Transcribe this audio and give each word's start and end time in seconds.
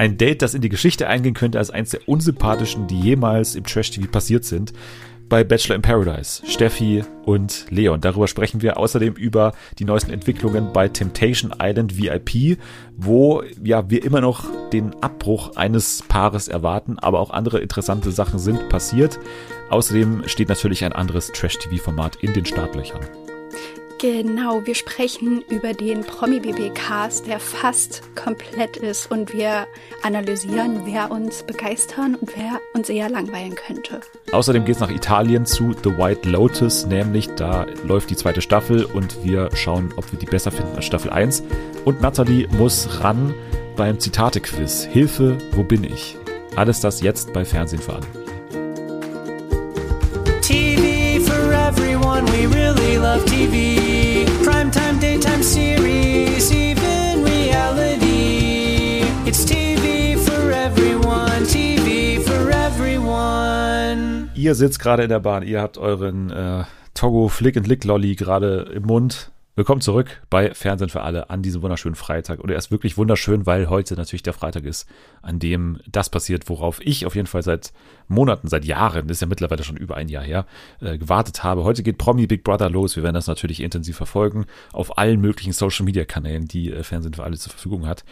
Ein 0.00 0.16
Date, 0.16 0.40
das 0.40 0.54
in 0.54 0.62
die 0.62 0.70
Geschichte 0.70 1.08
eingehen 1.08 1.34
könnte 1.34 1.58
als 1.58 1.68
eines 1.68 1.90
der 1.90 2.08
unsympathischen, 2.08 2.86
die 2.86 2.98
jemals 2.98 3.54
im 3.54 3.64
Trash-TV 3.64 4.10
passiert 4.10 4.46
sind 4.46 4.72
bei 5.28 5.44
Bachelor 5.44 5.76
in 5.76 5.82
Paradise, 5.82 6.42
Steffi 6.46 7.04
und 7.26 7.66
Leon. 7.68 8.00
Darüber 8.00 8.26
sprechen 8.26 8.62
wir 8.62 8.78
außerdem 8.78 9.12
über 9.12 9.52
die 9.78 9.84
neuesten 9.84 10.10
Entwicklungen 10.10 10.72
bei 10.72 10.88
Temptation 10.88 11.52
Island 11.60 11.98
VIP, 11.98 12.58
wo 12.96 13.42
ja 13.62 13.90
wir 13.90 14.02
immer 14.02 14.22
noch 14.22 14.46
den 14.70 14.94
Abbruch 15.02 15.56
eines 15.56 16.02
Paares 16.08 16.48
erwarten, 16.48 16.98
aber 16.98 17.20
auch 17.20 17.30
andere 17.30 17.60
interessante 17.60 18.10
Sachen 18.10 18.38
sind 18.38 18.70
passiert. 18.70 19.20
Außerdem 19.68 20.22
steht 20.24 20.48
natürlich 20.48 20.82
ein 20.82 20.94
anderes 20.94 21.30
Trash-TV-Format 21.30 22.16
in 22.22 22.32
den 22.32 22.46
Startlöchern. 22.46 23.02
Genau, 24.00 24.64
wir 24.64 24.74
sprechen 24.74 25.44
über 25.50 25.74
den 25.74 26.00
Promi-BB-Cast, 26.00 27.26
der 27.26 27.38
fast 27.38 28.02
komplett 28.16 28.78
ist 28.78 29.10
und 29.10 29.34
wir 29.34 29.66
analysieren, 30.02 30.86
wer 30.86 31.10
uns 31.10 31.42
begeistern 31.42 32.14
und 32.14 32.34
wer 32.34 32.60
uns 32.72 32.88
eher 32.88 33.10
langweilen 33.10 33.54
könnte. 33.54 34.00
Außerdem 34.32 34.64
geht 34.64 34.76
es 34.76 34.80
nach 34.80 34.90
Italien 34.90 35.44
zu 35.44 35.74
The 35.84 35.98
White 35.98 36.26
Lotus, 36.30 36.86
nämlich 36.86 37.28
da 37.34 37.66
läuft 37.84 38.08
die 38.08 38.16
zweite 38.16 38.40
Staffel 38.40 38.86
und 38.86 39.22
wir 39.22 39.50
schauen, 39.54 39.92
ob 39.96 40.10
wir 40.10 40.18
die 40.18 40.24
besser 40.24 40.50
finden 40.50 40.76
als 40.76 40.86
Staffel 40.86 41.10
1. 41.10 41.42
Und 41.84 42.00
Nathalie 42.00 42.48
muss 42.56 43.02
ran 43.04 43.34
beim 43.76 44.00
Zitate-Quiz. 44.00 44.84
Hilfe, 44.84 45.36
wo 45.52 45.62
bin 45.62 45.84
ich? 45.84 46.16
Alles 46.56 46.80
das 46.80 47.02
jetzt 47.02 47.34
bei 47.34 47.44
Fernsehen 47.44 47.82
für 47.82 47.92
alle. 47.92 48.06
TV 50.40 51.22
for 51.22 51.52
everyone, 51.52 52.24
we 52.32 52.46
really 52.46 52.96
love 52.96 53.26
TV. 53.26 53.89
Daytime 55.30 55.42
series, 55.44 56.50
even 56.52 57.22
reality. 57.24 59.04
It's 59.24 59.44
TV 59.44 60.16
for 60.18 60.50
everyone, 60.50 61.44
TV 61.44 62.20
for 62.20 62.50
everyone. 62.50 64.30
Ihr 64.34 64.56
sitzt 64.56 64.80
gerade 64.80 65.04
in 65.04 65.08
der 65.08 65.20
Bahn, 65.20 65.44
ihr 65.44 65.60
habt 65.60 65.78
euren 65.78 66.30
äh, 66.30 66.64
Togo 66.94 67.28
Flick 67.28 67.56
and 67.56 67.68
Lick 67.68 67.84
Lolly 67.84 68.16
gerade 68.16 68.72
im 68.74 68.82
Mund. 68.82 69.30
Willkommen 69.60 69.82
zurück 69.82 70.22
bei 70.30 70.54
Fernsehen 70.54 70.88
für 70.88 71.02
alle 71.02 71.28
an 71.28 71.42
diesem 71.42 71.60
wunderschönen 71.60 71.94
Freitag. 71.94 72.40
Und 72.40 72.50
er 72.50 72.56
ist 72.56 72.70
wirklich 72.70 72.96
wunderschön, 72.96 73.44
weil 73.44 73.68
heute 73.68 73.94
natürlich 73.94 74.22
der 74.22 74.32
Freitag 74.32 74.64
ist, 74.64 74.88
an 75.20 75.38
dem 75.38 75.80
das 75.86 76.08
passiert, 76.08 76.48
worauf 76.48 76.80
ich 76.82 77.04
auf 77.04 77.14
jeden 77.14 77.26
Fall 77.26 77.42
seit 77.42 77.74
Monaten, 78.08 78.48
seit 78.48 78.64
Jahren, 78.64 79.10
ist 79.10 79.20
ja 79.20 79.26
mittlerweile 79.26 79.62
schon 79.62 79.76
über 79.76 79.96
ein 79.96 80.08
Jahr 80.08 80.24
her, 80.24 80.46
äh, 80.80 80.96
gewartet 80.96 81.44
habe. 81.44 81.62
Heute 81.62 81.82
geht 81.82 81.98
Promi 81.98 82.26
Big 82.26 82.42
Brother 82.42 82.70
los. 82.70 82.96
Wir 82.96 83.02
werden 83.02 83.16
das 83.16 83.26
natürlich 83.26 83.60
intensiv 83.60 83.98
verfolgen 83.98 84.46
auf 84.72 84.96
allen 84.96 85.20
möglichen 85.20 85.52
Social 85.52 85.84
Media 85.84 86.06
Kanälen, 86.06 86.48
die 86.48 86.72
äh, 86.72 86.82
Fernsehen 86.82 87.12
für 87.12 87.24
alle 87.24 87.36
zur 87.36 87.52
Verfügung 87.52 87.86
hat. 87.86 88.06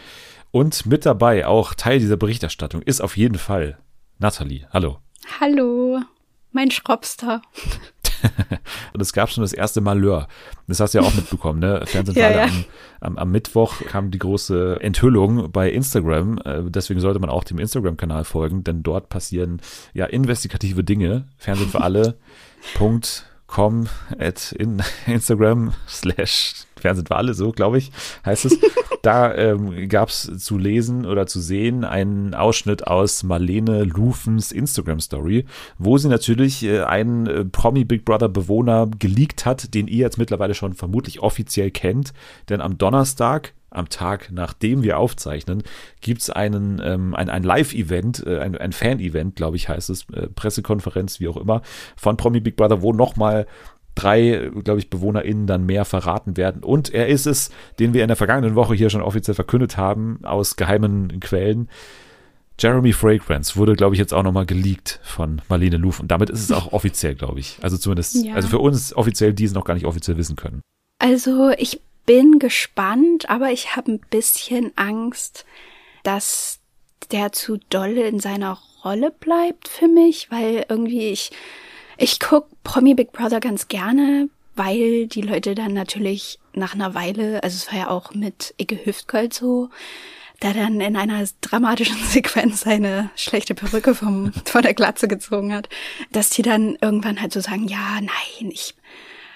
Und 0.51 0.85
mit 0.85 1.07
dabei, 1.07 1.47
auch 1.47 1.73
Teil 1.73 1.99
dieser 1.99 2.19
Berichterstattung, 2.19 2.83
ist 2.83 3.01
auf 3.01 3.17
jeden 3.17 3.39
Fall 3.39 3.79
Nathalie. 4.19 4.69
Hallo. 4.71 4.99
Hallo, 5.41 5.99
mein 6.59 6.73
Schropster. 6.73 7.41
und 8.93 9.01
es 9.01 9.13
gab 9.13 9.31
schon 9.31 9.43
das 9.43 9.53
erste 9.53 9.81
Malheur. 9.81 10.27
Das 10.67 10.81
hast 10.81 10.93
du 10.93 10.99
ja 10.99 11.05
auch 11.05 11.15
mitbekommen, 11.15 11.61
ne? 11.61 11.83
Fernsehen 11.87 12.19
Ja, 12.19 12.31
ja. 12.33 12.45
Am, 12.45 12.65
am, 13.01 13.19
am 13.19 13.31
Mittwoch 13.31 13.81
kam 13.87 14.11
die 14.11 14.19
große 14.19 14.79
Enthüllung 14.81 15.53
bei 15.53 15.71
Instagram. 15.71 16.39
Äh, 16.45 16.63
Deswegen 16.65 16.99
sollte 16.99 17.21
man 17.21 17.31
auch 17.31 17.45
dem 17.45 17.61
Instagram-Kanal 17.61 18.25
folgen, 18.25 18.65
denn 18.65 18.83
dort 18.83 19.09
passieren 19.09 19.63
ja 19.95 20.07
investigative 20.07 20.83
Dinge. 20.83 21.29
Fernsehen 21.37 21.71
für 21.71 21.81
alle. 21.81 22.19
Punkt 22.75 23.25
com 23.47 23.89
at 24.19 24.51
in 24.51 24.83
Instagram 25.07 25.75
slash 25.87 26.67
Fernsehen 26.79 27.07
für 27.07 27.17
alle, 27.17 27.35
so 27.35 27.53
glaube 27.53 27.79
ich, 27.79 27.91
heißt 28.25 28.47
es. 28.47 28.59
Da 29.03 29.33
ähm, 29.35 29.89
gab 29.89 30.09
es 30.09 30.31
zu 30.39 30.59
lesen 30.59 31.07
oder 31.07 31.27
zu 31.27 31.41
sehen 31.41 31.85
einen 31.85 32.35
Ausschnitt 32.35 32.87
aus 32.87 33.23
Marlene 33.23 33.85
Lufens 33.85 34.51
Instagram 34.51 35.01
Story, 35.01 35.45
wo 35.79 35.99
sie 35.99 36.09
natürlich 36.09 36.65
äh, 36.65 36.83
einen 36.83 37.27
äh, 37.27 37.45
Promi 37.45 37.85
Big 37.85 38.05
Brother 38.05 38.29
Bewohner 38.29 38.89
geleakt 38.99 39.47
hat, 39.47 39.73
den 39.75 39.87
ihr 39.87 39.99
jetzt 39.99 40.19
mittlerweile 40.19 40.55
schon 40.55 40.75
vermutlich 40.75 41.21
offiziell 41.21 41.71
kennt. 41.71 42.13
Denn 42.49 42.61
am 42.61 42.77
Donnerstag, 42.77 43.55
am 43.71 43.89
Tag 43.89 44.31
nachdem 44.33 44.83
wir 44.83 44.99
aufzeichnen, 44.99 45.63
gibt 46.01 46.23
es 46.23 46.31
einen, 46.31 46.81
ähm, 46.85 47.15
ein, 47.15 47.31
ein 47.31 47.45
Live-Event, 47.45 48.27
äh, 48.27 48.41
ein, 48.41 48.57
ein 48.57 48.73
Fan-Event, 48.73 49.37
glaube 49.37 49.57
ich, 49.57 49.69
heißt 49.69 49.91
es, 49.91 50.07
äh, 50.11 50.29
Pressekonferenz, 50.29 51.21
wie 51.21 51.29
auch 51.29 51.37
immer, 51.37 51.63
von 51.97 52.17
Promi 52.17 52.41
Big 52.41 52.57
Brother, 52.57 52.83
wo 52.83 52.93
nochmal 52.93 53.47
drei, 53.99 54.51
glaube 54.65 54.79
ich, 54.79 54.91
BewohnerInnen 54.91 55.47
dann 55.47 55.67
mehr 55.67 55.85
verraten 55.85 56.37
werden. 56.37 56.63
Und 56.63 56.93
er 56.95 57.09
ist 57.09 57.27
es, 57.27 57.51
den 57.79 57.95
wir 57.95 58.03
in 58.03 58.09
der 58.09 58.17
vergangenen 58.17 58.55
Woche 58.55 58.75
hier 58.75 58.91
schon 58.91 59.03
offiziell 59.03 59.35
verkündet 59.35 59.77
haben, 59.77 60.21
aus 60.23 60.57
geheimen 60.57 61.21
Quellen. 61.21 61.69
Jeremy 62.61 62.93
Fragrance 62.93 63.57
wurde, 63.57 63.75
glaube 63.75 63.95
ich, 63.95 64.01
jetzt 64.01 64.13
auch 64.13 64.23
nochmal 64.25 64.47
geleakt 64.47 64.99
von 65.05 65.41
Marlene 65.49 65.77
Luf. 65.77 66.01
Und 66.01 66.09
damit 66.09 66.29
ist 66.29 66.41
es 66.43 66.51
auch 66.53 66.73
offiziell, 66.73 67.15
glaube 67.15 67.39
ich. 67.39 67.59
Also 67.63 67.77
zumindest, 67.79 68.25
Ja. 68.25 68.35
also 68.35 68.49
für 68.49 68.59
uns 68.59 68.95
offiziell, 68.97 69.33
die 69.33 69.45
es 69.45 69.53
noch 69.53 69.65
gar 69.65 69.75
nicht 69.75 69.87
offiziell 69.87 70.17
wissen 70.17 70.35
können. 70.37 70.61
Also 70.99 71.51
ich 71.57 71.81
bin 72.07 72.39
gespannt, 72.41 73.31
aber 73.31 73.51
ich 73.53 73.77
habe 73.77 73.93
ein 73.93 74.01
bisschen 74.11 74.73
Angst, 74.77 75.45
dass 76.03 76.59
der 77.13 77.33
zu 77.33 77.59
doll 77.71 77.93
in 77.97 78.19
seiner 78.19 78.59
Rolle 78.85 79.13
bleibt 79.13 79.69
für 79.69 79.87
mich, 79.89 80.29
weil 80.31 80.65
irgendwie 80.69 81.09
ich 81.11 81.31
ich 81.99 82.21
guck 82.21 82.47
Promi 82.63 82.95
Big 82.95 83.13
Brother 83.13 83.41
ganz 83.41 83.69
gerne, 83.69 84.31
weil 84.55 85.07
die 85.09 85.21
Leute 85.21 85.55
dann 85.55 85.75
natürlich 85.75 86.39
nach 86.53 86.75
einer 86.75 86.95
Weile, 86.95 87.43
also 87.43 87.57
es 87.57 87.71
war 87.71 87.79
ja 87.79 87.91
auch 87.91 88.15
mit 88.15 88.55
Icke 88.57 88.79
Hüftgold 88.85 89.35
so, 89.35 89.69
da 90.41 90.53
dann 90.53 90.81
in 90.81 90.97
einer 90.97 91.25
dramatischen 91.41 91.97
Sequenz 92.05 92.61
seine 92.61 93.11
schlechte 93.17 93.55
Perücke 93.55 93.95
vom, 93.95 94.33
von 94.45 94.63
der 94.63 94.75
Glatze 94.75 95.09
gezogen 95.09 95.53
hat, 95.53 95.69
dass 96.13 96.31
die 96.31 96.43
dann 96.43 96.79
irgendwann 96.81 97.21
halt 97.21 97.33
so 97.33 97.41
sagen, 97.41 97.67
ja, 97.67 98.01
nein, 98.01 98.51
ich, 98.53 98.77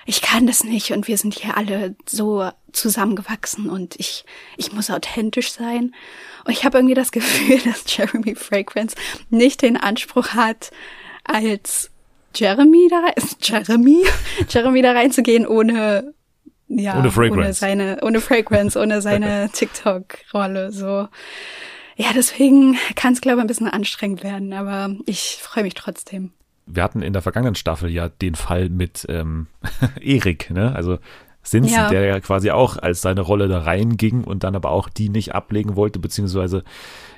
ich 0.07 0.23
kann 0.23 0.47
das 0.47 0.63
nicht 0.63 0.93
und 0.93 1.09
wir 1.09 1.19
sind 1.19 1.35
hier 1.35 1.57
alle 1.57 1.97
so 2.07 2.49
zusammengewachsen 2.73 3.69
und 3.69 3.99
ich, 3.99 4.25
ich 4.57 4.73
muss 4.73 4.91
authentisch 4.91 5.53
sein. 5.53 5.95
Und 6.45 6.53
ich 6.53 6.65
habe 6.65 6.79
irgendwie 6.79 6.95
das 6.95 7.11
Gefühl, 7.13 7.59
dass 7.59 7.85
Jeremy 7.87 8.37
Fragrance 8.37 8.95
nicht 9.31 9.63
den 9.63 9.77
Anspruch 9.77 10.29
hat, 10.29 10.71
als 11.25 11.92
Jeremy 12.35 12.89
da 12.91 13.01
rein, 13.01 13.13
ist 13.17 13.37
Jeremy, 13.49 14.05
Jeremy 14.49 14.83
da 14.83 14.93
reinzugehen 14.93 15.47
ohne, 15.47 16.15
ja, 16.69 16.99
Ohne 16.99 17.11
Fragrance. 17.11 17.39
ohne 17.41 17.53
seine, 17.53 17.99
ohne 18.03 18.21
Fragrance, 18.21 18.79
ohne 18.81 19.01
seine 19.03 19.51
TikTok-Rolle, 19.53 20.73
so. 20.73 21.09
Ja, 21.97 22.09
deswegen 22.15 22.77
kann 22.97 23.13
es, 23.13 23.21
glaube 23.21 23.39
ich, 23.39 23.45
ein 23.45 23.47
bisschen 23.49 23.69
anstrengend 23.69 24.25
werden, 24.25 24.53
aber 24.55 24.95
ich 25.07 25.39
freue 25.43 25.63
mich 25.65 25.75
trotzdem. 25.75 26.33
Wir 26.67 26.83
hatten 26.83 27.03
in 27.03 27.13
der 27.13 27.23
vergangenen 27.23 27.55
Staffel 27.55 27.91
ja 27.91 28.09
den 28.09 28.35
Fall 28.35 28.69
mit 28.71 29.05
ähm, 29.09 29.49
Erik, 30.01 30.51
ne? 30.51 30.75
Also 30.75 30.99
Sinsen, 31.45 31.73
Ja. 31.75 31.89
der 31.89 32.05
ja 32.05 32.21
quasi 32.21 32.51
auch 32.51 32.77
als 32.77 33.01
seine 33.03 33.21
Rolle 33.21 33.49
da 33.49 33.61
reinging 33.61 34.23
und 34.25 34.45
dann 34.45 34.55
aber 34.55 34.71
auch 34.71 34.89
die 34.89 35.09
nicht 35.09 35.35
ablegen 35.35 35.75
wollte, 35.77 35.99
beziehungsweise 35.99 36.63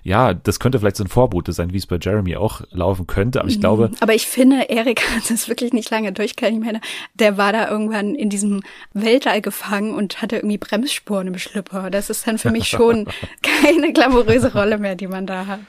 ja, 0.03 0.35
das 0.35 0.61
könnte 0.61 0.79
vielleicht 0.79 0.97
so 0.97 1.05
ein 1.05 1.09
Vorbote 1.09 1.53
sein, 1.53 1.73
wie 1.73 1.79
es 1.79 1.87
bei 1.87 1.99
Jeremy 2.01 2.37
auch 2.37 2.61
laufen 2.71 3.07
könnte, 3.07 3.41
aber 3.41 3.49
ich 3.49 3.59
glaube, 3.61 3.91
Aber 4.01 4.15
ich 4.15 4.27
finde, 4.27 4.69
Erik 4.69 5.01
hat 5.17 5.31
es 5.31 5.49
wirklich 5.49 5.73
nicht 5.73 5.91
lange 5.91 6.13
durchgehalten. 6.13 6.59
Ich 6.61 6.65
meine, 6.67 6.81
der 7.15 7.39
war 7.39 7.53
da 7.53 7.71
irgendwann 7.71 8.15
in 8.15 8.29
diesem 8.29 8.63
Weltall 8.93 9.41
gefangen 9.41 9.95
und 9.95 10.21
hatte 10.21 10.37
irgendwie 10.37 10.59
Bremsspuren 10.59 11.27
im 11.29 11.39
Schlüpper. 11.39 11.91
Das 11.91 12.11
ist 12.11 12.27
dann 12.27 12.37
für 12.39 12.51
mich 12.51 12.69
schon 12.69 13.07
keine 13.43 13.93
glamouröse 13.95 14.53
Rolle 14.53 14.77
mehr, 14.79 14.95
die 14.95 15.07
man 15.07 15.27
da 15.27 15.47
hat. 15.47 15.61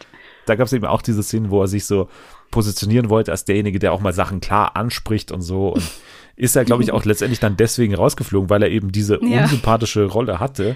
da 0.48 0.56
gab 0.56 0.68
es 0.68 0.74
eben 0.74 0.86
auch 0.86 1.02
diese 1.02 1.24
Szenen, 1.24 1.50
wo 1.50 1.62
er 1.62 1.68
sich 1.68 1.86
so 1.86 2.10
positionieren 2.52 3.10
wollte 3.10 3.32
als 3.32 3.46
derjenige, 3.46 3.80
der 3.80 3.92
auch 3.94 4.02
mal 4.02 4.14
Sachen 4.14 4.40
klar 4.42 4.76
anspricht 4.76 5.32
und 5.32 5.42
so. 5.42 5.70
Und 5.70 5.84
ist 6.36 6.56
er, 6.56 6.66
glaube 6.66 6.84
ich, 6.84 6.92
auch 6.92 7.06
letztendlich 7.06 7.40
dann 7.40 7.58
deswegen 7.58 7.96
rausgeflogen, 7.96 8.50
weil 8.50 8.64
er 8.64 8.70
eben 8.72 8.92
diese 8.92 9.20
Ja. 9.24 9.44
unsympathische 9.44 10.06
Rolle 10.06 10.40
hatte. 10.40 10.76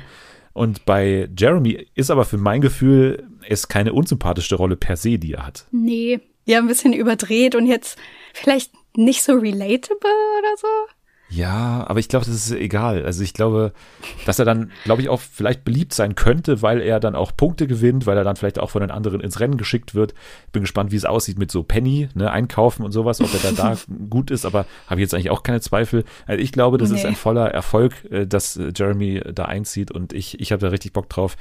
Und 0.53 0.85
bei 0.85 1.29
Jeremy 1.37 1.87
ist 1.95 2.09
aber 2.11 2.25
für 2.25 2.37
mein 2.37 2.61
Gefühl 2.61 3.27
es 3.47 3.67
keine 3.67 3.93
unsympathische 3.93 4.55
Rolle 4.55 4.75
per 4.75 4.97
se, 4.97 5.17
die 5.19 5.33
er 5.33 5.45
hat. 5.45 5.65
Nee, 5.71 6.19
ja, 6.45 6.57
ein 6.59 6.67
bisschen 6.67 6.93
überdreht 6.93 7.55
und 7.55 7.65
jetzt 7.67 7.97
vielleicht 8.33 8.71
nicht 8.95 9.21
so 9.21 9.33
relatable 9.33 10.09
oder 10.39 10.57
so. 10.57 10.67
Ja, 11.31 11.85
aber 11.87 11.99
ich 11.99 12.07
glaube, 12.09 12.25
das 12.25 12.33
ist 12.33 12.51
egal. 12.51 13.05
Also 13.05 13.23
ich 13.23 13.33
glaube, 13.35 13.71
dass 14.25 14.39
er 14.39 14.45
dann, 14.45 14.71
glaube 14.83 15.03
ich, 15.03 15.09
auch 15.09 15.19
vielleicht 15.21 15.63
beliebt 15.63 15.93
sein 15.93 16.15
könnte, 16.15 16.63
weil 16.63 16.81
er 16.81 16.99
dann 16.99 17.15
auch 17.15 17.31
Punkte 17.37 17.67
gewinnt, 17.67 18.07
weil 18.07 18.17
er 18.17 18.23
dann 18.23 18.35
vielleicht 18.35 18.57
auch 18.57 18.71
von 18.71 18.81
den 18.81 18.89
anderen 18.89 19.21
ins 19.21 19.39
Rennen 19.39 19.57
geschickt 19.57 19.93
wird. 19.93 20.15
Bin 20.51 20.63
gespannt, 20.63 20.91
wie 20.91 20.95
es 20.95 21.05
aussieht 21.05 21.37
mit 21.37 21.51
so 21.51 21.61
Penny, 21.61 22.09
ne, 22.15 22.31
einkaufen 22.31 22.83
und 22.83 22.91
sowas, 22.93 23.21
ob 23.21 23.31
er 23.31 23.39
dann 23.41 23.55
da 23.55 23.77
gut 24.09 24.31
ist, 24.31 24.43
aber 24.43 24.65
habe 24.87 24.99
ich 24.99 25.05
jetzt 25.05 25.13
eigentlich 25.13 25.29
auch 25.29 25.43
keine 25.43 25.61
Zweifel. 25.61 26.03
Also 26.25 26.41
ich 26.41 26.51
glaube, 26.51 26.79
das 26.79 26.89
ist 26.89 27.03
Nee. 27.03 27.09
ein 27.09 27.15
voller 27.15 27.47
Erfolg, 27.51 27.93
äh, 28.11 28.25
dass 28.25 28.57
äh, 28.57 28.71
Jeremy 28.75 29.21
da 29.33 29.45
einzieht 29.45 29.91
und 29.91 30.13
ich, 30.13 30.39
ich 30.39 30.51
habe 30.51 30.61
da 30.61 30.69
richtig 30.69 30.93
Bock 30.93 31.09
drauf. 31.09 31.37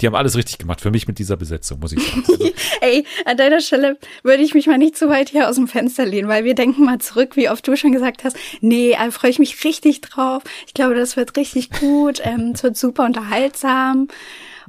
Die 0.00 0.06
haben 0.06 0.14
alles 0.14 0.36
richtig 0.36 0.58
gemacht 0.58 0.80
für 0.80 0.90
mich 0.92 1.08
mit 1.08 1.18
dieser 1.18 1.36
Besetzung, 1.36 1.80
muss 1.80 1.92
ich 1.92 2.00
sagen. 2.02 2.24
Also, 2.28 2.50
Ey, 2.80 3.04
an 3.24 3.36
deiner 3.36 3.60
Stelle 3.60 3.98
würde 4.22 4.42
ich 4.42 4.54
mich 4.54 4.66
mal 4.68 4.78
nicht 4.78 4.96
zu 4.96 5.08
weit 5.08 5.28
hier 5.30 5.48
aus 5.48 5.56
dem 5.56 5.66
Fenster 5.66 6.06
lehnen, 6.06 6.28
weil 6.28 6.44
wir 6.44 6.54
denken 6.54 6.84
mal 6.84 6.98
zurück, 6.98 7.34
wie 7.36 7.48
oft 7.50 7.66
du 7.66 7.76
schon 7.76 7.92
gesagt 7.92 8.22
hast, 8.24 8.36
nee, 8.60 8.96
da 8.96 9.10
freue 9.10 9.30
ich 9.30 9.38
mich 9.40 9.64
richtig 9.64 10.00
drauf. 10.00 10.42
Ich 10.66 10.74
glaube, 10.74 10.94
das 10.94 11.16
wird 11.16 11.36
richtig 11.36 11.70
gut, 11.70 12.20
ähm, 12.24 12.52
es 12.54 12.62
wird 12.62 12.76
super 12.76 13.04
unterhaltsam. 13.06 14.08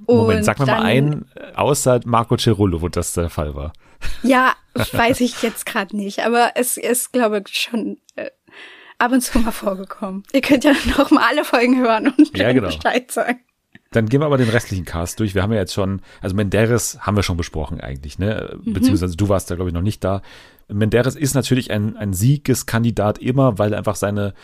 Moment, 0.08 0.40
Und 0.40 0.44
sag 0.46 0.60
mir 0.60 0.66
mal 0.66 0.78
dann- 0.78 0.86
einen, 0.86 1.26
äh, 1.36 1.54
außer 1.56 2.00
Marco 2.06 2.38
Cerullo, 2.38 2.82
wo 2.82 2.88
das 2.88 3.14
der 3.14 3.30
Fall 3.30 3.54
war. 3.54 3.74
Ja, 4.24 4.54
weiß 4.94 5.20
ich 5.22 5.42
jetzt 5.44 5.66
gerade 5.66 5.96
nicht, 5.96 6.26
aber 6.26 6.54
es 6.56 6.78
ist, 6.78 7.12
glaube 7.12 7.44
ich, 7.46 7.56
schon 7.60 7.98
äh, 8.16 8.30
ab 8.98 9.12
und 9.12 9.22
zu 9.22 9.38
mal 9.40 9.52
vorgekommen. 9.52 10.24
Ihr 10.32 10.42
könnt 10.42 10.64
ja 10.64 10.72
noch 10.98 11.12
mal 11.12 11.24
alle 11.30 11.44
Folgen 11.44 11.80
hören 11.80 12.14
und 12.18 12.36
Ja, 12.38 12.52
genau. 12.54 12.68
Bescheid 12.68 13.12
sagen. 13.12 13.42
Dann 13.92 14.08
gehen 14.08 14.22
wir 14.22 14.26
aber 14.28 14.38
den 14.38 14.50
restlichen 14.50 14.86
Cast 14.86 15.20
durch. 15.20 15.34
Wir 15.34 15.42
haben 15.42 15.52
ja 15.52 15.60
jetzt 15.60 15.74
schon, 15.74 16.02
also 16.22 16.36
Menderes 16.36 17.00
haben 17.02 17.16
wir 17.16 17.24
schon 17.24 17.38
besprochen 17.38 17.82
eigentlich, 17.82 18.20
ne? 18.20 18.60
Beziehungsweise 18.64 19.18
du 19.18 19.30
warst 19.30 19.50
da, 19.50 19.56
glaube 19.56 19.70
ich, 19.70 19.74
noch 19.74 19.82
nicht 19.82 20.04
da. 20.04 20.22
Menderes 20.68 21.16
ist 21.16 21.34
natürlich 21.34 21.72
ein, 21.72 21.98
ein 21.98 22.14
Siegeskandidat 22.14 23.18
immer, 23.18 23.58
weil 23.58 23.74
einfach 23.74 23.96
seine 23.96 24.36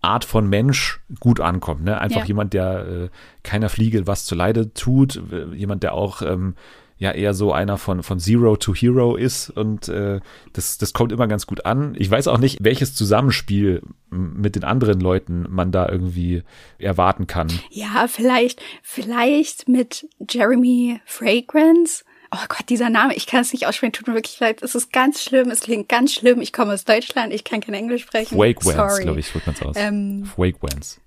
Art 0.00 0.24
von 0.24 0.48
Mensch 0.48 1.00
gut 1.20 1.40
ankommt. 1.40 1.84
Ne? 1.84 2.00
Einfach 2.00 2.20
Ja. 2.20 2.26
jemand, 2.26 2.54
der 2.54 2.86
äh, 2.86 3.08
keiner 3.42 3.68
Fliege 3.68 4.06
was 4.06 4.24
zu 4.24 4.34
Leide 4.34 4.72
tut, 4.72 5.20
jemand, 5.54 5.82
der 5.82 5.92
auch 5.92 6.22
ähm, 6.22 6.54
ja 6.98 7.12
eher 7.12 7.32
so 7.32 7.52
einer 7.52 7.78
von, 7.78 8.02
von 8.02 8.18
Zero 8.18 8.56
to 8.56 8.74
Hero 8.74 9.16
ist 9.16 9.50
und 9.50 9.88
äh, 9.88 10.20
das, 10.52 10.78
das 10.78 10.92
kommt 10.92 11.12
immer 11.12 11.28
ganz 11.28 11.46
gut 11.46 11.64
an. 11.64 11.94
Ich 11.96 12.10
weiß 12.10 12.28
auch 12.28 12.38
nicht, 12.38 12.58
welches 12.60 12.94
Zusammenspiel 12.94 13.82
mit 14.10 14.56
den 14.56 14.64
anderen 14.64 15.00
Leuten 15.00 15.46
man 15.48 15.70
da 15.70 15.88
irgendwie 15.88 16.42
erwarten 16.78 17.26
kann. 17.26 17.48
Ja, 17.70 18.06
vielleicht, 18.08 18.60
vielleicht 18.82 19.68
mit 19.68 20.08
Jeremy 20.28 21.00
Fragrance. 21.04 22.04
Oh 22.30 22.44
Gott, 22.48 22.68
dieser 22.68 22.90
Name, 22.90 23.14
ich 23.14 23.26
kann 23.26 23.40
es 23.40 23.52
nicht 23.52 23.66
aussprechen, 23.66 23.92
tut 23.92 24.08
mir 24.08 24.14
wirklich 24.14 24.38
leid. 24.40 24.62
Es 24.62 24.74
ist 24.74 24.92
ganz 24.92 25.22
schlimm, 25.22 25.50
es 25.50 25.60
klingt 25.60 25.88
ganz 25.88 26.12
schlimm. 26.12 26.42
Ich 26.42 26.52
komme 26.52 26.74
aus 26.74 26.84
Deutschland, 26.84 27.32
ich 27.32 27.44
kann 27.44 27.60
kein 27.60 27.74
Englisch 27.74 28.02
sprechen. 28.02 28.36
Sorry. 28.90 29.02
glaube 29.04 29.20
ich, 29.20 29.34
wird 29.34 29.46
man 29.46 29.54
es 29.54 29.62
aus. 29.62 29.76
Ähm, 29.78 30.30
Wake 30.36 30.62
Wans. 30.62 31.00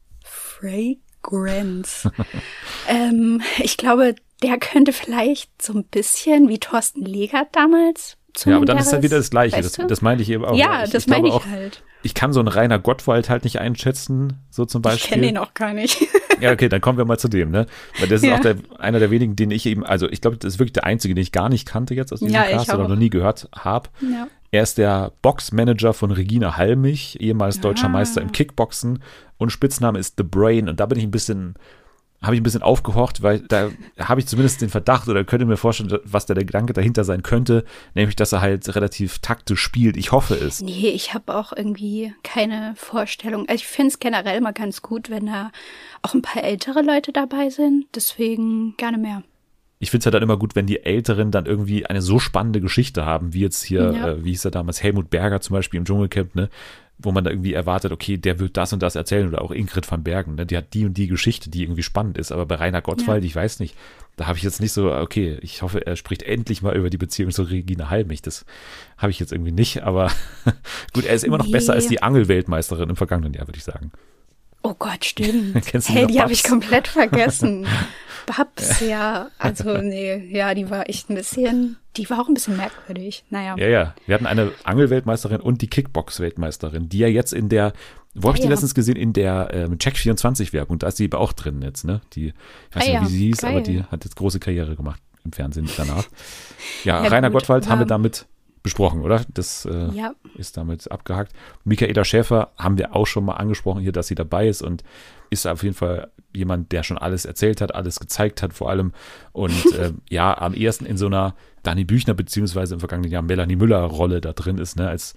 Fragrance. 1.23 2.11
ähm, 2.87 3.41
ich 3.59 3.77
glaube, 3.77 4.15
der 4.43 4.57
könnte 4.57 4.93
vielleicht 4.93 5.61
so 5.61 5.73
ein 5.73 5.83
bisschen 5.85 6.49
wie 6.49 6.59
Thorsten 6.59 7.05
Legert 7.05 7.47
damals. 7.53 8.17
Ja, 8.45 8.55
aber 8.55 8.65
dann 8.65 8.77
ist 8.77 8.93
halt 8.93 9.03
wieder 9.03 9.17
das 9.17 9.29
Gleiche. 9.29 9.57
Weißt 9.57 9.65
Das, 9.65 9.73
du? 9.73 9.87
das 9.87 10.01
meinte 10.01 10.23
ich 10.23 10.29
eben 10.29 10.45
auch. 10.45 10.55
Ja, 10.55 10.85
ich, 10.85 10.91
das 10.91 11.03
ich 11.03 11.09
meine 11.09 11.27
ich 11.27 11.33
auch, 11.33 11.45
halt. 11.47 11.83
Ich 12.01 12.13
kann 12.13 12.31
so 12.33 12.39
einen 12.39 12.47
Rainer 12.47 12.79
Gottwald 12.79 13.29
halt 13.29 13.43
nicht 13.43 13.59
einschätzen, 13.59 14.39
so 14.49 14.65
zum 14.65 14.79
Ich 14.79 14.83
Beispiel. 14.83 15.09
kenne 15.15 15.27
ihn 15.27 15.37
auch 15.37 15.53
gar 15.53 15.73
nicht. 15.73 15.97
Ja, 16.39 16.51
okay, 16.53 16.69
dann 16.69 16.81
kommen 16.81 16.97
wir 16.97 17.05
mal 17.05 17.19
zu 17.19 17.27
dem, 17.27 17.51
ne? 17.51 17.67
Weil 17.99 18.07
das 18.07 18.23
ist 18.23 18.27
Ja. 18.29 18.35
auch 18.35 18.39
der, 18.39 18.55
einer 18.79 18.97
der 18.99 19.11
wenigen, 19.11 19.35
den 19.35 19.51
ich 19.51 19.65
eben, 19.67 19.85
also 19.85 20.09
ich 20.09 20.21
glaube, 20.21 20.37
das 20.37 20.53
ist 20.55 20.59
wirklich 20.59 20.73
der 20.73 20.85
einzige, 20.85 21.13
den 21.13 21.21
ich 21.21 21.31
gar 21.31 21.49
nicht 21.49 21.67
kannte 21.67 21.93
jetzt 21.93 22.11
aus 22.13 22.19
diesem 22.19 22.33
Ja, 22.33 22.45
ich 22.45 22.53
Cast 22.53 22.73
oder 22.73 22.87
noch 22.87 22.95
nie 22.95 23.09
gehört 23.11 23.47
habe. 23.55 23.89
ja. 24.01 24.27
Er 24.51 24.63
ist 24.63 24.77
der 24.77 25.13
Boxmanager 25.21 25.93
von 25.93 26.11
Regina 26.11 26.57
Halmich, 26.57 27.19
ehemals 27.21 27.61
deutscher 27.61 27.85
Ah. 27.87 27.89
Meister 27.89 28.21
im 28.21 28.33
Kickboxen 28.33 29.01
und 29.37 29.49
Spitzname 29.49 29.97
ist 29.97 30.15
The 30.17 30.23
Brain. 30.23 30.67
Und 30.67 30.81
da 30.81 30.85
bin 30.87 30.97
ich 30.97 31.05
ein 31.05 31.11
bisschen, 31.11 31.55
habe 32.21 32.35
ich 32.35 32.41
ein 32.41 32.43
bisschen 32.43 32.61
aufgehorcht, 32.61 33.21
weil 33.23 33.39
da 33.47 33.69
habe 33.97 34.19
ich 34.19 34.27
zumindest 34.27 34.61
den 34.61 34.67
Verdacht 34.67 35.07
oder 35.07 35.23
könnte 35.23 35.45
mir 35.45 35.55
vorstellen, 35.55 35.97
was 36.03 36.25
da 36.25 36.33
der 36.33 36.43
Gedanke 36.43 36.73
dahinter 36.73 37.05
sein 37.05 37.23
könnte, 37.23 37.63
nämlich, 37.95 38.17
dass 38.17 38.33
er 38.33 38.41
halt 38.41 38.75
relativ 38.75 39.19
taktisch 39.19 39.61
spielt. 39.61 39.95
Ich 39.95 40.11
hoffe 40.11 40.35
es. 40.35 40.59
Nee, 40.61 40.89
ich 40.89 41.13
habe 41.13 41.33
auch 41.33 41.53
irgendwie 41.55 42.13
keine 42.23 42.73
Vorstellung. 42.75 43.47
Also 43.47 43.55
ich 43.55 43.67
finde 43.67 43.87
es 43.87 43.99
generell 43.99 44.41
mal 44.41 44.51
ganz 44.51 44.81
gut, 44.81 45.09
wenn 45.09 45.27
da 45.27 45.51
auch 46.01 46.13
ein 46.13 46.21
paar 46.21 46.43
ältere 46.43 46.81
Leute 46.81 47.13
dabei 47.13 47.49
sind. 47.49 47.85
Deswegen 47.95 48.75
gerne 48.75 48.97
mehr. 48.97 49.23
Ich 49.81 49.89
finde 49.89 50.01
es 50.03 50.05
halt 50.05 50.13
dann 50.13 50.21
immer 50.23 50.37
gut, 50.37 50.55
wenn 50.55 50.67
die 50.67 50.85
Älteren 50.85 51.31
dann 51.31 51.47
irgendwie 51.47 51.85
eine 51.87 52.01
so 52.03 52.19
spannende 52.19 52.61
Geschichte 52.61 53.03
haben, 53.05 53.33
wie 53.33 53.39
jetzt 53.41 53.63
hier, 53.63 53.91
Ja. 53.93 54.07
äh, 54.09 54.23
wie 54.23 54.29
hieß 54.29 54.45
er 54.45 54.51
damals, 54.51 54.83
Helmut 54.83 55.09
Berger 55.09 55.41
zum 55.41 55.55
Beispiel 55.55 55.79
im 55.79 55.85
Dschungelcamp, 55.85 56.35
ne? 56.35 56.49
Wo 57.03 57.11
man 57.11 57.23
da 57.23 57.31
irgendwie 57.31 57.53
erwartet, 57.53 57.91
okay, 57.91 58.17
der 58.17 58.37
wird 58.37 58.57
das 58.57 58.73
und 58.73 58.83
das 58.83 58.95
erzählen 58.95 59.27
oder 59.27 59.41
auch 59.41 59.49
Ingrid 59.49 59.89
van 59.91 60.03
Bergen, 60.03 60.35
ne? 60.35 60.45
Die 60.45 60.55
hat 60.55 60.75
die 60.75 60.85
und 60.85 60.95
die 60.97 61.07
Geschichte, 61.07 61.49
die 61.49 61.63
irgendwie 61.63 61.81
spannend 61.81 62.19
ist. 62.19 62.31
Aber 62.31 62.45
bei 62.45 62.55
Rainer 62.55 62.81
Gottwald, 62.83 63.25
ich 63.25 63.35
weiß 63.35 63.59
nicht, 63.59 63.75
da 64.17 64.27
habe 64.27 64.37
ich 64.37 64.43
jetzt 64.43 64.61
nicht 64.61 64.71
so, 64.71 64.93
okay, 64.93 65.39
ich 65.41 65.63
hoffe, 65.63 65.83
er 65.83 65.95
spricht 65.95 66.21
endlich 66.21 66.61
mal 66.61 66.75
über 66.77 66.91
die 66.91 66.97
Beziehung 66.97 67.31
zu 67.31 67.41
Regina 67.41 67.89
Halmich. 67.89 68.21
Das 68.21 68.45
habe 68.99 69.09
ich 69.09 69.19
jetzt 69.19 69.31
irgendwie 69.31 69.51
nicht, 69.51 69.81
aber 69.81 70.11
gut, 70.93 71.05
er 71.05 71.15
ist 71.15 71.23
immer 71.23 71.39
noch 71.39 71.45
Nee. 71.47 71.53
besser 71.53 71.73
als 71.73 71.87
die 71.87 72.03
Angelweltmeisterin 72.03 72.87
im 72.89 72.95
vergangenen 72.95 73.33
Jahr, 73.33 73.47
würde 73.47 73.57
ich 73.57 73.63
sagen. 73.63 73.91
Oh 74.63 74.75
Gott, 74.77 75.05
stimmt. 75.05 75.55
Hey, 75.87 76.07
die 76.07 76.21
habe 76.21 76.31
ich 76.33 76.43
komplett 76.43 76.87
vergessen. 76.87 77.65
Babs, 78.27 78.81
ja. 78.81 79.29
Also, 79.39 79.77
nee, 79.79 80.15
ja, 80.31 80.53
die 80.53 80.69
war 80.69 80.87
echt 80.87 81.09
ein 81.09 81.15
bisschen, 81.15 81.77
die 81.97 82.07
war 82.09 82.21
auch 82.21 82.27
ein 82.27 82.35
bisschen 82.35 82.55
merkwürdig. 82.57 83.23
Naja. 83.31 83.55
Ja, 83.57 83.67
ja. 83.67 83.95
Wir 84.05 84.13
hatten 84.15 84.27
eine 84.27 84.51
Angelweltmeisterin 84.63 85.41
und 85.41 85.61
die 85.63 85.67
Kickbox-Weltmeisterin, 85.67 86.87
die 86.89 86.99
ja 86.99 87.07
jetzt 87.07 87.33
in 87.33 87.49
der, 87.49 87.73
wo 88.13 88.27
habe 88.27 88.37
ich 88.37 88.41
Ah, 88.41 88.43
die 88.43 88.49
ja. 88.49 88.49
letztens 88.51 88.75
gesehen? 88.75 88.95
In 88.97 89.13
der 89.13 89.49
ähm, 89.53 89.77
Check24-Werbung. 89.77 90.77
Da 90.77 90.87
ist 90.89 90.97
sie 90.97 91.11
auch 91.13 91.33
drin 91.33 91.61
jetzt, 91.63 91.83
ne? 91.83 92.01
Die, 92.13 92.27
ich 92.69 92.75
weiß 92.75 92.87
Ah, 92.89 92.91
nicht, 92.91 93.01
wie 93.01 93.07
sie 93.13 93.17
hieß, 93.27 93.43
aber 93.43 93.53
Geil. 93.55 93.63
die 93.63 93.83
hat 93.83 94.03
jetzt 94.05 94.15
große 94.15 94.39
Karriere 94.39 94.75
gemacht 94.75 95.01
im 95.25 95.31
Fernsehen 95.33 95.67
danach. 95.75 96.05
Ja, 96.83 97.03
Ja, 97.03 97.09
Rainer 97.09 97.29
gut, 97.31 97.39
Gottwald 97.41 97.65
haben 97.67 97.79
wir 97.79 97.81
aber- 97.81 97.85
damit 97.89 98.27
besprochen, 98.63 99.01
oder? 99.01 99.25
Das 99.33 99.65
äh, 99.65 99.89
Ja. 99.93 100.13
ist 100.35 100.57
damit 100.57 100.91
abgehakt. 100.91 101.33
Michaela 101.63 102.03
Schäfer 102.05 102.51
haben 102.57 102.77
wir 102.77 102.95
auch 102.95 103.07
schon 103.07 103.25
mal 103.25 103.33
angesprochen 103.35 103.81
hier, 103.81 103.91
dass 103.91 104.07
sie 104.07 104.15
dabei 104.15 104.47
ist 104.47 104.61
und 104.61 104.83
ist 105.29 105.47
auf 105.47 105.63
jeden 105.63 105.75
Fall 105.75 106.11
jemand, 106.33 106.71
der 106.71 106.83
schon 106.83 106.97
alles 106.97 107.25
erzählt 107.25 107.61
hat, 107.61 107.73
alles 107.75 107.99
gezeigt 107.99 108.41
hat 108.41 108.53
vor 108.53 108.69
allem 108.69 108.93
und 109.31 109.51
äh, 109.77 109.91
ja, 110.09 110.37
am 110.37 110.53
ehesten 110.53 110.85
in 110.85 110.97
so 110.97 111.07
einer 111.07 111.35
Dani 111.63 111.85
Büchner 111.85 112.13
beziehungsweise 112.13 112.75
im 112.75 112.79
vergangenen 112.79 113.11
Jahr 113.11 113.21
Melanie 113.21 113.55
Müller 113.55 113.81
Rolle 113.83 114.21
da 114.21 114.33
drin 114.33 114.57
ist, 114.57 114.77
ne, 114.77 114.87
als 114.89 115.13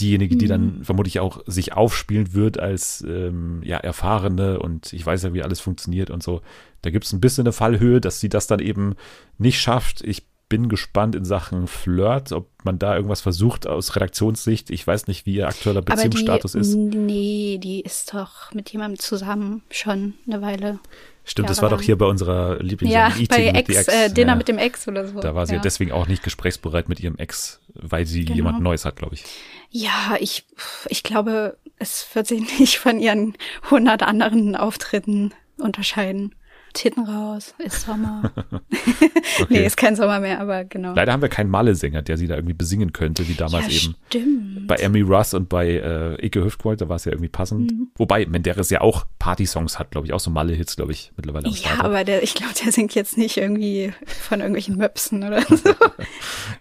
diejenige, 0.00 0.36
die 0.36 0.46
dann 0.46 0.84
vermutlich 0.84 1.20
auch 1.20 1.40
sich 1.46 1.72
aufspielen 1.72 2.34
wird 2.34 2.60
als 2.60 3.02
ähm, 3.08 3.62
ja, 3.64 3.78
erfahrene 3.78 4.58
und 4.58 4.92
ich 4.92 5.06
weiß 5.06 5.22
ja, 5.22 5.32
wie 5.32 5.42
alles 5.42 5.60
funktioniert 5.60 6.10
und 6.10 6.22
so. 6.22 6.42
Da 6.82 6.90
gibt 6.90 7.06
es 7.06 7.12
ein 7.14 7.20
bisschen 7.20 7.44
eine 7.44 7.52
Fallhöhe, 7.52 8.00
dass 8.00 8.20
sie 8.20 8.28
das 8.28 8.46
dann 8.46 8.58
eben 8.60 8.94
nicht 9.38 9.58
schafft. 9.58 10.02
Ich 10.02 10.26
bin 10.48 10.68
gespannt 10.68 11.14
in 11.14 11.24
Sachen 11.24 11.66
Flirt, 11.66 12.32
ob 12.32 12.48
man 12.64 12.78
da 12.78 12.94
irgendwas 12.94 13.20
versucht 13.20 13.66
aus 13.66 13.96
Redaktionssicht. 13.96 14.70
Ich 14.70 14.86
weiß 14.86 15.08
nicht, 15.08 15.26
wie 15.26 15.34
ihr 15.34 15.48
aktueller 15.48 15.82
Beziehungsstatus 15.82 16.52
die, 16.52 16.58
ist. 16.58 16.74
Nee, 16.74 17.58
die 17.60 17.80
ist 17.80 18.14
doch 18.14 18.52
mit 18.52 18.70
jemandem 18.70 18.98
zusammen 18.98 19.62
schon 19.70 20.14
eine 20.26 20.42
Weile. 20.42 20.78
Stimmt, 21.24 21.50
das 21.50 21.60
war 21.60 21.70
doch 21.70 21.80
hier 21.80 21.98
bei 21.98 22.06
unserer 22.06 22.62
Lieblings 22.62 22.94
Ja, 22.94 23.08
Eating 23.08 23.26
bei 23.28 23.52
mit 23.52 23.68
die 23.68 23.74
Ex, 23.74 23.88
äh, 23.88 24.10
Dinner 24.10 24.32
Ja, 24.32 24.36
mit 24.36 24.46
dem 24.46 24.58
Ex 24.58 24.86
oder 24.86 25.08
so. 25.08 25.18
Da 25.18 25.34
war 25.34 25.44
sie 25.46 25.54
ja. 25.54 25.56
ja. 25.56 25.62
deswegen 25.62 25.90
auch 25.90 26.06
nicht 26.06 26.22
gesprächsbereit 26.22 26.88
mit 26.88 27.00
ihrem 27.00 27.16
Ex, 27.16 27.60
weil 27.74 28.06
sie 28.06 28.24
Genau. 28.24 28.36
jemand 28.36 28.60
Neues 28.60 28.84
hat, 28.84 28.94
glaube 28.94 29.16
ich. 29.16 29.24
Ja, 29.70 30.16
ich, 30.20 30.46
ich 30.88 31.02
glaube, 31.02 31.56
es 31.78 32.06
wird 32.14 32.28
sich 32.28 32.58
nicht 32.60 32.78
von 32.78 33.00
ihren 33.00 33.36
hundert 33.70 34.04
anderen 34.04 34.54
Auftritten 34.54 35.34
unterscheiden. 35.58 36.36
Titten 36.76 37.04
raus, 37.04 37.54
ist 37.58 37.82
Sommer. 37.86 38.30
Nee, 39.48 39.66
ist 39.66 39.76
kein 39.76 39.96
Sommer 39.96 40.20
mehr, 40.20 40.40
aber 40.40 40.64
genau. 40.64 40.94
Leider 40.94 41.12
haben 41.12 41.20
wir 41.22 41.28
keinen 41.28 41.50
Malle-Sänger, 41.50 42.02
der 42.02 42.16
sie 42.16 42.26
da 42.26 42.36
irgendwie 42.36 42.54
besingen 42.54 42.92
könnte, 42.92 43.28
wie 43.28 43.34
damals 43.34 43.66
ja, 43.66 43.82
eben. 43.82 43.94
stimmt. 44.08 44.66
Bei 44.66 44.76
Emmy 44.76 45.02
Russ 45.02 45.34
und 45.34 45.48
bei 45.48 45.68
äh, 45.68 46.24
Ike 46.26 46.42
Hüftgold, 46.44 46.80
da 46.80 46.88
war 46.88 46.96
es 46.96 47.04
ja 47.04 47.12
irgendwie 47.12 47.28
passend. 47.28 47.70
Mhm. 47.72 47.88
Wobei 47.96 48.24
Menderes 48.26 48.70
ja 48.70 48.80
auch 48.80 49.04
Party-Songs 49.18 49.78
hat, 49.78 49.90
glaube 49.90 50.06
ich, 50.06 50.12
auch 50.12 50.20
so 50.20 50.30
Malle-Hits, 50.30 50.76
glaube 50.76 50.92
ich, 50.92 51.12
mittlerweile 51.16 51.46
am 51.46 51.52
Ja, 51.52 51.58
Start. 51.58 51.78
hat. 51.78 51.84
aber 51.84 52.04
der, 52.04 52.22
ich 52.22 52.34
glaube, 52.34 52.52
der 52.62 52.72
singt 52.72 52.94
jetzt 52.94 53.18
nicht 53.18 53.36
irgendwie 53.36 53.92
von 54.06 54.40
irgendwelchen 54.40 54.76
Möpsen 54.76 55.22
oder 55.24 55.42
so. 55.42 55.56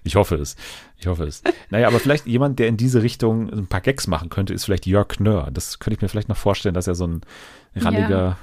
Ich 0.04 0.16
hoffe 0.16 0.36
es. 0.36 0.56
Ich 0.98 1.08
hoffe 1.08 1.24
es. 1.24 1.42
Naja, 1.70 1.88
aber 1.88 2.00
vielleicht 2.00 2.28
jemand, 2.28 2.60
der 2.60 2.68
in 2.68 2.78
diese 2.78 3.02
Richtung 3.02 3.50
ein 3.52 3.68
paar 3.68 3.82
Gags 3.82 4.08
machen 4.08 4.30
könnte, 4.30 4.54
ist 4.54 4.66
vielleicht 4.66 4.86
Jörg 4.86 5.08
Knörr. 5.08 5.50
Das 5.52 5.80
könnte 5.80 5.96
ich 5.96 6.02
mir 6.02 6.10
vielleicht 6.10 6.30
noch 6.30 6.38
vorstellen, 6.38 6.76
dass 6.76 6.88
er 6.88 6.96
so 6.96 7.08
ein 7.08 7.22
ralliger 7.76 8.38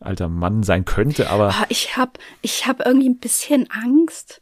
alter 0.00 0.28
Mann 0.28 0.62
sein 0.62 0.84
könnte, 0.84 1.30
aber 1.30 1.48
Ah, 1.50 1.66
Ich 1.68 1.96
habe 1.96 2.12
ich 2.42 2.66
hab 2.66 2.84
irgendwie 2.84 3.08
ein 3.08 3.18
bisschen 3.18 3.70
Angst, 3.70 4.40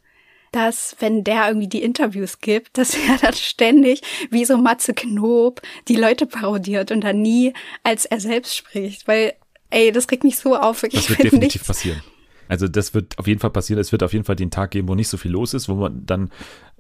dass 0.53 0.97
wenn 1.01 1.25
der 1.25 1.49
irgendwie 1.49 1.69
die 1.69 1.83
Interviews 1.83 2.41
gibt, 2.41 2.79
dass 2.79 2.95
er 3.09 3.17
dann 3.21 3.35
ständig 3.35 4.03
wie 4.31 4.45
so 4.45 4.57
Matze 4.57 4.95
Knob 4.95 5.61
die 5.89 5.97
Leute 5.97 6.27
parodiert 6.27 6.91
und 6.91 7.03
dann 7.03 7.21
nie 7.21 7.53
als 7.83 8.05
er 8.07 8.21
selbst 8.21 8.57
spricht, 8.57 9.07
weil 9.09 9.35
ey, 9.71 9.93
das 9.93 10.11
regt 10.11 10.25
mich 10.25 10.39
so 10.39 10.57
auf. 10.57 10.83
wirklich. 10.83 11.03
das 11.03 11.11
Ich 11.11 11.19
wird 11.19 11.33
definitiv 11.33 11.61
nichts- 11.63 11.67
passieren. 11.69 12.03
Also 12.49 12.69
das 12.69 12.95
wird 12.95 13.19
auf 13.19 13.27
jeden 13.27 13.41
Fall 13.41 13.51
passieren. 13.51 13.81
Es 13.81 13.93
wird 13.93 14.03
auf 14.03 14.13
jeden 14.13 14.25
Fall 14.25 14.37
den 14.37 14.51
Tag 14.51 14.71
geben, 14.73 14.89
wo 14.89 14.95
nicht 14.95 15.09
so 15.09 15.17
viel 15.17 15.31
los 15.31 15.55
ist, 15.55 15.69
wo 15.69 15.75
man 15.75 16.05
dann 16.07 16.31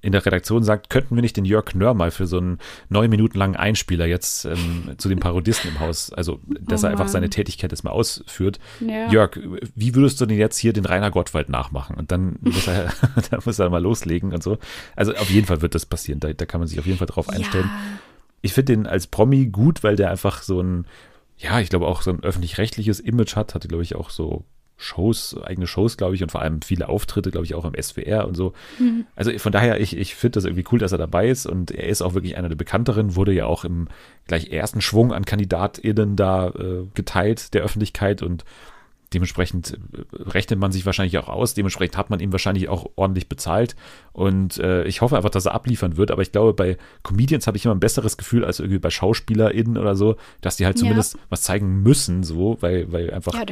in 0.01 0.13
der 0.13 0.25
Redaktion 0.25 0.63
sagt, 0.63 0.91
könnten 0.91 1.17
wir 1.17 1.23
nicht 1.23 1.37
den 1.37 1.45
Jörg 1.45 1.65
Knörr 1.65 1.93
mal 1.95 2.11
für 2.11 2.27
so 2.27 2.39
einen 2.39 2.59
neun 2.89 3.11
Minuten 3.11 3.37
langen 3.37 3.57
Einspieler 3.57 4.07
jetzt 4.07 4.45
ähm, 4.45 4.95
zu 4.97 5.09
den 5.09 5.19
Parodisten 5.19 5.71
im 5.73 5.81
Haus, 5.81 6.13
also 6.13 6.41
dass 6.61 6.85
Oh 6.85 6.87
er 6.87 6.93
einfach 6.93 7.09
seine 7.09 7.31
Tätigkeit 7.31 7.73
jetzt 7.73 7.83
mal 7.83 7.91
ausführt. 7.91 8.61
Ja. 8.79 9.11
Jörg, 9.11 9.39
wie 9.75 9.95
würdest 9.95 10.21
du 10.21 10.27
denn 10.27 10.39
jetzt 10.39 10.57
hier 10.57 10.73
den 10.73 10.85
Rainer 10.85 11.11
Gottwald 11.11 11.49
nachmachen? 11.49 11.97
Und 11.97 12.13
dann 12.13 12.37
muss 12.43 12.69
er, 12.69 12.93
dann 13.31 13.41
muss 13.45 13.59
er 13.59 13.71
mal 13.71 13.83
loslegen 13.83 14.33
und 14.33 14.43
so. 14.43 14.59
Also 14.95 15.15
auf 15.15 15.31
jeden 15.31 15.47
Fall 15.47 15.63
wird 15.63 15.75
das 15.75 15.85
passieren. 15.85 16.21
Da, 16.21 16.33
da 16.33 16.47
kann 16.47 16.61
man 16.61 16.69
sich 16.69 16.79
auf 16.79 16.87
jeden 16.87 16.99
Fall 16.99 17.09
drauf 17.09 17.29
einstellen. 17.29 17.67
Ja, 17.67 17.99
Ich 18.43 18.53
finde 18.53 18.75
den 18.75 18.87
als 18.87 19.09
Promi 19.09 19.47
gut, 19.47 19.83
weil 19.83 19.97
der 19.97 20.11
einfach 20.13 20.43
so 20.43 20.61
ein, 20.61 20.87
ja, 21.39 21.59
ich 21.59 21.71
glaube 21.71 21.89
auch 21.89 22.03
so 22.03 22.11
ein 22.13 22.23
öffentlich-rechtliches 22.23 23.01
Image 23.01 23.35
hat, 23.35 23.57
hatte, 23.57 23.67
glaube 23.67 23.83
ich, 23.83 23.97
auch 23.97 24.11
so 24.11 24.45
Shows, 24.81 25.37
eigene 25.43 25.67
Shows, 25.67 25.97
glaube 25.97 26.15
ich, 26.15 26.23
und 26.23 26.31
vor 26.31 26.41
allem 26.41 26.63
viele 26.63 26.89
Auftritte, 26.89 27.33
glaube 27.33 27.45
ich, 27.45 27.55
auch 27.57 27.65
im 27.65 27.75
SWR 27.81 28.27
und 28.29 28.37
so. 28.37 28.53
Also 29.17 29.37
von 29.39 29.51
daher, 29.51 29.81
ich, 29.81 29.97
ich 29.97 30.15
finde 30.15 30.37
das 30.37 30.45
irgendwie 30.45 30.65
cool, 30.71 30.79
dass 30.79 30.93
er 30.93 30.99
dabei 30.99 31.29
ist 31.29 31.47
und 31.47 31.73
er 31.73 31.89
ist 31.89 32.01
auch 32.01 32.15
wirklich 32.15 32.37
einer 32.37 32.49
der 32.49 32.57
bekannteren, 32.57 33.17
wurde 33.17 33.33
ja 33.33 33.47
auch 33.47 33.65
im 33.65 33.89
gleich 34.29 34.53
ersten 34.53 34.81
Schwung 34.81 35.13
an 35.13 35.25
KandidatInnen 35.25 36.15
da 36.15 36.49
äh, 36.51 36.87
geteilt, 36.95 37.55
der 37.55 37.63
Öffentlichkeit 37.63 38.23
und 38.23 38.45
Dementsprechend 39.15 39.79
äh, 39.95 40.05
rechnet 40.23 40.59
man 40.59 40.71
sich 40.73 40.85
wahrscheinlich 40.85 41.17
auch 41.19 41.29
aus. 41.29 41.55
Dementsprechend 41.55 41.97
hat 41.97 42.11
man 42.11 42.21
ihm 42.21 42.31
wahrscheinlich 42.33 42.69
auch 42.69 42.91
ordentlich 42.97 43.29
bezahlt. 43.29 43.75
Und 44.12 44.59
äh, 44.59 44.85
ich 44.85 45.00
hoffe 45.00 45.17
einfach, 45.17 45.31
dass 45.31 45.47
er 45.47 45.55
abliefern 45.55 45.97
wird. 45.97 46.11
Aber 46.11 46.23
ich 46.23 46.33
glaube, 46.33 46.53
bei 46.53 46.77
Comedians 47.03 47.47
habe 47.47 47.57
ich 47.57 47.65
immer 47.65 47.75
ein 47.75 47.81
besseres 47.81 48.17
Gefühl 48.17 48.45
als 48.45 48.59
irgendwie 48.61 48.79
bei 48.79 48.91
SchauspielerInnen 48.91 49.79
oder 49.79 49.97
so, 49.97 50.17
dass 50.41 50.57
die 50.57 50.67
halt 50.67 50.77
Ja. 50.77 50.81
zumindest 50.81 51.17
was 51.31 51.43
zeigen 51.43 51.83
müssen, 51.83 52.23
so, 52.23 52.59
weil, 52.61 52.93
weil 52.93 53.11
einfach 53.12 53.33
Ja, 53.35 53.45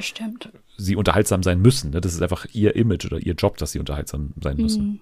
sie 0.76 0.96
unterhaltsam 0.96 1.42
sein 1.42 1.60
müssen. 1.62 1.90
Ne? 1.90 2.00
Das 2.00 2.12
ist 2.12 2.22
einfach 2.22 2.46
ihr 2.52 2.76
Image 2.76 3.06
oder 3.06 3.18
ihr 3.18 3.34
Job, 3.34 3.56
dass 3.56 3.72
sie 3.72 3.78
unterhaltsam 3.78 4.32
sein 4.42 4.56
müssen. 4.58 5.00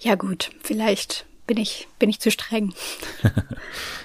Ja, 0.00 0.14
gut, 0.14 0.50
vielleicht 0.60 1.26
bin 1.48 1.56
ich, 1.56 1.88
bin 1.98 2.08
ich 2.08 2.20
zu 2.20 2.30
streng. 2.30 2.72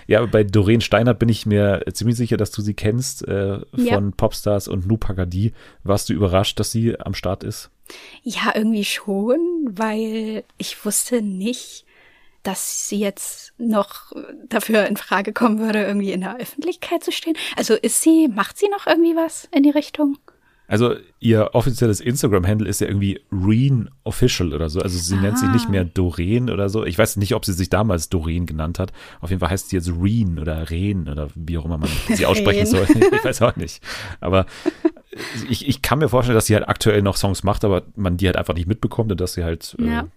Ja, 0.05 0.19
aber 0.19 0.27
bei 0.27 0.43
Doreen 0.43 0.81
Steinert 0.81 1.17
bin 1.19 1.29
ich 1.29 1.45
mir 1.45 1.81
ziemlich 1.93 2.17
sicher, 2.17 2.35
dass 2.35 2.51
du 2.51 2.61
sie 2.61 2.73
kennst 2.73 3.25
äh, 3.25 3.59
von 3.73 3.85
Ja. 3.85 4.01
Popstars 4.17 4.67
und 4.67 4.85
Nu 4.85 4.97
Pagadi. 4.97 5.53
Warst 5.85 6.09
du 6.09 6.13
überrascht, 6.13 6.59
dass 6.59 6.71
sie 6.71 6.99
am 6.99 7.13
Start 7.13 7.41
ist? 7.45 7.69
Ja, 8.21 8.51
irgendwie 8.53 8.83
schon, 8.83 9.39
weil 9.71 10.43
ich 10.57 10.83
wusste 10.83 11.21
nicht, 11.21 11.85
dass 12.43 12.89
sie 12.89 12.99
jetzt 12.99 13.53
noch 13.57 14.11
dafür 14.49 14.87
in 14.87 14.97
Frage 14.97 15.31
kommen 15.31 15.59
würde, 15.59 15.83
irgendwie 15.83 16.11
in 16.11 16.19
der 16.21 16.37
Öffentlichkeit 16.37 17.01
zu 17.01 17.13
stehen. 17.13 17.37
Also 17.55 17.75
ist 17.75 18.01
sie, 18.01 18.27
macht 18.27 18.57
sie 18.57 18.67
noch 18.67 18.85
irgendwie 18.85 19.15
was 19.15 19.47
in 19.51 19.63
die 19.63 19.69
Richtung? 19.69 20.17
Also 20.67 20.95
ihr 21.19 21.49
offizielles 21.53 21.99
Instagram-Handle 21.99 22.67
ist 22.67 22.79
ja 22.81 22.87
irgendwie 22.87 23.19
Reen 23.31 23.89
Official 24.05 24.53
oder 24.53 24.69
so. 24.69 24.79
Also 24.79 24.97
sie 24.97 25.17
nennt 25.17 25.37
sich 25.37 25.49
nicht 25.49 25.69
mehr 25.69 25.83
Doreen 25.83 26.49
oder 26.49 26.69
so. 26.69 26.85
Ich 26.85 26.97
weiß 26.97 27.17
nicht, 27.17 27.35
ob 27.35 27.45
sie 27.45 27.53
sich 27.53 27.69
damals 27.69 28.09
Doreen 28.09 28.45
genannt 28.45 28.79
hat. 28.79 28.91
Auf 29.21 29.29
jeden 29.29 29.39
Fall 29.41 29.49
heißt 29.49 29.69
sie 29.69 29.75
jetzt 29.75 29.89
Reen 30.01 30.39
oder 30.39 30.69
Reen 30.69 31.09
oder 31.09 31.29
wie 31.35 31.57
auch 31.57 31.65
immer 31.65 31.77
man 31.77 31.89
sie 32.13 32.25
aussprechen 32.25 32.65
soll. 32.65 32.87
Ich 33.13 33.23
weiß 33.23 33.41
auch 33.41 33.55
nicht. 33.55 33.83
Aber 34.21 34.45
ich, 35.49 35.67
ich 35.67 35.81
kann 35.81 35.99
mir 35.99 36.09
vorstellen, 36.09 36.35
dass 36.35 36.47
sie 36.47 36.55
halt 36.55 36.67
aktuell 36.67 37.01
noch 37.01 37.17
Songs 37.17 37.43
macht, 37.43 37.63
aber 37.65 37.83
man 37.95 38.17
die 38.17 38.25
halt 38.25 38.37
einfach 38.37 38.55
nicht 38.55 38.67
mitbekommt 38.67 39.11
und 39.11 39.21
dass 39.21 39.33
sie 39.33 39.43
halt 39.43 39.75
äh, 39.79 39.85
Ja. 39.87 40.07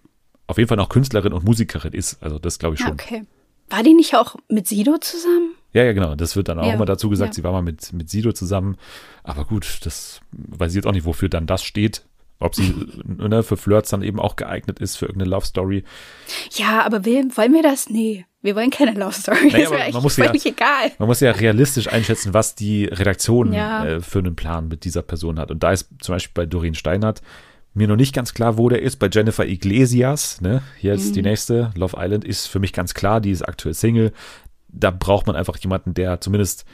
auf 0.47 0.57
jeden 0.57 0.67
Fall 0.69 0.77
noch 0.77 0.89
Künstlerin 0.89 1.33
und 1.33 1.43
Musikerin 1.45 1.93
ist. 1.93 2.21
Also 2.23 2.39
das 2.39 2.57
glaube 2.57 2.75
ich 2.75 2.81
schon. 2.81 2.93
okay. 2.93 3.23
War 3.69 3.83
die 3.83 3.93
nicht 3.93 4.15
auch 4.15 4.37
mit 4.49 4.65
Sido 4.67 4.97
zusammen? 4.97 5.51
Ja, 5.77 5.83
ja, 5.83 5.93
genau. 5.93 6.15
Das 6.15 6.35
wird 6.35 6.49
dann 6.49 6.59
auch 6.59 6.65
Ja, 6.67 6.73
immer 6.73 6.85
dazu 6.85 7.09
gesagt, 7.09 7.29
ja. 7.29 7.33
sie 7.35 7.43
war 7.43 7.51
mal 7.51 7.61
mit, 7.61 7.93
mit 7.93 8.09
Sido 8.09 8.31
zusammen. 8.33 8.77
Aber 9.23 9.45
gut, 9.45 9.79
das 9.83 10.21
weiß 10.31 10.71
ich 10.71 10.75
jetzt 10.77 10.85
auch 10.87 10.91
nicht, 10.91 11.05
wofür 11.05 11.29
dann 11.29 11.45
das 11.45 11.63
steht. 11.63 12.03
Ob 12.39 12.53
sie 12.55 12.73
ne, 13.05 13.43
für 13.43 13.57
Flirts 13.57 13.89
dann 13.89 14.01
eben 14.03 14.19
auch 14.19 14.35
geeignet 14.35 14.79
ist, 14.79 14.95
für 14.95 15.05
irgendeine 15.05 15.31
Love 15.31 15.45
Story. 15.45 15.83
Ja, 16.51 16.85
aber 16.85 17.05
will, 17.05 17.29
wollen 17.35 17.53
wir 17.53 17.63
das? 17.63 17.89
Nee, 17.89 18.25
wir 18.41 18.55
wollen 18.55 18.69
keine 18.69 18.91
Love 18.99 19.13
Story. 19.13 19.49
Naja, 19.51 19.69
das 19.71 19.93
man 19.93 20.03
muss 20.03 20.17
ja- 20.17 20.25
völlig 20.25 20.45
egal. 20.45 20.91
Man 20.99 21.07
muss 21.07 21.19
ja 21.19 21.31
realistisch 21.31 21.87
einschätzen, 21.91 22.33
was 22.33 22.55
die 22.55 22.85
Redaktion 22.85 23.53
Ja. 23.53 23.85
äh, 23.85 24.01
für 24.01 24.19
einen 24.19 24.35
Plan 24.35 24.67
mit 24.67 24.83
dieser 24.83 25.01
Person 25.01 25.39
hat. 25.39 25.51
Und 25.51 25.63
da 25.63 25.71
ist 25.71 25.89
zum 25.99 26.13
Beispiel 26.15 26.33
bei 26.33 26.45
Doreen 26.45 26.75
Steinert 26.75 27.21
mir 27.73 27.87
noch 27.87 27.95
nicht 27.95 28.13
ganz 28.15 28.33
klar, 28.33 28.57
wo 28.57 28.69
der 28.69 28.81
ist. 28.81 28.97
Bei 28.97 29.07
Jennifer 29.11 29.45
Iglesias, 29.45 30.41
ne, 30.41 30.61
jetzt 30.81 31.09
Mhm. 31.09 31.13
die 31.13 31.21
nächste, 31.21 31.71
Love 31.75 31.95
Island, 31.99 32.23
ist 32.25 32.47
für 32.47 32.59
mich 32.59 32.73
ganz 32.73 32.93
klar, 32.95 33.21
die 33.21 33.29
ist 33.31 33.41
aktuell 33.47 33.73
Single. 33.75 34.11
Da 34.69 34.91
braucht 34.91 35.27
man 35.27 35.35
einfach 35.35 35.57
jemanden, 35.57 35.93
der 35.93 36.21
zumindest 36.21 36.65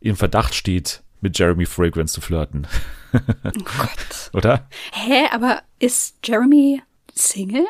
im 0.00 0.16
Verdacht 0.16 0.54
steht, 0.54 1.02
mit 1.20 1.38
Jeremy 1.38 1.66
Fragrance 1.66 2.14
zu 2.14 2.20
flirten. 2.20 2.66
Oh 3.12 3.18
Gott. 3.64 4.30
Oder? 4.32 4.68
Hä, 4.92 5.26
aber 5.32 5.62
ist 5.78 6.16
Jeremy 6.24 6.82
Single? 7.14 7.66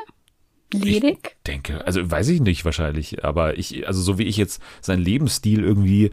Ledig? 0.73 1.37
denke, 1.47 1.85
also 1.87 2.11
weiß 2.11 2.29
ich 2.29 2.41
nicht 2.41 2.65
wahrscheinlich, 2.65 3.25
aber 3.25 3.59
ich, 3.59 3.87
also 3.87 4.01
so 4.01 4.17
wie 4.17 4.23
ich 4.23 4.39
jetzt 4.39 4.63
seinen 4.81 5.03
Lebensstil 5.03 5.63
irgendwie 5.63 6.13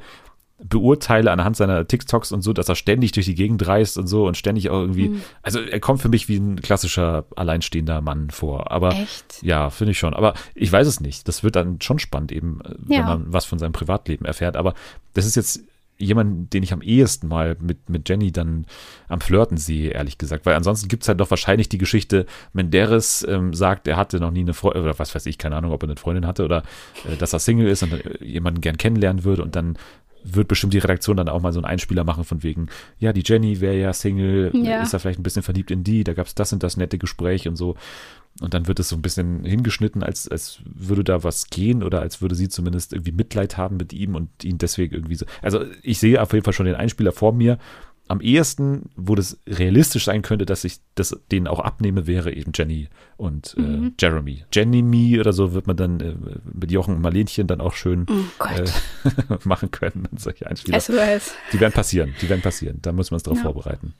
beurteile 0.62 1.32
anhand 1.32 1.56
seiner 1.56 1.88
TikToks 1.88 2.32
und 2.32 2.42
so, 2.42 2.52
dass 2.54 2.68
er 2.70 2.76
ständig 2.76 3.14
durch 3.14 3.26
die 3.26 3.36
Gegend 3.36 3.66
reist 3.66 3.98
und 3.98 4.08
so 4.08 4.28
und 4.28 4.36
ständig 4.36 4.70
auch 4.70 4.80
irgendwie, 4.82 5.08
Hm. 5.08 5.22
also 5.42 5.60
er 5.60 5.80
kommt 5.80 6.02
für 6.02 6.10
mich 6.10 6.28
wie 6.28 6.38
ein 6.38 6.62
klassischer 6.62 7.26
alleinstehender 7.36 8.02
Mann 8.02 8.30
vor, 8.30 8.72
aber 8.72 8.90
Echt? 8.90 9.42
ja, 9.42 9.70
finde 9.70 9.92
ich 9.92 10.00
schon, 10.00 10.14
aber 10.14 10.34
ich 10.56 10.72
weiß 10.72 10.86
es 10.88 11.00
nicht, 11.00 11.28
das 11.28 11.44
wird 11.44 11.56
dann 11.56 11.80
schon 11.82 12.00
spannend 12.00 12.32
eben, 12.32 12.60
äh, 12.66 12.76
wenn 12.78 12.98
Ja. 12.98 13.06
man 13.06 13.32
was 13.32 13.46
von 13.46 13.58
seinem 13.60 13.72
Privatleben 13.72 14.26
erfährt, 14.26 14.58
aber 14.58 14.74
das 15.14 15.26
ist 15.26 15.36
jetzt 15.36 15.62
jemand, 16.02 16.54
den 16.54 16.64
ich 16.64 16.72
am 16.72 16.82
ehesten 16.82 17.28
mal 17.28 17.58
mit, 17.60 17.90
mit 17.90 18.08
Jenny 18.08 18.32
dann 18.32 18.66
am 19.10 19.20
Flirten 19.20 19.58
sehe, 19.58 19.90
ehrlich 19.92 20.18
gesagt. 20.18 20.46
Weil 20.46 20.56
ansonsten 20.56 20.88
gibt's 20.88 21.10
halt 21.10 21.20
doch 21.20 21.30
wahrscheinlich 21.30 21.68
die 21.68 21.78
Geschichte, 21.78 22.26
Menderes 22.54 23.26
ähm, 23.28 23.54
sagt, 23.54 23.86
er 23.86 23.98
hatte 23.98 24.22
noch 24.22 24.32
nie 24.32 24.40
eine 24.40 24.54
Freundin, 24.54 24.84
oder 24.84 24.98
was 24.98 25.14
weiß 25.14 25.26
ich, 25.26 25.38
keine 25.38 25.58
Ahnung, 25.58 25.74
ob 25.74 25.84
er 25.84 25.90
eine 25.90 25.98
Freundin 25.98 26.26
hatte 26.26 26.46
oder 26.46 26.64
äh, 27.06 27.18
dass 27.18 27.34
er 27.34 27.40
Single 27.40 27.68
ist 27.68 27.84
und 27.84 27.92
äh, 27.92 28.24
jemanden 28.24 28.62
gern 28.62 28.78
kennenlernen 28.78 29.26
würde 29.26 29.44
und 29.44 29.58
dann 29.58 29.78
wird 30.24 30.48
bestimmt 30.48 30.74
die 30.74 30.80
Redaktion 30.80 31.18
dann 31.18 31.30
auch 31.30 31.42
mal 31.42 31.54
so 31.54 31.60
einen 31.60 31.66
Einspieler 31.66 32.04
machen 32.04 32.24
von 32.24 32.44
wegen, 32.44 32.68
ja, 33.00 33.14
die 33.14 33.24
Jenny 33.26 33.62
wäre 33.62 33.78
ja 33.78 33.94
Single, 33.94 34.52
Ja. 34.54 34.82
ist 34.82 34.94
er 34.94 35.00
vielleicht 35.00 35.20
ein 35.20 35.24
bisschen 35.24 35.44
verliebt 35.44 35.72
in 35.72 35.84
die, 35.84 36.04
da 36.04 36.14
gab's 36.14 36.36
das 36.36 36.52
und 36.54 36.64
das 36.64 36.78
nette 36.78 36.98
Gespräch 36.98 37.48
und 37.48 37.56
so. 37.56 37.76
Und 38.42 38.54
dann 38.54 38.68
wird 38.68 38.80
es 38.80 38.90
so 38.90 38.96
ein 38.96 39.02
bisschen 39.02 39.44
hingeschnitten, 39.44 40.04
als, 40.04 40.28
als 40.28 40.60
würde 40.64 41.04
da 41.04 41.24
was 41.24 41.50
gehen 41.50 41.84
oder 41.84 42.00
als 42.02 42.22
würde 42.22 42.36
sie 42.36 42.48
zumindest 42.48 42.94
irgendwie 42.94 43.12
Mitleid 43.12 43.58
haben 43.58 43.78
mit 43.78 43.92
ihm 43.92 44.16
und 44.16 44.30
ihn 44.44 44.58
deswegen 44.58 44.94
irgendwie 44.94 45.16
so. 45.16 45.26
Also 45.42 45.66
ich 45.82 46.00
sehe 46.00 46.22
auf 46.22 46.32
jeden 46.32 46.46
Fall 46.46 46.54
schon 46.54 46.68
den 46.68 46.76
Einspieler 46.76 47.12
vor 47.12 47.34
mir. 47.34 47.58
Am 48.10 48.22
ehesten, 48.22 48.90
wo 48.96 49.14
das 49.16 49.38
realistisch 49.48 50.06
sein 50.06 50.24
könnte, 50.24 50.46
dass 50.46 50.64
ich 50.64 50.80
das 50.96 51.16
denen 51.32 51.48
auch 51.48 51.60
abnehme, 51.60 52.08
wäre 52.08 52.34
eben 52.34 52.52
Jenny 52.56 52.90
und 53.18 53.56
äh, 53.58 53.92
Jeremy. 54.00 54.44
Jenny 54.52 54.82
Me 54.82 55.20
oder 55.20 55.32
so 55.32 55.54
wird 55.54 55.68
man 55.68 55.78
dann 55.78 56.00
äh, 56.00 56.16
mit 56.52 56.72
Jochen 56.72 56.96
und 56.96 57.02
Marlenchen 57.02 57.46
dann 57.48 57.62
auch 57.62 57.74
schön 57.76 58.08
Oh 58.10 58.46
äh, 58.46 58.66
machen 59.44 59.70
können. 59.72 60.08
Und 60.12 60.20
solche 60.20 60.48
Einspieler. 60.48 60.80
SOS. 60.82 61.34
Die 61.54 61.60
werden 61.60 61.72
passieren, 61.74 62.14
die 62.22 62.28
werden 62.30 62.42
passieren. 62.42 62.80
Da 62.82 62.92
muss 62.92 63.12
man 63.12 63.18
es 63.18 63.24
drauf 63.24 63.38
Ja. 63.38 63.44
vorbereiten. 63.44 63.94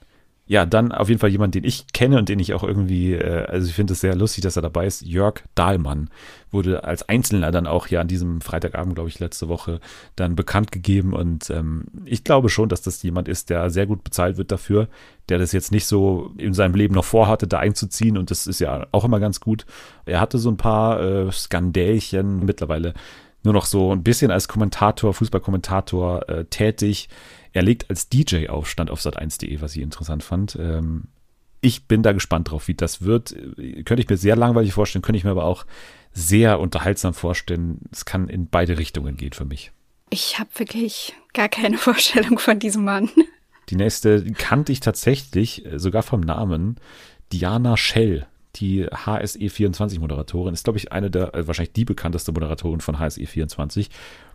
Ja, 0.50 0.66
dann 0.66 0.90
auf 0.90 1.08
jeden 1.08 1.20
Fall 1.20 1.30
jemand, 1.30 1.54
den 1.54 1.62
ich 1.62 1.86
kenne 1.92 2.18
und 2.18 2.28
den 2.28 2.40
ich 2.40 2.54
auch 2.54 2.64
irgendwie, 2.64 3.12
äh, 3.12 3.46
also 3.46 3.68
ich 3.68 3.74
finde 3.74 3.92
es 3.92 4.00
sehr 4.00 4.16
lustig, 4.16 4.42
dass 4.42 4.56
er 4.56 4.62
dabei 4.62 4.84
ist. 4.84 5.00
Jörg 5.02 5.44
Dahlmann 5.54 6.10
wurde 6.50 6.82
als 6.82 7.08
Einzelner 7.08 7.52
dann 7.52 7.68
auch 7.68 7.86
ja 7.86 8.00
an 8.00 8.08
diesem 8.08 8.40
Freitagabend, 8.40 8.96
glaube 8.96 9.08
ich, 9.08 9.20
letzte 9.20 9.48
Woche 9.48 9.78
dann 10.16 10.34
bekannt 10.34 10.72
gegeben. 10.72 11.12
Und 11.12 11.50
ähm, 11.50 11.84
ich 12.04 12.24
glaube 12.24 12.48
schon, 12.48 12.68
dass 12.68 12.82
das 12.82 13.00
jemand 13.04 13.28
ist, 13.28 13.48
der 13.48 13.70
sehr 13.70 13.86
gut 13.86 14.02
bezahlt 14.02 14.38
wird 14.38 14.50
dafür, 14.50 14.88
der 15.28 15.38
das 15.38 15.52
jetzt 15.52 15.70
nicht 15.70 15.86
so 15.86 16.32
in 16.36 16.52
seinem 16.52 16.74
Leben 16.74 16.96
noch 16.96 17.04
vorhatte, 17.04 17.46
da 17.46 17.60
einzuziehen. 17.60 18.18
Und 18.18 18.32
das 18.32 18.48
ist 18.48 18.58
ja 18.58 18.88
auch 18.90 19.04
immer 19.04 19.20
ganz 19.20 19.38
gut. 19.38 19.66
Er 20.04 20.18
hatte 20.18 20.38
so 20.38 20.50
ein 20.50 20.56
paar 20.56 21.00
äh, 21.00 21.30
Skandälchen 21.30 22.44
mittlerweile 22.44 22.94
nur 23.42 23.54
noch 23.54 23.66
so 23.66 23.92
ein 23.92 24.02
bisschen 24.02 24.30
als 24.30 24.48
Kommentator, 24.48 25.14
Fußballkommentator 25.14 26.28
äh, 26.28 26.44
tätig. 26.46 27.08
Er 27.52 27.62
legt 27.62 27.90
als 27.90 28.08
DJ 28.08 28.48
auf, 28.48 28.68
stand 28.68 28.90
auf 28.90 29.00
sat1.de, 29.00 29.60
was 29.60 29.76
ich 29.76 29.82
interessant 29.82 30.22
fand. 30.22 30.56
Ähm, 30.60 31.04
ich 31.60 31.86
bin 31.86 32.02
da 32.02 32.12
gespannt 32.12 32.50
drauf, 32.50 32.68
wie 32.68 32.74
das 32.74 33.02
wird. 33.02 33.32
Äh, 33.32 33.82
Könnte 33.82 34.02
ich 34.02 34.08
mir 34.08 34.16
sehr 34.16 34.36
langweilig 34.36 34.72
vorstellen, 34.72 35.02
könnte 35.02 35.18
ich 35.18 35.24
mir 35.24 35.30
aber 35.30 35.44
auch 35.44 35.66
sehr 36.12 36.60
unterhaltsam 36.60 37.14
vorstellen. 37.14 37.80
Es 37.92 38.04
kann 38.04 38.28
in 38.28 38.48
beide 38.48 38.78
Richtungen 38.78 39.16
gehen 39.16 39.32
für 39.32 39.44
mich. 39.44 39.72
Ich 40.10 40.38
habe 40.38 40.50
wirklich 40.56 41.14
gar 41.32 41.48
keine 41.48 41.78
Vorstellung 41.78 42.38
von 42.38 42.58
diesem 42.58 42.84
Mann. 42.84 43.10
Die 43.68 43.76
nächste 43.76 44.24
kannte 44.32 44.72
ich 44.72 44.80
tatsächlich, 44.80 45.64
äh, 45.66 45.78
sogar 45.78 46.02
vom 46.02 46.20
Namen, 46.20 46.76
Diana 47.32 47.76
Schell. 47.76 48.26
Die 48.56 48.86
HSE24-Moderatorin 48.86 50.54
ist, 50.54 50.64
glaube 50.64 50.78
ich, 50.78 50.90
eine 50.90 51.08
der, 51.08 51.34
äh, 51.34 51.46
wahrscheinlich 51.46 51.72
die 51.72 51.84
bekannteste 51.84 52.32
Moderatorin 52.32 52.80
von 52.80 52.96
HSE24 52.96 53.88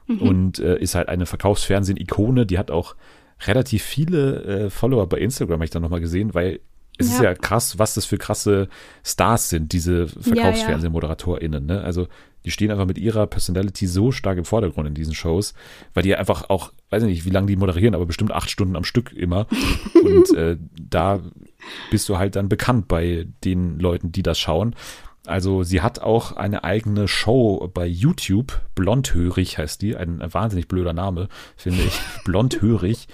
und 0.08 0.60
äh, 0.60 0.78
ist 0.78 0.96
halt 0.96 1.10
eine 1.10 1.26
Verkaufsfernsehen-Ikone. 1.26 2.46
Die 2.46 2.58
hat 2.58 2.72
auch 2.72 2.96
relativ 3.48 3.84
viele 3.84 4.44
äh, 4.44 4.70
Follower 4.70 5.08
bei 5.08 5.18
Instagram, 5.18 5.56
habe 5.56 5.66
ich 5.66 5.72
dann 5.72 5.82
nochmal 5.82 6.02
gesehen, 6.02 6.34
weil 6.34 6.60
es 6.98 7.08
ist 7.08 7.18
Ja. 7.18 7.26
ja 7.26 7.34
krass, 7.34 7.78
was 7.78 7.96
das 7.96 8.06
für 8.06 8.18
krasse 8.18 8.70
Stars 9.04 9.50
sind, 9.50 9.74
diese 9.74 10.08
VerkaufsfernsehmoderatorInnen. 10.08 11.66
Ne? 11.66 11.82
Also 11.82 12.08
die 12.46 12.52
stehen 12.52 12.72
einfach 12.72 12.86
mit 12.86 12.98
ihrer 12.98 13.26
Personality 13.28 13.88
so 13.88 14.12
stark 14.12 14.38
im 14.38 14.46
Vordergrund 14.46 14.88
in 14.88 14.94
diesen 14.94 15.14
Shows, 15.16 15.54
weil 15.94 16.04
die 16.04 16.16
einfach 16.16 16.50
auch, 16.50 16.72
weiß 16.92 17.04
ich 17.04 17.10
nicht, 17.10 17.26
wie 17.26 17.32
lange 17.32 17.48
die 17.48 17.56
moderieren, 17.56 17.96
aber 17.96 18.06
bestimmt 18.06 18.32
acht 18.32 18.50
Stunden 18.50 18.76
am 18.76 18.84
Stück 18.84 19.12
immer. 19.14 19.48
Und 20.04 20.34
äh, 20.38 20.58
da 20.80 21.22
bist 21.90 22.08
du 22.08 22.18
halt 22.18 22.36
dann 22.36 22.48
bekannt 22.48 22.88
bei 22.88 23.26
den 23.44 23.80
Leuten, 23.80 24.12
die 24.12 24.24
das 24.24 24.38
schauen. 24.40 24.76
Also 25.28 25.64
sie 25.64 25.82
hat 25.82 26.00
auch 26.00 26.34
eine 26.34 26.64
eigene 26.64 27.08
Show 27.08 27.70
bei 27.74 27.86
YouTube, 27.86 28.62
Blondhörig 28.76 29.58
heißt 29.58 29.82
die, 29.82 29.96
ein, 29.96 30.22
wahnsinnig 30.32 30.68
blöder 30.68 30.94
Name, 30.94 31.28
finde 31.56 31.84
ich, 31.84 32.00
Blondhörig. 32.24 33.08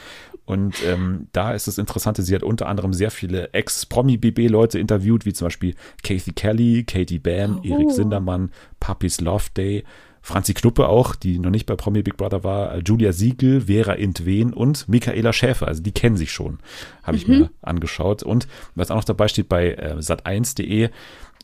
Und 0.45 0.83
ähm, 0.85 1.27
da 1.31 1.53
ist 1.53 1.67
das 1.67 1.77
Interessante, 1.77 2.23
sie 2.23 2.35
hat 2.35 2.43
unter 2.43 2.67
anderem 2.67 2.93
sehr 2.93 3.11
viele 3.11 3.53
Ex-Promi-BB-Leute 3.53 4.79
interviewt, 4.79 5.25
wie 5.25 5.33
zum 5.33 5.45
Beispiel 5.45 5.75
Kathy 6.03 6.33
Kelly, 6.33 6.83
Katie 6.83 7.19
Bam, 7.19 7.61
Oh. 7.63 7.67
Erik 7.67 7.91
Sindermann, 7.91 8.51
Puppies 8.79 9.21
Love 9.21 9.45
Day, 9.55 9.83
Franzi 10.21 10.53
Knuppe 10.53 10.87
auch, 10.87 11.15
die 11.15 11.39
noch 11.39 11.49
nicht 11.49 11.65
bei 11.65 11.75
Promi 11.75 12.03
Big 12.03 12.15
Brother 12.17 12.43
war, 12.43 12.75
äh, 12.75 12.81
Julia 12.85 13.11
Siegel, 13.11 13.61
Vera 13.61 13.93
Intwen 13.93 14.53
und 14.53 14.87
Michaela 14.87 15.33
Schäfer. 15.33 15.67
Also 15.67 15.81
die 15.81 15.91
kennen 15.91 16.17
sich 16.17 16.31
schon, 16.31 16.59
habe 17.03 17.17
ich 17.17 17.27
mir 17.27 17.49
angeschaut. 17.61 18.21
Und 18.21 18.47
was 18.75 18.91
auch 18.91 18.97
noch 18.97 19.03
dabei 19.03 19.27
steht 19.27 19.49
bei 19.49 19.71
äh, 19.73 19.95
sat1.de, 19.97 20.89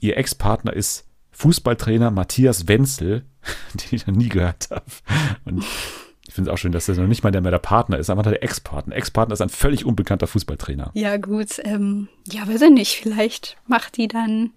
ihr 0.02 0.18
Ex-Partner 0.18 0.74
ist 0.74 1.06
Fußballtrainer 1.32 2.12
Matthias 2.12 2.68
Wenzel, 2.68 3.26
den 3.74 3.96
ich 3.96 4.08
noch 4.08 4.16
nie 4.16 4.30
gehört 4.30 4.70
habe. 4.72 4.86
Und 5.46 5.64
finde 6.38 6.52
es 6.52 6.54
auch 6.54 6.58
schön, 6.60 6.72
dass 6.72 6.86
das 6.86 6.98
noch 6.98 7.08
nicht 7.08 7.24
mal 7.24 7.32
der 7.32 7.42
mehr 7.42 7.50
der 7.50 7.58
Partner 7.58 7.98
ist, 7.98 8.12
aber 8.12 8.22
der 8.22 8.44
Ex-Partner. 8.44 8.96
Ex-Partner 8.96 9.34
ist 9.34 9.42
ein 9.42 9.50
völlig 9.50 9.86
unbekannter 9.86 10.28
Fußballtrainer. 10.28 10.92
Ja, 10.94 11.18
gut. 11.18 11.60
Ähm, 11.64 12.10
ja, 12.32 12.48
weiß 12.48 12.62
ich 12.62 12.70
nicht. 12.70 12.96
Vielleicht 13.02 13.58
macht 13.66 13.98
die 13.98 14.08
dann 14.08 14.52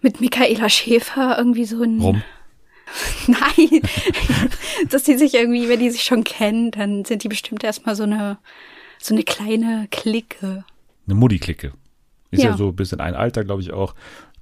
mit 0.00 0.22
Michaela 0.22 0.70
Schäfer 0.70 1.36
irgendwie 1.36 1.66
so 1.66 1.82
ein. 1.82 2.00
Rum. 2.00 2.22
Nein. 3.26 3.82
dass 4.88 5.02
die 5.02 5.18
sich 5.18 5.34
irgendwie, 5.34 5.68
wenn 5.68 5.80
die 5.80 5.90
sich 5.90 6.04
schon 6.04 6.24
kennen, 6.24 6.70
dann 6.70 7.04
sind 7.04 7.22
die 7.22 7.28
bestimmt 7.28 7.64
erstmal 7.64 7.96
so 7.96 8.04
eine, 8.04 8.38
so 8.98 9.14
eine 9.14 9.24
kleine 9.24 9.88
Clique. 9.90 10.64
Eine 11.06 11.14
Mutti-Clique. 11.16 11.74
Ist 12.30 12.42
ja. 12.42 12.50
Ja. 12.50 12.56
so 12.56 12.68
ein 12.68 12.76
bisschen 12.76 13.00
ein 13.00 13.14
Alter, 13.14 13.44
glaube 13.44 13.60
ich 13.60 13.74
auch. 13.74 13.94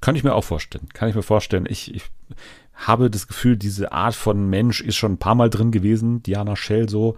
Kann 0.02 0.14
ich 0.16 0.24
mir 0.24 0.34
auch 0.34 0.44
vorstellen. 0.44 0.88
Kann 0.92 1.08
ich 1.08 1.14
mir 1.14 1.22
vorstellen. 1.22 1.64
Ich, 1.68 1.94
ich 1.94 2.02
habe 2.74 3.08
das 3.08 3.26
Gefühl, 3.28 3.56
diese 3.56 3.92
Art 3.92 4.14
von 4.14 4.50
Mensch 4.50 4.82
ist 4.82 4.96
schon 4.96 5.12
ein 5.12 5.18
paar 5.18 5.34
Mal 5.34 5.48
drin 5.48 5.70
gewesen. 5.70 6.22
Diana 6.22 6.56
Schell 6.56 6.88
so. 6.90 7.16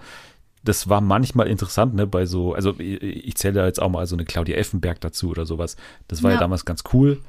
Das 0.63 0.89
war 0.89 1.01
manchmal 1.01 1.49
interessant, 1.49 1.95
ne, 1.95 2.07
bei 2.07 2.25
so, 2.25 2.55
also 2.55 2.75
ich, 2.79 3.03
ich 3.03 3.35
zähle 3.37 3.55
da 3.55 3.67
jetzt 3.67 3.83
auch 3.83 3.91
mal 3.91 4.07
so 4.07 4.17
eine 4.17 4.25
Claudia 4.25 4.57
Effenberg 4.57 5.01
dazu 5.01 5.29
oder 5.31 5.45
sowas. 5.45 5.77
Das 6.09 6.23
war 6.23 6.31
ja, 6.31 6.37
Ja. 6.37 6.41
damals 6.41 6.65
ganz 6.65 6.85
cool. 6.93 7.21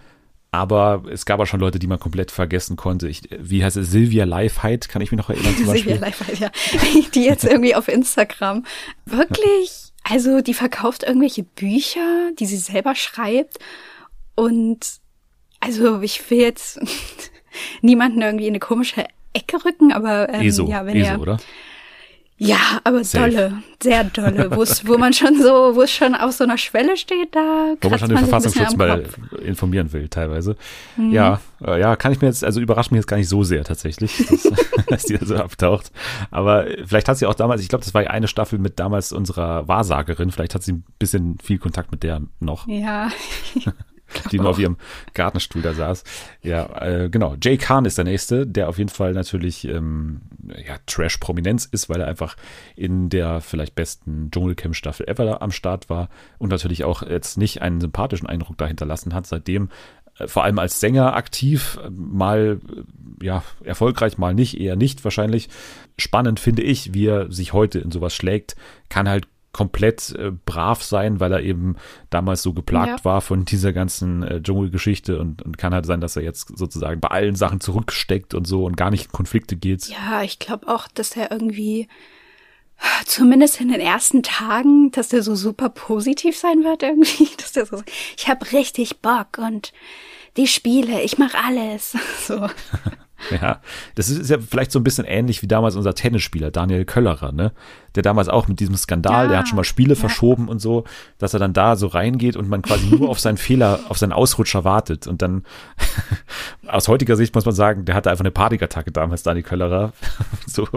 Aber 0.52 1.04
es 1.12 1.26
gab 1.26 1.42
auch 1.42 1.46
schon 1.46 1.60
Leute, 1.60 1.80
die 1.80 1.88
man 1.88 2.00
komplett 2.00 2.32
vergessen 2.32 2.78
konnte. 2.78 3.10
Ich, 3.10 3.24
wie 3.38 3.62
heißt 3.64 3.76
es? 3.76 3.92
Silvia 3.92 4.24
Leifheit, 4.24 4.88
kann 4.88 5.02
ich 5.02 5.12
mich 5.12 5.18
noch 5.18 5.30
erinnern 5.30 5.54
zum 5.58 5.66
Silvia. 5.76 5.98
Leifert, 5.98 6.40
ja. 6.40 6.50
Die 7.14 7.24
jetzt 7.26 7.44
irgendwie 7.44 7.76
auf 7.76 7.90
Instagram 7.90 8.66
wirklich, 9.06 9.92
also 10.04 10.40
die 10.40 10.54
verkauft 10.54 11.04
irgendwelche 11.04 11.44
Bücher, 11.44 12.32
die 12.40 12.46
sie 12.46 12.56
selber 12.58 12.96
schreibt. 12.96 13.58
Und 14.36 15.00
also 15.66 16.02
ich 16.02 16.30
will 16.30 16.40
jetzt 16.40 16.80
niemanden 17.82 18.22
irgendwie 18.22 18.48
in 18.48 18.52
eine 18.52 18.60
komische 18.60 19.06
Ecke 19.34 19.64
rücken, 19.66 19.92
aber 19.92 20.30
ähm, 20.30 20.42
ESO, 20.42 20.68
ja, 20.68 20.86
wenn 20.86 20.96
ESO, 20.96 21.14
ihr, 21.14 21.20
oder? 21.20 21.38
ja, 22.38 22.58
aber 22.84 23.04
Safe. 23.04 23.30
dolle, 23.32 23.54
sehr 23.82 24.04
dolle, 24.06 24.50
wo 24.56 24.62
es, 24.62 24.88
wo 24.88 24.98
man 24.98 25.14
schon 25.14 25.42
so, 25.42 25.76
wo 25.76 25.82
es 25.82 25.92
schon 25.92 26.16
auf 26.16 26.34
so 26.34 26.44
einer 26.44 26.58
Schwelle 26.58 26.96
steht, 26.96 27.36
da 27.36 27.76
Wo 27.82 27.90
man 27.90 28.00
schon 28.00 28.10
den 28.10 28.18
Verfassungsschutz 28.20 28.76
mal. 28.76 29.04
Mhm. 29.32 29.46
informieren 29.46 29.92
will, 29.92 30.08
teilweise. 30.08 30.56
Ja, 30.98 31.42
äh, 31.66 31.80
ja, 31.80 31.96
kann 31.96 32.12
ich 32.12 32.22
mir 32.22 32.28
jetzt, 32.28 32.44
also 32.44 32.62
überrascht 32.62 32.92
mich 32.92 33.00
jetzt 33.00 33.08
gar 33.08 33.18
nicht 33.18 33.30
so 33.30 33.44
sehr 33.44 33.64
tatsächlich, 33.64 34.16
dass, 34.30 34.86
dass 34.88 35.04
die 35.04 35.18
da 35.18 35.26
so 35.26 35.36
abtaucht. 35.36 35.92
Aber 36.32 36.66
vielleicht 36.86 37.10
hat 37.10 37.18
sie 37.18 37.26
auch 37.26 37.36
damals, 37.36 37.62
ich 37.62 37.70
glaube, 37.70 37.84
das 37.84 37.94
war 37.94 38.04
ja 38.04 38.10
eine 38.10 38.28
Staffel 38.28 38.60
mit 38.60 38.80
damals 38.80 39.12
unserer 39.12 39.68
Wahrsagerin, 39.68 40.32
vielleicht 40.32 40.56
hat 40.56 40.64
sie 40.64 40.74
ein 40.74 40.86
bisschen 41.00 41.38
viel 41.44 41.58
Kontakt 41.58 41.92
mit 41.92 42.04
der 42.04 42.22
noch, 42.40 42.68
Ja, 42.68 43.10
die 44.32 44.40
nur 44.40 44.50
auf 44.50 44.60
ihrem 44.60 44.78
Gartenstuhl 45.14 45.62
da 45.62 45.74
saß. 45.74 46.04
Ja, 46.42 46.82
äh, 46.82 47.10
genau. 47.10 47.36
Jay 47.42 47.58
Kahn 47.58 47.86
ist 47.86 47.98
der 47.98 48.06
nächste, 48.06 48.46
der 48.46 48.70
auf 48.70 48.78
jeden 48.78 48.90
Fall 48.90 49.14
natürlich 49.14 49.66
ähm, 49.68 50.22
ja, 50.48 50.78
Trash-Prominenz 50.86 51.66
ist, 51.66 51.90
weil 51.90 52.02
er 52.02 52.08
einfach 52.08 52.36
in 52.76 53.10
der 53.10 53.42
vielleicht 53.42 53.76
besten 53.76 54.30
Dschungelcamp-Staffel 54.32 55.08
ever 55.08 55.42
am 55.42 55.52
Start 55.52 55.90
war 55.90 56.10
und 56.38 56.50
natürlich 56.50 56.84
auch 56.84 57.02
jetzt 57.02 57.38
nicht 57.38 57.62
einen 57.62 57.82
sympathischen 57.82 58.28
Eindruck 58.28 58.58
da 58.58 58.68
hinterlassen 58.68 59.14
hat, 59.14 59.28
seitdem 59.28 59.70
äh, 60.20 60.28
vor 60.28 60.44
allem 60.44 60.60
als 60.60 60.80
Sänger 60.80 61.16
aktiv, 61.16 61.80
äh, 61.84 61.90
mal 61.90 62.60
äh, 63.22 63.26
ja 63.26 63.44
erfolgreich, 63.64 64.18
mal 64.18 64.34
nicht, 64.34 64.60
eher 64.60 64.76
nicht 64.76 65.04
wahrscheinlich. 65.04 65.50
Spannend 65.98 66.40
finde 66.40 66.62
ich, 66.62 66.94
wie 66.94 67.08
er 67.08 67.32
sich 67.32 67.54
heute 67.54 67.80
in 67.80 67.92
sowas 67.92 68.14
schlägt, 68.14 68.56
kann 68.90 69.10
halt 69.10 69.28
komplett 69.56 70.14
äh, 70.20 70.32
brav 70.46 70.84
sein, 70.84 71.22
weil 71.22 71.32
er 71.32 71.42
eben 71.42 71.78
damals 72.10 72.42
so 72.42 72.52
geplagt 72.52 73.00
Ja. 73.00 73.06
war 73.06 73.22
von 73.22 73.46
dieser 73.46 73.72
ganzen 73.72 74.22
äh, 74.22 74.42
Dschungelgeschichte 74.42 75.18
und, 75.18 75.42
und 75.44 75.58
kann 75.58 75.74
halt 75.74 75.86
sein, 75.86 76.02
dass 76.02 76.18
er 76.18 76.24
jetzt 76.24 76.58
sozusagen 76.58 77.00
bei 77.00 77.08
allen 77.08 77.36
Sachen 77.36 77.62
zurücksteckt 77.62 78.34
und 78.34 78.46
so 78.46 78.66
und 78.66 78.76
gar 78.76 78.92
nicht 78.92 79.06
in 79.06 79.12
Konflikte 79.14 79.56
geht. 79.56 79.88
Ja, 79.88 80.24
ich 80.24 80.40
glaube 80.40 80.68
auch, 80.68 80.90
dass 80.90 81.16
er 81.16 81.32
irgendwie, 81.32 81.88
zumindest 83.06 83.62
in 83.62 83.70
den 83.70 83.80
ersten 83.80 84.24
Tagen, 84.24 84.92
dass 84.92 85.08
der 85.08 85.24
so 85.24 85.36
super 85.36 85.70
positiv 85.70 86.38
sein 86.38 86.66
wird 86.66 86.84
irgendwie. 86.84 87.30
Dass 87.38 87.54
der 87.54 87.66
so, 87.66 87.82
ich 88.18 88.28
habe 88.28 88.52
richtig 88.52 89.00
Bock 89.00 89.38
und 89.38 89.72
die 90.36 90.48
Spiele, 90.48 91.02
ich 91.02 91.18
mache 91.18 91.38
alles. 91.38 91.96
So. 92.28 92.50
Ja, 93.42 93.62
das 93.96 94.10
ist 94.10 94.30
ja 94.30 94.38
vielleicht 94.40 94.72
so 94.72 94.80
ein 94.80 94.84
bisschen 94.84 95.06
ähnlich 95.06 95.42
wie 95.42 95.48
damals 95.48 95.76
unser 95.76 95.96
Tennisspieler 95.96 96.52
Daniel 96.52 96.86
Köllerer, 96.86 97.32
ne? 97.32 97.54
Der 97.96 98.04
damals 98.04 98.28
auch 98.28 98.48
mit 98.48 98.60
diesem 98.60 98.76
Skandal, 98.76 99.24
Ja, 99.26 99.30
der 99.30 99.38
hat 99.40 99.48
schon 99.48 99.56
mal 99.56 99.64
Spiele 99.64 99.94
ja. 99.94 100.00
verschoben 100.00 100.50
und 100.50 100.60
so, 100.60 100.84
dass 101.18 101.34
er 101.34 101.40
dann 101.40 101.54
da 101.54 101.76
so 101.78 101.88
reingeht 101.88 102.36
und 102.36 102.50
man 102.50 102.62
quasi 102.62 102.88
nur 102.88 103.10
auf 103.10 103.20
seinen 103.20 103.38
Fehler, 103.38 103.80
auf 103.90 103.98
seinen 103.98 104.12
Ausrutscher 104.12 104.64
wartet 104.66 105.08
und 105.08 105.22
dann 105.22 105.44
aus 106.68 106.88
heutiger 106.88 107.16
Sicht 107.16 107.34
muss 107.36 107.46
man 107.46 107.56
sagen, 107.56 107.86
der 107.86 107.96
hatte 107.96 108.12
einfach 108.12 108.24
eine 108.24 108.32
Panikattacke 108.32 108.92
damals, 108.92 109.24
Daniel 109.24 109.44
Köllerer. 109.44 109.94
so, 110.46 110.68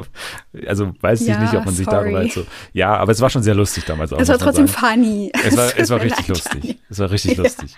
also 0.66 0.92
weiß 1.00 1.22
ich 1.22 1.28
Ja, 1.28 1.40
nicht, 1.40 1.54
ob 1.54 1.64
man 1.64 1.74
sich 1.74 1.86
sorry. 1.86 2.04
darüber 2.04 2.22
jetzt 2.22 2.34
so, 2.34 2.46
ja, 2.72 2.96
aber 2.96 3.12
es 3.12 3.20
war 3.20 3.30
schon 3.30 3.42
sehr 3.42 3.54
lustig 3.54 3.84
damals 3.84 4.12
auch. 4.12 4.18
Es 4.20 4.28
war 4.28 4.38
trotzdem 4.38 4.68
sagen. 4.68 5.02
funny. 5.02 5.32
Es 5.44 5.56
war, 5.56 5.70
es 5.76 5.90
war 5.90 6.00
richtig 6.00 6.28
lustig. 6.28 6.78
Es 6.88 6.98
war 6.98 7.10
richtig 7.10 7.36
lustig. 7.36 7.74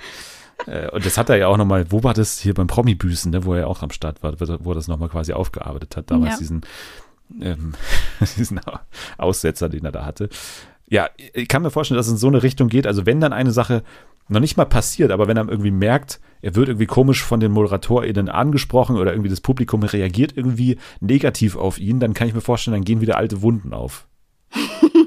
Äh, 0.66 0.88
Und 0.90 1.04
das 1.06 1.16
hat 1.18 1.28
er 1.30 1.36
ja 1.36 1.48
auch 1.48 1.56
nochmal, 1.56 1.86
wo 1.90 2.02
war 2.02 2.14
das? 2.14 2.38
Hier 2.40 2.54
beim 2.54 2.66
Promi-Büßen, 2.66 3.30
ne, 3.30 3.44
wo 3.44 3.54
er 3.54 3.68
auch 3.68 3.82
am 3.82 3.90
Start 3.90 4.22
war, 4.22 4.34
wo 4.38 4.70
er 4.72 4.74
das 4.74 4.88
nochmal 4.88 5.08
quasi 5.08 5.32
aufgearbeitet 5.32 5.96
hat, 5.96 6.10
damals 6.10 6.32
Ja. 6.34 6.38
diesen, 6.38 6.60
ähm, 7.40 7.74
diesen 8.36 8.60
Aussetzer, 9.18 9.68
den 9.68 9.84
er 9.84 9.92
da 9.92 10.04
hatte. 10.04 10.28
Ja, 10.88 11.08
ich 11.34 11.46
kann 11.48 11.62
mir 11.62 11.70
vorstellen, 11.70 11.96
dass 11.98 12.06
es 12.06 12.12
in 12.12 12.18
so 12.18 12.26
eine 12.28 12.42
Richtung 12.42 12.68
geht. 12.68 12.86
Also 12.86 13.06
wenn 13.06 13.20
dann 13.20 13.32
eine 13.32 13.52
Sache 13.52 13.82
noch 14.28 14.40
nicht 14.40 14.56
mal 14.56 14.64
passiert, 14.64 15.10
aber 15.10 15.26
wenn 15.28 15.36
er 15.36 15.48
irgendwie 15.48 15.70
merkt, 15.70 16.20
er 16.42 16.54
wird 16.54 16.68
irgendwie 16.68 16.86
komisch 16.86 17.22
von 17.22 17.40
den 17.40 17.52
ModeratorInnen 17.52 18.28
angesprochen 18.28 18.96
oder 18.96 19.12
irgendwie 19.12 19.28
das 19.30 19.40
Publikum 19.40 19.82
reagiert 19.82 20.36
irgendwie 20.36 20.78
negativ 21.00 21.56
auf 21.56 21.78
ihn, 21.78 21.98
dann 22.00 22.14
kann 22.14 22.28
ich 22.28 22.34
mir 22.34 22.40
vorstellen, 22.40 22.74
dann 22.76 22.84
gehen 22.84 23.00
wieder 23.00 23.16
alte 23.16 23.42
Wunden 23.42 23.72
auf. 23.72 24.06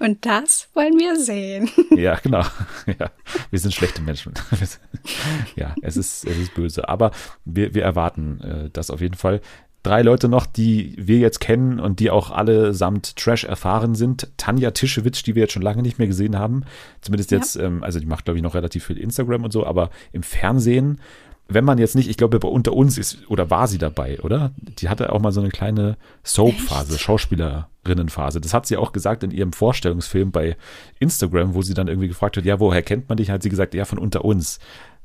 Und 0.00 0.24
das 0.26 0.68
wollen 0.74 0.98
wir 0.98 1.16
sehen. 1.18 1.70
Ja, 1.96 2.16
genau. 2.16 2.42
Ja, 2.98 3.10
wir 3.50 3.58
sind 3.58 3.72
schlechte 3.74 4.02
Menschen. 4.02 4.32
Ja, 5.56 5.74
es 5.82 5.96
ist, 5.96 6.24
es 6.26 6.36
ist 6.38 6.54
böse. 6.54 6.88
Aber 6.88 7.10
wir, 7.44 7.74
wir 7.74 7.82
erwarten 7.82 8.40
äh, 8.40 8.70
das 8.72 8.90
auf 8.90 9.00
jeden 9.00 9.14
Fall. 9.16 9.40
Drei 9.82 10.00
Leute 10.00 10.28
noch, 10.28 10.46
die 10.46 10.94
wir 10.98 11.18
jetzt 11.18 11.40
kennen 11.40 11.78
und 11.78 12.00
die 12.00 12.10
auch 12.10 12.30
allesamt 12.30 13.16
Trash 13.16 13.44
erfahren 13.44 13.94
sind. 13.94 14.28
Tanja 14.38 14.70
Tischewitsch, 14.70 15.24
die 15.26 15.34
wir 15.34 15.42
jetzt 15.42 15.52
schon 15.52 15.60
lange 15.62 15.82
nicht 15.82 15.98
mehr 15.98 16.08
gesehen 16.08 16.38
haben. 16.38 16.64
Zumindest 17.02 17.30
Ja. 17.30 17.38
jetzt, 17.38 17.56
ähm, 17.56 17.82
also 17.84 18.00
die 18.00 18.06
macht, 18.06 18.24
glaube 18.24 18.38
ich, 18.38 18.42
noch 18.42 18.54
relativ 18.54 18.86
viel 18.86 18.96
Instagram 18.98 19.44
und 19.44 19.52
so, 19.52 19.66
aber 19.66 19.90
im 20.12 20.22
Fernsehen, 20.22 21.00
wenn 21.48 21.64
man 21.64 21.78
jetzt 21.78 21.94
nicht, 21.94 22.08
ich 22.08 22.16
glaube, 22.16 22.38
bei 22.38 22.48
unter 22.48 22.72
uns 22.72 22.96
ist, 22.98 23.18
oder 23.28 23.50
war 23.50 23.68
sie 23.68 23.78
dabei, 23.78 24.18
oder? 24.20 24.52
Die 24.56 24.88
hatte 24.88 25.12
auch 25.12 25.20
mal 25.20 25.32
so 25.32 25.40
eine 25.40 25.50
kleine 25.50 25.96
Soap-Phase, 26.22 26.98
Schauspielerinnenphase. 26.98 28.40
Das 28.40 28.54
hat 28.54 28.66
sie 28.66 28.76
auch 28.76 28.92
gesagt 28.92 29.22
in 29.22 29.30
ihrem 29.30 29.52
Vorstellungsfilm 29.52 30.30
bei 30.30 30.56
Instagram, 31.00 31.54
wo 31.54 31.62
sie 31.62 31.74
dann 31.74 31.88
irgendwie 31.88 32.08
gefragt 32.08 32.36
hat, 32.36 32.44
ja, 32.44 32.60
woher 32.60 32.82
kennt 32.82 33.08
man 33.08 33.16
dich? 33.18 33.30
Hat 33.30 33.42
sie 33.42 33.50
gesagt, 33.50 33.74
ja, 33.74 33.84
von 33.84 33.98
unter 33.98 34.24
uns. 34.24 34.58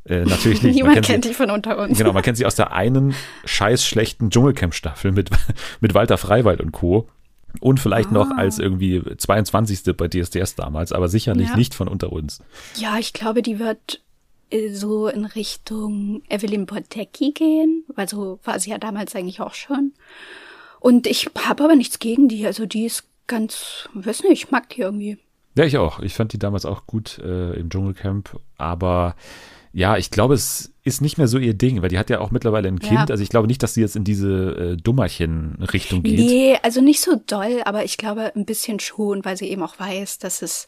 Äh, 0.06 0.21
natürlich 0.25 0.63
nicht. 0.63 0.75
Man 0.82 0.89
Niemand 0.91 1.06
kennt 1.06 1.23
sie, 1.25 1.30
dich 1.32 1.38
von 1.38 1.52
unter 1.52 1.78
uns. 1.78 1.97
Genau, 1.97 2.13
man 2.13 2.23
kennt 2.23 2.38
sie 2.38 2.45
aus 2.45 2.56
der 2.56 2.71
einen 2.71 3.13
scheiß 3.43 3.86
schlechten 3.86 4.30
Dschungelcamp-Staffel 4.30 5.12
mit, 5.12 5.30
mit 5.82 5.93
Walter 5.93 6.17
Freiwald 6.17 6.62
und 6.62 6.71
Co. 6.71 7.10
Und 7.60 7.80
vielleicht 7.80 8.12
noch 8.12 8.30
Ah. 8.32 8.36
als 8.38 8.60
irgendwie 8.60 9.04
22. 9.17 9.95
bei 9.97 10.08
DSDS 10.08 10.56
damals, 10.56 10.93
aber 10.93 11.10
sicherlich 11.10 11.49
Ja. 11.49 11.56
nicht 11.58 11.73
von 11.75 11.88
unter 11.89 12.13
uns. 12.13 12.39
Ja, 12.75 12.97
ich 12.97 13.12
glaube, 13.12 13.41
die 13.41 13.60
wird 13.60 14.02
so 14.71 15.07
in 15.07 15.25
Richtung 15.25 16.21
Evelyn 16.29 16.65
Bodecki 16.65 17.31
gehen, 17.31 17.83
weil 17.95 18.09
so 18.09 18.39
war 18.43 18.59
sie 18.59 18.71
ja 18.71 18.77
damals 18.77 19.15
eigentlich 19.15 19.41
auch 19.41 19.53
schon. 19.53 19.93
Und 20.79 21.07
ich 21.07 21.29
habe 21.45 21.63
aber 21.63 21.75
nichts 21.75 21.99
gegen 21.99 22.29
die. 22.29 22.45
Also 22.45 22.65
die 22.65 22.85
ist 22.85 23.03
ganz, 23.27 23.89
weiß 23.93 24.23
nicht, 24.23 24.31
ich 24.31 24.51
mag 24.51 24.69
die 24.69 24.81
irgendwie. 24.81 25.17
Ja, 25.55 25.65
ich 25.65 25.77
auch. 25.77 25.99
Ich 25.99 26.13
fand 26.13 26.33
die 26.33 26.39
damals 26.39 26.65
auch 26.65 26.88
gut 26.88 27.19
äh, 27.19 27.53
im 27.59 27.69
Dschungelcamp, 27.69 28.39
aber 28.57 29.15
ja, 29.71 29.97
ich 29.97 30.09
glaube, 30.09 30.33
es 30.33 30.73
ist 30.83 31.01
nicht 31.01 31.17
mehr 31.17 31.27
so 31.27 31.38
ihr 31.38 31.53
Ding, 31.53 31.81
weil 31.81 31.89
die 31.89 31.99
hat 31.99 32.09
ja 32.09 32.21
auch 32.21 32.31
mittlerweile 32.31 32.67
ein 32.69 32.79
Ja. 32.81 32.88
Kind. 32.89 33.12
Also 33.12 33.21
ich 33.21 33.29
glaube 33.29 33.47
nicht, 33.47 33.62
dass 33.62 33.75
sie 33.75 33.81
jetzt 33.81 33.95
in 33.95 34.03
diese 34.03 34.73
äh, 34.73 34.77
Dummerchen-Richtung 34.77 36.01
geht. 36.01 36.19
Nee, 36.19 36.57
also 36.63 36.81
nicht 36.81 37.01
so 37.01 37.21
doll, 37.27 37.62
aber 37.65 37.83
ich 37.83 37.97
glaube 37.97 38.31
ein 38.35 38.45
bisschen 38.45 38.79
schon, 38.79 39.23
weil 39.25 39.38
sie 39.38 39.47
eben 39.47 39.62
auch 39.62 39.79
weiß, 39.79 40.17
dass 40.19 40.41
es, 40.41 40.65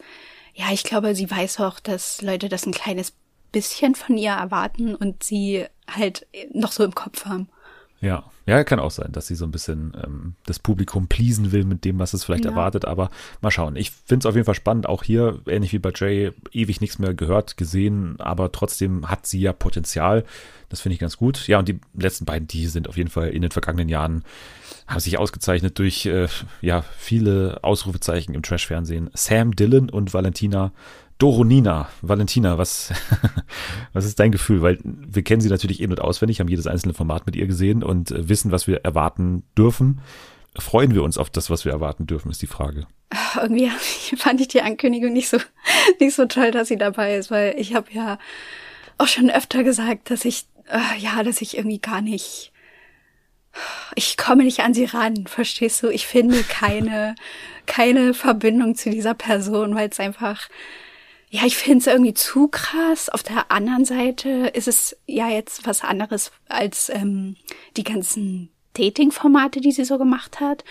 ja, 0.54 0.66
ich 0.72 0.84
glaube, 0.84 1.16
sie 1.16 1.32
weiß 1.32 1.60
auch, 1.62 1.80
dass 1.80 2.22
Leute 2.22 2.50
das 2.50 2.66
ein 2.68 2.74
kleines 2.74 3.14
bisschen 3.52 3.96
von 3.96 4.18
ihr 4.18 4.32
erwarten 4.32 4.96
und 4.96 5.24
sie 5.24 5.66
halt 5.90 6.26
noch 6.54 6.72
so 6.72 6.84
im 6.84 6.96
Kopf 6.96 7.26
haben. 7.26 7.50
Ja, 8.00 8.24
ja, 8.48 8.64
kann 8.64 8.80
auch 8.80 8.90
sein, 8.90 9.12
dass 9.12 9.28
sie 9.28 9.36
so 9.36 9.46
ein 9.46 9.52
bisschen 9.52 9.96
ähm, 10.04 10.34
das 10.48 10.58
Publikum 10.58 11.08
pleasen 11.08 11.52
will 11.52 11.66
mit 11.66 11.86
dem, 11.86 12.00
was 12.00 12.16
es 12.16 12.24
vielleicht 12.24 12.46
Ja. 12.46 12.50
erwartet, 12.50 12.86
aber 12.86 13.12
mal 13.42 13.52
schauen. 13.52 13.76
Ich 13.76 13.92
finde 13.92 14.24
es 14.24 14.26
auf 14.26 14.34
jeden 14.34 14.46
Fall 14.46 14.56
spannend, 14.56 14.90
auch 14.90 15.04
hier, 15.04 15.40
ähnlich 15.46 15.72
wie 15.72 15.78
bei 15.78 15.92
Jay, 15.96 16.32
ewig 16.52 16.82
nichts 16.82 16.98
mehr 16.98 17.14
gehört, 17.14 17.58
gesehen, 17.58 18.20
aber 18.20 18.52
trotzdem 18.52 19.08
hat 19.12 19.28
sie 19.28 19.40
ja 19.42 19.54
Potenzial. 19.54 20.24
Das 20.70 20.82
finde 20.82 20.96
ich 20.96 21.00
ganz 21.00 21.18
gut. 21.18 21.48
Ja, 21.48 21.60
und 21.60 21.68
die 21.68 21.80
letzten 21.94 22.26
beiden, 22.26 22.48
die 22.48 22.66
sind 22.66 22.90
auf 22.90 22.98
jeden 22.98 23.12
Fall 23.12 23.30
in 23.30 23.44
den 23.44 23.52
vergangenen 23.52 23.90
Jahren, 23.90 24.24
haben 24.88 25.00
sich 25.00 25.20
ausgezeichnet 25.20 25.78
durch 25.78 26.08
äh, 26.08 26.28
ja, 26.62 26.82
viele 26.98 27.60
Ausrufezeichen 27.62 28.34
im 28.34 28.42
Trash-Fernsehen. 28.42 29.12
Sam 29.14 29.56
Dillon 29.56 29.92
und 29.92 30.12
Valentina 30.16 30.72
Doronina, 31.22 31.88
Valentina, 32.02 32.58
was, 32.58 32.92
was 33.94 34.06
ist 34.06 34.20
dein 34.20 34.32
Gefühl? 34.32 34.64
Weil 34.64 34.80
wir 34.84 35.22
kennen 35.22 35.40
sie 35.40 35.50
natürlich 35.50 35.80
in- 35.80 35.92
und 35.92 36.02
auswendig, 36.02 36.40
haben 36.40 36.48
jedes 36.48 36.66
einzelne 36.66 36.96
Format 36.96 37.28
mit 37.28 37.36
ihr 37.36 37.46
gesehen 37.46 37.84
und 37.84 38.10
äh, 38.10 38.28
wissen, 38.28 38.52
was 38.52 38.66
wir 38.66 38.84
erwarten 38.84 39.44
dürfen. 39.56 40.02
freuen 40.58 40.96
wir 40.96 41.04
uns 41.04 41.20
auf 41.20 41.30
das, 41.30 41.52
was 41.52 41.64
wir 41.64 41.74
erwarten 41.74 42.08
dürfen, 42.08 42.32
ist 42.32 42.42
die 42.42 42.48
Frage. 42.48 42.88
irgendwie 43.36 43.70
fand 44.18 44.42
ich 44.42 44.48
die 44.48 44.64
Ankündigung 44.64 45.14
nicht 45.14 45.30
so, 45.30 45.38
nicht 46.00 46.16
so 46.16 46.26
toll, 46.26 46.50
dass 46.50 46.70
sie 46.70 46.78
dabei 46.78 47.18
ist, 47.18 47.30
weil 47.30 47.54
ich 47.56 47.76
habe 47.76 47.92
ja 47.92 48.18
auch 48.98 49.08
schon 49.08 49.30
öfter 49.30 49.64
gesagt, 49.64 50.10
dass 50.10 50.26
ich, 50.26 50.46
äh, 50.70 51.00
ja, 51.00 51.22
dass 51.22 51.42
ich 51.44 51.56
irgendwie 51.56 51.80
gar 51.80 52.02
nicht, 52.02 52.52
ich 53.94 54.18
komme 54.18 54.44
nicht 54.44 54.62
an 54.62 54.74
sie 54.74 54.86
ran, 54.86 55.28
verstehst 55.28 55.84
du? 55.84 55.90
Ich 55.90 56.08
finde 56.08 56.42
keine, 56.42 57.14
keine 57.68 58.16
Verbindung 58.16 58.74
zu 58.74 58.90
dieser 58.90 59.14
Person, 59.14 59.76
weil 59.76 59.90
es 59.90 60.00
einfach, 60.00 60.50
ja, 61.34 61.46
ich 61.46 61.56
finde 61.56 61.78
es 61.80 61.88
irgendwie 61.88 62.14
zu 62.14 62.50
krass. 62.50 63.08
Auf 63.08 63.24
der 63.24 63.52
anderen 63.52 63.86
Seite 63.86 64.52
ist 64.54 64.68
es 64.68 64.98
ja 65.08 65.30
jetzt 65.30 65.66
was 65.66 65.82
anderes 65.82 66.34
als 66.50 66.90
ähm, 66.90 67.38
die 67.78 67.86
ganzen 67.86 68.50
Dating-Formate, 68.74 69.62
die 69.62 69.72
sie 69.72 69.86
so 69.86 69.98
gemacht 69.98 70.42
hat. 70.42 70.66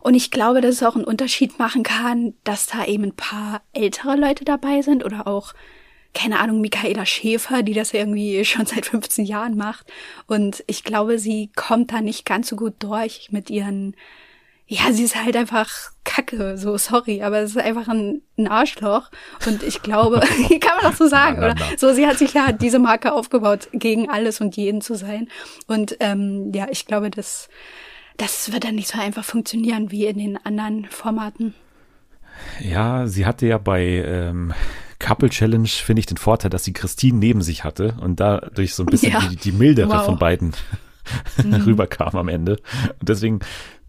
Und 0.00 0.14
ich 0.14 0.32
glaube, 0.32 0.60
dass 0.60 0.74
es 0.74 0.82
auch 0.82 0.96
einen 0.96 1.04
Unterschied 1.04 1.60
machen 1.60 1.84
kann, 1.84 2.34
dass 2.42 2.66
da 2.66 2.84
eben 2.84 3.04
ein 3.04 3.14
paar 3.14 3.62
ältere 3.72 4.16
Leute 4.16 4.44
dabei 4.44 4.82
sind 4.82 5.04
oder 5.04 5.28
auch, 5.28 5.52
keine 6.14 6.40
Ahnung, 6.40 6.60
Michaela 6.60 7.06
Schäfer, 7.06 7.62
die 7.62 7.72
das 7.72 7.94
irgendwie 7.94 8.44
schon 8.44 8.66
seit 8.66 8.86
15 8.86 9.24
Jahren 9.24 9.56
macht. 9.56 9.86
Und 10.26 10.64
ich 10.66 10.82
glaube, 10.82 11.20
sie 11.20 11.50
kommt 11.54 11.92
da 11.92 12.00
nicht 12.00 12.26
ganz 12.26 12.48
so 12.48 12.56
gut 12.56 12.74
durch 12.80 13.28
mit 13.30 13.50
ihren, 13.50 13.94
ja, 14.66 14.92
sie 14.92 15.04
ist 15.04 15.22
halt 15.22 15.36
einfach 15.36 15.68
Kacke, 16.04 16.56
so 16.56 16.76
sorry, 16.78 17.22
aber 17.22 17.38
es 17.38 17.50
ist 17.50 17.58
einfach 17.58 17.88
ein, 17.88 18.22
ein 18.38 18.48
Arschloch. 18.48 19.10
Und 19.46 19.62
ich 19.62 19.82
glaube, 19.82 20.20
kann 20.60 20.76
man 20.82 20.90
doch 20.90 20.96
so 20.96 21.06
sagen, 21.06 21.38
oder? 21.38 21.54
So, 21.76 21.92
sie 21.92 22.06
hat 22.06 22.18
sich 22.18 22.34
ja 22.34 22.52
diese 22.52 22.78
Marke 22.78 23.12
aufgebaut, 23.12 23.68
gegen 23.72 24.08
alles 24.08 24.40
und 24.40 24.56
jeden 24.56 24.80
zu 24.80 24.94
sein. 24.94 25.28
Und 25.66 25.96
ähm, 26.00 26.52
ja, 26.54 26.66
ich 26.70 26.86
glaube, 26.86 27.10
dass 27.10 27.48
das 28.16 28.52
wird 28.52 28.64
dann 28.64 28.74
nicht 28.74 28.88
so 28.88 29.00
einfach 29.00 29.24
funktionieren 29.24 29.90
wie 29.90 30.06
in 30.06 30.18
den 30.18 30.38
anderen 30.44 30.86
Formaten. 30.86 31.54
Ja, 32.60 33.06
sie 33.06 33.26
hatte 33.26 33.46
ja 33.46 33.58
bei 33.58 33.82
ähm, 33.82 34.52
Couple 34.98 35.30
Challenge, 35.30 35.68
finde 35.68 36.00
ich, 36.00 36.06
den 36.06 36.16
Vorteil, 36.16 36.50
dass 36.50 36.64
sie 36.64 36.72
Christine 36.72 37.18
neben 37.18 37.42
sich 37.42 37.64
hatte 37.64 37.96
und 38.00 38.20
dadurch 38.20 38.74
so 38.74 38.84
ein 38.84 38.86
bisschen 38.86 39.12
ja. 39.12 39.20
die, 39.20 39.36
die 39.36 39.52
mildere 39.52 39.90
wow. 39.90 40.04
von 40.04 40.18
beiden 40.18 40.52
mhm. 41.44 41.54
rüberkam 41.54 42.16
am 42.16 42.28
Ende. 42.28 42.58
Und 43.00 43.08
deswegen 43.08 43.40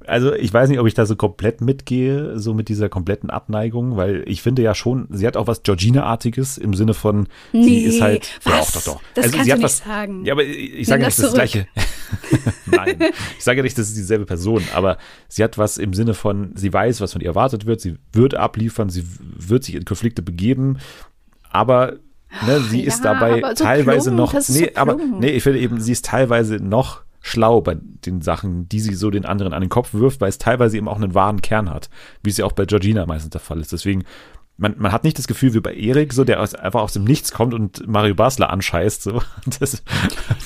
also 0.07 0.33
ich 0.33 0.53
weiß 0.53 0.69
nicht, 0.69 0.79
ob 0.79 0.87
ich 0.87 0.93
da 0.93 1.05
so 1.05 1.15
komplett 1.15 1.61
mitgehe, 1.61 2.37
so 2.39 2.53
mit 2.53 2.69
dieser 2.69 2.89
kompletten 2.89 3.29
Abneigung, 3.29 3.95
weil 3.95 4.23
ich 4.27 4.41
finde 4.41 4.61
ja 4.61 4.75
schon, 4.75 5.07
sie 5.11 5.25
hat 5.27 5.37
auch 5.37 5.47
was 5.47 5.63
Georgina-artiges 5.63 6.57
im 6.57 6.73
Sinne 6.73 6.93
von, 6.93 7.27
nee, 7.51 7.63
sie 7.63 7.83
ist 7.83 8.01
halt, 8.01 8.39
was? 8.43 8.53
ja, 8.53 8.59
doch, 8.59 8.71
doch, 8.71 8.83
doch. 8.83 9.01
Das 9.13 9.25
also, 9.25 9.37
kannst 9.37 9.45
sie 9.45 9.51
du 9.51 9.57
nicht 9.57 9.63
was, 9.63 9.77
sagen. 9.79 10.25
Ja, 10.25 10.33
aber 10.33 10.43
ich, 10.43 10.73
ich 10.73 10.87
sage 10.87 11.01
ja 11.01 11.07
nicht 11.07 11.19
das, 11.19 11.25
das 11.25 11.33
gleiche. 11.33 11.67
Nein, 12.65 12.99
ich 13.37 13.43
sage 13.43 13.57
ja 13.57 13.63
nicht, 13.63 13.77
das 13.77 13.89
ist 13.89 13.97
dieselbe 13.97 14.25
Person, 14.25 14.63
aber 14.73 14.97
sie 15.27 15.43
hat 15.43 15.57
was 15.57 15.77
im 15.77 15.93
Sinne 15.93 16.13
von, 16.13 16.51
sie 16.55 16.71
weiß, 16.71 17.01
was 17.01 17.13
von 17.13 17.21
ihr 17.21 17.27
erwartet 17.27 17.65
wird, 17.65 17.81
sie 17.81 17.95
wird 18.11 18.35
abliefern, 18.35 18.89
sie 18.89 19.03
wird 19.19 19.63
sich 19.63 19.75
in 19.75 19.85
Konflikte 19.85 20.21
begeben, 20.21 20.79
aber 21.49 21.97
ne, 22.45 22.59
sie 22.61 22.81
ja, 22.81 22.87
ist 22.87 23.05
dabei 23.05 23.41
so 23.55 23.63
teilweise 23.63 24.11
plump, 24.11 24.33
noch, 24.33 24.33
nee, 24.33 24.39
so 24.41 24.65
aber 24.75 24.95
nee, 24.95 25.31
ich 25.31 25.43
finde 25.43 25.59
eben, 25.59 25.79
sie 25.79 25.91
ist 25.91 26.05
teilweise 26.05 26.55
noch 26.55 27.03
schlau 27.25 27.61
bei 27.61 27.77
den 28.05 28.21
Sachen, 28.21 28.67
die 28.67 28.81
sie 28.81 28.95
so 28.95 29.09
den 29.09 29.25
anderen 29.25 29.53
an 29.53 29.61
den 29.61 29.69
Kopf 29.69 29.93
wirft, 29.93 30.19
weil 30.19 30.27
es 30.27 30.37
teilweise 30.37 30.77
eben 30.77 30.89
auch 30.89 30.97
einen 30.97 31.15
wahren 31.15 31.41
Kern 31.41 31.69
hat, 31.69 31.89
wie 32.21 32.29
es 32.29 32.37
ja 32.37 32.45
auch 32.45 32.51
bei 32.51 32.65
Georgina 32.65 33.05
meistens 33.05 33.31
der 33.31 33.39
Fall 33.39 33.61
ist. 33.61 33.71
Deswegen, 33.71 34.03
man, 34.57 34.75
man 34.77 34.91
hat 34.91 35.03
nicht 35.03 35.17
das 35.17 35.27
Gefühl 35.27 35.53
wie 35.55 35.59
bei 35.59 35.73
Erik, 35.73 36.13
so 36.13 36.23
der 36.23 36.39
aus, 36.39 36.53
einfach 36.53 36.81
aus 36.81 36.93
dem 36.93 37.03
Nichts 37.03 37.31
kommt 37.31 37.53
und 37.53 37.87
Mario 37.87 38.13
Basler 38.13 38.51
anscheißt, 38.51 39.01
so. 39.01 39.21
Das, 39.59 39.83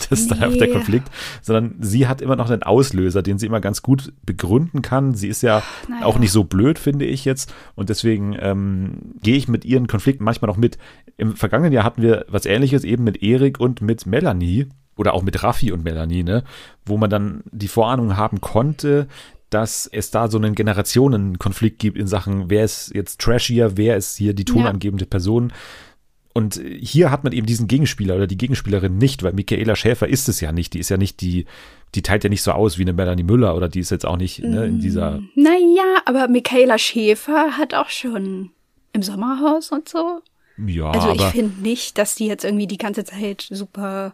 das 0.09 0.11
ist 0.11 0.31
dann 0.31 0.41
einfach 0.41 0.57
der 0.57 0.71
Konflikt. 0.71 1.09
Sondern 1.41 1.75
sie 1.79 2.07
hat 2.07 2.21
immer 2.21 2.35
noch 2.35 2.49
einen 2.49 2.63
Auslöser, 2.63 3.21
den 3.21 3.37
sie 3.37 3.45
immer 3.45 3.59
ganz 3.59 3.81
gut 3.81 4.13
begründen 4.25 4.81
kann. 4.81 5.13
Sie 5.13 5.27
ist 5.27 5.43
ja 5.43 5.61
naja. 5.89 6.05
auch 6.05 6.19
nicht 6.19 6.31
so 6.31 6.45
blöd, 6.45 6.79
finde 6.79 7.05
ich 7.05 7.25
jetzt. 7.25 7.53
Und 7.75 7.89
deswegen 7.89 8.35
ähm, 8.39 9.13
gehe 9.21 9.35
ich 9.35 9.47
mit 9.47 9.65
ihren 9.65 9.87
Konflikten 9.87 10.23
manchmal 10.23 10.47
noch 10.47 10.57
mit. 10.57 10.77
Im 11.17 11.35
vergangenen 11.35 11.73
Jahr 11.73 11.83
hatten 11.83 12.01
wir 12.01 12.25
was 12.29 12.45
ähnliches 12.45 12.83
eben 12.83 13.03
mit 13.03 13.21
Erik 13.21 13.59
und 13.59 13.81
mit 13.81 14.05
Melanie 14.05 14.67
oder 14.95 15.13
auch 15.13 15.21
mit 15.21 15.43
Raffi 15.43 15.71
und 15.71 15.83
Melanie, 15.83 16.23
ne, 16.23 16.43
wo 16.85 16.97
man 16.97 17.09
dann 17.09 17.43
die 17.51 17.67
Vorahnung 17.67 18.17
haben 18.17 18.41
konnte, 18.41 19.07
dass 19.49 19.87
es 19.91 20.11
da 20.11 20.29
so 20.29 20.37
einen 20.37 20.55
Generationenkonflikt 20.55 21.79
gibt 21.79 21.97
in 21.97 22.07
Sachen, 22.07 22.49
wer 22.49 22.65
ist 22.65 22.93
jetzt 22.93 23.21
trashier, 23.21 23.77
wer 23.77 23.95
ist 23.97 24.17
hier 24.17 24.33
die 24.33 24.45
tonangebende 24.45 25.05
Person. 25.05 25.53
Und 26.33 26.61
hier 26.79 27.09
hat 27.09 27.23
man 27.23 27.33
eben 27.33 27.47
diesen 27.47 27.67
Gegenspieler 27.67 28.15
oder 28.15 28.27
die 28.27 28.37
Gegenspielerin 28.37 28.97
nicht, 28.97 29.23
weil 29.23 29.33
Michaela 29.33 29.75
Schäfer 29.75 30.07
ist 30.07 30.29
es 30.29 30.39
ja 30.39 30.51
nicht. 30.51 30.73
Die 30.73 30.79
ist 30.79 30.89
ja 30.89 30.97
nicht 30.97 31.21
die, 31.21 31.45
die 31.95 32.03
teilt 32.03 32.23
ja 32.23 32.29
nicht 32.29 32.43
so 32.43 32.51
aus 32.51 32.77
wie 32.77 32.83
eine 32.83 32.93
Melanie 32.93 33.23
Müller 33.23 33.55
oder 33.55 33.69
die 33.69 33.79
ist 33.79 33.89
jetzt 33.89 34.05
auch 34.05 34.17
nicht 34.17 34.43
ne, 34.43 34.65
in 34.65 34.79
dieser. 34.79 35.19
Mm, 35.19 35.29
naja, 35.35 36.01
aber 36.05 36.27
Michaela 36.27 36.77
Schäfer 36.77 37.57
hat 37.57 37.73
auch 37.73 37.89
schon 37.89 38.51
im 38.93 39.01
Sommerhaus 39.01 39.71
und 39.71 39.89
so. 39.89 40.21
Ja. 40.63 40.91
Also 40.91 41.13
ich 41.13 41.23
finde 41.31 41.61
nicht, 41.61 41.97
dass 41.97 42.15
die 42.15 42.27
jetzt 42.27 42.43
irgendwie 42.43 42.67
die 42.67 42.77
ganze 42.77 43.03
Zeit 43.03 43.47
super 43.49 44.13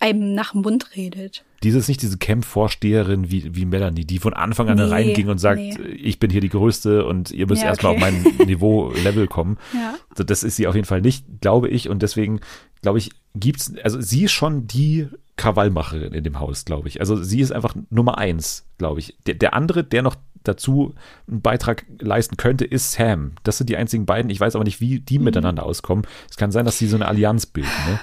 einem 0.00 0.34
nach 0.34 0.52
dem 0.52 0.62
Mund 0.62 0.96
redet. 0.96 1.44
Die 1.62 1.68
ist 1.68 1.88
nicht 1.88 2.00
diese 2.00 2.16
Camp-Vorsteherin 2.16 3.30
wie, 3.30 3.54
wie 3.54 3.66
Melanie, 3.66 4.06
die 4.06 4.18
von 4.18 4.32
Anfang 4.32 4.68
an 4.70 4.78
nee, 4.78 4.84
reinging 4.84 5.28
und 5.28 5.38
sagt, 5.38 5.60
nee. 5.60 5.76
ich 5.92 6.18
bin 6.18 6.30
hier 6.30 6.40
die 6.40 6.48
Größte 6.48 7.04
und 7.04 7.30
ihr 7.30 7.46
müsst 7.46 7.62
ja, 7.62 7.68
erstmal 7.68 7.96
okay. 7.96 8.04
auf 8.04 8.10
mein 8.10 8.46
Niveau, 8.46 8.92
Level 9.04 9.26
kommen. 9.28 9.58
Ja. 9.74 9.94
Also 10.08 10.24
das 10.24 10.42
ist 10.42 10.56
sie 10.56 10.66
auf 10.66 10.74
jeden 10.74 10.86
Fall 10.86 11.02
nicht, 11.02 11.26
glaube 11.42 11.68
ich. 11.68 11.90
Und 11.90 12.02
deswegen, 12.02 12.40
glaube 12.80 12.98
ich, 12.98 13.10
gibt's, 13.34 13.72
also 13.84 14.00
sie 14.00 14.24
ist 14.24 14.32
schon 14.32 14.66
die 14.66 15.08
Krawallmacherin 15.36 16.14
in 16.14 16.24
dem 16.24 16.40
Haus, 16.40 16.64
glaube 16.64 16.88
ich. 16.88 17.00
Also 17.00 17.22
sie 17.22 17.40
ist 17.40 17.52
einfach 17.52 17.74
Nummer 17.90 18.16
eins, 18.16 18.66
glaube 18.78 19.00
ich. 19.00 19.16
Der, 19.26 19.34
der 19.34 19.52
andere, 19.52 19.84
der 19.84 20.02
noch 20.02 20.16
dazu 20.44 20.94
einen 21.28 21.42
Beitrag 21.42 21.84
leisten 21.98 22.38
könnte, 22.38 22.64
ist 22.64 22.92
Sam. 22.92 23.32
Das 23.42 23.58
sind 23.58 23.68
die 23.68 23.76
einzigen 23.76 24.06
beiden. 24.06 24.30
Ich 24.30 24.40
weiß 24.40 24.54
aber 24.54 24.64
nicht, 24.64 24.80
wie 24.80 25.00
die 25.00 25.18
mhm. 25.18 25.24
miteinander 25.24 25.64
auskommen. 25.64 26.06
Es 26.30 26.36
kann 26.36 26.52
sein, 26.52 26.64
dass 26.64 26.78
sie 26.78 26.86
so 26.86 26.96
eine 26.96 27.08
Allianz 27.08 27.44
bilden. 27.44 27.70
Ne? 27.86 28.00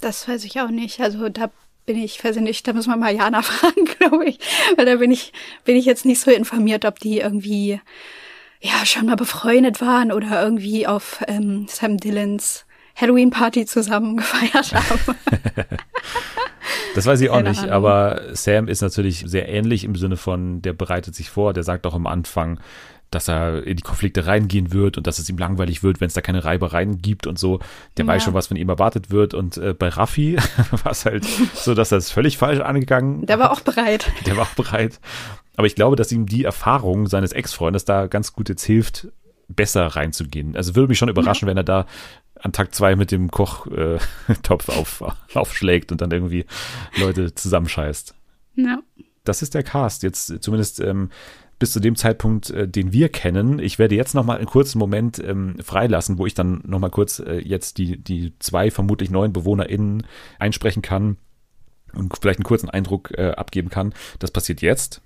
Das 0.00 0.26
weiß 0.28 0.44
ich 0.44 0.60
auch 0.60 0.70
nicht. 0.70 1.00
Also 1.00 1.28
da 1.28 1.50
bin 1.86 1.96
ich, 1.96 2.22
weiß 2.22 2.36
ich 2.36 2.42
nicht, 2.42 2.66
da 2.66 2.72
müssen 2.72 2.90
wir 2.90 2.96
mal 2.96 3.14
Jana 3.14 3.42
fragen, 3.42 3.84
glaube 3.98 4.26
ich. 4.26 4.38
Weil 4.76 4.86
da 4.86 4.96
bin 4.96 5.10
ich, 5.10 5.32
bin 5.64 5.76
ich 5.76 5.84
jetzt 5.84 6.04
nicht 6.04 6.20
so 6.20 6.30
informiert, 6.30 6.84
ob 6.84 6.98
die 6.98 7.18
irgendwie 7.18 7.80
ja 8.60 8.84
schon 8.84 9.06
mal 9.06 9.16
befreundet 9.16 9.80
waren 9.80 10.12
oder 10.12 10.42
irgendwie 10.42 10.86
auf 10.86 11.22
ähm, 11.26 11.66
Sam 11.68 11.96
Dillons 11.96 12.66
Halloween-Party 12.96 13.66
zusammen 13.66 14.16
gefeiert 14.18 14.74
haben. 14.74 15.16
das 16.94 17.06
weiß 17.06 17.20
ich 17.22 17.30
auch 17.30 17.42
nicht, 17.42 17.68
aber 17.68 18.34
Sam 18.34 18.68
ist 18.68 18.82
natürlich 18.82 19.24
sehr 19.26 19.48
ähnlich 19.48 19.84
im 19.84 19.96
Sinne 19.96 20.16
von, 20.16 20.60
der 20.62 20.74
bereitet 20.74 21.14
sich 21.14 21.30
vor, 21.30 21.52
der 21.52 21.62
sagt 21.62 21.86
auch 21.86 21.94
am 21.94 22.06
Anfang, 22.06 22.60
dass 23.10 23.28
er 23.28 23.66
in 23.66 23.76
die 23.76 23.82
Konflikte 23.82 24.26
reingehen 24.26 24.72
wird 24.72 24.96
und 24.96 25.06
dass 25.06 25.18
es 25.18 25.28
ihm 25.28 25.38
langweilig 25.38 25.82
wird, 25.82 26.00
wenn 26.00 26.06
es 26.06 26.14
da 26.14 26.20
keine 26.20 26.44
Reibereien 26.44 27.02
gibt 27.02 27.26
und 27.26 27.38
so. 27.38 27.58
Der 27.96 28.04
ja. 28.04 28.12
weiß 28.12 28.22
schon, 28.22 28.34
was 28.34 28.46
von 28.46 28.56
ihm 28.56 28.68
erwartet 28.68 29.10
wird. 29.10 29.34
Und 29.34 29.56
äh, 29.56 29.74
bei 29.74 29.88
Raffi 29.88 30.36
war 30.84 30.92
es 30.92 31.04
halt 31.04 31.24
so, 31.54 31.74
dass 31.74 31.92
er 31.92 31.98
es 31.98 32.10
völlig 32.10 32.38
falsch 32.38 32.60
angegangen 32.60 33.26
Der 33.26 33.38
war 33.38 33.50
auch 33.50 33.60
bereit. 33.60 34.12
Der 34.26 34.36
war 34.36 34.44
auch 34.44 34.54
bereit. 34.54 35.00
Aber 35.56 35.66
ich 35.66 35.74
glaube, 35.74 35.96
dass 35.96 36.12
ihm 36.12 36.26
die 36.26 36.44
Erfahrung 36.44 37.08
seines 37.08 37.32
Ex-Freundes 37.32 37.84
da 37.84 38.06
ganz 38.06 38.32
gut 38.32 38.48
jetzt 38.48 38.64
hilft, 38.64 39.08
besser 39.48 39.86
reinzugehen. 39.86 40.56
Also 40.56 40.76
würde 40.76 40.88
mich 40.88 40.98
schon 40.98 41.08
überraschen, 41.08 41.46
ja. 41.46 41.50
wenn 41.50 41.56
er 41.56 41.64
da 41.64 41.86
an 42.36 42.52
Tag 42.52 42.74
zwei 42.74 42.96
mit 42.96 43.10
dem 43.10 43.30
Kochtopf 43.30 44.68
äh, 44.68 44.72
auf, 44.72 45.04
aufschlägt 45.34 45.92
und 45.92 46.00
dann 46.00 46.12
irgendwie 46.12 46.46
Leute 46.96 47.34
zusammenscheißt. 47.34 48.14
Ja. 48.54 48.78
Das 49.24 49.42
ist 49.42 49.54
der 49.54 49.64
Cast. 49.64 50.02
Jetzt 50.02 50.42
zumindest 50.42 50.80
ähm, 50.80 51.10
bis 51.60 51.72
zu 51.72 51.78
dem 51.78 51.94
Zeitpunkt, 51.94 52.50
äh, 52.50 52.66
den 52.66 52.92
wir 52.92 53.08
kennen. 53.10 53.60
Ich 53.60 53.78
werde 53.78 53.94
jetzt 53.94 54.14
noch 54.14 54.24
mal 54.24 54.38
einen 54.38 54.46
kurzen 54.46 54.78
Moment 54.78 55.22
ähm, 55.24 55.56
freilassen, 55.62 56.18
wo 56.18 56.26
ich 56.26 56.34
dann 56.34 56.62
noch 56.66 56.80
mal 56.80 56.88
kurz 56.88 57.20
äh, 57.20 57.38
jetzt 57.38 57.78
die, 57.78 57.98
die 57.98 58.32
zwei 58.40 58.72
vermutlich 58.72 59.10
neuen 59.10 59.32
BewohnerInnen 59.32 60.04
einsprechen 60.40 60.82
kann 60.82 61.18
und 61.92 62.16
vielleicht 62.20 62.40
einen 62.40 62.44
kurzen 62.44 62.70
Eindruck 62.70 63.12
äh, 63.16 63.32
abgeben 63.32 63.68
kann. 63.68 63.92
Das 64.18 64.32
passiert 64.32 64.62
jetzt. 64.62 65.02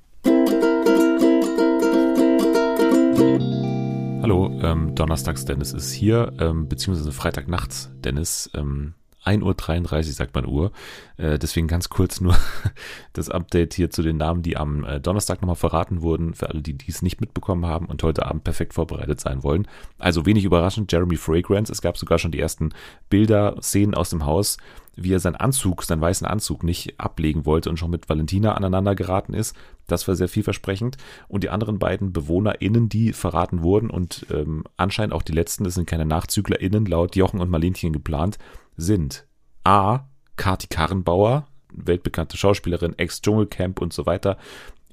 Hallo, 4.23 4.59
ähm, 4.63 4.95
Donnerstags 4.95 5.45
Dennis 5.45 5.73
ist 5.73 5.93
hier, 5.93 6.33
ähm, 6.39 6.69
beziehungsweise 6.69 7.11
Freitagnachts 7.11 7.91
Dennis. 7.97 8.49
Ähm, 8.55 8.95
1.33 9.25 9.97
Uhr 9.97 10.03
sagt 10.05 10.35
man 10.35 10.47
Uhr. 10.47 10.73
Äh, 11.17 11.39
deswegen 11.39 11.69
ganz 11.69 11.89
kurz 11.89 12.21
nur 12.21 12.37
das 13.13 13.29
Update 13.29 13.75
hier 13.75 13.91
zu 13.91 14.03
den 14.03 14.17
Namen, 14.17 14.43
die 14.43 14.57
am 14.57 14.85
äh, 14.85 15.01
Donnerstag 15.01 15.41
nochmal 15.41 15.57
verraten 15.57 16.03
wurden, 16.03 16.35
für 16.35 16.51
alle, 16.51 16.63
die 16.63 16.75
dies 16.75 17.03
nicht 17.03 17.21
mitbekommen 17.21 17.67
haben 17.67 17.87
und 17.87 18.03
heute 18.03 18.27
Abend 18.27 18.45
perfekt 18.45 18.75
vorbereitet 18.75 19.21
sein 19.21 19.43
wollen. 19.43 19.67
Also 19.99 20.27
wenig 20.27 20.45
überraschend, 20.45 20.93
Jeremy 20.93 21.17
Fragrance. 21.17 21.73
Es 21.73 21.83
gab 21.83 21.97
sogar 21.97 22.19
schon 22.19 22.33
die 22.33 22.41
ersten 22.41 22.71
Bilder, 23.09 23.57
Szenen 23.61 23.95
aus 23.95 24.11
dem 24.11 24.27
Haus, 24.27 24.59
wie 24.97 25.13
er 25.13 25.21
seinen 25.21 25.37
Anzug, 25.37 25.83
seinen 25.83 26.01
weißen 26.01 26.27
Anzug 26.27 26.63
nicht 26.63 26.99
ablegen 27.01 27.47
wollte 27.47 27.71
und 27.71 27.79
schon 27.79 27.91
mit 27.91 28.09
Valentina 28.09 28.55
aneinander 28.55 28.95
geraten 28.95 29.35
ist. 29.35 29.57
Das 29.87 30.07
war 30.09 30.15
sehr 30.15 30.29
vielversprechend. 30.29 30.97
Und 31.29 31.45
die 31.45 31.51
anderen 31.51 31.79
beiden 31.79 32.13
BewohnerInnen, 32.13 32.89
die 32.89 33.13
verraten 33.13 33.63
wurden 33.63 33.91
und 33.91 34.27
ähm, 34.31 34.65
anscheinend 34.77 35.13
auch 35.13 35.23
die 35.23 35.33
letzten, 35.33 35.65
das 35.65 35.75
sind 35.75 35.89
keine 35.89 36.07
NachzüglerInnen, 36.07 36.87
laut 36.87 37.17
Jochen 37.17 37.41
und 37.41 37.51
Marlenchen 37.51 37.93
geplant, 37.93 38.39
sind 38.77 39.27
A. 39.65 40.07
Kati 40.37 40.67
Karrenbauer, 40.67 41.47
weltbekannte 41.73 42.37
Schauspielerin, 42.37 42.99
Ex-Dschungelcamp 42.99 43.81
und 43.81 43.93
so 43.93 44.07
weiter. 44.07 44.37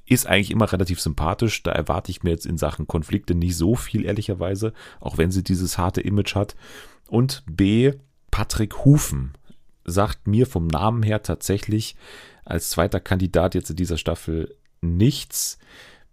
ist 0.06 0.26
eigentlich 0.26 0.50
immer 0.50 0.70
relativ 0.70 1.00
sympathisch. 1.00 1.62
Da 1.62 1.72
erwarte 1.72 2.10
ich 2.10 2.22
mir 2.22 2.30
jetzt 2.30 2.46
in 2.46 2.58
Sachen 2.58 2.86
Konflikte 2.86 3.34
nicht 3.34 3.56
so 3.56 3.74
viel, 3.74 4.04
ehrlicherweise, 4.04 4.72
auch 5.00 5.18
wenn 5.18 5.30
sie 5.30 5.42
dieses 5.42 5.78
harte 5.78 6.00
Image 6.00 6.34
hat. 6.34 6.54
Und 7.08 7.44
B, 7.46 7.92
Patrick 8.30 8.84
Hufen 8.84 9.32
sagt 9.84 10.26
mir 10.26 10.46
vom 10.46 10.66
Namen 10.66 11.02
her 11.02 11.22
tatsächlich 11.22 11.96
als 12.44 12.70
zweiter 12.70 13.00
Kandidat 13.00 13.54
jetzt 13.54 13.70
in 13.70 13.76
dieser 13.76 13.98
Staffel 13.98 14.54
nichts. 14.80 15.58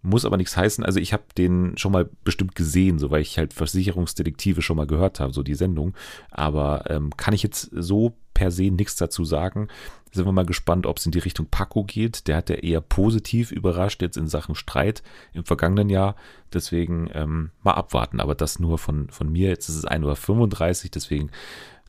Muss 0.02 0.24
aber 0.24 0.38
nichts 0.38 0.56
heißen. 0.56 0.82
Also 0.84 0.98
ich 0.98 1.12
habe 1.12 1.24
den 1.36 1.76
schon 1.76 1.92
mal 1.92 2.08
bestimmt 2.24 2.54
gesehen, 2.54 2.98
so 2.98 3.10
weil 3.10 3.20
ich 3.20 3.36
halt 3.36 3.52
Versicherungsdetektive 3.52 4.62
schon 4.62 4.76
mal 4.76 4.86
gehört 4.86 5.20
habe, 5.20 5.32
so 5.32 5.42
die 5.42 5.54
Sendung. 5.54 5.94
Aber 6.30 6.84
ähm, 6.88 7.14
kann 7.16 7.34
ich 7.34 7.42
jetzt 7.42 7.68
so 7.72 8.16
per 8.32 8.50
se 8.50 8.70
nichts 8.70 8.96
dazu 8.96 9.24
sagen. 9.24 9.68
Sind 10.12 10.24
wir 10.24 10.32
mal 10.32 10.46
gespannt, 10.46 10.86
ob 10.86 10.96
es 10.96 11.06
in 11.06 11.12
die 11.12 11.18
Richtung 11.18 11.46
Paco 11.50 11.84
geht. 11.84 12.26
Der 12.28 12.36
hat 12.36 12.48
ja 12.48 12.56
eher 12.56 12.80
positiv 12.80 13.52
überrascht 13.52 14.00
jetzt 14.00 14.16
in 14.16 14.26
Sachen 14.26 14.54
Streit 14.54 15.02
im 15.34 15.44
vergangenen 15.44 15.90
Jahr. 15.90 16.16
Deswegen 16.52 17.10
ähm, 17.12 17.50
mal 17.62 17.74
abwarten. 17.74 18.20
Aber 18.20 18.34
das 18.34 18.58
nur 18.58 18.78
von, 18.78 19.10
von 19.10 19.30
mir. 19.30 19.50
Jetzt 19.50 19.68
ist 19.68 19.76
es 19.76 19.86
1.35 19.86 20.84
Uhr, 20.84 20.90
deswegen 20.94 21.30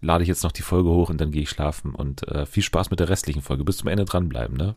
lade 0.02 0.24
ich 0.24 0.28
jetzt 0.28 0.44
noch 0.44 0.52
die 0.52 0.64
Folge 0.64 0.90
hoch 0.90 1.10
und 1.10 1.22
dann 1.22 1.32
gehe 1.32 1.44
ich 1.44 1.50
schlafen. 1.50 1.96
Und 1.96 2.28
äh, 2.28 2.46
viel 2.46 2.64
Spaß 2.64 2.90
mit 2.92 3.00
der 3.00 3.10
restlichen 3.10 3.42
Folge. 3.42 3.64
Bis 3.64 3.78
zum 3.78 3.88
Ende 3.88 4.04
dranbleiben, 4.04 4.58
ne? 4.58 4.76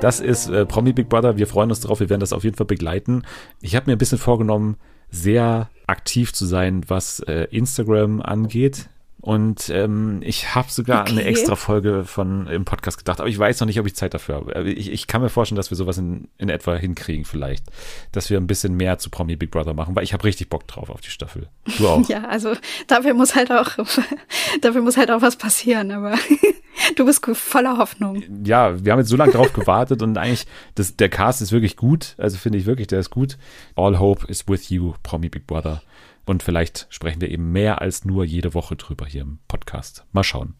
Das 0.00 0.20
ist 0.20 0.48
äh, 0.48 0.66
Promi 0.66 0.92
Big 0.92 1.08
Brother. 1.08 1.36
Wir 1.38 1.46
freuen 1.46 1.70
uns 1.70 1.80
drauf. 1.80 2.00
Wir 2.00 2.10
werden 2.10 2.20
das 2.20 2.32
auf 2.32 2.44
jeden 2.44 2.56
Fall 2.56 2.66
begleiten. 2.66 3.22
Ich 3.60 3.74
habe 3.74 3.86
mir 3.86 3.96
ein 3.96 3.98
bisschen 3.98 4.18
vorgenommen, 4.18 4.76
sehr 5.10 5.70
aktiv 5.86 6.32
zu 6.32 6.46
sein, 6.46 6.82
was 6.88 7.20
äh, 7.20 7.46
Instagram 7.50 8.20
angeht. 8.20 8.90
Und 9.26 9.70
ähm, 9.70 10.20
ich 10.24 10.54
habe 10.54 10.70
sogar 10.70 11.00
Okay. 11.02 11.10
eine 11.10 11.24
extra 11.24 11.56
Folge 11.56 12.04
von 12.04 12.46
im 12.46 12.64
Podcast 12.64 12.96
gedacht, 12.96 13.18
aber 13.18 13.28
ich 13.28 13.36
weiß 13.36 13.58
noch 13.58 13.66
nicht, 13.66 13.80
ob 13.80 13.86
ich 13.86 13.96
Zeit 13.96 14.14
dafür 14.14 14.36
habe. 14.36 14.54
Aber 14.54 14.66
Ich, 14.66 14.88
ich 14.92 15.08
kann 15.08 15.20
mir 15.20 15.30
vorstellen, 15.30 15.56
dass 15.56 15.68
wir 15.68 15.76
sowas 15.76 15.98
in, 15.98 16.28
in 16.38 16.48
etwa 16.48 16.76
hinkriegen, 16.76 17.24
vielleicht. 17.24 17.64
Dass 18.12 18.30
wir 18.30 18.38
ein 18.38 18.46
bisschen 18.46 18.76
mehr 18.76 18.98
zu 18.98 19.10
Promi 19.10 19.34
Big 19.34 19.50
Brother 19.50 19.74
machen, 19.74 19.96
weil 19.96 20.04
ich 20.04 20.12
habe 20.12 20.22
richtig 20.22 20.48
Bock 20.48 20.68
drauf 20.68 20.90
auf 20.90 21.00
die 21.00 21.10
Staffel. 21.10 21.48
Du 21.76 21.88
auch. 21.88 22.08
Ja, 22.08 22.22
also 22.28 22.52
dafür 22.86 23.14
muss 23.14 23.34
halt 23.34 23.50
auch, 23.50 23.70
dafür 24.60 24.82
muss 24.82 24.96
halt 24.96 25.10
auch 25.10 25.22
was 25.22 25.34
passieren, 25.34 25.90
aber 25.90 26.14
du 26.94 27.04
bist 27.04 27.26
voller 27.32 27.78
Hoffnung. 27.78 28.22
ja, 28.44 28.84
wir 28.84 28.92
haben 28.92 29.00
jetzt 29.00 29.08
so 29.08 29.16
lange 29.16 29.32
drauf 29.32 29.52
gewartet 29.52 30.02
und 30.02 30.16
eigentlich, 30.18 30.46
das, 30.76 30.94
der 30.94 31.08
Cast 31.08 31.42
ist 31.42 31.50
wirklich 31.50 31.74
gut. 31.76 32.14
Also 32.18 32.38
finde 32.38 32.58
ich 32.58 32.66
wirklich, 32.66 32.86
der 32.86 33.00
ist 33.00 33.10
gut. 33.10 33.38
All 33.74 33.98
Hope 33.98 34.28
is 34.28 34.46
with 34.46 34.70
you, 34.70 34.94
Promi 35.02 35.28
Big 35.30 35.48
Brother. 35.48 35.82
Und 36.26 36.42
vielleicht 36.42 36.86
sprechen 36.90 37.20
wir 37.20 37.30
eben 37.30 37.52
mehr 37.52 37.80
als 37.80 38.04
nur 38.04 38.24
jede 38.24 38.52
Woche 38.52 38.76
drüber 38.76 39.06
hier 39.06 39.22
im 39.22 39.38
Podcast. 39.48 40.04
Mal 40.12 40.24
schauen. 40.24 40.54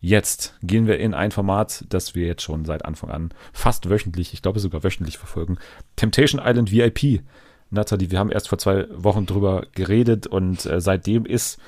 Jetzt 0.00 0.56
gehen 0.62 0.86
wir 0.86 0.98
in 0.98 1.14
ein 1.14 1.30
Format, 1.30 1.84
das 1.88 2.14
wir 2.14 2.26
jetzt 2.26 2.42
schon 2.42 2.64
seit 2.64 2.84
Anfang 2.84 3.10
an 3.10 3.30
fast 3.52 3.90
wöchentlich, 3.90 4.32
ich 4.32 4.42
glaube 4.42 4.60
sogar 4.60 4.84
wöchentlich 4.84 5.18
verfolgen. 5.18 5.58
Temptation 5.96 6.40
Island 6.44 6.70
VIP. 6.70 7.22
Nathalie, 7.70 8.10
wir 8.10 8.18
haben 8.18 8.30
erst 8.30 8.48
vor 8.48 8.58
zwei 8.58 8.86
Wochen 8.90 9.26
drüber 9.26 9.66
geredet 9.72 10.26
und 10.26 10.64
äh, 10.66 10.80
seitdem 10.80 11.26
ist 11.26 11.58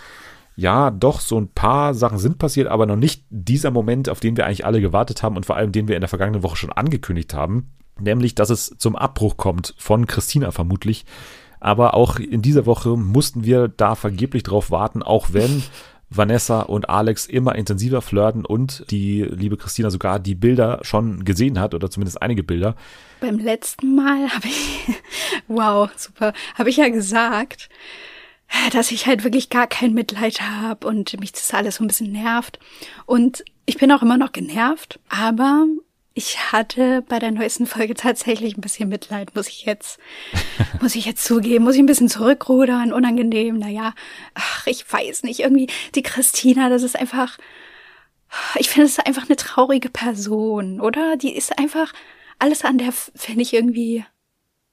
ja, 0.54 0.90
doch, 0.90 1.20
so 1.20 1.38
ein 1.38 1.48
paar 1.48 1.92
Sachen 1.92 2.18
sind 2.18 2.38
passiert, 2.38 2.68
aber 2.68 2.86
noch 2.86 2.96
nicht 2.96 3.24
dieser 3.28 3.70
Moment, 3.70 4.08
auf 4.08 4.20
den 4.20 4.38
wir 4.38 4.46
eigentlich 4.46 4.64
alle 4.64 4.80
gewartet 4.80 5.22
haben 5.22 5.36
und 5.36 5.44
vor 5.44 5.56
allem 5.56 5.70
den 5.70 5.86
wir 5.86 5.96
in 5.96 6.00
der 6.00 6.08
vergangenen 6.08 6.42
Woche 6.42 6.56
schon 6.56 6.72
angekündigt 6.72 7.34
haben. 7.34 7.72
Nämlich, 8.00 8.34
dass 8.34 8.50
es 8.50 8.74
zum 8.78 8.96
Abbruch 8.96 9.36
kommt 9.36 9.74
von 9.78 10.06
Christina 10.06 10.50
vermutlich. 10.52 11.04
Aber 11.60 11.94
auch 11.94 12.18
in 12.18 12.42
dieser 12.42 12.66
Woche 12.66 12.96
mussten 12.96 13.44
wir 13.44 13.68
da 13.68 13.94
vergeblich 13.94 14.42
drauf 14.42 14.70
warten, 14.70 15.02
auch 15.02 15.28
wenn 15.32 15.62
Vanessa 16.08 16.60
und 16.60 16.88
Alex 16.88 17.26
immer 17.26 17.56
intensiver 17.56 18.00
flirten 18.00 18.44
und 18.44 18.84
die 18.90 19.22
liebe 19.22 19.56
Christina 19.56 19.90
sogar 19.90 20.20
die 20.20 20.36
Bilder 20.36 20.78
schon 20.82 21.24
gesehen 21.24 21.58
hat 21.58 21.74
oder 21.74 21.90
zumindest 21.90 22.22
einige 22.22 22.44
Bilder. 22.44 22.76
Beim 23.20 23.38
letzten 23.38 23.96
Mal 23.96 24.28
habe 24.32 24.46
ich, 24.46 24.86
wow, 25.48 25.90
super, 25.96 26.32
habe 26.54 26.70
ich 26.70 26.76
ja 26.76 26.88
gesagt, 26.88 27.68
dass 28.72 28.92
ich 28.92 29.06
halt 29.06 29.24
wirklich 29.24 29.50
gar 29.50 29.66
kein 29.66 29.94
Mitleid 29.94 30.40
habe 30.40 30.86
und 30.86 31.18
mich 31.18 31.32
das 31.32 31.52
alles 31.52 31.76
so 31.76 31.84
ein 31.84 31.88
bisschen 31.88 32.12
nervt. 32.12 32.60
Und 33.04 33.44
ich 33.64 33.78
bin 33.78 33.90
auch 33.90 34.02
immer 34.02 34.16
noch 34.16 34.32
genervt, 34.32 35.00
aber 35.08 35.66
ich 36.16 36.50
hatte 36.50 37.02
bei 37.02 37.18
der 37.18 37.30
neuesten 37.30 37.66
Folge 37.66 37.92
tatsächlich 37.92 38.56
ein 38.56 38.62
bisschen 38.62 38.88
Mitleid, 38.88 39.34
muss 39.36 39.48
ich 39.48 39.66
jetzt, 39.66 40.00
muss 40.80 40.96
ich 40.96 41.04
jetzt 41.04 41.22
zugeben, 41.22 41.62
muss 41.62 41.74
ich 41.74 41.80
ein 41.80 41.86
bisschen 41.86 42.08
zurückrudern, 42.08 42.94
unangenehm, 42.94 43.58
naja, 43.58 43.92
ach, 44.32 44.66
ich 44.66 44.90
weiß 44.90 45.24
nicht, 45.24 45.40
irgendwie, 45.40 45.68
die 45.94 46.02
Christina, 46.02 46.70
das 46.70 46.82
ist 46.82 46.98
einfach, 46.98 47.36
ich 48.58 48.70
finde, 48.70 48.86
es 48.86 48.92
ist 48.92 49.06
einfach 49.06 49.26
eine 49.28 49.36
traurige 49.36 49.90
Person, 49.90 50.80
oder? 50.80 51.18
Die 51.18 51.36
ist 51.36 51.58
einfach, 51.58 51.92
alles 52.38 52.64
an 52.64 52.78
der 52.78 52.92
finde 52.92 53.42
ich 53.42 53.52
irgendwie 53.52 54.02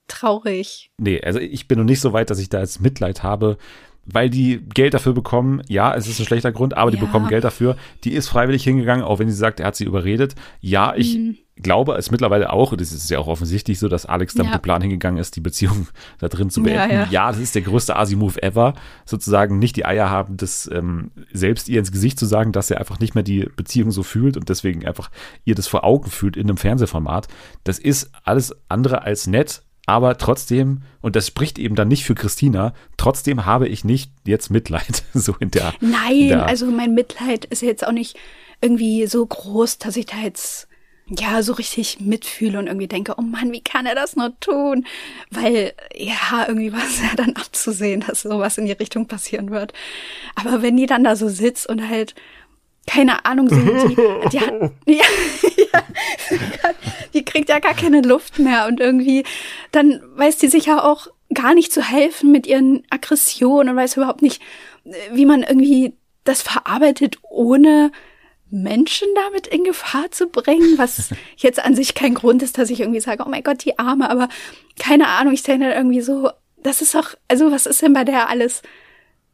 traurig. 0.07 0.91
Nee, 0.97 1.21
also 1.21 1.39
ich 1.39 1.67
bin 1.67 1.77
noch 1.77 1.85
nicht 1.85 1.99
so 1.99 2.13
weit, 2.13 2.29
dass 2.29 2.39
ich 2.39 2.47
da 2.47 2.61
jetzt 2.61 2.79
Mitleid 2.79 3.21
habe, 3.21 3.57
weil 4.05 4.29
die 4.29 4.59
Geld 4.73 4.93
dafür 4.93 5.13
bekommen. 5.13 5.61
Ja, 5.69 5.93
es 5.95 6.07
ist 6.07 6.19
ein 6.19 6.25
schlechter 6.25 6.51
Grund, 6.51 6.75
aber 6.75 6.91
die 6.91 6.97
Ja. 6.97 7.05
bekommen 7.05 7.27
Geld 7.29 7.43
dafür. 7.43 7.77
Die 8.03 8.11
ist 8.13 8.27
freiwillig 8.27 8.63
hingegangen, 8.63 9.03
auch 9.05 9.19
wenn 9.19 9.29
sie 9.29 9.35
sagt, 9.35 9.59
er 9.59 9.67
hat 9.67 9.75
sie 9.75 9.85
überredet. 9.85 10.35
Ja, 10.59 10.93
ich 10.95 11.17
Mhm. 11.17 11.37
glaube 11.61 11.93
es 11.95 12.11
mittlerweile 12.11 12.51
auch, 12.51 12.71
und 12.73 12.81
das 12.81 12.91
ist 12.91 13.09
ja 13.09 13.19
auch 13.19 13.27
offensichtlich 13.27 13.79
so, 13.79 13.87
dass 13.87 14.05
Alex 14.05 14.33
dann 14.33 14.45
Ja. 14.47 14.51
mit 14.51 14.59
dem 14.59 14.63
Plan 14.63 14.81
hingegangen 14.81 15.19
ist, 15.21 15.35
die 15.37 15.41
Beziehung 15.41 15.87
da 16.19 16.27
drin 16.27 16.49
zu 16.49 16.59
Ja, 16.65 16.85
beenden. 16.87 17.11
ja. 17.11 17.29
das 17.31 17.39
ist 17.39 17.55
der 17.55 17.61
größte 17.61 17.95
Asi-Move 17.95 18.43
ever. 18.43 18.73
Sozusagen 19.05 19.57
nicht 19.59 19.75
die 19.77 19.85
Eier 19.85 20.09
haben, 20.09 20.35
das 20.35 20.69
ähm, 20.73 21.11
selbst 21.31 21.69
ihr 21.69 21.79
ins 21.79 21.91
Gesicht 21.93 22.19
zu 22.19 22.25
sagen, 22.25 22.51
dass 22.51 22.71
er 22.71 22.79
einfach 22.79 22.99
nicht 22.99 23.15
mehr 23.15 23.23
die 23.23 23.47
Beziehung 23.55 23.91
so 23.91 24.03
fühlt 24.03 24.35
und 24.35 24.49
deswegen 24.49 24.85
einfach 24.85 25.09
ihr 25.45 25.55
das 25.55 25.67
vor 25.67 25.83
Augen 25.85 26.09
fühlt 26.09 26.35
in 26.35 26.47
einem 26.49 26.57
Fernsehformat. 26.57 27.27
Das 27.63 27.79
ist 27.79 28.11
alles 28.25 28.53
andere 28.67 29.03
als 29.03 29.27
nett. 29.27 29.63
Aber 29.85 30.17
trotzdem, 30.17 30.81
und 31.01 31.15
das 31.15 31.27
spricht 31.27 31.59
eben 31.59 31.75
dann 31.75 31.89
nicht 31.89 32.05
für 32.05 32.15
Christina, 32.15 32.73
trotzdem 32.95 33.45
habe 33.45 33.67
ich 33.67 33.83
nicht 33.83 34.11
jetzt 34.25 34.49
Mitleid, 34.49 35.03
so 35.13 35.35
in 35.39 35.51
der. 35.51 35.73
Nein, 35.81 36.29
der, 36.29 36.45
also 36.45 36.65
mein 36.67 36.93
Mitleid 36.93 37.45
ist 37.45 37.61
jetzt 37.61 37.85
auch 37.85 37.91
nicht 37.91 38.17
irgendwie 38.61 39.05
so 39.07 39.25
groß, 39.25 39.79
dass 39.79 39.97
ich 39.97 40.05
da 40.05 40.17
jetzt 40.17 40.69
ja 41.09 41.43
so 41.43 41.51
richtig 41.53 41.99
mitfühle 41.99 42.57
und 42.59 42.67
irgendwie 42.67 42.87
denke, 42.87 43.15
oh 43.17 43.21
Mann, 43.21 43.51
wie 43.51 43.61
kann 43.61 43.85
er 43.85 43.93
das 43.93 44.15
nur 44.15 44.39
tun? 44.39 44.85
Weil 45.29 45.73
ja, 45.93 46.45
irgendwie 46.47 46.71
war 46.71 46.83
es 46.83 47.01
ja 47.01 47.09
dann 47.17 47.35
abzusehen, 47.35 48.03
dass 48.07 48.21
sowas 48.21 48.57
in 48.57 48.65
die 48.65 48.71
Richtung 48.71 49.07
passieren 49.07 49.51
wird. 49.51 49.73
Aber 50.35 50.61
wenn 50.61 50.77
die 50.77 50.85
dann 50.85 51.03
da 51.03 51.17
so 51.17 51.27
sitzt 51.27 51.67
und 51.67 51.87
halt 51.87 52.15
keine 52.87 53.25
Ahnung 53.25 53.49
sind, 53.49 53.91
die, 53.91 53.95
die 54.31 54.39
hat, 54.39 54.53
ja, 54.85 55.01
die 57.13 57.25
kriegt 57.25 57.49
ja 57.49 57.59
gar 57.59 57.73
keine 57.73 58.01
Luft 58.01 58.39
mehr 58.39 58.67
und 58.67 58.79
irgendwie, 58.79 59.23
dann 59.71 60.01
weiß 60.15 60.37
die 60.37 60.47
sich 60.47 60.65
ja 60.65 60.83
auch 60.83 61.07
gar 61.33 61.53
nicht 61.53 61.71
zu 61.71 61.81
helfen 61.81 62.31
mit 62.31 62.45
ihren 62.45 62.83
Aggressionen 62.89 63.69
und 63.69 63.75
weiß 63.75 63.97
überhaupt 63.97 64.21
nicht, 64.21 64.41
wie 65.11 65.25
man 65.25 65.43
irgendwie 65.43 65.93
das 66.23 66.41
verarbeitet, 66.41 67.17
ohne 67.23 67.91
Menschen 68.49 69.07
damit 69.15 69.47
in 69.47 69.63
Gefahr 69.63 70.11
zu 70.11 70.27
bringen, 70.27 70.77
was 70.77 71.09
jetzt 71.37 71.63
an 71.63 71.75
sich 71.75 71.95
kein 71.95 72.13
Grund 72.13 72.43
ist, 72.43 72.57
dass 72.57 72.69
ich 72.69 72.81
irgendwie 72.81 72.99
sage, 72.99 73.23
oh 73.25 73.29
mein 73.29 73.43
Gott, 73.43 73.65
die 73.65 73.79
Arme, 73.79 74.09
aber 74.09 74.29
keine 74.77 75.07
Ahnung, 75.07 75.33
ich 75.33 75.43
denke 75.43 75.65
dann 75.65 75.75
irgendwie 75.75 76.01
so, 76.01 76.29
das 76.57 76.81
ist 76.81 76.95
doch, 76.95 77.15
also 77.27 77.51
was 77.51 77.65
ist 77.65 77.81
denn 77.81 77.93
bei 77.93 78.03
der 78.03 78.29
alles? 78.29 78.61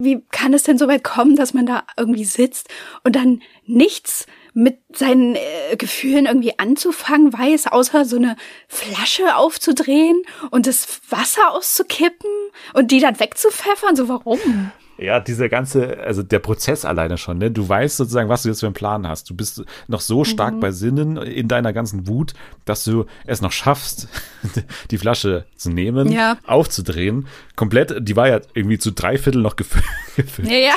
Wie 0.02 0.22
kann 0.32 0.54
es 0.54 0.64
denn 0.64 0.78
so 0.78 0.88
weit 0.88 1.04
kommen, 1.04 1.36
dass 1.36 1.54
man 1.54 1.66
da 1.66 1.84
irgendwie 1.98 2.24
sitzt 2.24 2.70
und 3.04 3.18
dann 3.18 3.42
nichts 3.66 4.26
mit 4.54 4.80
seinen 4.94 5.36
äh, 5.36 5.76
Gefühlen 5.78 6.26
irgendwie 6.26 6.58
anzufangen 6.58 7.34
weiß, 7.34 7.68
außer 7.68 8.06
so 8.06 8.16
eine 8.16 8.38
Flasche 8.70 9.36
aufzudrehen 9.36 10.22
und 10.52 10.68
das 10.68 11.02
Wasser 11.10 11.52
auszukippen 11.52 12.30
und 12.74 12.92
die 12.92 13.02
dann 13.02 13.20
wegzupfeffern? 13.20 13.98
So 13.98 14.08
warum? 14.08 14.72
Ja, 15.00 15.20
dieser 15.20 15.48
ganze, 15.50 15.98
also 16.00 16.24
der 16.24 16.40
Prozess 16.40 16.84
alleine 16.86 17.18
schon, 17.18 17.38
ne? 17.38 17.52
Du 17.52 17.68
weißt 17.68 17.98
sozusagen, 17.98 18.28
was 18.30 18.44
du 18.44 18.50
jetzt 18.50 18.60
für 18.60 18.66
einen 18.68 18.74
Plan 18.74 19.08
hast. 19.08 19.30
Du 19.30 19.36
bist 19.36 19.64
noch 19.88 20.02
so 20.02 20.24
stark 20.26 20.56
Mhm. 20.56 20.60
bei 20.60 20.72
Sinnen 20.72 21.18
in 21.18 21.48
deiner 21.48 21.72
ganzen 21.74 22.08
Wut, 22.08 22.34
dass 22.66 22.84
du 22.84 23.06
es 23.26 23.42
noch 23.42 23.52
schaffst, 23.52 24.08
die 24.92 24.98
Flasche 24.98 25.46
zu 25.56 25.70
nehmen, 25.70 26.12
Ja. 26.12 26.38
aufzudrehen, 26.46 27.28
komplett, 27.56 27.96
die 28.08 28.16
war 28.16 28.28
ja 28.28 28.42
irgendwie 28.54 28.78
zu 28.78 28.92
drei 28.92 29.18
Viertel 29.18 29.42
noch 29.42 29.56
gefüllt, 29.56 29.86
ja, 30.44 30.58
ja. 30.58 30.74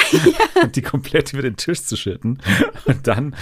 und 0.62 0.76
die 0.76 0.82
komplett 0.82 1.32
über 1.32 1.42
den 1.42 1.56
Tisch 1.56 1.82
zu 1.82 1.96
schütten 1.96 2.38
und 2.87 3.06
dann 3.06 3.35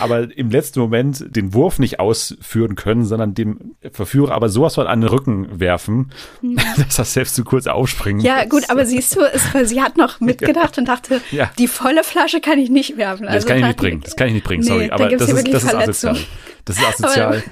aber 0.00 0.36
im 0.36 0.50
letzten 0.50 0.80
Moment 0.80 1.24
den 1.36 1.54
Wurf 1.54 1.78
nicht 1.78 2.00
ausführen 2.00 2.74
können, 2.74 3.04
sondern 3.04 3.34
dem 3.34 3.74
Verführer 3.92 4.32
aber 4.34 4.48
sowas 4.48 4.74
von 4.76 4.86
an 4.86 5.00
den 5.00 5.08
Rücken 5.08 5.60
werfen, 5.60 6.12
dass 6.76 6.98
er 6.98 7.04
selbst 7.04 7.34
zu 7.34 7.44
kurz 7.44 7.66
aufspringen 7.66 8.20
Ja, 8.24 8.44
gut, 8.44 8.70
aber 8.70 8.86
siehst 8.86 9.16
du, 9.16 9.20
es, 9.20 9.42
sie 9.68 9.82
hat 9.82 9.96
noch 9.96 10.20
mitgedacht 10.20 10.78
und 10.78 10.86
dachte, 10.86 11.20
Ja. 11.30 11.50
die 11.58 11.68
volle 11.68 12.04
Flasche 12.04 12.40
kann 12.40 12.58
ich 12.58 12.70
nicht 12.70 12.96
werfen. 12.96 13.22
Nee, 13.22 13.26
das 13.26 13.34
Also 13.36 13.48
kann 13.48 13.58
ich 13.58 13.64
nicht 13.64 13.76
bringen. 13.78 14.00
Das 14.02 14.16
kann 14.16 14.28
ich 14.28 14.34
nicht 14.34 14.44
bringen, 14.44 14.62
Nee, 14.62 14.68
sorry. 14.68 14.90
Aber 14.90 15.08
das 15.08 15.28
ja 15.28 15.36
ist, 15.36 15.52
das 15.52 15.64
ist 15.64 15.74
asozial. 15.74 16.16
Das 16.64 16.78
ist 16.78 16.84
asozial. 16.86 17.42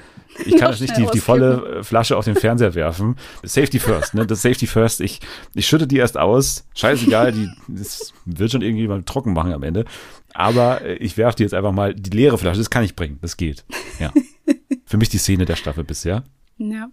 Ich 0.46 0.56
kann 0.56 0.74
schnell 0.74 0.88
die, 0.96 1.06
die 1.12 1.18
volle 1.20 1.82
Flasche 1.82 2.16
auf 2.16 2.24
den 2.24 2.36
Fernseher 2.36 2.74
werfen. 2.74 3.16
Safety 3.42 3.78
first, 3.78 4.14
ne? 4.14 4.26
Das 4.26 4.40
Safety 4.42 4.66
first. 4.66 5.00
Ich, 5.00 5.20
ich 5.54 5.66
schütte 5.66 5.86
die 5.86 5.96
erst 5.98 6.16
aus. 6.16 6.64
Scheißegal, 6.74 7.32
die, 7.32 7.48
das 7.68 8.12
wird 8.24 8.50
schon 8.52 8.62
irgendwie 8.62 8.88
mal 8.88 9.02
trocken 9.02 9.32
machen 9.34 9.52
am 9.52 9.62
Ende. 9.62 9.84
Aber 10.40 10.80
äh, 10.80 10.94
ich 10.94 11.18
werfe 11.18 11.36
die 11.36 11.42
jetzt 11.42 11.52
einfach 11.52 11.72
mal, 11.72 11.94
die 11.94 12.16
leere 12.16 12.38
Flasche, 12.38 12.58
das 12.58 12.70
kann 12.70 12.82
ich 12.82 12.96
bringen. 12.96 13.18
Das 13.20 13.36
geht. 13.36 13.66
Ja. 13.98 14.10
Für 14.86 14.96
mich 14.96 15.10
die 15.10 15.18
Szene 15.18 15.44
der 15.44 15.56
Staffel 15.56 15.84
bisher. 15.84 16.24
Ja. 16.56 16.88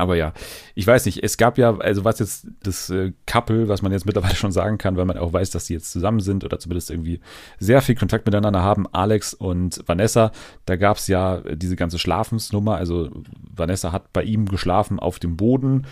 Aber 0.00 0.16
ja, 0.16 0.32
ich 0.74 0.86
weiß 0.86 1.06
nicht, 1.06 1.22
es 1.22 1.36
gab 1.36 1.58
ja, 1.58 1.76
also 1.76 2.04
was 2.04 2.18
jetzt 2.18 2.48
das 2.62 2.90
äh, 2.90 3.12
Couple, 3.26 3.68
was 3.68 3.82
man 3.82 3.90
jetzt 3.92 4.04
mittlerweile 4.04 4.34
schon 4.34 4.52
sagen 4.52 4.78
kann, 4.78 4.96
weil 4.96 5.04
man 5.04 5.16
auch 5.16 5.32
weiß, 5.32 5.50
dass 5.50 5.66
die 5.66 5.74
jetzt 5.74 5.92
zusammen 5.92 6.20
sind 6.20 6.44
oder 6.44 6.58
zumindest 6.58 6.90
irgendwie 6.90 7.20
sehr 7.58 7.82
viel 7.82 7.94
Kontakt 7.94 8.26
miteinander 8.26 8.62
haben, 8.62 8.86
Alex 8.92 9.34
und 9.34 9.82
Vanessa, 9.86 10.30
da 10.66 10.76
gab 10.76 10.98
es 10.98 11.06
ja 11.08 11.40
diese 11.40 11.74
ganze 11.74 11.98
Schlafensnummer, 11.98 12.76
also 12.76 13.10
Vanessa 13.50 13.90
hat 13.90 14.12
bei 14.12 14.22
ihm 14.22 14.46
geschlafen 14.46 15.00
auf 15.00 15.18
dem 15.18 15.36
Boden 15.36 15.86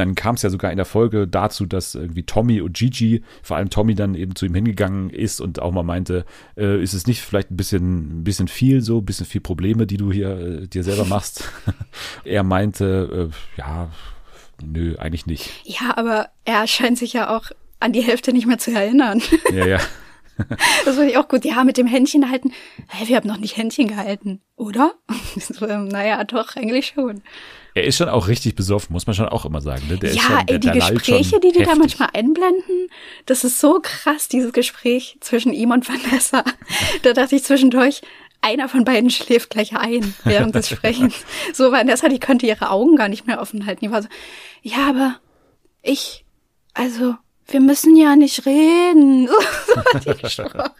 dann 0.00 0.14
kam 0.14 0.34
es 0.34 0.42
ja 0.42 0.50
sogar 0.50 0.70
in 0.70 0.76
der 0.78 0.86
Folge 0.86 1.28
dazu, 1.28 1.66
dass 1.66 1.94
irgendwie 1.94 2.22
Tommy 2.22 2.60
und 2.60 2.74
Gigi, 2.74 3.22
vor 3.42 3.58
allem 3.58 3.70
Tommy 3.70 3.94
dann 3.94 4.14
eben 4.14 4.34
zu 4.34 4.46
ihm 4.46 4.54
hingegangen 4.54 5.10
ist 5.10 5.40
und 5.40 5.60
auch 5.60 5.72
mal 5.72 5.82
meinte, 5.82 6.24
äh, 6.56 6.82
ist 6.82 6.94
es 6.94 7.06
nicht 7.06 7.20
vielleicht 7.20 7.50
ein 7.50 7.56
bisschen, 7.56 8.20
ein 8.20 8.24
bisschen 8.24 8.48
viel 8.48 8.80
so, 8.80 8.98
ein 8.98 9.04
bisschen 9.04 9.26
viel 9.26 9.40
Probleme, 9.40 9.86
die 9.86 9.98
du 9.98 10.10
hier 10.10 10.30
äh, 10.30 10.66
dir 10.66 10.82
selber 10.82 11.04
machst? 11.04 11.44
er 12.24 12.42
meinte, 12.42 13.30
äh, 13.30 13.60
ja, 13.60 13.90
nö, 14.64 14.96
eigentlich 14.96 15.26
nicht. 15.26 15.50
Ja, 15.64 15.96
aber 15.96 16.30
er 16.44 16.66
scheint 16.66 16.98
sich 16.98 17.12
ja 17.12 17.36
auch 17.36 17.50
an 17.78 17.92
die 17.92 18.02
Hälfte 18.02 18.32
nicht 18.32 18.46
mehr 18.46 18.58
zu 18.58 18.72
erinnern. 18.72 19.22
Ja, 19.52 19.66
ja. 19.66 19.78
Das 20.86 20.96
fand 20.96 21.10
ich 21.10 21.18
auch 21.18 21.28
gut. 21.28 21.44
Ja, 21.44 21.64
mit 21.64 21.76
dem 21.76 21.86
Händchen 21.86 22.30
halten. 22.30 22.52
Hey, 22.88 23.06
wir 23.08 23.16
haben 23.16 23.28
noch 23.28 23.36
nicht 23.36 23.58
Händchen 23.58 23.88
gehalten, 23.88 24.40
oder? 24.56 24.94
So, 25.36 25.66
naja, 25.66 26.24
doch, 26.24 26.56
eigentlich 26.56 26.94
schon. 26.94 27.20
Er 27.80 27.86
ist 27.86 27.96
schon 27.96 28.08
auch 28.08 28.28
richtig 28.28 28.54
besoffen, 28.54 28.92
muss 28.92 29.06
man 29.06 29.14
schon 29.14 29.28
auch 29.28 29.46
immer 29.46 29.62
sagen. 29.62 29.86
Ne? 29.88 29.96
Der 29.96 30.10
ist 30.10 30.16
ja, 30.16 30.22
schon, 30.22 30.38
ey, 30.38 30.44
der, 30.46 30.58
die 30.58 30.66
der 30.66 30.76
lallt 30.76 30.98
Gespräche, 30.98 31.40
die 31.40 31.52
die 31.52 31.60
da 31.60 31.70
heftig. 31.70 31.78
manchmal 31.78 32.08
einblenden, 32.12 32.88
das 33.24 33.44
ist 33.44 33.58
so 33.58 33.80
krass, 33.82 34.28
dieses 34.28 34.52
Gespräch 34.52 35.16
zwischen 35.20 35.52
ihm 35.52 35.70
und 35.70 35.88
Vanessa. 35.88 36.44
Da 37.02 37.14
dachte 37.14 37.36
ich 37.36 37.44
zwischendurch, 37.44 38.02
einer 38.42 38.68
von 38.68 38.84
beiden 38.84 39.10
schläft 39.10 39.50
gleich 39.50 39.76
ein 39.76 40.14
während 40.24 40.54
des 40.54 40.68
Sprechens. 40.70 41.24
So, 41.52 41.72
Vanessa, 41.72 42.08
die 42.08 42.20
könnte 42.20 42.46
ihre 42.46 42.70
Augen 42.70 42.96
gar 42.96 43.08
nicht 43.08 43.26
mehr 43.26 43.40
offen 43.40 43.66
halten. 43.66 43.84
Die 43.84 43.90
war 43.90 44.02
so, 44.02 44.08
ja, 44.62 44.88
aber 44.88 45.16
ich, 45.82 46.24
also, 46.74 47.14
wir 47.46 47.60
müssen 47.60 47.96
ja 47.96 48.16
nicht 48.16 48.46
reden. 48.46 49.28
So 49.66 49.76
hat 49.76 50.04
die 50.04 50.14
gesprochen. 50.22 50.70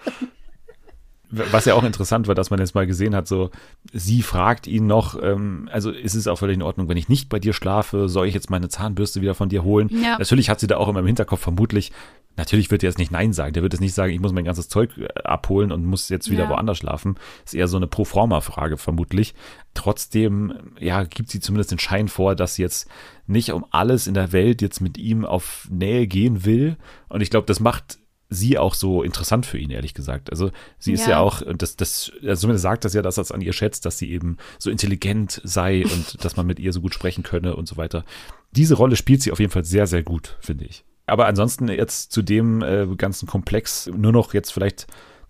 Was 1.30 1.64
ja 1.64 1.74
auch 1.74 1.84
interessant 1.84 2.26
war, 2.28 2.34
dass 2.34 2.50
man 2.50 2.58
jetzt 2.58 2.74
mal 2.74 2.86
gesehen 2.86 3.14
hat, 3.14 3.28
so, 3.28 3.50
sie 3.92 4.22
fragt 4.22 4.66
ihn 4.66 4.86
noch, 4.86 5.20
ähm, 5.22 5.68
also 5.72 5.90
ist 5.90 6.14
es 6.14 6.26
auch 6.26 6.36
völlig 6.36 6.56
in 6.56 6.62
Ordnung, 6.62 6.88
wenn 6.88 6.96
ich 6.96 7.08
nicht 7.08 7.28
bei 7.28 7.38
dir 7.38 7.52
schlafe, 7.52 8.08
soll 8.08 8.26
ich 8.26 8.34
jetzt 8.34 8.50
meine 8.50 8.68
Zahnbürste 8.68 9.20
wieder 9.20 9.34
von 9.34 9.48
dir 9.48 9.62
holen? 9.62 9.88
Ja. 10.02 10.18
Natürlich 10.18 10.50
hat 10.50 10.58
sie 10.60 10.66
da 10.66 10.76
auch 10.76 10.88
immer 10.88 11.00
im 11.00 11.06
Hinterkopf 11.06 11.40
vermutlich, 11.40 11.92
natürlich 12.36 12.70
wird 12.70 12.82
er 12.82 12.88
jetzt 12.88 12.98
nicht 12.98 13.12
Nein 13.12 13.32
sagen, 13.32 13.52
der 13.52 13.62
wird 13.62 13.72
jetzt 13.74 13.80
nicht 13.80 13.94
sagen, 13.94 14.12
ich 14.12 14.20
muss 14.20 14.32
mein 14.32 14.44
ganzes 14.44 14.68
Zeug 14.68 14.90
äh, 14.98 15.06
abholen 15.22 15.70
und 15.72 15.84
muss 15.84 16.08
jetzt 16.08 16.30
wieder 16.30 16.44
Ja. 16.44 16.50
woanders 16.50 16.78
schlafen. 16.78 17.16
Ist 17.44 17.54
eher 17.54 17.68
so 17.68 17.76
eine 17.76 17.86
Proforma-Frage 17.86 18.76
vermutlich. 18.76 19.34
Trotzdem, 19.74 20.52
ja, 20.78 21.04
gibt 21.04 21.30
sie 21.30 21.40
zumindest 21.40 21.70
den 21.70 21.78
Schein 21.78 22.08
vor, 22.08 22.34
dass 22.34 22.54
sie 22.56 22.62
jetzt 22.62 22.88
nicht 23.26 23.52
um 23.52 23.64
alles 23.70 24.06
in 24.06 24.14
der 24.14 24.32
Welt 24.32 24.62
jetzt 24.62 24.80
mit 24.80 24.98
ihm 24.98 25.24
auf 25.24 25.68
Nähe 25.70 26.06
gehen 26.06 26.44
will. 26.44 26.76
Und 27.08 27.20
ich 27.20 27.30
glaube, 27.30 27.46
das 27.46 27.60
macht 27.60 27.98
sie 28.30 28.56
auch 28.58 28.74
so 28.74 29.02
interessant 29.02 29.44
für 29.44 29.58
ihn, 29.58 29.70
ehrlich 29.70 29.92
gesagt. 29.92 30.30
Also 30.30 30.50
sie 30.78 30.92
ist 30.92 31.02
ja, 31.02 31.10
Ja. 31.10 31.18
auch, 31.20 31.42
und 31.42 31.62
das, 31.62 31.76
das, 31.76 32.12
also 32.22 32.42
zumindest 32.42 32.62
sagt 32.62 32.84
das 32.84 32.94
ja, 32.94 33.02
dass 33.02 33.18
er 33.18 33.22
es 33.22 33.32
an 33.32 33.40
ihr 33.40 33.52
schätzt, 33.52 33.84
dass 33.84 33.98
sie 33.98 34.10
eben 34.10 34.36
so 34.58 34.70
intelligent 34.70 35.40
sei 35.44 35.84
und 35.84 36.24
dass 36.24 36.36
man 36.36 36.46
mit 36.46 36.60
ihr 36.60 36.72
so 36.72 36.80
gut 36.80 36.94
sprechen 36.94 37.24
könne 37.24 37.56
und 37.56 37.66
so 37.66 37.76
weiter. 37.76 38.04
Diese 38.52 38.74
Rolle 38.74 38.96
spielt 38.96 39.20
sie 39.22 39.32
auf 39.32 39.40
jeden 39.40 39.52
Fall 39.52 39.64
sehr, 39.64 39.86
sehr 39.86 40.02
gut, 40.02 40.36
finde 40.40 40.64
ich. 40.64 40.84
Aber 41.06 41.26
ansonsten 41.26 41.68
jetzt 41.68 42.12
zu 42.12 42.22
dem 42.22 42.62
äh, 42.62 42.86
ganzen 42.96 43.26
Komplex 43.26 43.90
nur 43.94 44.12
noch 44.12 44.32
jetzt 44.32 44.52
vielleicht 44.52 44.86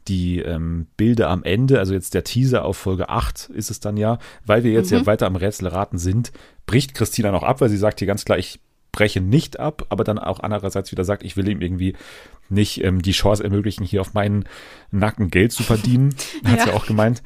die 0.09 0.41
ähm, 0.41 0.87
Bilder 0.97 1.29
am 1.29 1.43
Ende, 1.43 1.79
also 1.79 1.95
jetzt 1.95 2.15
der 2.15 2.25
Teaser 2.25 2.65
auf 2.65 2.77
Folge 2.77 3.09
8 3.09 3.51
ist 3.51 3.71
es 3.71 3.81
dann 3.81 3.97
ja, 3.97 4.19
weil 4.45 4.65
wir 4.65 4.73
jetzt 4.73 4.91
ja 4.91 5.05
weiter 5.07 5.27
am 5.27 5.37
Rätselraten 5.37 5.99
sind, 5.99 6.33
bricht 6.67 6.95
Christina 6.95 7.31
noch 7.31 7.43
ab, 7.43 7.61
weil 7.61 7.69
sie 7.69 7.77
sagt 7.77 7.99
hier 7.99 8.07
ganz 8.09 8.25
klar, 8.25 8.39
ich 8.39 8.61
breche 8.93 9.21
nicht 9.21 9.61
ab, 9.61 9.87
aber 9.89 10.05
dann 10.05 10.19
auch 10.19 10.41
andererseits 10.41 10.91
wieder 10.93 11.05
sagt, 11.05 11.23
ich 11.23 11.37
will 11.37 11.49
ihm 11.49 11.61
irgendwie 11.61 11.95
nicht 12.49 12.83
ähm, 12.83 13.01
die 13.01 13.13
Chance 13.13 13.45
ermöglichen, 13.45 13.85
hier 13.85 14.01
auf 14.01 14.13
meinen 14.15 14.45
Nacken 14.91 15.31
Geld 15.31 15.53
zu 15.53 15.63
verdienen, 15.63 16.15
hat 16.45 16.63
sie 16.63 16.69
Ja. 16.69 16.75
auch 16.75 16.87
gemeint. 16.87 17.23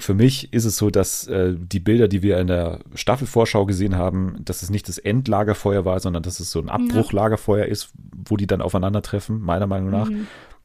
Für 0.00 0.14
mich 0.14 0.52
ist 0.52 0.64
es 0.64 0.76
so, 0.76 0.90
dass 0.90 1.26
äh, 1.26 1.54
die 1.56 1.80
Bilder, 1.80 2.08
die 2.08 2.22
wir 2.22 2.38
in 2.38 2.46
der 2.46 2.80
Staffelvorschau 2.94 3.66
gesehen 3.66 3.96
haben, 3.96 4.36
dass 4.44 4.62
es 4.62 4.70
nicht 4.70 4.88
das 4.88 4.98
Endlagerfeuer 4.98 5.84
war, 5.84 5.98
sondern 6.00 6.22
dass 6.22 6.38
es 6.40 6.50
so 6.50 6.60
ein 6.60 6.68
Abbruchlagerfeuer 6.68 7.66
ist, 7.66 7.90
wo 8.26 8.36
die 8.36 8.46
dann 8.46 8.60
aufeinandertreffen, 8.62 9.40
meiner 9.40 9.66
Meinung 9.66 9.90
nach. 9.90 10.08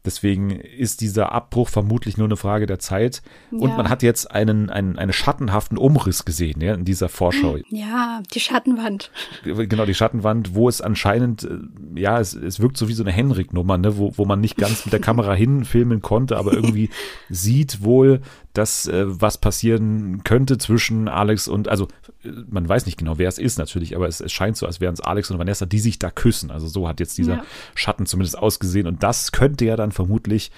Deswegen 0.08 0.52
ist 0.52 1.02
dieser 1.02 1.34
Abbruch 1.34 1.68
vermutlich 1.68 2.16
nur 2.16 2.28
eine 2.28 2.38
Frage 2.38 2.66
der 2.66 2.80
Zeit. 2.80 3.22
Und 3.52 3.72
Ja. 3.72 3.76
man 3.76 3.90
hat 3.90 4.04
jetzt 4.04 4.32
einen, 4.32 4.70
einen, 4.70 4.98
einen 4.98 5.12
schattenhaften 5.12 5.78
Umriss 5.78 6.24
gesehen 6.24 6.62
ja, 6.62 6.74
in 6.74 6.86
dieser 6.86 7.10
Vorschau. 7.10 7.58
Ja, 7.70 8.22
die 8.34 8.40
Schattenwand. 8.40 9.12
Genau, 9.44 9.86
die 9.86 9.94
Schattenwand, 9.94 10.56
wo 10.56 10.70
es 10.70 10.80
anscheinend, 10.80 11.44
äh, 11.44 12.00
ja, 12.00 12.22
es, 12.22 12.34
es 12.34 12.62
wirkt 12.62 12.78
so 12.78 12.88
wie 12.88 12.94
so 12.94 13.04
eine 13.04 13.12
Henrik-Nummer, 13.12 13.78
ne, 13.78 13.98
wo, 13.98 14.14
wo 14.16 14.24
man 14.24 14.40
nicht 14.40 14.56
ganz 14.56 14.86
mit 14.86 14.94
der 14.94 15.02
Kamera 15.02 15.34
hinfilmen 15.36 16.02
konnte, 16.02 16.38
aber 16.38 16.54
irgendwie 16.54 16.90
sieht 17.30 17.84
wohl, 17.84 18.22
dass 18.54 18.88
äh, 18.88 19.04
was 19.06 19.38
passieren 19.38 20.24
könnte 20.24 20.58
zwischen 20.58 21.08
Alex 21.08 21.48
und, 21.48 21.68
also 21.68 21.88
äh, 22.24 22.30
man 22.50 22.68
weiß 22.68 22.86
nicht 22.86 22.98
genau, 22.98 23.18
wer 23.18 23.28
es 23.28 23.38
ist 23.38 23.58
natürlich, 23.58 23.96
aber 23.96 24.08
es, 24.08 24.20
es 24.20 24.32
scheint 24.32 24.58
so, 24.58 24.66
als 24.66 24.82
wären 24.82 24.94
es 24.94 25.02
Alex 25.02 25.30
und 25.30 25.38
Vanessa, 25.38 25.66
die 25.66 25.80
sich 25.80 26.00
da 26.00 26.10
küssen. 26.10 26.52
Also 26.52 26.68
so 26.68 26.88
hat 26.88 27.00
jetzt 27.00 27.18
dieser 27.18 27.38
Ja. 27.38 27.46
Schatten 27.76 28.06
zumindest 28.06 28.38
ausgesehen 28.38 28.88
und 28.88 29.04
das 29.04 29.32
könnte 29.32 29.66
ja 29.66 29.76
dann 29.76 29.92
vermutlich 29.92 30.52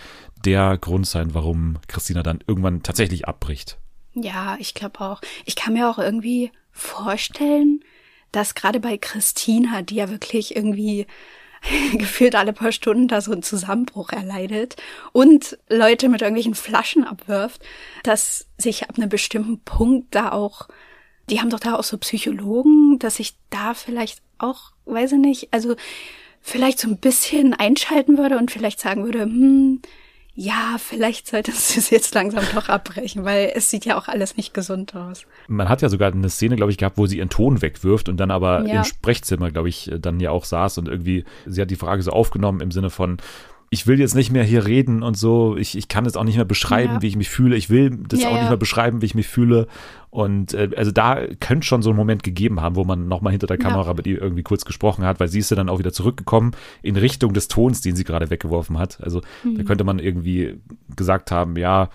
der 0.45 0.78
Grund 0.78 1.08
sein, 1.08 1.34
warum 1.34 1.78
Christina 1.88 2.23
dann 2.23 2.39
irgendwann 2.47 2.84
tatsächlich 2.84 3.28
abbricht. 3.28 3.78
Ja, 4.13 4.58
ich 4.60 4.73
glaube 4.73 5.02
auch. 5.02 5.21
Ich 5.45 5.56
kann 5.56 5.73
mir 5.73 5.89
auch 5.89 5.99
irgendwie 5.99 6.52
vorstellen, 6.71 7.82
dass 8.32 8.56
gerade 8.56 8.80
bei 8.80 8.97
Christina, 8.97 9.82
die 9.82 9.95
ja 9.95 10.10
wirklich 10.10 10.56
irgendwie 10.56 11.08
gefühlt 11.93 12.36
alle 12.36 12.54
paar 12.54 12.72
Stunden 12.72 13.08
da 13.08 13.22
so 13.22 13.32
einen 13.32 13.43
Zusammenbruch 13.43 14.12
erleidet 14.12 14.76
und 15.12 15.58
Leute 15.69 16.10
mit 16.10 16.22
irgendwelchen 16.22 16.56
Flaschen 16.56 17.04
abwirft, 17.04 17.62
dass 18.04 18.48
sich 18.58 18.89
ab 18.89 18.98
einem 18.98 19.10
bestimmten 19.10 19.60
Punkt 19.60 20.15
da 20.15 20.32
auch, 20.32 20.67
die 21.30 21.39
haben 21.39 21.50
doch 21.50 21.60
da 21.60 21.76
auch 21.76 21.84
so 21.84 21.98
Psychologen, 21.98 23.00
dass 23.00 23.19
ich 23.19 23.36
da 23.50 23.74
vielleicht 23.74 24.22
auch, 24.38 24.72
weiß 24.86 25.13
ich 25.13 25.19
nicht, 25.19 25.48
also 25.52 25.76
vielleicht 26.41 26.80
so 26.80 26.88
ein 26.88 26.98
bisschen 26.98 27.54
einschalten 27.54 28.17
würde 28.17 28.38
und 28.38 28.52
vielleicht 28.52 28.80
sagen 28.80 29.04
würde, 29.04 29.22
hm, 29.22 29.82
ja, 30.36 30.78
vielleicht 30.80 31.28
solltest 31.28 31.76
du 31.76 31.80
es 31.80 31.89
jetzt 31.89 32.13
langsam 32.15 32.44
doch 32.56 32.70
abbrechen, 32.70 33.26
weil 33.26 33.52
es 33.56 33.70
sieht 33.70 33.84
ja 33.86 33.98
auch 33.98 34.08
alles 34.08 34.38
nicht 34.38 34.54
gesund 34.54 34.96
aus. 34.96 35.26
Man 35.48 35.68
hat 35.68 35.82
ja 35.82 35.89
sogar 35.89 36.12
eine 36.12 36.30
Szene, 36.30 36.56
glaube 36.56 36.72
ich, 36.72 36.78
gehabt, 36.78 36.98
wo 36.98 37.08
sie 37.08 37.18
ihren 37.18 37.30
Ton 37.30 37.62
wegwirft 37.62 38.08
und 38.08 38.18
dann 38.18 38.32
aber 38.32 38.65
Ja. 38.65 38.78
im 38.78 38.84
Sprechzimmer, 38.86 39.52
glaube 39.52 39.70
ich, 39.70 39.92
dann 40.00 40.20
ja 40.20 40.32
auch 40.32 40.46
saß 40.46 40.78
und 40.78 40.88
irgendwie, 40.88 41.26
sie 41.46 41.62
hat 41.62 41.72
die 41.72 41.76
Frage 41.76 42.02
so 42.04 42.12
aufgenommen 42.12 42.62
im 42.62 42.72
Sinne 42.72 42.89
von, 42.89 43.18
ich 43.71 43.86
will 43.86 43.99
jetzt 43.99 44.15
nicht 44.15 44.32
mehr 44.32 44.43
hier 44.43 44.65
reden 44.65 45.03
und 45.03 45.15
so, 45.17 45.55
ich, 45.55 45.77
ich 45.77 45.88
kann 45.88 46.05
es 46.05 46.15
auch 46.17 46.23
nicht 46.23 46.38
mehr 46.38 46.45
beschreiben, 46.45 46.93
Ja. 46.95 47.01
wie 47.03 47.08
ich 47.08 47.15
mich 47.15 47.29
fühle, 47.29 47.55
ich 47.55 47.69
will 47.69 47.91
das 48.08 48.21
Ja, 48.21 48.29
auch 48.29 48.34
nicht 48.34 48.43
ja. 48.43 48.49
mehr 48.49 48.58
beschreiben, 48.58 49.01
wie 49.01 49.05
ich 49.05 49.15
mich 49.15 49.27
fühle. 49.27 49.67
Und 50.10 50.55
äh, 50.55 50.69
also 50.75 50.89
da 50.91 51.19
könnte 51.39 51.67
schon 51.67 51.84
so 51.84 51.91
ein 51.91 51.95
Moment 51.95 52.23
gegeben 52.23 52.62
haben, 52.62 52.75
wo 52.75 52.84
man 52.84 53.08
nochmal 53.08 53.32
hinter 53.32 53.45
der 53.47 53.60
Ja. 53.60 53.69
Kamera 53.69 53.93
mit 53.93 54.08
ihr 54.08 54.19
irgendwie 54.21 54.41
kurz 54.43 54.65
gesprochen 54.65 55.05
hat, 55.05 55.19
weil 55.19 55.27
sie 55.27 55.39
ist 55.39 55.51
ja 55.51 55.55
dann 55.55 55.69
auch 55.69 55.77
wieder 55.77 55.93
zurückgekommen 55.93 56.51
in 56.82 56.95
Richtung 56.95 57.34
des 57.34 57.47
Tons, 57.47 57.82
den 57.82 57.95
sie 57.95 58.03
gerade 58.03 58.29
weggeworfen 58.32 58.79
hat. 58.79 58.99
Also 59.01 59.21
Mhm. 59.43 59.58
da 59.58 59.63
könnte 59.63 59.84
man 59.84 59.99
irgendwie 59.99 60.55
gesagt 60.95 61.29
haben, 61.32 61.55
ja, 61.55 61.89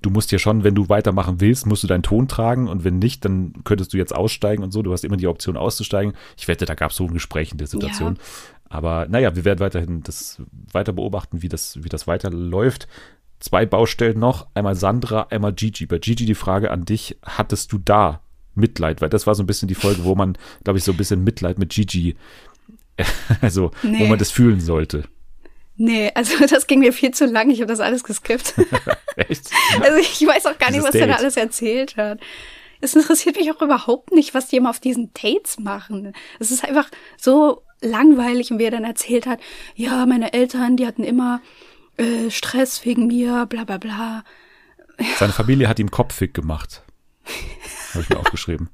du 0.00 0.10
musst 0.10 0.30
hier 0.30 0.38
schon, 0.38 0.62
wenn 0.62 0.76
du 0.76 0.88
weitermachen 0.88 1.40
willst, 1.40 1.66
musst 1.66 1.82
du 1.82 1.88
deinen 1.88 2.04
Ton 2.04 2.28
tragen 2.28 2.68
und 2.68 2.84
wenn 2.84 3.00
nicht, 3.00 3.24
dann 3.24 3.52
könntest 3.64 3.92
du 3.92 3.96
jetzt 3.96 4.14
aussteigen 4.14 4.62
und 4.62 4.70
so. 4.70 4.82
Du 4.82 4.92
hast 4.92 5.04
immer 5.04 5.16
die 5.16 5.26
Option 5.26 5.56
auszusteigen. 5.56 6.12
Ich 6.36 6.46
wette, 6.46 6.66
da 6.66 6.74
gab 6.74 6.92
es 6.92 6.96
so 6.98 7.04
ein 7.06 7.12
Gespräch 7.14 7.50
in 7.50 7.58
der 7.58 7.66
Situation. 7.66 8.18
Aber 8.68 9.06
naja, 9.08 9.36
wir 9.36 9.44
werden 9.44 9.60
weiterhin 9.60 10.02
das 10.02 10.40
weiter 10.72 10.92
beobachten, 10.92 11.42
wie 11.42 11.48
das, 11.48 11.82
wie 11.82 11.88
das 11.88 12.06
weiterläuft. 12.06 12.88
Zwei 13.38 13.66
Baustellen 13.66 14.18
noch, 14.18 14.46
einmal 14.54 14.74
Sandra, 14.74 15.26
einmal 15.30 15.52
Gigi. 15.52 15.86
Bei 15.86 15.98
Gigi 15.98 16.24
die 16.24 16.34
Frage 16.34 16.70
an 16.70 16.84
dich, 16.84 17.16
hattest 17.22 17.70
du 17.72 17.78
da 17.78 18.20
Mitleid? 18.54 19.00
Weil 19.02 19.10
das 19.10 19.26
war 19.26 19.34
so 19.34 19.42
ein 19.42 19.46
bisschen 19.46 19.68
die 19.68 19.74
Folge, 19.74 20.04
wo 20.04 20.14
man, 20.14 20.38
glaube 20.64 20.78
ich, 20.78 20.84
so 20.84 20.92
ein 20.92 20.96
bisschen 20.96 21.22
Mitleid 21.22 21.58
mit 21.58 21.70
Gigi, 21.70 22.16
also 23.42 23.70
wo 23.82 23.88
Nee. 23.88 24.08
man 24.08 24.18
das 24.18 24.30
fühlen 24.30 24.60
sollte. 24.60 25.04
Nee, 25.76 26.10
also 26.14 26.46
das 26.50 26.66
ging 26.66 26.80
mir 26.80 26.92
viel 26.92 27.10
zu 27.12 27.26
lang. 27.26 27.50
Ich 27.50 27.60
habe 27.60 27.68
das 27.68 27.80
alles 27.80 28.02
geskippt. 28.04 28.54
Echt? 29.16 29.50
Also 29.82 29.98
ich 29.98 30.26
weiß 30.26 30.46
auch 30.46 30.58
gar 30.58 30.70
nicht, 30.70 30.76
Dieses 30.78 30.84
was 30.86 30.92
der 30.92 31.06
da 31.06 31.14
alles 31.16 31.36
erzählt 31.36 31.96
hat. 31.98 32.18
Es 32.80 32.94
interessiert 32.94 33.36
mich 33.36 33.50
auch 33.52 33.60
überhaupt 33.62 34.12
nicht, 34.12 34.34
was 34.34 34.48
die 34.48 34.56
immer 34.56 34.70
auf 34.70 34.80
diesen 34.80 35.10
Dates 35.14 35.58
machen. 35.58 36.12
Es 36.38 36.50
ist 36.50 36.64
einfach 36.64 36.88
so 37.18 37.62
langweilig 37.80 38.50
und 38.50 38.58
wie 38.58 38.64
er 38.64 38.70
dann 38.70 38.84
erzählt 38.84 39.26
hat, 39.26 39.40
ja, 39.74 40.06
meine 40.06 40.32
Eltern, 40.32 40.76
die 40.76 40.86
hatten 40.86 41.04
immer 41.04 41.40
äh, 41.96 42.30
Stress 42.30 42.84
wegen 42.84 43.06
mir, 43.06 43.46
bla 43.46 43.64
bla 43.64 43.78
bla. 43.78 44.24
Seine 45.18 45.32
Familie 45.32 45.68
hat 45.68 45.78
ihm 45.78 45.90
kopfig 45.90 46.32
gemacht. 46.34 46.82
habe 47.92 48.02
ich 48.02 48.08
mir 48.08 48.18
aufgeschrieben. 48.18 48.70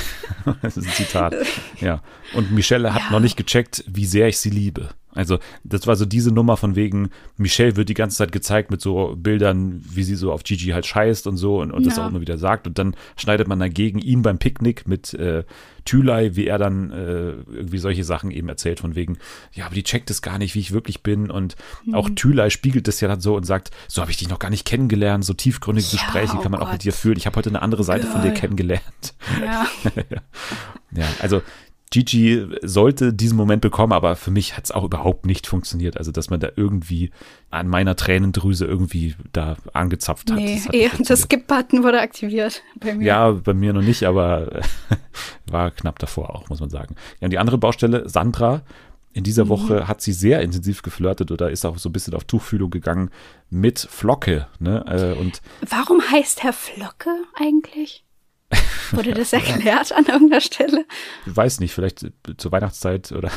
das 0.62 0.76
ist 0.76 0.86
ein 0.86 0.92
Zitat. 0.92 1.34
Ja. 1.80 2.02
Und 2.34 2.52
Michelle 2.52 2.92
hat 2.94 3.02
Ja. 3.02 3.10
noch 3.10 3.20
nicht 3.20 3.36
gecheckt, 3.36 3.84
wie 3.86 4.06
sehr 4.06 4.28
ich 4.28 4.38
sie 4.38 4.50
liebe. 4.50 4.90
Also, 5.16 5.38
das 5.64 5.86
war 5.86 5.96
so 5.96 6.04
diese 6.04 6.30
Nummer 6.32 6.56
von 6.56 6.76
wegen, 6.76 7.10
Michelle 7.36 7.76
wird 7.76 7.88
die 7.88 7.94
ganze 7.94 8.16
Zeit 8.18 8.32
gezeigt 8.32 8.70
mit 8.70 8.80
so 8.80 9.16
Bildern, 9.16 9.82
wie 9.88 10.02
sie 10.02 10.14
so 10.14 10.32
auf 10.32 10.44
Gigi 10.44 10.70
halt 10.70 10.86
scheißt 10.86 11.26
und 11.26 11.36
so 11.36 11.60
und, 11.60 11.70
und 11.72 11.86
das 11.86 11.96
Ja. 11.96 12.04
auch 12.04 12.10
immer 12.10 12.20
wieder 12.20 12.38
sagt. 12.38 12.66
Und 12.66 12.78
dann 12.78 12.94
schneidet 13.16 13.48
man 13.48 13.58
dagegen 13.58 13.98
ihm 13.98 14.22
beim 14.22 14.38
Picknick 14.38 14.86
mit 14.86 15.14
äh, 15.14 15.44
Thülei, 15.84 16.34
wie 16.34 16.46
er 16.48 16.58
dann 16.58 16.90
äh, 16.90 17.30
irgendwie 17.54 17.78
solche 17.78 18.02
Sachen 18.02 18.30
eben 18.32 18.48
erzählt, 18.48 18.80
von 18.80 18.96
wegen, 18.96 19.18
ja, 19.52 19.66
aber 19.66 19.74
die 19.76 19.84
checkt 19.84 20.10
es 20.10 20.20
gar 20.20 20.36
nicht, 20.38 20.54
wie 20.56 20.58
ich 20.60 20.72
wirklich 20.72 21.02
bin. 21.02 21.30
Und 21.30 21.56
auch 21.92 22.08
Mhm. 22.08 22.16
Thülei 22.16 22.50
spiegelt 22.50 22.88
das 22.88 23.00
ja 23.00 23.08
dann 23.08 23.20
so 23.20 23.36
und 23.36 23.44
sagt, 23.44 23.70
so 23.88 24.02
habe 24.02 24.10
ich 24.10 24.16
dich 24.16 24.28
noch 24.28 24.38
gar 24.40 24.50
nicht 24.50 24.64
kennengelernt, 24.64 25.24
so 25.24 25.32
tiefgründige 25.32 25.86
Ja, 25.86 25.92
Gespräche 25.92 26.36
oh 26.36 26.40
kann 26.40 26.50
man 26.52 26.60
auch 26.60 26.66
Gott. 26.66 26.72
mit 26.74 26.84
dir 26.84 26.92
führen. 26.92 27.16
Ich 27.16 27.26
habe 27.26 27.36
heute 27.36 27.48
eine 27.50 27.62
andere 27.62 27.84
Seite 27.84 28.06
von 28.06 28.20
dir 28.22 28.30
Girl. 28.30 28.40
kennengelernt. 28.40 29.14
Ja. 29.42 29.66
Ja, 30.92 31.04
also 31.20 31.42
Gigi 31.90 32.44
sollte 32.62 33.12
diesen 33.12 33.36
Moment 33.36 33.62
bekommen, 33.62 33.92
aber 33.92 34.16
für 34.16 34.30
mich 34.32 34.56
hat 34.56 34.64
es 34.64 34.72
auch 34.72 34.82
überhaupt 34.84 35.24
nicht 35.24 35.46
funktioniert. 35.46 35.96
Also, 35.96 36.10
dass 36.10 36.30
man 36.30 36.40
da 36.40 36.48
irgendwie 36.56 37.10
an 37.50 37.68
meiner 37.68 37.94
Tränendrüse 37.94 38.64
irgendwie 38.66 39.14
da 39.32 39.56
angezapft 39.72 40.30
hat. 40.30 40.38
Nee, 40.38 40.56
das 40.56 40.66
hat 40.66 40.74
eh, 40.74 40.80
der 40.80 40.90
funktioniert. 40.90 41.24
Skip-Button 41.24 41.82
wurde 41.84 42.00
aktiviert 42.00 42.62
bei 42.80 42.94
mir. 42.94 43.04
Ja, 43.06 43.30
bei 43.30 43.54
mir 43.54 43.72
noch 43.72 43.82
nicht, 43.82 44.02
aber 44.04 44.60
war 45.50 45.70
knapp 45.70 45.98
davor 46.00 46.34
auch, 46.34 46.48
muss 46.48 46.60
man 46.60 46.70
sagen. 46.70 46.96
Ja, 47.20 47.26
und 47.26 47.30
die 47.30 47.38
andere 47.38 47.58
Baustelle, 47.58 48.08
Sandra, 48.08 48.62
in 49.12 49.22
dieser 49.24 49.44
Mhm. 49.44 49.48
Woche 49.50 49.88
hat 49.88 50.02
sie 50.02 50.12
sehr 50.12 50.42
intensiv 50.42 50.82
geflirtet 50.82 51.30
oder 51.30 51.50
ist 51.50 51.64
auch 51.64 51.78
so 51.78 51.88
ein 51.88 51.92
bisschen 51.92 52.14
auf 52.14 52.24
Tuchfühlung 52.24 52.70
gegangen 52.70 53.10
mit 53.48 53.78
Flocke. 53.78 54.46
Ne? 54.58 54.84
Äh, 54.88 55.18
Und 55.18 55.40
Warum 55.66 56.02
heißt 56.02 56.42
Herr 56.42 56.52
Flocke 56.52 57.10
eigentlich? 57.34 58.04
Wurde 58.92 59.12
das 59.14 59.32
erklärt 59.32 59.92
an 59.92 60.06
irgendeiner 60.06 60.40
Stelle? 60.40 60.84
ich 61.26 61.36
weiß 61.36 61.60
nicht, 61.60 61.72
vielleicht 61.72 62.06
zur 62.36 62.52
Weihnachtszeit 62.52 63.12
oder 63.12 63.30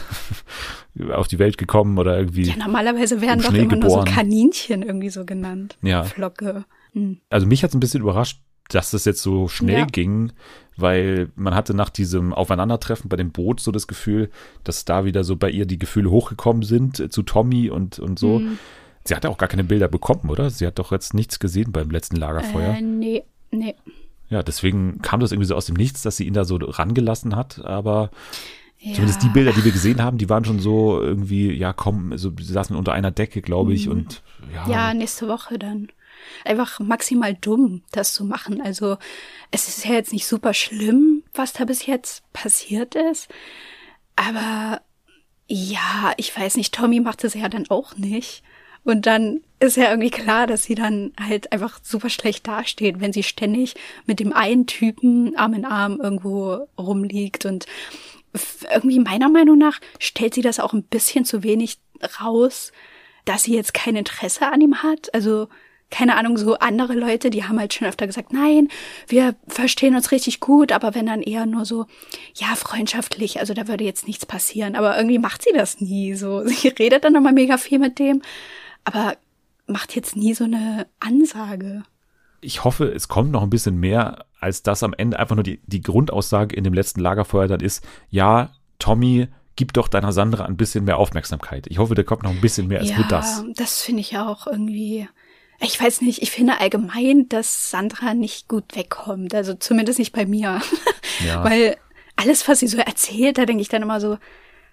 auf 1.13 1.27
die 1.27 1.39
Welt 1.39 1.57
gekommen 1.57 1.97
oder 1.97 2.17
irgendwie. 2.17 2.43
Ja, 2.43 2.55
normalerweise 2.57 3.21
werden 3.21 3.41
doch 3.41 3.53
immer 3.53 3.75
nur 3.75 3.89
so 3.89 3.97
geboren. 3.97 4.05
Kaninchen 4.05 4.83
irgendwie 4.83 5.09
so 5.09 5.25
genannt. 5.25 5.77
Ja. 5.81 6.03
Flocke. 6.03 6.65
Hm. 6.93 7.19
Also 7.29 7.47
mich 7.47 7.63
hat 7.63 7.69
es 7.71 7.75
ein 7.75 7.79
bisschen 7.79 8.01
überrascht, 8.01 8.41
dass 8.69 8.91
das 8.91 9.05
jetzt 9.05 9.23
so 9.23 9.47
schnell 9.47 9.79
Ja. 9.79 9.85
ging, 9.85 10.31
weil 10.77 11.31
man 11.35 11.55
hatte 11.55 11.73
nach 11.73 11.89
diesem 11.89 12.33
Aufeinandertreffen 12.33 13.09
bei 13.09 13.17
dem 13.17 13.31
Boot 13.31 13.59
so 13.59 13.71
das 13.71 13.87
Gefühl, 13.87 14.29
dass 14.63 14.85
da 14.85 15.05
wieder 15.05 15.23
so 15.23 15.35
bei 15.35 15.49
ihr 15.49 15.65
die 15.65 15.79
Gefühle 15.79 16.11
hochgekommen 16.11 16.61
sind 16.61 16.99
äh, 16.99 17.09
zu 17.09 17.23
Tommy 17.23 17.69
und, 17.71 17.97
und 17.97 18.19
so. 18.19 18.37
Hm. 18.39 18.59
Sie 19.05 19.15
hat 19.15 19.23
ja 19.23 19.31
auch 19.31 19.39
gar 19.39 19.49
keine 19.49 19.63
Bilder 19.63 19.87
bekommen, 19.87 20.29
oder? 20.29 20.51
Sie 20.51 20.67
hat 20.67 20.77
doch 20.77 20.91
jetzt 20.91 21.15
nichts 21.15 21.39
gesehen 21.39 21.71
beim 21.71 21.89
letzten 21.89 22.17
Lagerfeuer. 22.17 22.75
Äh, 22.75 22.81
nee, 22.81 23.23
nee. 23.49 23.73
Ja, 24.29 24.43
deswegen 24.43 25.01
kam 25.01 25.19
das 25.19 25.31
irgendwie 25.31 25.47
so 25.47 25.55
aus 25.55 25.65
dem 25.65 25.75
Nichts, 25.75 26.01
dass 26.03 26.17
sie 26.17 26.25
ihn 26.27 26.33
da 26.33 26.45
so 26.45 26.57
rangelassen 26.57 27.35
hat, 27.35 27.63
aber 27.65 28.11
Ja. 28.79 28.93
zumindest 28.93 29.23
die 29.23 29.29
Bilder, 29.29 29.51
die 29.53 29.63
wir 29.65 29.71
gesehen 29.71 30.01
haben, 30.03 30.17
die 30.17 30.29
waren 30.29 30.45
schon 30.45 30.59
so 30.59 31.01
irgendwie, 31.01 31.51
ja 31.51 31.73
komm, 31.73 32.17
so, 32.17 32.31
sie 32.39 32.53
saßen 32.53 32.75
unter 32.75 32.93
einer 32.93 33.11
Decke, 33.11 33.41
glaube 33.41 33.73
ich, 33.73 33.89
und 33.89 34.21
ja, 34.53 34.65
Mhm. 34.65 34.71
Ja, 34.71 34.93
nächste 34.93 35.27
Woche 35.27 35.57
dann. 35.59 35.89
Einfach 36.45 36.79
maximal 36.79 37.33
dumm, 37.33 37.81
das 37.91 38.13
zu 38.13 38.23
machen. 38.25 38.61
Also 38.61 38.97
es 39.51 39.67
ist 39.67 39.85
ja 39.85 39.93
jetzt 39.93 40.13
nicht 40.13 40.27
super 40.27 40.53
schlimm, 40.53 41.23
was 41.33 41.53
da 41.53 41.65
bis 41.65 41.85
jetzt 41.85 42.23
passiert 42.33 42.95
ist. 42.95 43.29
Aber 44.15 44.81
ja, 45.47 46.13
ich 46.17 46.37
weiß 46.37 46.57
nicht, 46.57 46.73
Tommy 46.73 46.99
macht 46.99 47.23
es 47.23 47.33
ja 47.33 47.49
dann 47.49 47.69
auch 47.69 47.95
nicht. 47.97 48.43
Und 48.83 49.05
dann 49.05 49.41
ist 49.59 49.77
ja 49.77 49.89
irgendwie 49.89 50.09
klar, 50.09 50.47
dass 50.47 50.63
sie 50.63 50.75
dann 50.75 51.11
halt 51.19 51.51
einfach 51.51 51.79
super 51.83 52.09
schlecht 52.09 52.47
dasteht, 52.47 53.01
wenn 53.01 53.13
sie 53.13 53.23
ständig 53.23 53.75
mit 54.05 54.19
dem 54.19 54.33
einen 54.33 54.67
Typen 54.67 55.35
Arm 55.35 55.53
in 55.53 55.65
Arm 55.65 55.99
irgendwo 56.01 56.67
rumliegt. 56.77 57.45
Und 57.45 57.65
irgendwie 58.71 58.99
meiner 58.99 59.29
Meinung 59.29 59.57
nach 59.57 59.79
stellt 59.99 60.33
sie 60.33 60.41
das 60.41 60.59
auch 60.59 60.73
ein 60.73 60.83
bisschen 60.83 61.25
zu 61.25 61.43
wenig 61.43 61.79
raus, 62.21 62.71
dass 63.25 63.43
sie 63.43 63.55
jetzt 63.55 63.73
kein 63.73 63.95
Interesse 63.95 64.47
an 64.47 64.61
ihm 64.61 64.81
hat. 64.81 65.13
Also 65.13 65.49
keine 65.91 66.15
Ahnung, 66.15 66.37
so 66.37 66.55
andere 66.59 66.93
Leute, 66.93 67.29
die 67.29 67.45
haben 67.45 67.59
halt 67.59 67.73
schon 67.73 67.87
öfter 67.87 68.05
gesagt, 68.05 68.31
nein, 68.31 68.69
wir 69.07 69.35
verstehen 69.47 69.95
uns 69.95 70.11
richtig 70.11 70.39
gut, 70.39 70.71
aber 70.71 70.93
wenn 70.93 71.07
dann 71.07 71.23
eher 71.23 71.47
nur 71.47 71.65
so, 71.65 71.87
ja, 72.35 72.55
freundschaftlich, 72.55 73.39
also 73.39 73.53
da 73.55 73.67
würde 73.67 73.83
jetzt 73.83 74.07
nichts 74.07 74.25
passieren. 74.25 74.75
Aber 74.75 74.95
irgendwie 74.97 75.17
macht 75.17 75.43
sie 75.43 75.51
das 75.53 75.81
nie 75.81 76.13
so. 76.13 76.45
Sie 76.47 76.67
redet 76.67 77.03
dann 77.03 77.15
immer 77.15 77.31
mega 77.31 77.57
viel 77.57 77.79
mit 77.79 77.97
dem, 77.99 78.21
aber 78.83 79.17
macht 79.69 79.95
jetzt 79.95 80.15
nie 80.15 80.33
so 80.33 80.43
eine 80.43 80.87
Ansage. 80.99 81.83
ich 82.41 82.63
hoffe, 82.63 82.85
es 82.85 83.07
kommt 83.07 83.31
noch 83.31 83.43
ein 83.43 83.49
bisschen 83.49 83.77
mehr, 83.77 84.25
als 84.39 84.63
das 84.63 84.83
am 84.83 84.93
Ende 84.93 85.19
einfach 85.19 85.35
nur 85.35 85.43
die, 85.43 85.59
die 85.65 85.81
Grundaussage 85.81 86.55
in 86.55 86.63
dem 86.63 86.73
letzten 86.73 87.01
Lagerfeuer 87.01 87.47
dann 87.47 87.59
ist, 87.59 87.85
ja, 88.09 88.51
Tommy, 88.79 89.27
gib 89.55 89.73
doch 89.73 89.89
deiner 89.89 90.13
Sandra 90.13 90.45
ein 90.45 90.55
bisschen 90.55 90.85
mehr 90.85 90.97
Aufmerksamkeit. 90.97 91.67
Ich 91.67 91.79
hoffe, 91.79 91.95
da 91.95 92.03
kommt 92.03 92.23
noch 92.23 92.31
ein 92.31 92.39
bisschen 92.39 92.67
mehr 92.67 92.79
als 92.79 92.91
ja, 92.91 92.97
nur 92.97 93.07
das. 93.07 93.43
das 93.55 93.81
finde 93.81 93.99
ich 94.01 94.17
auch 94.17 94.47
irgendwie. 94.47 95.09
Ich 95.59 95.81
weiß 95.81 95.99
nicht, 95.99 96.21
ich 96.21 96.31
finde 96.31 96.61
allgemein, 96.61 97.27
dass 97.27 97.69
Sandra 97.69 98.13
nicht 98.13 98.47
gut 98.47 98.77
wegkommt. 98.77 99.35
Also 99.35 99.53
zumindest 99.55 99.99
nicht 99.99 100.13
bei 100.13 100.25
mir. 100.25 100.61
Ja. 101.27 101.43
Weil 101.43 101.75
alles, 102.15 102.47
was 102.47 102.59
sie 102.59 102.67
so 102.67 102.77
erzählt, 102.77 103.37
da 103.37 103.45
denke 103.45 103.61
ich 103.61 103.67
dann 103.67 103.81
immer 103.81 103.99
so, 103.99 104.17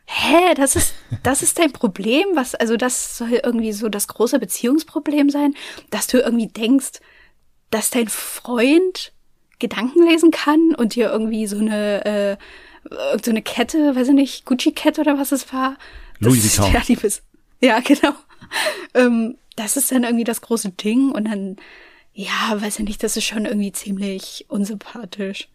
hä, 0.06 0.54
das 0.54 0.76
ist, 0.76 0.94
das 1.22 1.42
ist 1.42 1.58
dein 1.58 1.72
Problem? 1.72 2.26
Was, 2.34 2.54
also 2.54 2.76
das 2.76 3.18
soll 3.18 3.40
irgendwie 3.42 3.72
so 3.72 3.88
das 3.88 4.08
große 4.08 4.38
Beziehungsproblem 4.38 5.30
sein, 5.30 5.54
dass 5.90 6.06
du 6.06 6.18
irgendwie 6.18 6.48
denkst, 6.48 7.00
dass 7.70 7.90
dein 7.90 8.08
Freund 8.08 9.12
Gedanken 9.58 10.06
lesen 10.06 10.30
kann 10.30 10.74
und 10.74 10.94
dir 10.94 11.10
irgendwie 11.10 11.46
so 11.46 11.58
eine, 11.58 12.04
äh, 12.04 12.36
so 13.22 13.30
eine 13.30 13.42
Kette, 13.42 13.96
weiß 13.96 14.08
ich 14.08 14.14
nicht, 14.14 14.44
Gucci-Kette 14.44 15.00
oder 15.00 15.18
was 15.18 15.32
es 15.32 15.52
war. 15.52 15.76
Louis 16.20 16.44
ist 16.44 16.58
Vuitton. 16.58 16.72
Ja, 17.60 17.80
genau. 17.80 18.12
Ähm, 18.94 19.38
das 19.56 19.76
ist 19.76 19.90
dann 19.90 20.04
irgendwie 20.04 20.24
das 20.24 20.42
große 20.42 20.70
Ding 20.70 21.10
und 21.10 21.24
dann, 21.24 21.56
ja, 22.12 22.60
weiß 22.60 22.78
ich 22.78 22.84
nicht, 22.84 23.02
das 23.02 23.16
ist 23.16 23.24
schon 23.24 23.46
irgendwie 23.46 23.72
ziemlich 23.72 24.44
unsympathisch. 24.48 25.48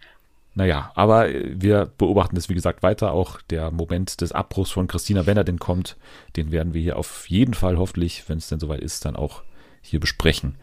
Naja, 0.53 0.91
aber 0.95 1.29
äh, 1.29 1.55
wir 1.55 1.91
beobachten 1.97 2.35
das, 2.35 2.49
wie 2.49 2.53
gesagt, 2.53 2.83
weiter. 2.83 3.13
Auch 3.13 3.41
der 3.43 3.71
Moment 3.71 4.21
des 4.21 4.31
Abbruchs 4.31 4.71
von 4.71 4.87
Christina, 4.87 5.25
wenn 5.25 5.37
er 5.37 5.43
denn 5.43 5.59
kommt, 5.59 5.97
den 6.35 6.51
werden 6.51 6.73
wir 6.73 6.81
hier 6.81 6.97
auf 6.97 7.29
jeden 7.29 7.53
Fall 7.53 7.77
hoffentlich, 7.77 8.27
wenn 8.27 8.37
es 8.37 8.49
denn 8.49 8.59
soweit 8.59 8.81
ist, 8.81 9.05
dann 9.05 9.15
auch 9.15 9.43
hier 9.81 9.99
besprechen. 9.99 10.55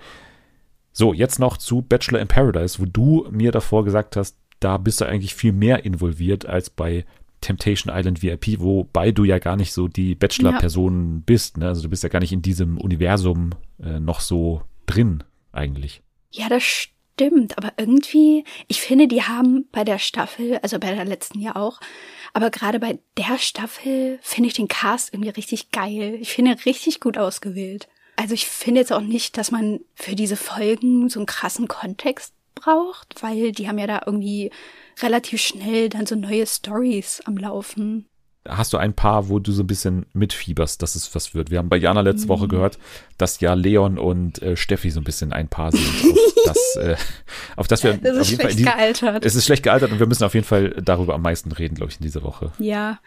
So, 0.93 1.13
jetzt 1.13 1.39
noch 1.39 1.57
zu 1.57 1.83
Bachelor 1.83 2.21
in 2.21 2.29
Paradise, 2.29 2.79
wo 2.81 2.85
du 2.85 3.27
mir 3.31 3.53
davor 3.53 3.85
gesagt 3.85 4.17
hast, 4.17 4.37
da 4.61 4.77
bist 4.77 5.01
du 5.01 5.07
eigentlich 5.07 5.35
viel 5.35 5.53
mehr 5.53 5.85
involviert 5.85 6.47
als 6.47 6.71
bei 6.71 7.05
Temptation 7.41 7.95
Island 7.95 8.23
VIP, 8.23 8.59
wobei 8.59 9.13
du 9.13 9.25
ja 9.25 9.39
gar 9.39 9.57
nicht 9.57 9.73
so 9.73 9.87
die 9.87 10.17
Bachelor-Person 10.17 11.23
bist. 11.23 11.57
Ne? 11.57 11.69
Also 11.69 11.83
du 11.83 11.89
bist 11.89 12.03
ja 12.03 12.09
gar 12.09 12.19
nicht 12.19 12.33
in 12.33 12.43
diesem 12.43 12.79
Universum 12.79 13.51
äh, 13.81 14.01
noch 14.01 14.21
so 14.21 14.63
drin 14.87 15.23
eigentlich. 15.53 16.03
Ja, 16.33 16.49
das 16.49 16.65
stimmt, 16.65 16.98
aber 17.57 17.73
irgendwie, 17.77 18.45
ich 18.67 18.81
finde, 18.81 19.09
die 19.09 19.23
haben 19.23 19.69
bei 19.73 19.85
der 19.85 19.99
Staffel, 19.99 20.59
also 20.63 20.79
bei 20.79 20.95
der 20.95 21.05
letzten 21.05 21.41
ja 21.41 21.57
auch, 21.57 21.81
aber 22.33 22.51
gerade 22.51 22.79
bei 22.79 22.99
der 23.17 23.39
Staffel 23.39 24.19
finde 24.23 24.49
ich 24.49 24.55
den 24.55 24.69
Cast 24.69 25.13
irgendwie 25.13 25.31
richtig 25.31 25.71
geil. 25.71 26.19
Ich 26.21 26.33
finde 26.33 26.57
richtig 26.65 27.01
gut 27.01 27.19
ausgewählt. 27.19 27.89
Also 28.17 28.35
ich 28.35 28.47
finde 28.47 28.81
jetzt 28.81 28.93
auch 28.93 29.01
nicht, 29.01 29.37
dass 29.37 29.51
man 29.51 29.81
für 29.95 30.17
diese 30.17 30.37
Folgen 30.37 31.09
so 31.09 31.21
einen 31.21 31.27
krassen 31.27 31.69
Kontext 31.69 32.35
braucht, 32.55 33.23
weil 33.23 33.53
die 33.53 33.69
haben 33.69 33.79
ja 33.79 33.87
da 33.87 34.03
irgendwie 34.07 34.51
relativ 35.01 35.41
schnell 35.41 35.89
dann 35.89 36.07
so 36.07 36.17
neue 36.17 36.47
Stories 36.47 37.23
am 37.25 37.37
Laufen. 37.37 38.07
Hast 38.47 38.73
du 38.73 38.79
ein 38.79 38.95
paar, 38.95 39.29
wo 39.29 39.39
du 39.39 39.53
so 39.53 39.63
ein 39.63 39.67
bisschen 39.67 40.07
mitfieberst, 40.13 40.81
dass 40.83 40.95
es 40.95 41.15
was 41.15 41.35
wird. 41.35 41.51
Wir 41.51 41.59
haben 41.59 41.69
bei 41.69 41.77
Jana 41.77 42.01
letzte 42.01 42.25
Mhm. 42.27 42.29
Woche 42.31 42.49
gehört, 42.49 42.79
dass 43.19 43.41
ja 43.41 43.55
Leon 43.55 43.99
und 43.99 44.41
äh, 44.43 44.57
Steffi 44.57 44.91
so 44.91 45.01
ein 45.01 45.05
bisschen 45.05 45.33
ein 45.33 45.49
Paar 45.49 45.73
sind. 45.73 45.85
Auf 45.85 46.17
das, 46.47 46.77
äh, 46.77 46.97
auf 47.57 47.69
das 47.69 47.85
wir 47.85 47.95
Das 47.95 48.17
auf 48.17 48.23
ist 48.23 48.31
jeden 48.31 48.43
Fall 48.43 48.51
schlecht 48.53 48.59
die, 48.59 48.65
gealtert. 48.65 49.25
Es 49.25 49.35
ist 49.35 49.45
schlecht 49.45 49.63
gealtert 49.63 49.93
und 49.93 49.99
wir 49.99 50.07
müssen 50.07 50.25
auf 50.25 50.35
jeden 50.35 50.47
Fall 50.47 50.71
darüber 50.83 51.15
am 51.15 51.23
meisten 51.23 51.53
reden, 51.53 51.75
glaube 51.75 51.91
ich, 51.93 51.99
in 51.99 52.05
dieser 52.05 52.23
Woche. 52.23 52.53
Ja. 52.59 53.01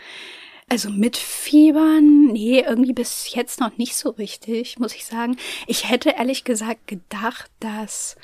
Also 0.69 0.89
mit 0.89 1.17
Fiebern, 1.17 2.27
nee, 2.27 2.61
irgendwie 2.65 2.93
bis 2.93 3.33
jetzt 3.33 3.59
noch 3.59 3.77
nicht 3.77 3.95
so 3.95 4.11
richtig, 4.11 4.79
muss 4.79 4.95
ich 4.95 5.05
sagen. 5.05 5.35
Ich 5.67 5.89
hätte 5.89 6.11
ehrlich 6.17 6.43
gesagt 6.45 6.87
gedacht, 6.87 7.51
dass 7.59 8.15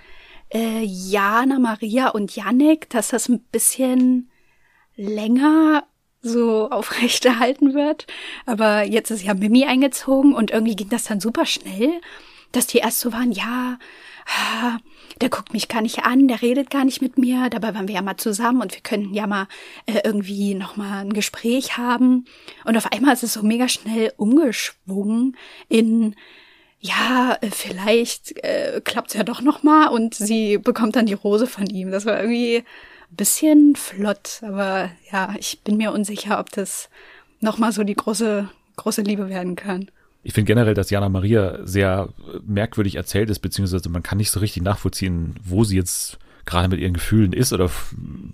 äh, 0.54 0.82
Jana, 0.84 1.60
Maria 1.60 2.10
und 2.10 2.34
Yannick, 2.36 2.90
dass 2.90 3.10
das 3.10 3.28
ein 3.28 3.42
bisschen 3.52 4.30
länger 4.96 5.84
so 6.22 6.70
aufrechterhalten 6.70 7.74
wird. 7.74 8.08
Aber 8.46 8.84
jetzt 8.84 9.12
ist 9.12 9.24
ja 9.24 9.34
Mimi 9.34 9.66
eingezogen 9.66 10.34
und 10.34 10.52
irgendwie 10.52 10.76
ging 10.76 10.90
das 10.90 11.06
dann 11.06 11.20
super 11.20 11.46
schnell, 11.46 12.02
dass 12.52 12.68
die 12.68 12.78
erst 12.78 13.00
so 13.00 13.12
waren, 13.14 13.32
ja, 13.32 13.78
ah, 14.28 14.78
der 15.22 15.30
guckt 15.30 15.54
mich 15.54 15.68
gar 15.68 15.82
nicht 15.82 16.04
an, 16.04 16.28
der 16.28 16.42
redet 16.42 16.70
gar 16.70 16.86
nicht 16.86 17.02
mit 17.02 17.18
mir. 17.18 17.50
Dabei 17.50 17.74
waren 17.74 17.88
wir 17.88 17.96
ja 17.96 18.02
mal 18.02 18.18
zusammen 18.18 18.62
und 18.62 18.74
wir 18.74 18.82
könnten 18.82 19.14
ja 19.14 19.28
mal 19.28 19.48
äh, 19.86 20.02
irgendwie 20.04 20.54
noch 20.54 20.76
mal 20.76 21.00
ein 21.00 21.14
Gespräch 21.14 21.78
haben. 21.78 22.26
Und 22.66 22.78
auf 22.78 22.92
einmal 22.92 23.14
ist 23.14 23.24
es 23.24 23.34
so 23.34 23.44
mega 23.44 23.68
schnell 23.68 24.14
umgeschwungen 24.18 25.36
in 25.70 26.16
ja, 26.80 27.38
äh, 27.42 27.50
vielleicht 27.50 28.38
äh, 28.44 28.82
klappt's 28.84 29.16
ja 29.16 29.24
doch 29.24 29.42
noch 29.42 29.64
mal 29.64 29.88
und 29.88 30.14
sie 30.14 30.58
bekommt 30.60 30.96
dann 30.96 31.08
die 31.08 31.14
Rose 31.14 31.48
von 31.48 31.66
ihm. 31.68 31.92
Das 31.92 32.06
war 32.06 32.22
irgendwie 32.22 32.64
bisschen 33.12 33.76
flott, 33.76 34.42
aber 34.42 34.92
ja, 35.12 35.36
ich 35.40 35.62
bin 35.64 35.78
mir 35.78 35.92
unsicher, 35.92 36.40
ob 36.40 36.52
das 36.52 36.90
noch 37.40 37.58
mal 37.58 37.72
so 37.72 37.84
die 37.84 37.96
große 37.96 38.50
große 38.78 39.02
Liebe 39.02 39.28
werden 39.30 39.56
kann. 39.56 39.92
Ich 40.24 40.34
finde 40.34 40.48
generell, 40.48 40.74
dass 40.74 40.90
Jana 40.90 41.10
Maria 41.10 41.60
sehr 41.66 42.10
merkwürdig 42.46 42.96
erzählt 42.96 43.30
ist, 43.30 43.40
beziehungsweise 43.40 43.90
man 43.90 44.04
kann 44.04 44.18
nicht 44.18 44.32
so 44.32 44.40
richtig 44.40 44.64
nachvollziehen, 44.64 45.36
wo 45.44 45.64
sie 45.64 45.76
jetzt 45.76 46.18
gerade 46.48 46.70
mit 46.70 46.80
ihren 46.80 46.94
Gefühlen 46.94 47.34
ist 47.34 47.54
oder 47.54 47.70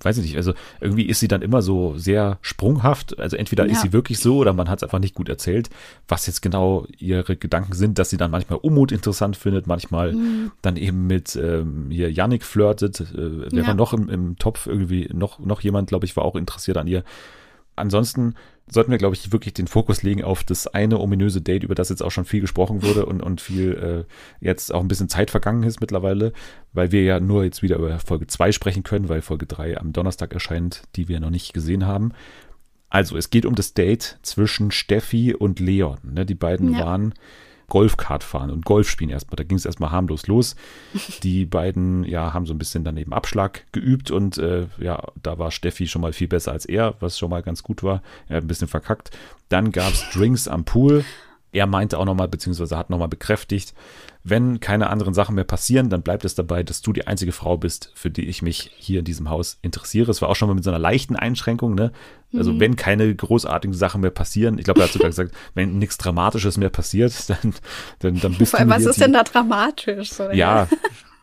weiß 0.02 0.18
ich 0.18 0.24
nicht. 0.24 0.38
Also 0.38 0.54
irgendwie 0.80 1.08
ist 1.08 1.20
sie 1.20 1.28
dann 1.28 1.42
immer 1.42 1.62
so 1.62 1.98
sehr 1.98 2.38
sprunghaft. 2.42 3.20
Also 3.20 3.36
entweder 3.36 3.66
ja. 3.66 3.74
ist 3.74 3.82
sie 3.82 3.92
wirklich 3.92 4.20
so 4.20 4.38
oder 4.38 4.54
man 4.54 4.70
hat 4.70 4.80
es 4.80 4.84
einfach 4.84 5.00
nicht 5.00 5.16
gut 5.16 5.28
erzählt, 5.28 5.70
was 6.08 6.26
jetzt 6.28 6.42
genau 6.42 6.88
ihre 6.98 7.36
Gedanken 7.36 7.74
sind, 7.74 8.00
dass 8.00 8.10
sie 8.10 8.18
dann 8.18 8.32
manchmal 8.32 8.60
Unmut 8.60 8.94
interessant 8.94 9.36
findet, 9.36 9.68
manchmal 9.68 10.14
mhm. 10.14 10.52
dann 10.62 10.78
eben 10.78 11.08
mit 11.08 11.36
ähm, 11.36 11.88
hier 11.90 12.10
Yannick 12.12 12.46
flirtet. 12.46 13.02
Äh, 13.02 13.52
wer 13.52 13.62
ja. 13.62 13.68
war 13.68 13.74
noch 13.74 13.94
im, 13.94 14.08
im 14.08 14.38
Topf 14.38 14.68
irgendwie, 14.68 15.10
noch, 15.12 15.40
noch 15.40 15.62
jemand, 15.62 15.90
glaube 15.90 16.06
ich, 16.06 16.16
war 16.16 16.24
auch 16.24 16.36
interessiert 16.36 16.78
an 16.78 16.88
ihr. 16.88 17.04
Ansonsten 17.76 18.36
sollten 18.68 18.92
wir, 18.92 18.98
glaube 18.98 19.16
ich, 19.16 19.32
wirklich 19.32 19.54
den 19.54 19.68
Fokus 19.68 20.04
legen 20.04 20.24
auf 20.24 20.44
das 20.44 20.68
eine 20.68 21.00
ominöse 21.00 21.42
Date, 21.42 21.64
über 21.64 21.76
das 21.76 21.90
jetzt 21.90 22.02
auch 22.02 22.12
schon 22.12 22.26
viel 22.26 22.42
gesprochen 22.42 22.82
wurde 22.82 23.06
und, 23.06 23.22
und 23.22 23.42
viel 23.42 24.06
äh, 24.10 24.46
jetzt 24.46 24.74
auch 24.74 24.82
ein 24.82 24.88
bisschen 24.88 25.10
Zeit 25.10 25.32
vergangen 25.32 25.64
ist 25.64 25.82
mittlerweile, 25.82 26.34
weil 26.72 26.92
wir 26.92 27.04
ja 27.04 27.20
nur 27.20 27.44
jetzt 27.44 27.62
wieder 27.62 27.78
über 27.78 28.00
Folge 28.00 28.28
2 28.28 28.52
sprechen 28.52 28.84
können, 28.84 29.10
weil 29.10 29.22
Folge 29.22 29.46
3 29.46 29.78
am 29.78 29.94
Donnerstag 29.94 30.34
erscheint, 30.34 30.84
die 30.96 31.08
wir 31.08 31.20
noch 31.20 31.30
nicht 31.30 31.54
gesehen 31.54 31.86
haben. 31.86 32.14
Also, 32.90 33.18
es 33.18 33.32
geht 33.32 33.46
um 33.46 33.56
das 33.56 33.74
Date 33.74 34.20
zwischen 34.22 34.70
Steffi 34.70 35.34
und 35.34 35.60
Leon. 35.60 35.98
Ne? 36.04 36.26
Die 36.26 36.36
beiden 36.36 36.74
ja. 36.74 36.86
waren 36.86 37.14
Golfkart 37.68 38.24
fahren 38.24 38.52
und 38.52 38.66
Golf 38.66 38.90
spielen 38.90 39.10
erstmal. 39.10 39.36
Da 39.36 39.44
ging 39.44 39.58
es 39.58 39.66
erstmal 39.66 39.92
harmlos 39.92 40.28
los. 40.28 40.56
Die 41.24 41.46
beiden, 41.46 42.04
ja, 42.04 42.34
haben 42.34 42.46
so 42.46 42.54
ein 42.54 42.58
bisschen 42.58 42.84
daneben 42.84 43.14
Abschlag 43.14 43.66
geübt 43.72 44.12
und 44.12 44.38
äh, 44.38 44.68
ja, 44.78 45.04
da 45.22 45.40
war 45.40 45.52
Steffi 45.52 45.88
schon 45.88 46.02
mal 46.02 46.14
viel 46.14 46.28
besser 46.28 46.52
als 46.52 46.66
er, 46.66 46.96
was 47.00 47.18
schon 47.18 47.30
mal 47.30 47.44
ganz 47.44 47.64
gut 47.64 47.84
war. 47.84 48.02
Er 48.28 48.38
hat 48.38 48.44
ein 48.44 48.48
bisschen 48.48 48.68
verkackt. 48.68 49.12
Dann 49.50 49.72
gab 49.72 49.94
es 49.94 50.10
Drinks 50.12 50.48
am 50.48 50.66
Pool. 50.66 51.04
Er 51.54 51.68
meinte 51.68 51.98
auch 51.98 52.06
nochmal, 52.06 52.28
beziehungsweise 52.28 52.78
hat 52.78 52.90
nochmal 52.90 53.08
bekräftigt, 53.08 53.74
wenn 54.24 54.60
keine 54.62 54.90
anderen 54.90 55.14
Sachen 55.14 55.36
mehr 55.36 55.44
passieren, 55.44 55.90
dann 55.90 56.02
bleibt 56.02 56.24
es 56.24 56.34
dabei, 56.34 56.64
dass 56.64 56.82
du 56.82 56.94
die 56.94 57.08
einzige 57.08 57.34
Frau 57.34 57.58
bist, 57.58 57.92
für 57.94 58.10
die 58.10 58.26
ich 58.26 58.42
mich 58.42 58.72
hier 58.78 59.00
in 59.00 59.06
diesem 59.06 59.30
Haus 59.30 59.60
interessiere. 59.62 60.10
Es 60.12 60.22
war 60.22 60.30
auch 60.30 60.36
schon 60.36 60.48
mal 60.48 60.56
mit 60.56 60.64
so 60.64 60.70
einer 60.70 60.80
leichten 60.80 61.16
Einschränkung, 61.16 61.76
ne? 61.76 61.92
Also 62.36 62.54
mhm. 62.54 62.60
wenn 62.60 62.76
keine 62.76 63.14
großartigen 63.14 63.76
Sachen 63.76 64.02
mehr 64.02 64.10
passieren, 64.10 64.58
ich 64.58 64.64
glaube, 64.64 64.80
er 64.80 64.86
hat 64.86 64.94
sogar 64.94 65.10
gesagt, 65.10 65.34
wenn 65.54 65.78
nichts 65.78 65.98
Dramatisches 65.98 66.58
mehr 66.58 66.70
passiert, 66.70 67.14
dann, 67.30 67.54
dann, 68.00 68.20
dann 68.20 68.34
bist 68.36 68.52
Vor 68.52 68.60
allem, 68.60 68.70
du. 68.70 68.76
Was 68.76 68.86
ist 68.86 69.02
denn 69.02 69.14
da 69.14 69.24
dramatisch? 69.24 70.12
So, 70.12 70.32
ja. 70.32 70.68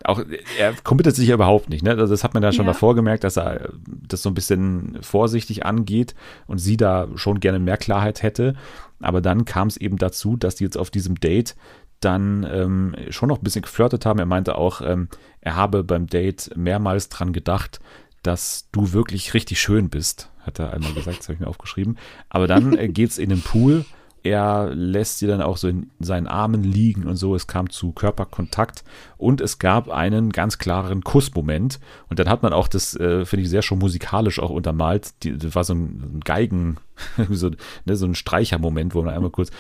auch 0.05 0.23
er 0.59 0.75
committet 0.83 1.15
sich 1.17 1.29
ja 1.29 1.35
überhaupt 1.35 1.69
nicht. 1.69 1.83
Ne? 1.83 1.91
Also 1.91 2.13
das 2.13 2.25
hat 2.25 2.35
man 2.35 2.43
ja 2.43 2.53
schon 2.53 2.67
ja. 2.67 2.73
davor 2.73 2.95
gemerkt, 2.95 3.25
dass 3.25 3.37
er 3.37 3.71
das 3.87 4.23
so 4.23 4.31
ein 4.31 4.35
bisschen 4.35 4.99
vorsichtig 5.03 5.67
angeht 5.67 6.15
und 6.47 6.59
sie 6.59 6.77
da 6.77 7.09
schon 7.17 7.41
gerne 7.41 7.59
mehr 7.59 7.77
Klarheit 7.77 8.23
hätte. 8.23 8.55
Aber 9.01 9.21
dann 9.21 9.45
kam 9.45 9.69
es 9.69 9.77
eben 9.77 9.97
dazu, 9.97 10.37
dass 10.37 10.57
die 10.57 10.65
jetzt 10.65 10.79
auf 10.79 10.91
diesem 10.91 11.19
Date 11.19 11.57
dann 12.01 12.47
ähm, 12.51 12.97
schon 13.11 13.29
noch 13.29 13.39
ein 13.39 13.45
bisschen 13.45 13.63
geflirtet 13.63 14.07
haben. 14.07 14.19
Er 14.19 14.27
meinte 14.27 14.57
auch, 14.57 14.81
ähm, 14.81 15.09
er 15.41 15.57
habe 15.57 15.85
beim 15.85 16.07
Date 16.07 16.51
mehrmals 16.57 17.09
dran 17.09 17.33
gedacht, 17.33 17.81
dass 18.23 18.69
du 18.73 18.93
wirklich 18.93 19.35
richtig 19.35 19.61
schön 19.61 19.89
bist, 19.89 20.31
hat 20.41 20.59
er 20.59 20.73
einmal 20.73 20.93
gesagt, 20.93 21.19
das 21.19 21.29
habe 21.29 21.35
ich 21.35 21.41
mir 21.41 21.47
aufgeschrieben. 21.47 21.99
Aber 22.29 22.47
dann 22.47 22.77
äh, 22.77 22.89
geht's 22.93 23.19
in 23.19 23.29
den 23.29 23.43
Pool 23.43 23.85
er 24.23 24.71
lässt 24.75 25.19
sie 25.19 25.27
dann 25.27 25.41
auch 25.41 25.57
so 25.57 25.69
in 25.69 25.91
seinen 25.99 26.27
Armen 26.27 26.63
liegen 26.63 27.07
und 27.07 27.17
so. 27.17 27.35
Es 27.35 27.47
kam 27.47 27.71
zu 27.71 27.93
Körperkontakt 27.93 28.85
und 29.17 29.41
es 29.41 29.59
gab 29.59 29.89
einen 29.89 30.31
ganz 30.31 30.59
klaren 30.59 31.03
Kussmoment. 31.03 31.81
Und 32.09 32.19
dann 32.19 32.29
hat 32.29 32.43
man 32.43 32.53
auch 32.53 32.69
das, 32.69 32.95
äh, 32.97 33.25
finde 33.25 33.45
ich, 33.45 33.51
sehr 33.51 33.63
schon 33.63 33.79
musikalisch 33.79 34.39
auch 34.39 34.51
untermalt. 34.51 35.13
Die, 35.23 35.37
das 35.37 35.55
war 35.55 35.65
so 35.65 35.75
ein, 35.75 36.21
Geigen, 36.25 36.77
so, 37.31 37.51
ne, 37.85 37.97
so 37.97 38.07
ein 38.07 38.15
Streichermoment, 38.15 38.95
wo 38.95 39.03
man 39.03 39.15
einmal 39.15 39.31
kurz 39.31 39.51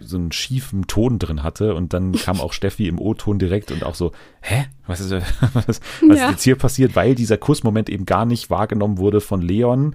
so 0.00 0.16
einen 0.16 0.32
schiefen 0.32 0.86
Ton 0.86 1.18
drin 1.18 1.42
hatte. 1.42 1.74
Und 1.74 1.92
dann 1.92 2.12
kam 2.12 2.40
auch 2.40 2.52
Steffi 2.52 2.86
im 2.86 3.00
O-Ton 3.00 3.38
direkt 3.38 3.72
und 3.72 3.84
auch 3.84 3.94
so, 3.94 4.12
hä? 4.42 4.66
Was 4.86 5.00
ist, 5.00 5.12
was, 5.54 5.66
was 5.66 5.80
ja. 6.02 6.14
ist 6.14 6.30
jetzt 6.30 6.42
hier 6.44 6.56
passiert? 6.56 6.94
Weil 6.94 7.14
dieser 7.14 7.38
Kussmoment 7.38 7.88
eben 7.88 8.06
gar 8.06 8.26
nicht 8.26 8.50
wahrgenommen 8.50 8.98
wurde 8.98 9.20
von 9.20 9.42
Leon, 9.42 9.94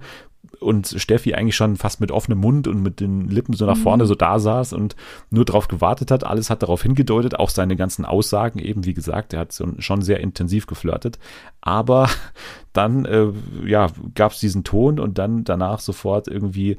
und 0.58 0.94
Steffi 0.98 1.34
eigentlich 1.34 1.56
schon 1.56 1.76
fast 1.76 2.00
mit 2.00 2.10
offenem 2.10 2.38
Mund 2.38 2.68
und 2.68 2.82
mit 2.82 3.00
den 3.00 3.28
Lippen 3.28 3.54
so 3.54 3.66
nach 3.66 3.76
mhm. 3.76 3.82
vorne 3.82 4.06
so 4.06 4.14
da 4.14 4.38
saß 4.38 4.72
und 4.72 4.96
nur 5.30 5.44
darauf 5.44 5.68
gewartet 5.68 6.10
hat. 6.10 6.24
Alles 6.24 6.50
hat 6.50 6.62
darauf 6.62 6.82
hingedeutet, 6.82 7.38
auch 7.38 7.50
seine 7.50 7.76
ganzen 7.76 8.04
Aussagen 8.04 8.58
eben, 8.58 8.84
wie 8.84 8.94
gesagt, 8.94 9.32
er 9.32 9.40
hat 9.40 9.58
schon 9.78 10.02
sehr 10.02 10.20
intensiv 10.20 10.66
geflirtet. 10.66 11.18
Aber 11.60 12.08
dann, 12.72 13.04
äh, 13.04 13.28
ja, 13.64 13.88
gab 14.14 14.32
es 14.32 14.40
diesen 14.40 14.64
Ton 14.64 14.98
und 14.98 15.18
dann 15.18 15.44
danach 15.44 15.80
sofort 15.80 16.28
irgendwie, 16.28 16.76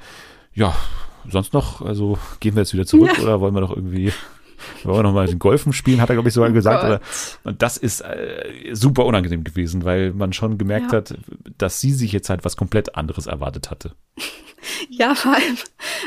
ja, 0.53 0.75
sonst 1.29 1.53
noch, 1.53 1.81
also 1.81 2.17
gehen 2.39 2.55
wir 2.55 2.61
jetzt 2.61 2.73
wieder 2.73 2.85
zurück 2.85 3.11
ja. 3.17 3.23
oder 3.23 3.41
wollen 3.41 3.53
wir 3.53 3.61
noch 3.61 3.75
irgendwie 3.75 4.11
wollen 4.83 4.97
wir 4.97 5.03
nochmal 5.03 5.27
den 5.27 5.39
Golfen 5.39 5.73
spielen, 5.73 6.01
hat 6.01 6.09
er, 6.09 6.15
glaube 6.15 6.29
ich, 6.29 6.33
sogar 6.33 6.49
oh 6.49 6.53
gesagt. 6.53 6.83
Oder, 6.83 7.01
und 7.43 7.61
das 7.61 7.77
ist 7.77 8.01
äh, 8.01 8.71
super 8.73 9.05
unangenehm 9.05 9.43
gewesen, 9.43 9.83
weil 9.83 10.13
man 10.13 10.33
schon 10.33 10.57
gemerkt 10.57 10.91
ja. 10.91 10.99
hat, 10.99 11.15
dass 11.57 11.79
sie 11.79 11.93
sich 11.93 12.11
jetzt 12.11 12.29
halt 12.29 12.45
was 12.45 12.57
komplett 12.57 12.95
anderes 12.95 13.27
erwartet 13.27 13.69
hatte. 13.69 13.93
Ja, 14.89 15.15
vor 15.15 15.33
allem 15.33 15.57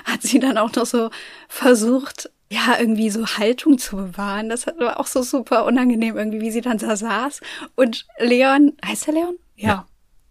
hat 0.05 0.23
sie 0.23 0.39
dann 0.39 0.59
auch 0.59 0.73
noch 0.77 0.87
so 0.87 1.11
versucht, 1.49 2.31
ja, 2.49 2.79
irgendwie 2.79 3.11
so 3.11 3.27
Haltung 3.27 3.79
zu 3.79 3.97
bewahren. 3.97 4.49
Das 4.49 4.69
war 4.69 5.01
auch 5.01 5.09
so 5.09 5.23
super 5.23 5.65
unangenehm, 5.65 6.17
irgendwie, 6.17 6.41
wie 6.41 6.53
sie 6.53 6.61
dann 6.61 6.79
da 6.79 6.95
saß. 6.95 7.41
Und 7.75 8.07
Leon, 8.21 8.75
heißt 8.87 9.09
er 9.09 9.15
Leon? 9.15 9.35
ja. 9.57 9.69
ja 9.69 9.87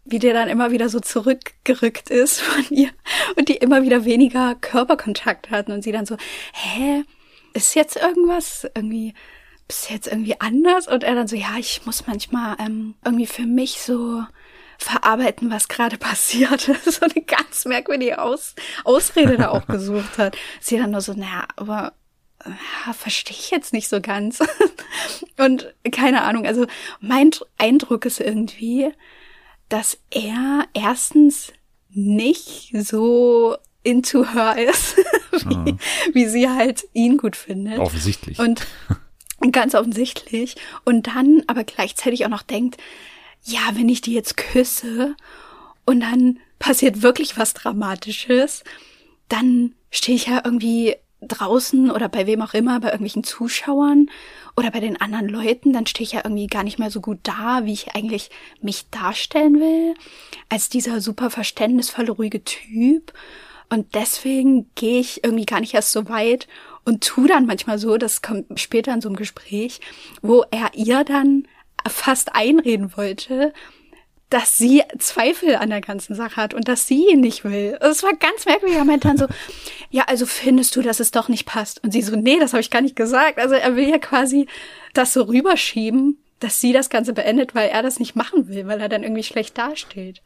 wie 0.05 0.19
der 0.19 0.33
dann 0.33 0.49
immer 0.49 0.71
wieder 0.71 0.89
so 0.89 0.99
zurückgerückt 0.99 2.09
ist 2.09 2.41
von 2.41 2.65
ihr 2.69 2.89
und 3.37 3.49
die 3.49 3.55
immer 3.55 3.83
wieder 3.83 4.05
weniger 4.05 4.55
Körperkontakt 4.55 5.49
hatten 5.49 5.71
und 5.71 5.83
sie 5.83 5.91
dann 5.91 6.05
so, 6.05 6.17
hä, 6.53 7.03
ist 7.53 7.75
jetzt 7.75 7.95
irgendwas 7.95 8.67
irgendwie, 8.75 9.13
bist 9.67 9.89
jetzt 9.89 10.07
irgendwie 10.07 10.39
anders? 10.39 10.87
Und 10.87 11.03
er 11.03 11.15
dann 11.15 11.27
so, 11.27 11.35
ja, 11.35 11.57
ich 11.57 11.85
muss 11.85 12.07
manchmal 12.07 12.55
ähm, 12.59 12.95
irgendwie 13.03 13.27
für 13.27 13.45
mich 13.45 13.81
so 13.81 14.23
verarbeiten, 14.77 15.51
was 15.51 15.67
gerade 15.67 15.97
passiert. 15.99 16.61
so 16.61 17.05
eine 17.05 17.23
ganz 17.25 17.65
merkwürdige 17.65 18.21
Aus 18.21 18.55
Ausrede 18.83 19.37
da 19.37 19.49
auch 19.49 19.67
gesucht 19.67 20.17
hat. 20.17 20.37
Sie 20.59 20.77
dann 20.77 20.91
nur 20.91 21.01
so, 21.01 21.13
naja, 21.13 21.47
aber 21.55 21.93
ja, 22.45 22.93
verstehe 22.93 23.37
ich 23.37 23.51
jetzt 23.51 23.73
nicht 23.73 23.87
so 23.87 24.01
ganz. 24.01 24.39
Und 25.37 25.73
keine 25.91 26.23
Ahnung, 26.23 26.45
also 26.45 26.65
mein 26.99 27.31
Eindruck 27.57 28.05
ist 28.05 28.19
irgendwie, 28.19 28.91
dass 29.69 29.97
er 30.11 30.65
erstens 30.73 31.53
nicht 31.89 32.73
so 32.75 33.57
into 33.83 34.33
her 34.33 34.57
ist, 34.69 34.97
wie, 35.45 35.55
mhm. 35.55 35.79
wie 36.13 36.25
sie 36.25 36.49
halt 36.49 36.85
ihn 36.93 37.17
gut 37.17 37.35
findet. 37.35 37.79
Offensichtlich. 37.79 38.39
Und 38.39 38.65
ganz 39.51 39.75
offensichtlich. 39.75 40.55
Und 40.85 41.07
dann 41.07 41.43
aber 41.47 41.63
gleichzeitig 41.63 42.25
auch 42.25 42.29
noch 42.29 42.43
denkt, 42.43 42.77
ja, 43.43 43.61
wenn 43.73 43.89
ich 43.89 44.01
die 44.01 44.13
jetzt 44.13 44.37
küsse 44.37 45.15
und 45.85 45.99
dann 45.99 46.39
passiert 46.59 47.01
wirklich 47.01 47.37
was 47.37 47.53
Dramatisches, 47.53 48.63
dann 49.27 49.73
stehe 49.91 50.15
ich 50.15 50.27
ja 50.27 50.41
irgendwie 50.43 50.95
draußen 51.27 51.91
oder 51.91 52.09
bei 52.09 52.27
wem 52.27 52.41
auch 52.41 52.53
immer, 52.53 52.79
bei 52.79 52.87
irgendwelchen 52.87 53.23
Zuschauern 53.23 54.09
oder 54.55 54.71
bei 54.71 54.79
den 54.79 54.99
anderen 54.99 55.27
Leuten, 55.27 55.73
dann 55.73 55.85
stehe 55.85 56.05
ich 56.05 56.13
ja 56.13 56.21
irgendwie 56.23 56.47
gar 56.47 56.63
nicht 56.63 56.79
mehr 56.79 56.91
so 56.91 57.01
gut 57.01 57.19
da, 57.23 57.61
wie 57.65 57.73
ich 57.73 57.95
eigentlich 57.95 58.29
mich 58.61 58.89
darstellen 58.89 59.59
will, 59.59 59.95
als 60.49 60.69
dieser 60.69 61.01
super 61.01 61.29
verständnisvolle, 61.29 62.11
ruhige 62.11 62.43
Typ. 62.43 63.13
Und 63.69 63.95
deswegen 63.95 64.69
gehe 64.75 64.99
ich 64.99 65.23
irgendwie 65.23 65.45
gar 65.45 65.59
nicht 65.59 65.73
erst 65.73 65.91
so 65.91 66.09
weit 66.09 66.47
und 66.85 67.03
tu 67.03 67.27
dann 67.27 67.45
manchmal 67.45 67.77
so, 67.77 67.97
das 67.97 68.21
kommt 68.21 68.59
später 68.59 68.93
in 68.93 69.01
so 69.01 69.09
einem 69.09 69.15
Gespräch, 69.15 69.79
wo 70.21 70.43
er 70.51 70.71
ihr 70.73 71.03
dann 71.03 71.47
fast 71.87 72.35
einreden 72.35 72.95
wollte, 72.95 73.53
dass 74.29 74.57
sie 74.57 74.81
Zweifel 74.97 75.55
an 75.57 75.69
der 75.69 75.81
ganzen 75.81 76.15
Sache 76.15 76.37
hat 76.37 76.55
und 76.55 76.67
dass 76.67 76.87
sie 76.87 77.07
ihn 77.11 77.19
nicht 77.19 77.43
will. 77.43 77.77
Es 77.81 78.01
war 78.01 78.13
ganz 78.13 78.45
merkwürdig. 78.45 78.77
Er 78.77 78.83
meinte 78.83 79.07
dann 79.07 79.17
so, 79.17 79.27
ja, 79.91 80.05
also 80.07 80.25
findest 80.25 80.75
du, 80.75 80.81
dass 80.81 80.99
es 80.99 81.11
doch 81.11 81.29
nicht 81.29 81.45
passt? 81.45 81.83
Und 81.83 81.91
sie 81.91 82.01
so, 82.01 82.15
nee, 82.15 82.39
das 82.39 82.53
habe 82.53 82.61
ich 82.61 82.71
gar 82.71 82.81
nicht 82.81 82.95
gesagt. 82.95 83.37
Also 83.37 83.53
er 83.53 83.75
will 83.75 83.87
ja 83.87 83.99
quasi 83.99 84.47
das 84.95 85.13
so 85.13 85.23
rüberschieben, 85.23 86.17
dass 86.39 86.59
sie 86.59 86.73
das 86.73 86.89
Ganze 86.89 87.13
beendet, 87.13 87.53
weil 87.53 87.69
er 87.69 87.83
das 87.83 87.99
nicht 87.99 88.15
machen 88.15 88.47
will, 88.47 88.65
weil 88.65 88.81
er 88.81 88.89
dann 88.89 89.03
irgendwie 89.03 89.23
schlecht 89.23 89.55
dasteht. 89.57 90.21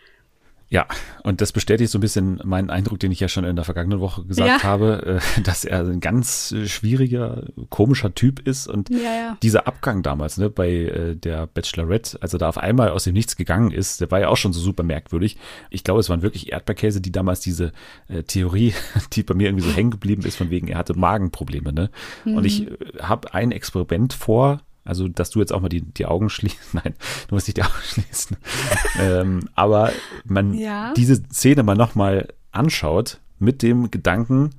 Ja, 0.69 0.85
und 1.23 1.39
das 1.39 1.53
bestätigt 1.53 1.89
so 1.91 1.97
ein 1.97 2.01
bisschen 2.01 2.41
meinen 2.43 2.69
Eindruck, 2.69 2.99
den 2.99 3.09
ich 3.11 3.21
ja 3.21 3.29
schon 3.29 3.45
in 3.45 3.55
der 3.55 3.63
vergangenen 3.63 4.01
Woche 4.01 4.25
gesagt 4.25 4.49
Ja. 4.49 4.63
habe, 4.63 5.21
äh, 5.37 5.41
dass 5.41 5.63
er 5.63 5.79
ein 5.85 6.01
ganz 6.01 6.51
äh, 6.51 6.67
schwieriger, 6.67 7.43
komischer 7.69 8.13
Typ 8.13 8.45
ist. 8.45 8.67
Und 8.67 8.89
Ja, 8.89 8.97
ja. 8.97 9.37
dieser 9.41 9.65
Abgang 9.65 10.03
damals 10.03 10.37
ne, 10.37 10.49
bei 10.49 10.69
äh, 10.69 11.15
der 11.15 11.47
Bachelorette, 11.47 12.21
als 12.21 12.33
er 12.33 12.39
da 12.39 12.49
auf 12.49 12.57
einmal 12.57 12.89
aus 12.89 13.05
dem 13.05 13.13
Nichts 13.13 13.37
gegangen 13.37 13.71
ist, 13.71 14.01
der 14.01 14.11
war 14.11 14.19
ja 14.19 14.27
auch 14.27 14.35
schon 14.35 14.51
so 14.51 14.59
super 14.59 14.83
merkwürdig. 14.83 15.37
Ich 15.69 15.85
glaube, 15.85 16.01
es 16.01 16.09
waren 16.09 16.21
wirklich 16.21 16.51
Erdbeerkäse, 16.51 16.99
die 16.99 17.13
damals 17.13 17.39
diese 17.39 17.71
äh, 18.09 18.23
Theorie, 18.23 18.73
die 19.13 19.23
bei 19.23 19.35
mir 19.35 19.47
irgendwie 19.47 19.65
so 19.69 19.73
hängen 19.73 19.91
geblieben 19.91 20.23
ist, 20.23 20.35
von 20.35 20.49
wegen, 20.49 20.67
er 20.67 20.79
hatte 20.79 20.97
Magenprobleme. 20.99 21.71
Ne? 21.71 21.89
Und 22.25 22.43
ich 22.45 22.57
Mhm. 22.61 22.75
habe 23.01 23.33
ein 23.33 23.51
Experiment 23.53 24.13
vor, 24.13 24.59
also 24.87 25.07
dass 25.07 25.29
du 25.29 25.39
jetzt 25.39 25.53
auch 25.53 25.61
mal 25.61 25.69
die, 25.69 25.81
die 25.81 26.05
Augen 26.05 26.29
schließt. 26.29 26.57
Nein, 26.73 26.93
du 27.27 27.35
musst 27.35 27.47
nicht 27.47 27.57
die 27.57 27.63
Augen 27.63 27.73
schließen. 27.83 28.37
ähm, 28.99 29.49
aber 29.55 29.91
man 30.25 30.53
Ja. 30.53 30.93
diese 30.95 31.21
Szene 31.31 31.63
mal 31.63 31.75
nochmal 31.75 32.29
anschaut 32.51 33.19
mit 33.39 33.61
dem 33.61 33.91
Gedanken, 33.91 34.51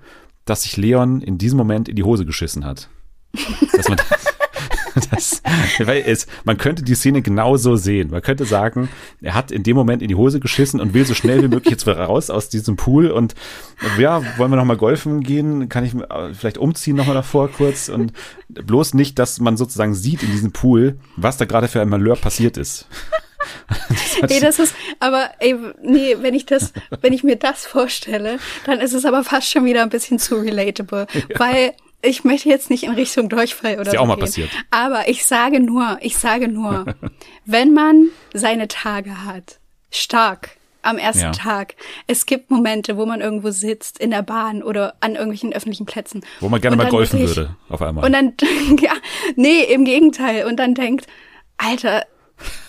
dass 0.45 0.63
sich 0.63 0.77
Leon 0.77 1.21
in 1.21 1.39
diesem 1.39 1.59
Moment 1.59 1.89
in 1.89 1.97
die 1.97 2.05
Hose 2.05 2.25
geschissen 2.25 2.65
hat. 2.65 2.89
Dass 3.77 3.89
man 3.89 3.99
das, 3.99 4.09
weil 5.79 6.03
es, 6.07 6.27
man 6.45 6.59
könnte 6.59 6.83
die 6.83 6.95
Szene 6.95 7.23
genauso 7.23 7.77
sehen. 7.77 8.11
Man 8.11 8.23
könnte 8.23 8.45
sagen, 8.45 8.89
er 9.21 9.35
hat 9.35 9.51
in 9.51 9.63
dem 9.63 9.77
Moment 9.77 10.03
in 10.03 10.09
die 10.09 10.15
Hose 10.15 10.41
geschissen 10.41 10.81
und 10.81 10.95
will 10.95 11.05
so 11.05 11.15
schnell 11.15 11.43
wie 11.43 11.49
möglich 11.49 11.71
jetzt 11.71 11.87
wieder 11.87 12.01
raus 12.01 12.31
aus 12.31 12.49
diesem 12.49 12.77
Pool 12.77 13.11
und 13.11 13.35
ja, 13.99 14.23
wollen 14.37 14.51
wir 14.51 14.57
noch 14.57 14.65
mal 14.65 14.77
golfen 14.77 15.23
gehen? 15.23 15.69
Kann 15.69 15.85
ich 15.85 15.93
vielleicht 16.33 16.59
umziehen 16.59 16.97
noch 16.97 17.07
mal 17.07 17.15
davor 17.15 17.49
kurz 17.51 17.89
und 17.89 18.13
bloß 18.49 18.95
nicht, 18.95 19.19
dass 19.19 19.41
man 19.41 19.57
sozusagen 19.57 19.95
sieht 19.95 20.23
in 20.23 20.31
diesem 20.31 20.53
Pool, 20.53 20.99
was 21.17 21.37
da 21.37 21.45
gerade 21.45 21.69
für 21.69 21.81
ein 21.81 21.89
Malheur 21.89 22.17
passiert 22.17 22.57
ist. 22.57 22.87
Das 24.21 24.31
Ey, 24.31 24.41
das 24.41 24.59
ist, 24.59 24.75
aber 24.99 25.31
ey, 25.39 25.55
nee, 25.83 26.17
wenn 26.21 26.35
ich 26.35 26.47
das, 26.47 26.73
wenn 27.01 27.13
ich 27.13 27.23
mir 27.23 27.37
das 27.37 27.67
vorstelle, 27.67 28.39
dann 28.67 28.81
ist 28.81 28.93
es 28.93 29.05
aber 29.05 29.23
fast 29.25 29.49
schon 29.49 29.65
wieder 29.65 29.83
ein 29.83 29.91
bisschen 29.91 30.19
zu 30.19 30.37
relatable, 30.37 31.07
weil 31.37 31.73
ich 32.03 32.25
möchte 32.25 32.49
jetzt 32.49 32.71
nicht 32.71 32.85
in 32.85 32.93
Richtung 32.93 33.29
Durchfall 33.29 33.75
oder 33.75 33.83
Ist 33.83 33.93
ja 33.93 33.99
so 33.99 33.99
auch 33.99 34.07
mal 34.07 34.15
gehen. 34.15 34.21
passiert. 34.25 34.51
Aber 34.71 35.09
ich 35.09 35.25
sage 35.27 35.61
nur, 35.61 35.99
ich 36.01 36.17
sage 36.17 36.49
nur, 36.49 36.85
wenn 37.45 37.73
man 37.75 38.09
seine 38.33 38.69
Tage 38.69 39.25
hat, 39.25 39.59
stark 39.91 40.51
am 40.83 40.97
ersten 40.97 41.23
Ja. 41.25 41.31
Tag. 41.33 41.75
Es 42.07 42.25
gibt 42.25 42.51
Momente, 42.51 42.97
wo 42.97 43.05
man 43.05 43.21
irgendwo 43.21 43.51
sitzt, 43.51 43.99
in 43.99 44.11
der 44.11 44.23
Bahn 44.23 44.63
oder 44.63 44.95
an 45.01 45.13
irgendwelchen 45.13 45.53
öffentlichen 45.53 45.87
Plätzen. 45.87 46.25
Wo 46.41 46.49
man 46.49 46.61
gerne 46.61 46.77
mal 46.77 46.89
golfen 46.89 47.19
wirklich- 47.19 47.37
würde, 47.37 47.57
auf 47.69 47.83
einmal. 47.83 48.05
Und 48.05 48.13
dann, 48.13 48.35
ja, 48.81 48.93
nee, 49.37 49.63
im 49.65 49.85
Gegenteil. 49.85 50.47
Und 50.47 50.57
dann 50.57 50.75
denkt, 50.75 51.07
Alter, 51.57 52.07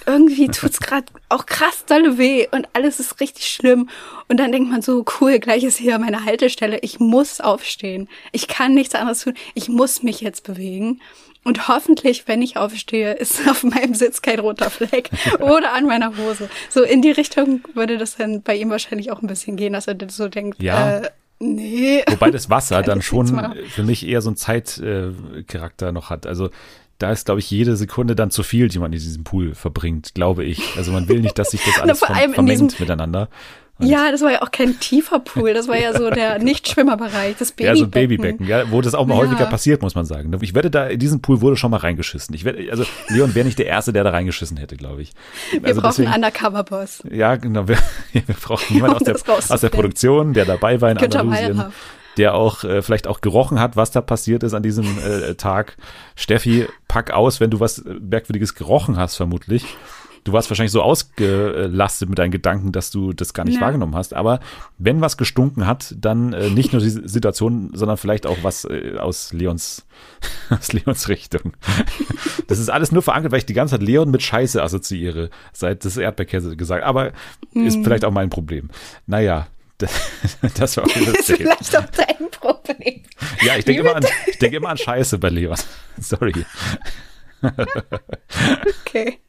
irgendwie 0.05 0.47
tut's 0.47 0.79
gerade 0.79 1.05
auch 1.29 1.45
krass 1.45 1.85
dolle 1.85 2.17
weh 2.17 2.47
und 2.51 2.67
alles 2.73 2.99
ist 2.99 3.19
richtig 3.19 3.47
schlimm. 3.47 3.89
Und 4.27 4.39
dann 4.39 4.51
denkt 4.51 4.69
man 4.71 4.81
so, 4.81 5.05
cool, 5.19 5.39
gleich 5.39 5.63
ist 5.63 5.77
hier 5.77 5.97
meine 5.99 6.25
Haltestelle. 6.25 6.79
Ich 6.79 6.99
muss 6.99 7.41
aufstehen. 7.41 8.09
Ich 8.31 8.47
kann 8.47 8.73
nichts 8.73 8.95
anderes 8.95 9.21
tun. 9.21 9.33
Ich 9.53 9.69
muss 9.69 10.03
mich 10.03 10.21
jetzt 10.21 10.43
bewegen. 10.43 10.99
Und 11.43 11.67
hoffentlich, 11.67 12.27
wenn 12.27 12.41
ich 12.41 12.57
aufstehe, 12.57 13.13
ist 13.13 13.47
auf 13.49 13.63
meinem 13.63 13.93
Sitz 13.93 14.21
kein 14.21 14.39
roter 14.39 14.69
Fleck 14.69 15.09
oder 15.39 15.73
an 15.73 15.85
meiner 15.85 16.15
Hose. 16.17 16.49
So 16.69 16.83
in 16.83 17.01
die 17.01 17.11
Richtung 17.11 17.61
würde 17.73 17.97
das 17.97 18.17
dann 18.17 18.41
bei 18.41 18.55
ihm 18.55 18.69
wahrscheinlich 18.69 19.11
auch 19.11 19.21
ein 19.21 19.27
bisschen 19.27 19.55
gehen, 19.57 19.73
dass 19.73 19.87
er 19.87 19.95
so 20.09 20.27
denkt, 20.27 20.61
Ja. 20.61 20.97
äh, 20.99 21.09
nee. 21.39 22.03
Wobei 22.09 22.31
das 22.31 22.49
Wasser 22.49 22.81
dann 22.83 23.01
schon 23.01 23.55
für 23.69 23.83
mich 23.83 24.05
eher 24.07 24.21
so 24.21 24.29
einen 24.29 24.37
Zeitcharakter 24.37 25.87
äh, 25.89 25.91
noch 25.91 26.09
hat. 26.09 26.25
Also 26.25 26.49
da 26.99 27.11
ist, 27.11 27.25
glaube 27.25 27.39
ich, 27.39 27.49
jede 27.49 27.75
Sekunde 27.75 28.15
dann 28.15 28.29
zu 28.29 28.43
viel, 28.43 28.67
die 28.67 28.77
man 28.79 28.93
in 28.93 28.99
diesem 28.99 29.23
Pool 29.23 29.55
verbringt, 29.55 30.13
glaube 30.13 30.43
ich. 30.43 30.61
Also 30.77 30.91
man 30.91 31.07
will 31.07 31.21
nicht, 31.21 31.39
dass 31.39 31.51
sich 31.51 31.63
das 31.63 31.79
alles 31.81 32.01
in 32.23 32.33
vermengt 32.33 32.79
miteinander. 32.79 33.29
Und 33.79 33.87
Ja, 33.87 34.11
das 34.11 34.19
war 34.21 34.29
ja 34.33 34.41
auch 34.41 34.51
kein 34.51 34.77
tiefer 34.81 35.19
Pool, 35.19 35.53
das 35.53 35.69
war 35.69 35.77
ja 35.79 35.97
so 35.97 36.09
der 36.11 36.37
Nichtschwimmerbereich, 36.39 37.37
das 37.39 37.53
Babybecken. 37.53 37.65
Ja, 37.65 37.75
so 37.77 37.85
ein 37.85 37.91
Babybecken, 37.91 38.45
ja, 38.45 38.69
wo 38.71 38.81
das 38.81 38.93
auch 38.93 39.05
mal 39.07 39.13
Ja. 39.15 39.21
häufiger 39.21 39.45
passiert, 39.45 39.81
muss 39.81 39.95
man 39.95 40.03
sagen. 40.03 40.37
Ich 40.41 40.53
wette, 40.53 40.69
da 40.69 40.87
in 40.87 40.99
diesem 40.99 41.21
Pool 41.21 41.39
wurde 41.39 41.55
schon 41.55 41.71
mal 41.71 41.77
reingeschissen. 41.77 42.35
Ich 42.35 42.43
wette, 42.43 42.69
also 42.69 42.83
Leon 43.07 43.33
wäre 43.33 43.45
nicht 43.45 43.57
der 43.57 43.67
Erste, 43.67 43.93
der 43.93 44.03
da 44.03 44.09
reingeschissen 44.09 44.57
hätte, 44.57 44.75
glaube 44.75 45.01
ich. 45.01 45.13
Wir 45.53 45.63
also 45.65 45.79
brauchen 45.79 45.91
deswegen- 45.91 46.09
einen 46.11 46.25
Undercover-Boss. 46.25 47.03
Ja, 47.09 47.37
genau. 47.37 47.69
Wir, 47.69 47.77
wir 48.11 48.21
brauchen 48.35 48.73
jemanden 48.75 48.97
Um 48.97 49.13
aus 49.15 49.23
der, 49.47 49.53
aus 49.55 49.61
der 49.61 49.69
Produktion, 49.69 50.33
der 50.33 50.43
dabei 50.43 50.81
war 50.81 50.91
in 50.91 50.97
Günther 50.97 51.21
Andalusien, 51.21 51.55
Mayerhoff. 51.55 51.73
Der 52.19 52.35
auch 52.35 52.63
äh, 52.63 52.81
vielleicht 52.83 53.07
auch 53.07 53.21
gerochen 53.21 53.59
hat, 53.59 53.75
was 53.75 53.89
da 53.91 54.01
passiert 54.01 54.43
ist 54.43 54.53
an 54.53 54.61
diesem 54.61 54.85
äh, 54.99 55.33
Tag. 55.35 55.77
Steffi, 56.15 56.67
pack 56.87 57.11
aus, 57.11 57.39
wenn 57.39 57.49
du 57.49 57.59
was 57.59 57.79
äh, 57.79 57.95
Merkwürdiges 57.99 58.53
gerochen 58.53 58.97
hast, 58.97 59.15
vermutlich. 59.15 59.65
Du 60.25 60.33
warst 60.33 60.49
wahrscheinlich 60.49 60.73
so 60.73 60.81
ausgelastet 60.81 62.09
mit 62.09 62.19
deinen 62.19 62.31
Gedanken, 62.31 62.73
dass 62.73 62.91
du 62.91 63.13
das 63.13 63.33
gar 63.33 63.45
nicht 63.45 63.55
Ja. 63.55 63.61
wahrgenommen 63.61 63.95
hast. 63.95 64.13
Aber 64.13 64.41
wenn 64.77 64.99
was 64.99 65.15
gestunken 65.17 65.65
hat, 65.65 65.95
dann 65.97 66.33
äh, 66.33 66.49
nicht 66.49 66.73
nur 66.73 66.81
die 66.81 66.89
Situation, 66.89 67.71
sondern 67.73 67.95
vielleicht 67.95 68.27
auch 68.27 68.37
was 68.43 68.65
äh, 68.65 68.97
aus 68.99 69.31
Leons, 69.31 69.87
aus 70.49 70.73
Leons 70.73 71.07
Richtung. 71.07 71.53
Das 72.47 72.59
ist 72.59 72.69
alles 72.69 72.91
nur 72.91 73.01
verankert, 73.01 73.31
weil 73.31 73.39
ich 73.39 73.45
die 73.45 73.53
ganze 73.53 73.75
Zeit 73.75 73.81
Leon 73.83 74.11
mit 74.11 74.21
Scheiße 74.21 74.61
assoziiere, 74.61 75.29
seit 75.53 75.85
das 75.85 75.95
Erdbeerkäse 75.95 76.57
gesagt. 76.57 76.83
Aber 76.83 77.13
ist 77.53 77.81
vielleicht 77.81 78.03
auch 78.03 78.11
mein 78.11 78.29
Problem. 78.29 78.69
Naja, 79.07 79.47
das, 79.79 79.91
das 80.55 80.77
war 80.77 80.85
auch 80.85 80.95
wieder 80.95 81.11
Das 81.13 81.29
ist 81.29 81.37
vielleicht 81.37 81.77
auch 81.77 81.85
dein 81.89 82.29
Problem. 82.31 83.01
Ja, 83.41 83.57
ich 83.57 83.65
denke 83.65 83.81
immer 83.81 83.95
an, 83.95 84.05
ich 84.27 84.37
denke 84.37 84.57
immer 84.57 84.69
an 84.69 84.77
Scheiße 84.77 85.17
bei 85.17 85.29
Leon. 85.29 85.57
Sorry. 85.99 86.33
Okay. 88.85 89.19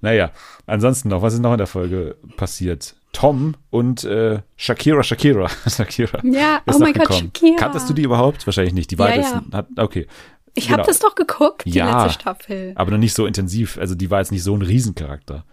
Naja, 0.00 0.30
ansonsten 0.66 1.08
noch, 1.08 1.22
was 1.22 1.34
ist 1.34 1.40
noch 1.40 1.52
in 1.52 1.58
der 1.58 1.66
Folge 1.66 2.16
passiert? 2.36 2.94
Tom 3.12 3.56
und 3.70 4.04
äh, 4.04 4.40
Shakira, 4.56 5.02
Shakira, 5.02 5.48
Shakira. 5.66 6.20
Ja, 6.24 6.62
oh 6.72 6.78
mein 6.78 6.92
Gott. 6.92 7.14
Shakira. 7.14 7.56
Kanntest 7.58 7.88
du 7.90 7.94
die 7.94 8.02
überhaupt? 8.02 8.46
Wahrscheinlich 8.46 8.74
nicht. 8.74 8.90
Die 8.90 8.98
war 8.98 9.14
Ja, 9.14 9.42
ja. 9.52 9.66
okay. 9.76 10.06
Ich 10.54 10.66
Genau. 10.66 10.78
habe 10.78 10.86
das 10.88 10.98
doch 11.00 11.14
geguckt, 11.14 11.64
die 11.66 11.70
Ja. 11.70 12.04
letzte 12.04 12.20
Staffel. 12.20 12.72
Aber 12.76 12.90
noch 12.92 12.98
nicht 12.98 13.14
so 13.14 13.26
intensiv. 13.26 13.78
Also 13.78 13.94
die 13.94 14.10
war 14.10 14.18
jetzt 14.20 14.30
nicht 14.32 14.42
so 14.42 14.54
ein 14.54 14.62
Riesencharakter, 14.62 15.44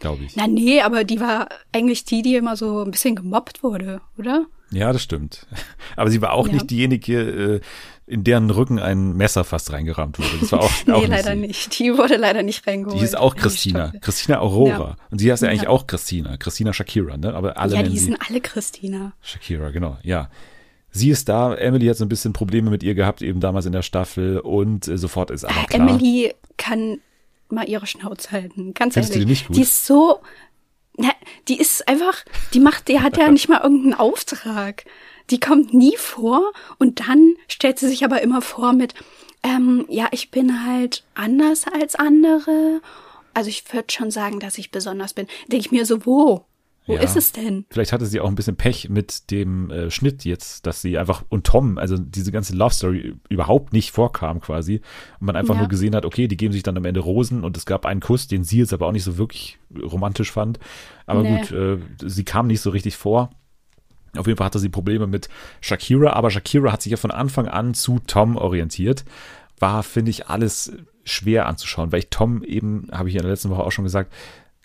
glaube 0.00 0.24
ich. 0.24 0.34
Na 0.36 0.46
nee, 0.46 0.80
aber 0.80 1.04
die 1.04 1.20
war 1.20 1.48
eigentlich 1.72 2.04
die, 2.04 2.22
die 2.22 2.34
immer 2.36 2.56
so 2.56 2.82
ein 2.84 2.90
bisschen 2.90 3.14
gemobbt 3.14 3.62
wurde, 3.62 4.00
oder? 4.18 4.46
Ja, 4.72 4.92
das 4.92 5.02
stimmt. 5.02 5.46
Aber 5.96 6.10
sie 6.10 6.22
war 6.22 6.32
auch 6.32 6.46
Ja. 6.46 6.52
nicht 6.54 6.70
diejenige, 6.70 7.20
äh, 7.56 7.60
in 8.06 8.22
deren 8.22 8.50
Rücken 8.50 8.78
ein 8.78 9.14
Messer 9.16 9.42
fast 9.42 9.72
reingerammt 9.72 10.18
wurde. 10.20 10.30
Das 10.40 10.52
war 10.52 10.60
auch, 10.60 10.70
Nee, 10.86 10.92
auch 10.92 11.06
leider 11.08 11.32
sie. 11.32 11.38
nicht. 11.40 11.76
Die 11.78 11.96
wurde 11.98 12.16
leider 12.16 12.44
nicht 12.44 12.64
reingeholt. 12.68 13.00
Die 13.00 13.04
ist 13.04 13.16
auch 13.16 13.34
Christina. 13.34 13.92
Christina 14.00 14.38
Aurora. 14.38 14.70
Ja. 14.90 14.96
Und 15.10 15.18
sie 15.18 15.30
heißt 15.32 15.42
ja 15.42 15.48
eigentlich 15.48 15.62
Ja. 15.62 15.68
auch 15.70 15.88
Christina. 15.88 16.36
Christina 16.36 16.72
Shakira, 16.72 17.16
ne? 17.16 17.34
Aber 17.34 17.56
alle 17.58 17.74
Ja, 17.76 17.82
die 17.82 17.98
sind 17.98 18.16
alle 18.28 18.40
Christina. 18.40 19.12
Shakira, 19.22 19.70
genau. 19.70 19.96
Ja. 20.04 20.30
Sie 20.92 21.10
ist 21.10 21.28
da. 21.28 21.52
Emily 21.54 21.86
hat 21.86 21.96
so 21.96 22.04
ein 22.04 22.08
bisschen 22.08 22.32
Probleme 22.32 22.70
mit 22.70 22.82
ihr 22.84 22.94
gehabt, 22.94 23.22
eben 23.22 23.40
damals 23.40 23.66
in 23.66 23.72
der 23.72 23.82
Staffel. 23.82 24.38
Und 24.38 24.86
äh, 24.86 24.98
sofort 24.98 25.30
ist 25.32 25.44
aber 25.44 25.54
Ah, 25.62 25.64
klar. 25.64 25.88
Emily 25.88 26.32
kann 26.56 26.98
mal 27.52 27.68
ihre 27.68 27.86
Schnauze 27.86 28.32
halten. 28.32 28.74
Ganz 28.74 28.94
Findest 28.94 29.14
du 29.14 29.18
ehrlich. 29.18 29.26
die 29.26 29.30
nicht 29.30 29.46
gut? 29.48 29.56
Die 29.56 29.62
ist 29.62 29.86
so. 29.86 30.20
Na, 30.96 31.10
die 31.48 31.58
ist 31.58 31.88
einfach, 31.88 32.24
die 32.52 32.60
macht, 32.60 32.88
die 32.88 33.00
hat 33.00 33.16
ja 33.16 33.28
nicht 33.30 33.48
mal 33.48 33.60
irgendeinen 33.62 33.94
Auftrag. 33.94 34.84
Die 35.30 35.40
kommt 35.40 35.72
nie 35.72 35.96
vor 35.96 36.52
und 36.78 37.00
dann 37.08 37.34
stellt 37.48 37.78
sie 37.78 37.88
sich 37.88 38.04
aber 38.04 38.20
immer 38.20 38.42
vor 38.42 38.72
mit, 38.72 38.94
ähm, 39.42 39.86
ja, 39.88 40.08
ich 40.10 40.30
bin 40.30 40.66
halt 40.66 41.04
anders 41.14 41.66
als 41.66 41.94
andere. 41.94 42.80
Also 43.32 43.48
ich 43.48 43.72
würde 43.72 43.92
schon 43.92 44.10
sagen, 44.10 44.40
dass 44.40 44.58
ich 44.58 44.72
besonders 44.72 45.14
bin. 45.14 45.28
Denke 45.46 45.66
ich 45.66 45.72
mir 45.72 45.86
so, 45.86 46.04
wo? 46.04 46.44
Wo 46.90 46.96
Ja. 46.96 47.02
ist 47.02 47.16
es 47.16 47.32
denn? 47.32 47.64
Vielleicht 47.70 47.92
hatte 47.92 48.06
sie 48.06 48.20
auch 48.20 48.28
ein 48.28 48.34
bisschen 48.34 48.56
Pech 48.56 48.88
mit 48.88 49.30
dem 49.30 49.70
äh, 49.70 49.90
Schnitt 49.90 50.24
jetzt, 50.24 50.66
dass 50.66 50.82
sie 50.82 50.98
einfach 50.98 51.24
und 51.28 51.46
Tom, 51.46 51.78
also 51.78 51.96
diese 51.96 52.32
ganze 52.32 52.54
Love 52.54 52.74
Story 52.74 53.14
überhaupt 53.28 53.72
nicht 53.72 53.90
vorkam 53.92 54.40
quasi. 54.40 54.80
Und 55.20 55.26
man 55.26 55.36
einfach 55.36 55.54
Ja. 55.54 55.60
nur 55.60 55.68
gesehen 55.68 55.94
hat, 55.94 56.04
okay, 56.04 56.28
die 56.28 56.36
geben 56.36 56.52
sich 56.52 56.62
dann 56.62 56.76
am 56.76 56.84
Ende 56.84 57.00
Rosen 57.00 57.44
und 57.44 57.56
es 57.56 57.66
gab 57.66 57.86
einen 57.86 58.00
Kuss, 58.00 58.26
den 58.28 58.44
sie 58.44 58.58
jetzt 58.58 58.72
aber 58.72 58.86
auch 58.86 58.92
nicht 58.92 59.04
so 59.04 59.16
wirklich 59.18 59.58
romantisch 59.80 60.30
fand. 60.32 60.58
Aber 61.06 61.22
Nee. 61.22 61.38
gut, 61.40 61.52
äh, 61.52 61.78
sie 62.04 62.24
kam 62.24 62.46
nicht 62.46 62.60
so 62.60 62.70
richtig 62.70 62.96
vor. 62.96 63.30
Auf 64.16 64.26
jeden 64.26 64.36
Fall 64.38 64.46
hatte 64.46 64.58
sie 64.58 64.68
Probleme 64.68 65.06
mit 65.06 65.28
Shakira, 65.60 66.14
aber 66.14 66.30
Shakira 66.30 66.72
hat 66.72 66.82
sich 66.82 66.90
ja 66.90 66.96
von 66.96 67.12
Anfang 67.12 67.46
an 67.46 67.74
zu 67.74 68.00
Tom 68.06 68.36
orientiert. 68.36 69.04
War, 69.60 69.82
finde 69.84 70.10
ich, 70.10 70.26
alles 70.26 70.72
schwer 71.04 71.46
anzuschauen, 71.46 71.92
weil 71.92 72.00
ich 72.00 72.08
Tom 72.10 72.42
eben, 72.42 72.88
habe 72.92 73.08
ich 73.08 73.14
in 73.14 73.22
der 73.22 73.30
letzten 73.30 73.50
Woche 73.50 73.62
auch 73.62 73.70
schon 73.72 73.84
gesagt, 73.84 74.12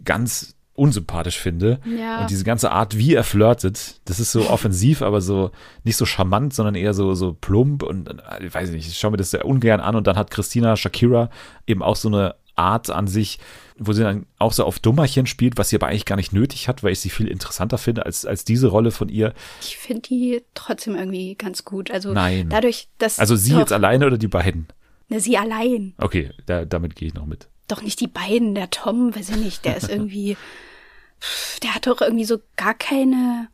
ganz 0.04 0.55
unsympathisch 0.76 1.40
finde. 1.40 1.80
Ja. 1.86 2.22
Und 2.22 2.30
diese 2.30 2.44
ganze 2.44 2.72
Art, 2.72 2.98
wie 2.98 3.14
er 3.14 3.24
flirtet, 3.24 4.02
das 4.06 4.20
ist 4.20 4.32
so 4.32 4.50
offensiv, 4.50 5.02
aber 5.02 5.22
so 5.22 5.52
nicht 5.84 5.98
so 5.98 6.06
charmant, 6.06 6.54
sondern 6.54 6.76
eher 6.76 6.94
so, 6.94 7.14
so 7.14 7.34
plump 7.34 7.84
und 7.84 8.10
äh, 8.10 8.46
ich 8.46 8.54
weiß 8.54 8.72
nicht, 8.72 8.88
ich 8.88 8.98
schaue 8.98 9.12
mir 9.12 9.18
das 9.18 9.32
sehr 9.32 9.46
ungern 9.46 9.80
an 9.80 9.96
und 9.96 10.08
dann 10.08 10.18
hat 10.18 10.32
Christina 10.32 10.76
Shakira 10.76 11.30
eben 11.66 11.82
auch 11.82 11.96
so 11.96 12.10
eine 12.10 12.36
Art 12.56 12.90
an 12.90 13.08
sich, 13.08 13.40
wo 13.78 13.92
sie 13.92 14.04
dann 14.04 14.26
auch 14.40 14.54
so 14.54 14.64
auf 14.64 14.80
Dummerchen 14.80 15.26
spielt, 15.26 15.58
was 15.58 15.70
sie 15.70 15.76
aber 15.76 15.88
eigentlich 15.88 16.06
gar 16.06 16.16
nicht 16.16 16.32
nötig 16.32 16.68
hat, 16.68 16.84
weil 16.84 16.94
ich 16.94 17.00
sie 17.00 17.10
viel 17.10 17.28
interessanter 17.28 17.78
finde 17.78 18.06
als, 18.06 18.26
als 18.26 18.46
diese 18.46 18.68
Rolle 18.68 18.92
von 18.92 19.10
ihr. 19.10 19.34
Ich 19.62 19.78
finde 19.78 20.04
die 20.04 20.42
trotzdem 20.54 20.96
irgendwie 20.96 21.36
ganz 21.36 21.66
gut. 21.66 21.92
Also 21.92 22.14
Nein. 22.14 22.50
dadurch, 22.50 22.88
dass. 22.98 23.20
Also 23.20 23.36
sie 23.36 23.56
jetzt 23.56 23.74
alleine 23.74 24.08
oder 24.08 24.18
die 24.18 24.30
beiden? 24.30 24.68
Na, 25.10 25.20
sie 25.20 25.38
allein. 25.38 25.94
Okay, 25.98 26.32
da, 26.46 26.66
damit 26.66 26.96
gehe 26.96 27.10
ich 27.10 27.14
noch 27.14 27.26
mit. 27.26 27.50
Doch 27.68 27.82
nicht 27.82 28.00
die 28.00 28.08
beiden. 28.08 28.56
Der 28.56 28.70
Tom, 28.70 29.16
weiß 29.16 29.30
ich 29.30 29.38
nicht, 29.38 29.66
der 29.66 29.78
ist 29.78 29.90
irgendwie. 29.90 30.38
der 31.64 31.76
hat 31.76 31.88
doch 31.88 32.02
irgendwie 32.02 32.26
so 32.26 32.40
gar 32.56 32.74
keine 32.74 33.48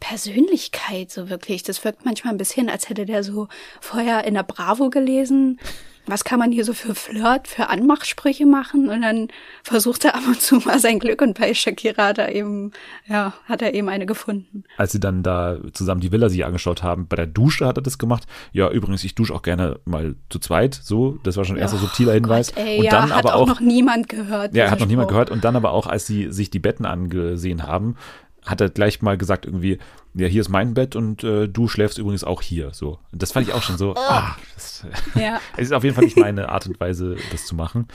Persönlichkeit 0.00 1.10
so 1.10 1.30
wirklich. 1.30 1.62
Das 1.62 1.84
wirkt 1.84 2.04
manchmal 2.04 2.34
ein 2.34 2.38
bisschen, 2.38 2.68
als 2.68 2.88
hätte 2.88 3.06
der 3.06 3.22
so 3.22 3.48
vorher 3.80 4.24
in 4.24 4.34
der 4.34 4.42
Bravo 4.42 4.90
gelesen. 4.90 5.58
Was 6.06 6.24
kann 6.24 6.38
man 6.38 6.52
hier 6.52 6.64
so 6.64 6.74
für 6.74 6.94
Flirt, 6.94 7.48
für 7.48 7.68
Anmachsprüche 7.68 8.46
machen? 8.46 8.88
Und 8.88 9.02
dann 9.02 9.28
versucht 9.62 10.04
er 10.04 10.14
ab 10.14 10.22
und 10.26 10.40
zu 10.40 10.56
mal 10.56 10.78
sein 10.78 10.98
Glück 10.98 11.22
und 11.22 11.38
bei 11.38 11.54
Shakira 11.54 12.08
hat 12.08 12.18
er 12.18 12.34
eben, 12.34 12.72
ja, 13.06 13.32
hat 13.46 13.62
er 13.62 13.72
eben 13.72 13.88
eine 13.88 14.04
gefunden. 14.04 14.64
Als 14.76 14.92
sie 14.92 15.00
dann 15.00 15.22
da 15.22 15.58
zusammen 15.72 16.00
die 16.00 16.12
Villa 16.12 16.28
sich 16.28 16.44
angeschaut 16.44 16.82
haben, 16.82 17.08
bei 17.08 17.16
der 17.16 17.26
Dusche 17.26 17.66
hat 17.66 17.78
er 17.78 17.82
das 17.82 17.96
gemacht. 17.96 18.24
Ja, 18.52 18.70
übrigens, 18.70 19.02
ich 19.04 19.14
dusche 19.14 19.34
auch 19.34 19.42
gerne 19.42 19.80
mal 19.86 20.16
zu 20.28 20.38
zweit. 20.38 20.74
So, 20.74 21.18
das 21.22 21.36
war 21.36 21.44
schon 21.44 21.56
ein 21.56 21.62
erster 21.62 21.78
subtiler 21.78 22.12
Hinweis. 22.12 22.54
Gott, 22.54 22.64
ey, 22.64 22.78
und 22.78 22.84
ja, 22.84 22.90
dann 22.90 23.14
hat 23.14 23.24
aber 23.24 23.34
auch 23.34 23.46
auch 23.46 23.54
noch 23.54 23.60
niemand 23.60 24.08
gehört. 24.08 24.54
Ja, 24.54 24.70
hat 24.70 24.80
noch 24.80 24.86
niemand 24.86 25.06
Spruch. 25.06 25.12
gehört. 25.12 25.30
Und 25.30 25.44
dann 25.44 25.56
aber 25.56 25.72
auch, 25.72 25.86
als 25.86 26.06
sie 26.06 26.30
sich 26.32 26.50
die 26.50 26.58
Betten 26.58 26.86
angesehen 26.86 27.64
haben, 27.64 27.96
hat 28.46 28.60
er 28.60 28.70
gleich 28.70 29.02
mal 29.02 29.18
gesagt 29.18 29.44
irgendwie, 29.44 29.78
ja, 30.14 30.26
hier 30.28 30.40
ist 30.40 30.48
mein 30.48 30.72
Bett 30.74 30.96
und 30.96 31.24
äh, 31.24 31.48
du 31.48 31.68
schläfst 31.68 31.98
übrigens 31.98 32.24
auch 32.24 32.40
hier. 32.42 32.72
So. 32.72 32.98
Und 33.12 33.22
das 33.22 33.32
fand 33.32 33.46
ich 33.48 33.52
auch 33.54 33.62
schon 33.62 33.76
so, 33.76 33.94
ah, 33.96 34.36
das, 34.54 34.86
Ja. 35.14 35.40
es 35.56 35.64
ist 35.64 35.72
auf 35.72 35.84
jeden 35.84 35.94
Fall 35.94 36.04
nicht 36.04 36.16
meine 36.16 36.48
Art 36.48 36.66
und 36.66 36.78
Weise, 36.80 37.16
das 37.32 37.44
zu 37.46 37.54
machen. 37.54 37.88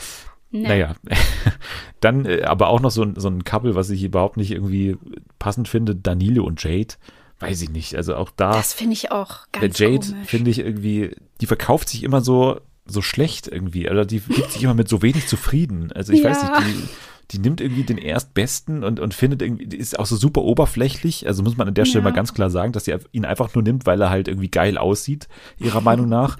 Nee. 0.52 0.68
Naja, 0.68 0.95
dann 2.02 2.26
äh, 2.26 2.43
aber 2.43 2.68
auch 2.68 2.82
noch 2.82 2.91
so 2.91 3.04
ein, 3.04 3.16
so 3.18 3.30
ein 3.30 3.43
Couple, 3.43 3.76
was 3.76 3.89
ich 3.89 4.04
überhaupt 4.04 4.38
nicht 4.38 4.52
irgendwie 4.52 4.97
passend 5.39 5.68
finde, 5.68 5.95
Danilo 5.95 6.43
und 6.43 6.62
Jade. 6.64 6.95
Weiß 7.39 7.62
ich 7.62 7.70
nicht. 7.72 7.95
Also 7.95 8.16
auch 8.16 8.30
da, 8.36 8.52
Das 8.52 8.74
finde 8.74 8.93
ich 8.93 9.12
auch 9.12 9.47
der 9.54 9.62
ganz 9.62 9.80
Jade 9.80 9.99
komisch. 9.99 10.28
finde 10.28 10.52
ich 10.52 10.60
irgendwie, 10.60 11.16
die 11.39 11.45
verkauft 11.47 11.89
sich 11.89 12.04
immer 12.04 12.22
so, 12.22 12.60
so 12.86 13.02
schlecht 13.02 13.47
irgendwie. 13.47 13.89
Also 13.89 14.04
die 14.04 14.20
gibt 14.20 14.52
sich 14.52 14.62
immer 14.64 14.74
mit 14.76 14.89
so 14.89 15.02
wenig 15.02 15.28
zufrieden. 15.28 15.91
Also 15.93 16.14
ich 16.14 16.24
weiß 16.24 16.38
Ja. 16.43 16.60
nicht, 16.60 16.68
die, 16.76 16.89
die 17.32 17.40
nimmt 17.40 17.62
irgendwie 17.62 17.84
den 17.84 17.98
Erstbesten 17.98 18.84
und, 18.84 19.00
und 19.00 19.14
findet 19.14 19.42
irgendwie, 19.42 19.76
ist 19.76 19.98
auch 19.98 20.06
so 20.06 20.16
super 20.16 20.42
oberflächlich. 20.42 21.28
Also 21.28 21.44
muss 21.44 21.58
man 21.58 21.68
an 21.68 21.74
der 21.74 21.86
Stelle 21.86 22.04
Ja. 22.04 22.10
mal 22.10 22.16
ganz 22.16 22.34
klar 22.34 22.50
sagen, 22.50 22.72
dass 22.74 22.86
sie 22.86 22.96
ihn 23.12 23.26
einfach 23.26 23.54
nur 23.56 23.64
nimmt, 23.64 23.86
weil 23.86 24.02
er 24.02 24.10
halt 24.10 24.28
irgendwie 24.28 24.50
geil 24.50 24.78
aussieht, 24.78 25.28
ihrer 25.60 25.82
Meinung 25.82 26.10
nach. 26.10 26.38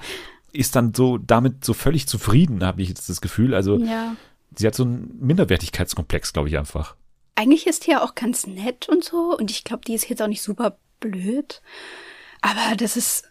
Ist 0.54 0.76
dann 0.76 0.94
so 0.94 1.18
damit 1.18 1.64
so 1.64 1.74
völlig 1.74 2.08
zufrieden, 2.08 2.64
habe 2.66 2.82
ich 2.82 2.90
jetzt 2.90 3.08
das 3.10 3.22
Gefühl. 3.22 3.54
Also 3.56 3.78
Ja. 3.80 4.16
sie 4.56 4.68
hat 4.68 4.76
so 4.76 4.84
einen 4.84 5.18
Minderwertigkeitskomplex, 5.22 6.34
glaube 6.34 6.50
ich 6.50 6.58
einfach. 6.58 6.96
Eigentlich 7.36 7.68
ist 7.68 7.88
die 7.88 7.92
ja 7.92 8.04
auch 8.04 8.16
ganz 8.16 8.46
nett 8.46 8.90
und 8.90 9.04
so. 9.04 9.36
Und 9.38 9.50
ich 9.52 9.64
glaube, 9.64 9.84
die 9.88 9.94
ist 9.94 10.10
jetzt 10.10 10.22
auch 10.22 10.28
nicht 10.28 10.42
super 10.42 10.78
blöd. 11.00 11.62
Aber 12.42 12.76
das 12.76 12.98
ist, 12.98 13.24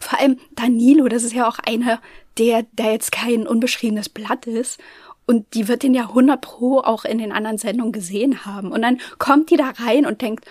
vor 0.00 0.18
allem 0.20 0.38
Danilo, 0.54 1.08
das 1.08 1.24
ist 1.24 1.32
ja 1.34 1.48
auch 1.48 1.58
einer, 1.58 2.00
der, 2.38 2.64
der 2.72 2.92
jetzt 2.92 3.10
kein 3.12 3.46
unbeschriebenes 3.46 4.08
Blatt 4.08 4.46
ist. 4.46 4.78
Und 5.30 5.54
die 5.54 5.68
wird 5.68 5.84
den 5.84 5.94
ja 5.94 6.08
100 6.08 6.40
pro 6.40 6.80
auch 6.80 7.04
in 7.04 7.18
den 7.18 7.30
anderen 7.30 7.56
Sendungen 7.56 7.92
gesehen 7.92 8.44
haben. 8.44 8.72
Und 8.72 8.82
dann 8.82 8.98
kommt 9.18 9.50
die 9.50 9.56
da 9.56 9.70
rein 9.78 10.04
und 10.04 10.22
denkt, 10.22 10.44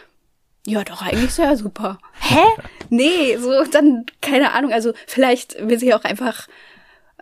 ja, 0.66 0.86
doch, 0.86 1.02
eigentlich 1.02 1.34
sehr 1.34 1.58
super. 1.58 2.00
Hä? 2.22 2.46
Nee, 2.90 3.36
so 3.36 3.66
dann, 3.66 4.06
keine 4.22 4.54
Ahnung. 4.54 4.72
Also 4.72 4.94
vielleicht 5.06 5.68
will 5.68 5.78
sie 5.78 5.94
auch 5.94 6.06
einfach 6.06 6.48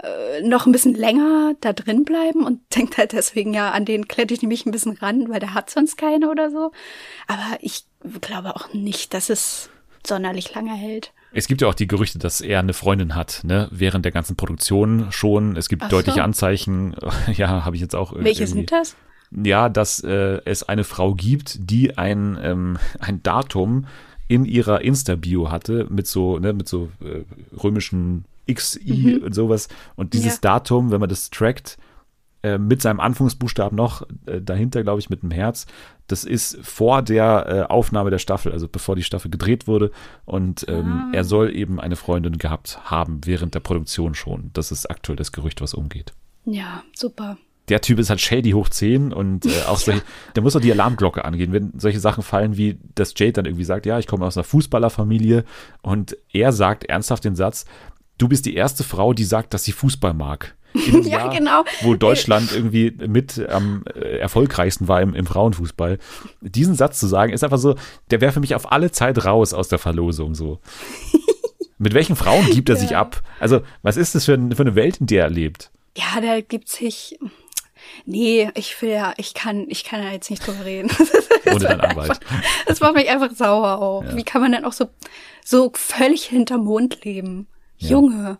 äh, 0.03 0.43
noch 0.43 0.67
ein 0.67 0.71
bisschen 0.71 0.93
länger 0.93 1.55
da 1.59 1.73
drin 1.73 2.05
bleiben 2.05 2.45
und 2.45 2.61
denkt 2.75 2.99
halt 2.99 3.13
deswegen 3.13 3.55
ja, 3.55 3.71
an 3.71 3.85
den 3.85 4.07
klette 4.07 4.35
ich 4.35 4.43
nämlich 4.43 4.67
ein 4.67 4.71
bisschen 4.71 4.95
ran, 4.95 5.27
weil 5.27 5.39
der 5.39 5.55
hat 5.55 5.71
sonst 5.71 5.97
keine 5.97 6.29
oder 6.29 6.51
so. 6.51 6.71
Aber 7.25 7.57
ich 7.61 7.85
glaube 8.21 8.55
auch 8.55 8.71
nicht, 8.71 9.15
dass 9.15 9.31
es 9.31 9.71
sonderlich 10.05 10.53
lange 10.53 10.75
hält. 10.75 11.11
Es 11.33 11.47
gibt 11.47 11.61
ja 11.61 11.67
auch 11.67 11.73
die 11.73 11.87
Gerüchte, 11.87 12.19
dass 12.19 12.41
er 12.41 12.59
eine 12.59 12.73
Freundin 12.73 13.15
hat, 13.15 13.41
ne, 13.43 13.67
während 13.71 14.05
der 14.05 14.11
ganzen 14.11 14.35
Produktion 14.35 15.07
schon. 15.11 15.55
Es 15.55 15.69
gibt 15.69 15.83
Ach 15.83 15.89
so. 15.89 15.97
deutliche 15.97 16.23
Anzeichen, 16.23 16.95
ja, 17.33 17.65
habe 17.65 17.75
ich 17.75 17.81
jetzt 17.81 17.95
auch. 17.95 18.13
Welche 18.15 18.43
irgendwie- 18.43 18.59
sind 18.59 18.71
das? 18.71 18.95
Ja, 19.31 19.67
dass 19.67 20.01
äh, 20.03 20.39
es 20.45 20.63
eine 20.63 20.85
Frau 20.85 21.13
gibt, 21.13 21.69
die 21.69 21.97
ein, 21.97 22.37
ähm, 22.41 22.77
ein 22.99 23.21
Datum 23.23 23.85
in 24.29 24.45
ihrer 24.45 24.81
Insta-Bio 24.81 25.51
hatte 25.51 25.85
mit 25.89 26.07
so, 26.07 26.39
ne, 26.39 26.53
mit 26.53 26.67
so 26.69 26.89
äh, 27.01 27.23
römischen 27.61 28.25
XI 28.51 29.19
und 29.23 29.33
sowas. 29.35 29.67
Und 29.95 30.13
dieses 30.13 30.35
Ja. 30.35 30.39
Datum, 30.41 30.91
wenn 30.91 30.99
man 31.01 31.09
das 31.09 31.29
trackt, 31.29 31.77
äh, 32.43 32.57
mit 32.57 32.81
seinem 32.81 32.99
Anfangsbuchstaben 33.01 33.75
noch 33.75 34.03
äh, 34.25 34.41
dahinter, 34.41 34.83
glaube 34.83 34.99
ich, 34.99 35.09
mit 35.09 35.23
einem 35.23 35.31
Herz. 35.31 35.65
Das 36.07 36.23
ist 36.23 36.57
vor 36.65 37.01
der 37.01 37.47
äh, 37.47 37.61
Aufnahme 37.71 38.09
der 38.09 38.19
Staffel, 38.19 38.51
also 38.53 38.67
bevor 38.67 38.95
die 38.95 39.03
Staffel 39.03 39.29
gedreht 39.29 39.67
wurde. 39.67 39.91
Und 40.25 40.65
ähm, 40.69 41.09
er 41.13 41.23
soll 41.23 41.53
eben 41.53 41.79
eine 41.79 41.97
Freundin 41.97 42.37
gehabt 42.37 42.79
haben 42.85 43.21
während 43.25 43.55
der 43.55 43.59
Produktion 43.59 44.15
schon. 44.15 44.49
Das 44.53 44.71
ist 44.71 44.89
aktuell 44.89 45.17
das 45.17 45.31
Gerücht, 45.31 45.61
was 45.61 45.73
umgeht. 45.73 46.13
Ja, 46.45 46.83
super. 46.95 47.37
Der 47.67 47.81
Typ 47.81 47.99
ist 47.99 48.09
halt 48.09 48.21
shady 48.21 48.51
hoch 48.51 48.69
10 48.69 49.11
und 49.11 49.45
äh, 49.45 49.63
auch 49.67 49.77
solche, 49.77 50.01
der 50.35 50.43
muss 50.43 50.53
doch 50.53 50.61
die 50.61 50.71
Alarmglocke 50.71 51.25
angehen, 51.25 51.51
wenn 51.51 51.77
solche 51.77 51.99
Sachen 51.99 52.23
fallen, 52.23 52.55
wie 52.55 52.79
dass 52.95 53.13
Jade 53.17 53.33
dann 53.33 53.45
irgendwie 53.45 53.65
sagt, 53.65 53.85
ja, 53.85 53.99
ich 53.99 54.07
komme 54.07 54.25
aus 54.25 54.37
einer 54.37 54.45
Fußballerfamilie 54.45 55.43
und 55.81 56.17
er 56.31 56.53
sagt 56.53 56.85
ernsthaft 56.85 57.25
den 57.25 57.35
Satz, 57.35 57.65
du 58.17 58.29
bist 58.29 58.45
die 58.45 58.55
erste 58.55 58.85
Frau, 58.85 59.11
die 59.11 59.25
sagt, 59.25 59.53
dass 59.53 59.65
sie 59.65 59.73
Fußball 59.73 60.13
mag. 60.13 60.55
In 60.87 61.03
Ja, 61.07 61.27
genau. 61.27 61.63
Wo 61.81 61.95
Deutschland 61.95 62.51
irgendwie 62.53 62.91
mit 63.07 63.39
am 63.49 63.83
äh, 63.95 64.17
erfolgreichsten 64.19 64.87
war 64.87 65.01
im, 65.01 65.13
im 65.15 65.25
Frauenfußball. 65.25 65.97
Diesen 66.41 66.75
Satz 66.75 66.99
zu 66.99 67.07
sagen, 67.07 67.33
ist 67.33 67.43
einfach 67.43 67.57
so, 67.57 67.75
der 68.11 68.21
wäre 68.21 68.31
für 68.31 68.39
mich 68.39 68.55
auf 68.55 68.71
alle 68.71 68.91
Zeit 68.91 69.23
raus 69.25 69.53
aus 69.53 69.67
der 69.67 69.79
Verlosung 69.79 70.35
so. 70.35 70.59
Mit 71.79 71.93
welchen 71.93 72.15
Frauen 72.15 72.45
gibt 72.49 72.69
er 72.69 72.75
sich 72.75 72.95
ab? 72.95 73.21
Also, 73.39 73.61
was 73.83 73.97
ist 73.97 74.15
das 74.15 74.25
für, 74.25 74.33
ein- 74.33 74.51
für 74.55 74.63
eine 74.63 74.73
Welt, 74.75 74.97
in 74.97 75.05
der 75.07 75.25
er 75.25 75.29
lebt? 75.29 75.69
Ja, 75.95 76.19
da 76.21 76.41
gibt 76.41 76.69
sich. 76.69 77.19
Nee, 78.05 78.49
ich 78.55 78.81
will 78.81 78.89
ja, 78.89 79.13
ich 79.17 79.33
kann, 79.35 79.65
ich 79.69 79.83
kann 79.83 80.01
da 80.01 80.11
jetzt 80.11 80.29
nicht 80.29 80.45
drüber 80.45 80.65
reden. 80.65 80.89
Ohne 81.45 81.59
deinen 81.59 81.81
Anwalt. 81.81 82.19
Das 82.65 82.79
macht 82.79 82.95
mich 82.95 83.07
einfach 83.09 83.31
sauer 83.31 83.79
auch. 83.81 84.03
Wie 84.15 84.23
kann 84.23 84.41
man 84.41 84.51
denn 84.51 84.65
auch 84.65 84.73
so, 84.73 84.89
so 85.45 85.71
völlig 85.75 86.23
hinterm 86.25 86.65
Mond 86.65 87.03
leben? 87.05 87.47
Junge. 87.77 88.39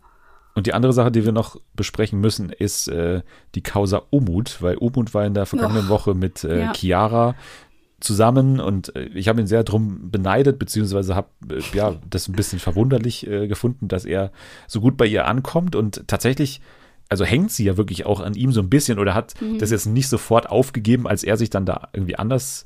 Und 0.57 0.65
die 0.65 0.73
andere 0.73 0.91
Sache, 0.91 1.11
die 1.11 1.23
wir 1.23 1.33
noch 1.33 1.57
besprechen 1.75 2.19
müssen, 2.19 2.49
ist 2.49 2.87
äh, 2.87 3.21
die 3.53 3.61
Causa 3.61 4.01
Umut, 4.09 4.59
weil 4.59 4.75
Umut 4.77 5.13
war 5.13 5.23
in 5.23 5.35
der 5.35 5.45
vergangenen 5.45 5.85
Och, 5.85 5.89
Woche 5.89 6.15
mit 6.15 6.43
äh, 6.43 6.61
ja. 6.61 6.73
Chiara 6.73 7.35
zusammen 7.99 8.59
und 8.59 8.95
äh, 8.95 9.03
ich 9.13 9.27
habe 9.27 9.39
ihn 9.39 9.45
sehr 9.45 9.63
drum 9.63 10.09
beneidet, 10.09 10.57
beziehungsweise 10.57 11.13
habe 11.13 11.27
äh, 11.47 11.61
ja 11.75 11.97
das 12.09 12.27
ein 12.27 12.33
bisschen 12.33 12.57
verwunderlich 12.57 13.27
äh, 13.27 13.47
gefunden, 13.47 13.87
dass 13.87 14.03
er 14.03 14.31
so 14.65 14.81
gut 14.81 14.97
bei 14.97 15.05
ihr 15.05 15.27
ankommt 15.27 15.75
und 15.75 16.07
tatsächlich 16.07 16.59
also 17.07 17.23
hängt 17.23 17.51
sie 17.51 17.65
ja 17.65 17.77
wirklich 17.77 18.07
auch 18.07 18.19
an 18.19 18.33
ihm 18.33 18.51
so 18.51 18.59
ein 18.59 18.69
bisschen 18.71 18.97
oder 18.97 19.13
hat 19.13 19.39
Mhm. 19.39 19.59
das 19.59 19.69
jetzt 19.69 19.85
nicht 19.85 20.09
sofort 20.09 20.49
aufgegeben, 20.49 21.05
als 21.07 21.23
er 21.23 21.37
sich 21.37 21.51
dann 21.51 21.67
da 21.67 21.89
irgendwie 21.93 22.15
anders 22.15 22.65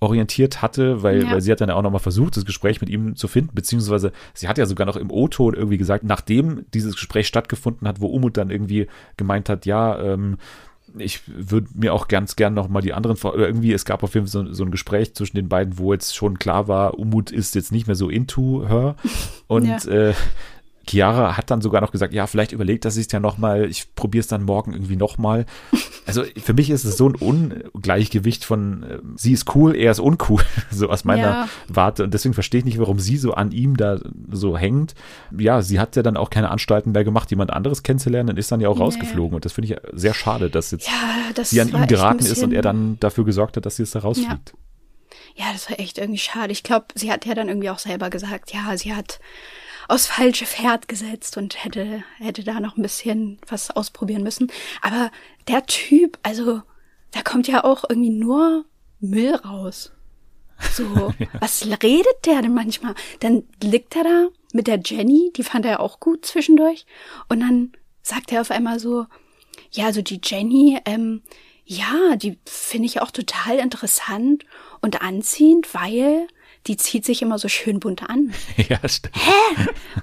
orientiert 0.00 0.62
hatte, 0.62 1.02
weil, 1.02 1.24
Ja. 1.24 1.30
weil 1.32 1.40
sie 1.40 1.50
hat 1.52 1.60
dann 1.60 1.70
auch 1.70 1.82
nochmal 1.82 2.00
versucht, 2.00 2.36
das 2.36 2.44
Gespräch 2.44 2.80
mit 2.80 2.90
ihm 2.90 3.16
zu 3.16 3.28
finden, 3.28 3.54
beziehungsweise 3.54 4.12
sie 4.34 4.48
hat 4.48 4.58
ja 4.58 4.66
sogar 4.66 4.86
noch 4.86 4.96
im 4.96 5.10
O-Ton 5.10 5.54
irgendwie 5.54 5.78
gesagt, 5.78 6.04
nachdem 6.04 6.64
dieses 6.74 6.94
Gespräch 6.94 7.26
stattgefunden 7.26 7.86
hat, 7.88 8.00
wo 8.00 8.06
Umut 8.06 8.36
dann 8.36 8.50
irgendwie 8.50 8.86
gemeint 9.16 9.48
hat, 9.48 9.66
ja, 9.66 9.98
ähm, 10.00 10.38
ich 10.96 11.20
würde 11.26 11.68
mir 11.74 11.92
auch 11.92 12.08
ganz 12.08 12.34
gern 12.34 12.54
noch 12.54 12.68
mal 12.68 12.80
die 12.80 12.94
anderen, 12.94 13.18
oder 13.18 13.46
irgendwie, 13.46 13.74
es 13.74 13.84
gab 13.84 14.02
auf 14.02 14.14
jeden 14.14 14.26
Fall 14.26 14.46
so, 14.46 14.52
so 14.54 14.64
ein 14.64 14.70
Gespräch 14.70 15.14
zwischen 15.14 15.36
den 15.36 15.48
beiden, 15.48 15.78
wo 15.78 15.92
jetzt 15.92 16.16
schon 16.16 16.38
klar 16.38 16.66
war, 16.66 16.98
Umut 16.98 17.30
ist 17.30 17.54
jetzt 17.54 17.72
nicht 17.72 17.86
mehr 17.86 17.96
so 17.96 18.08
into 18.08 18.66
her 18.66 18.96
und 19.48 19.66
Ja. 19.66 19.90
äh, 19.90 20.14
Chiara 20.88 21.36
hat 21.36 21.50
dann 21.50 21.60
sogar 21.60 21.80
noch 21.80 21.92
gesagt, 21.92 22.12
ja, 22.14 22.26
vielleicht 22.26 22.52
überlegt 22.52 22.84
er 22.84 22.90
sich 22.90 23.10
ja 23.12 23.20
noch 23.20 23.38
mal, 23.38 23.64
ich 23.68 23.94
probiere 23.94 24.20
es 24.20 24.26
dann 24.28 24.42
morgen 24.42 24.72
irgendwie 24.72 24.96
noch 24.96 25.18
mal. 25.18 25.46
Also 26.06 26.22
für 26.42 26.54
mich 26.54 26.70
ist 26.70 26.84
es 26.84 26.96
so 26.96 27.08
ein 27.08 27.14
Ungleichgewicht 27.14 28.44
von, 28.44 28.82
äh, 28.82 28.98
sie 29.16 29.32
ist 29.32 29.54
cool, 29.54 29.76
er 29.76 29.90
ist 29.90 30.00
uncool, 30.00 30.42
so 30.70 30.88
aus 30.88 31.04
meiner 31.04 31.22
Ja. 31.22 31.48
Warte. 31.68 32.04
Und 32.04 32.14
deswegen 32.14 32.34
verstehe 32.34 32.60
ich 32.60 32.64
nicht, 32.64 32.78
warum 32.78 32.98
sie 32.98 33.16
so 33.16 33.34
an 33.34 33.52
ihm 33.52 33.76
da 33.76 33.98
so 34.30 34.56
hängt. 34.56 34.94
Ja, 35.36 35.62
sie 35.62 35.78
hat 35.80 35.96
ja 35.96 36.02
dann 36.02 36.16
auch 36.16 36.30
keine 36.30 36.50
Anstalten 36.50 36.92
mehr 36.92 37.04
gemacht, 37.04 37.30
jemand 37.30 37.52
anderes 37.52 37.82
kennenzulernen 37.82 38.30
und 38.30 38.38
ist 38.38 38.50
dann 38.50 38.60
ja 38.60 38.68
auch 38.68 38.76
Nee. 38.78 38.84
rausgeflogen. 38.84 39.34
Und 39.34 39.44
das 39.44 39.52
finde 39.52 39.74
ich 39.74 39.80
sehr 40.00 40.14
schade, 40.14 40.50
dass 40.50 40.70
jetzt 40.70 40.86
Ja, 40.86 40.92
das 41.34 41.50
sie 41.50 41.60
an 41.60 41.68
ihn 41.68 41.74
ein 41.76 41.88
geraten 41.88 42.24
ist 42.24 42.42
und 42.42 42.52
er 42.52 42.62
dann 42.62 42.98
dafür 43.00 43.24
gesorgt 43.24 43.56
hat, 43.56 43.66
dass 43.66 43.76
sie 43.76 43.82
es 43.82 43.90
da 43.90 44.00
rausfliegt. 44.00 44.54
Ja, 45.36 45.46
das 45.52 45.70
war 45.70 45.78
echt 45.78 45.98
irgendwie 45.98 46.18
schade. 46.18 46.52
Ich 46.52 46.62
glaube, 46.62 46.86
sie 46.94 47.12
hat 47.12 47.24
ja 47.24 47.34
dann 47.34 47.48
irgendwie 47.48 47.70
auch 47.70 47.78
selber 47.78 48.10
gesagt, 48.10 48.52
ja, 48.52 48.76
sie 48.76 48.94
hat 48.94 49.20
aufs 49.88 50.06
falsche 50.06 50.46
Pferd 50.46 50.86
gesetzt 50.86 51.36
und 51.36 51.64
hätte, 51.64 52.04
hätte 52.18 52.44
da 52.44 52.60
noch 52.60 52.76
ein 52.76 52.82
bisschen 52.82 53.38
was 53.48 53.70
ausprobieren 53.70 54.22
müssen. 54.22 54.52
Aber 54.82 55.10
der 55.48 55.66
Typ, 55.66 56.18
also, 56.22 56.62
da 57.10 57.22
kommt 57.22 57.48
ja 57.48 57.64
auch 57.64 57.84
irgendwie 57.88 58.10
nur 58.10 58.66
Müll 59.00 59.34
raus. 59.34 59.92
So, 60.72 61.14
was 61.40 61.66
redet 61.66 62.26
der 62.26 62.42
denn 62.42 62.54
manchmal? 62.54 62.94
Dann 63.20 63.44
liegt 63.62 63.96
er 63.96 64.04
da 64.04 64.28
mit 64.52 64.66
der 64.66 64.80
Jenny, 64.84 65.32
die 65.34 65.42
fand 65.42 65.64
er 65.64 65.72
ja 65.72 65.80
auch 65.80 66.00
gut 66.00 66.26
zwischendurch. 66.26 66.84
Und 67.28 67.40
dann 67.40 67.72
sagt 68.02 68.30
er 68.30 68.42
auf 68.42 68.50
einmal 68.50 68.78
so, 68.78 69.06
ja, 69.70 69.86
also 69.86 70.02
die 70.02 70.20
Jenny, 70.22 70.78
ähm, 70.84 71.22
ja, 71.64 72.16
die 72.16 72.38
finde 72.46 72.86
ich 72.86 73.00
auch 73.00 73.10
total 73.10 73.58
interessant 73.58 74.44
und 74.80 75.02
anziehend, 75.02 75.74
weil 75.74 76.26
die 76.68 76.76
zieht 76.76 77.04
sich 77.04 77.22
immer 77.22 77.38
so 77.38 77.48
schön 77.48 77.80
bunt 77.80 78.02
an. 78.08 78.32
Ja, 78.68 78.86
stimmt. 78.86 79.14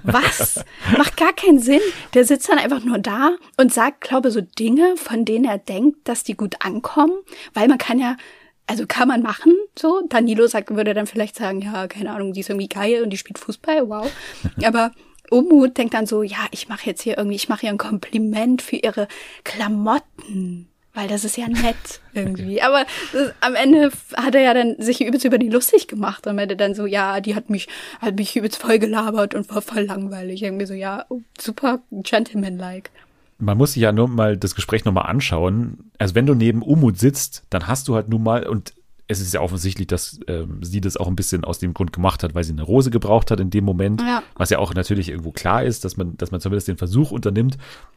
Was? 0.02 0.64
Macht 0.96 1.16
gar 1.16 1.32
keinen 1.32 1.60
Sinn. 1.60 1.80
Der 2.14 2.24
sitzt 2.24 2.48
dann 2.48 2.58
einfach 2.58 2.82
nur 2.82 2.98
da 2.98 3.36
und 3.56 3.72
sagt, 3.72 4.00
glaube 4.00 4.30
so 4.30 4.40
Dinge, 4.40 4.96
von 4.96 5.24
denen 5.24 5.44
er 5.44 5.58
denkt, 5.58 6.08
dass 6.08 6.24
die 6.24 6.36
gut 6.36 6.56
ankommen, 6.60 7.12
weil 7.54 7.68
man 7.68 7.78
kann 7.78 7.98
ja 7.98 8.16
also 8.66 8.84
kann 8.88 9.06
man 9.06 9.22
machen, 9.22 9.52
so. 9.78 10.02
Danilo 10.08 10.48
sagt, 10.48 10.74
würde 10.74 10.92
dann 10.92 11.06
vielleicht 11.06 11.36
sagen, 11.36 11.62
ja, 11.62 11.86
keine 11.86 12.10
Ahnung, 12.10 12.32
die 12.32 12.40
ist 12.40 12.50
irgendwie 12.50 12.68
geil 12.68 13.04
und 13.04 13.10
die 13.10 13.16
spielt 13.16 13.38
Fußball, 13.38 13.88
wow. 13.88 14.10
Aber 14.64 14.90
Umut 15.30 15.78
denkt 15.78 15.94
dann 15.94 16.06
so, 16.06 16.24
ja, 16.24 16.46
ich 16.50 16.68
mache 16.68 16.86
jetzt 16.86 17.02
hier 17.02 17.16
irgendwie, 17.16 17.36
ich 17.36 17.48
mache 17.48 17.66
ihr 17.66 17.70
ein 17.72 17.78
Kompliment 17.78 18.62
für 18.62 18.76
ihre 18.76 19.06
Klamotten, 19.44 20.68
weil 20.96 21.08
das 21.08 21.24
ist 21.24 21.36
ja 21.36 21.46
nett 21.46 21.76
irgendwie. 22.14 22.62
Aber 22.62 22.84
das, 23.12 23.32
am 23.40 23.54
Ende 23.54 23.92
hat 24.16 24.34
er 24.34 24.40
ja 24.40 24.54
dann 24.54 24.76
sich 24.78 25.04
übelst 25.04 25.24
über 25.24 25.38
die 25.38 25.50
lustig 25.50 25.86
gemacht 25.86 26.26
und 26.26 26.36
meinte 26.36 26.56
dann 26.56 26.74
so, 26.74 26.86
ja, 26.86 27.20
die 27.20 27.34
hat 27.34 27.50
mich, 27.50 27.68
hat 28.00 28.16
mich 28.16 28.34
übelst 28.34 28.56
voll 28.56 28.78
gelabert 28.78 29.34
und 29.34 29.48
war 29.54 29.62
voll 29.62 29.82
langweilig. 29.82 30.42
Irgendwie 30.42 30.66
so, 30.66 30.74
ja, 30.74 31.04
super 31.38 31.80
gentleman-like. 31.92 32.90
Man 33.38 33.58
muss 33.58 33.74
sich 33.74 33.82
ja 33.82 33.92
nur 33.92 34.08
mal 34.08 34.38
das 34.38 34.54
Gespräch 34.54 34.86
nochmal 34.86 35.06
anschauen. 35.06 35.90
Also 35.98 36.14
wenn 36.14 36.24
du 36.24 36.34
neben 36.34 36.62
Umut 36.62 36.98
sitzt, 36.98 37.44
dann 37.50 37.66
hast 37.66 37.86
du 37.88 37.94
halt 37.94 38.08
nun 38.08 38.22
mal, 38.22 38.46
und 38.46 38.72
es 39.08 39.20
ist 39.20 39.32
ja 39.34 39.40
offensichtlich, 39.40 39.86
dass 39.86 40.18
ähm, 40.26 40.58
sie 40.62 40.80
das 40.80 40.96
auch 40.96 41.06
ein 41.06 41.14
bisschen 41.16 41.44
aus 41.44 41.58
dem 41.60 41.74
Grund 41.74 41.92
gemacht 41.92 42.22
hat, 42.22 42.34
weil 42.34 42.42
sie 42.44 42.52
eine 42.52 42.62
Rose 42.62 42.90
gebraucht 42.90 43.30
hat 43.30 43.38
in 43.38 43.50
dem 43.50 43.64
Moment, 43.64 44.00
Ja. 44.00 44.22
was 44.34 44.50
ja 44.50 44.58
auch 44.58 44.74
natürlich 44.74 45.10
irgendwo 45.10 45.30
klar 45.30 45.62
ist, 45.62 45.84
dass 45.84 45.96
man, 45.96 46.16
dass 46.16 46.32
man 46.32 46.40
zumindest 46.40 46.66
den 46.68 46.76
Versuch 46.76 47.12
unternimmt. 47.12 47.56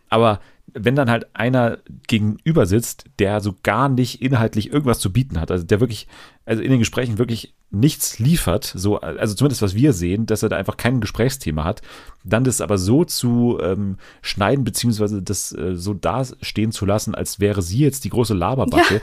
Aber 0.09 0.39
wenn 0.73 0.95
dann 0.95 1.09
halt 1.09 1.27
einer 1.35 1.79
gegenüber 2.07 2.65
sitzt, 2.67 3.05
der 3.17 3.41
so 3.41 3.55
gar 3.63 3.89
nicht 3.89 4.21
inhaltlich 4.21 4.71
irgendwas 4.71 4.99
zu 4.99 5.11
bieten 5.11 5.39
hat, 5.39 5.49
also 5.51 5.63
der 5.65 5.79
wirklich, 5.79 6.07
also 6.45 6.61
in 6.61 6.69
den 6.69 6.79
Gesprächen 6.79 7.17
wirklich 7.17 7.53
nichts 7.71 8.19
liefert, 8.19 8.71
so, 8.75 8.99
also 8.99 9.33
zumindest 9.35 9.61
was 9.63 9.75
wir 9.75 9.93
sehen, 9.93 10.25
dass 10.25 10.43
er 10.43 10.49
da 10.49 10.57
einfach 10.57 10.77
kein 10.77 11.01
Gesprächsthema 11.01 11.63
hat, 11.63 11.81
dann 12.23 12.43
das 12.43 12.61
aber 12.61 12.77
so 12.77 13.03
zu 13.03 13.59
ähm, 13.61 13.97
schneiden, 14.21 14.63
beziehungsweise 14.63 15.21
das 15.23 15.51
äh, 15.53 15.75
so 15.75 15.93
dastehen 15.95 16.71
zu 16.71 16.85
lassen, 16.85 17.15
als 17.15 17.39
wäre 17.39 17.61
sie 17.63 17.79
jetzt 17.79 18.03
die 18.03 18.09
große 18.09 18.33
Laberbacke. 18.35 19.01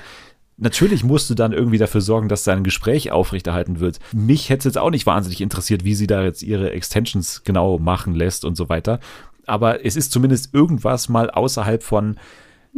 Natürlich 0.59 1.04
musst 1.04 1.28
du 1.28 1.34
dann 1.34 1.52
irgendwie 1.52 1.78
dafür 1.78 2.00
sorgen, 2.00 2.28
dass 2.28 2.44
dein 2.44 2.64
Gespräch 2.64 3.12
aufrechterhalten 3.12 3.78
wird. 3.80 3.98
Mich 4.12 4.48
hätte 4.48 4.61
es 4.61 4.64
jetzt 4.64 4.78
auch 4.78 4.90
nicht 4.90 5.04
wahnsinnig 5.04 5.42
interessiert, 5.42 5.84
wie 5.84 5.94
sie 5.94 6.07
da 6.07 6.22
jetzt 6.22 6.42
ihre 6.42 6.70
Extensions 6.70 7.42
genau 7.44 7.78
machen 7.78 8.14
lässt 8.14 8.44
und 8.44 8.57
so 8.57 8.68
weiter. 8.68 8.98
Aber 9.44 9.84
es 9.84 9.96
ist 9.96 10.12
zumindest 10.12 10.54
irgendwas 10.54 11.09
mal 11.09 11.30
außerhalb 11.30 11.82
von, 11.82 12.16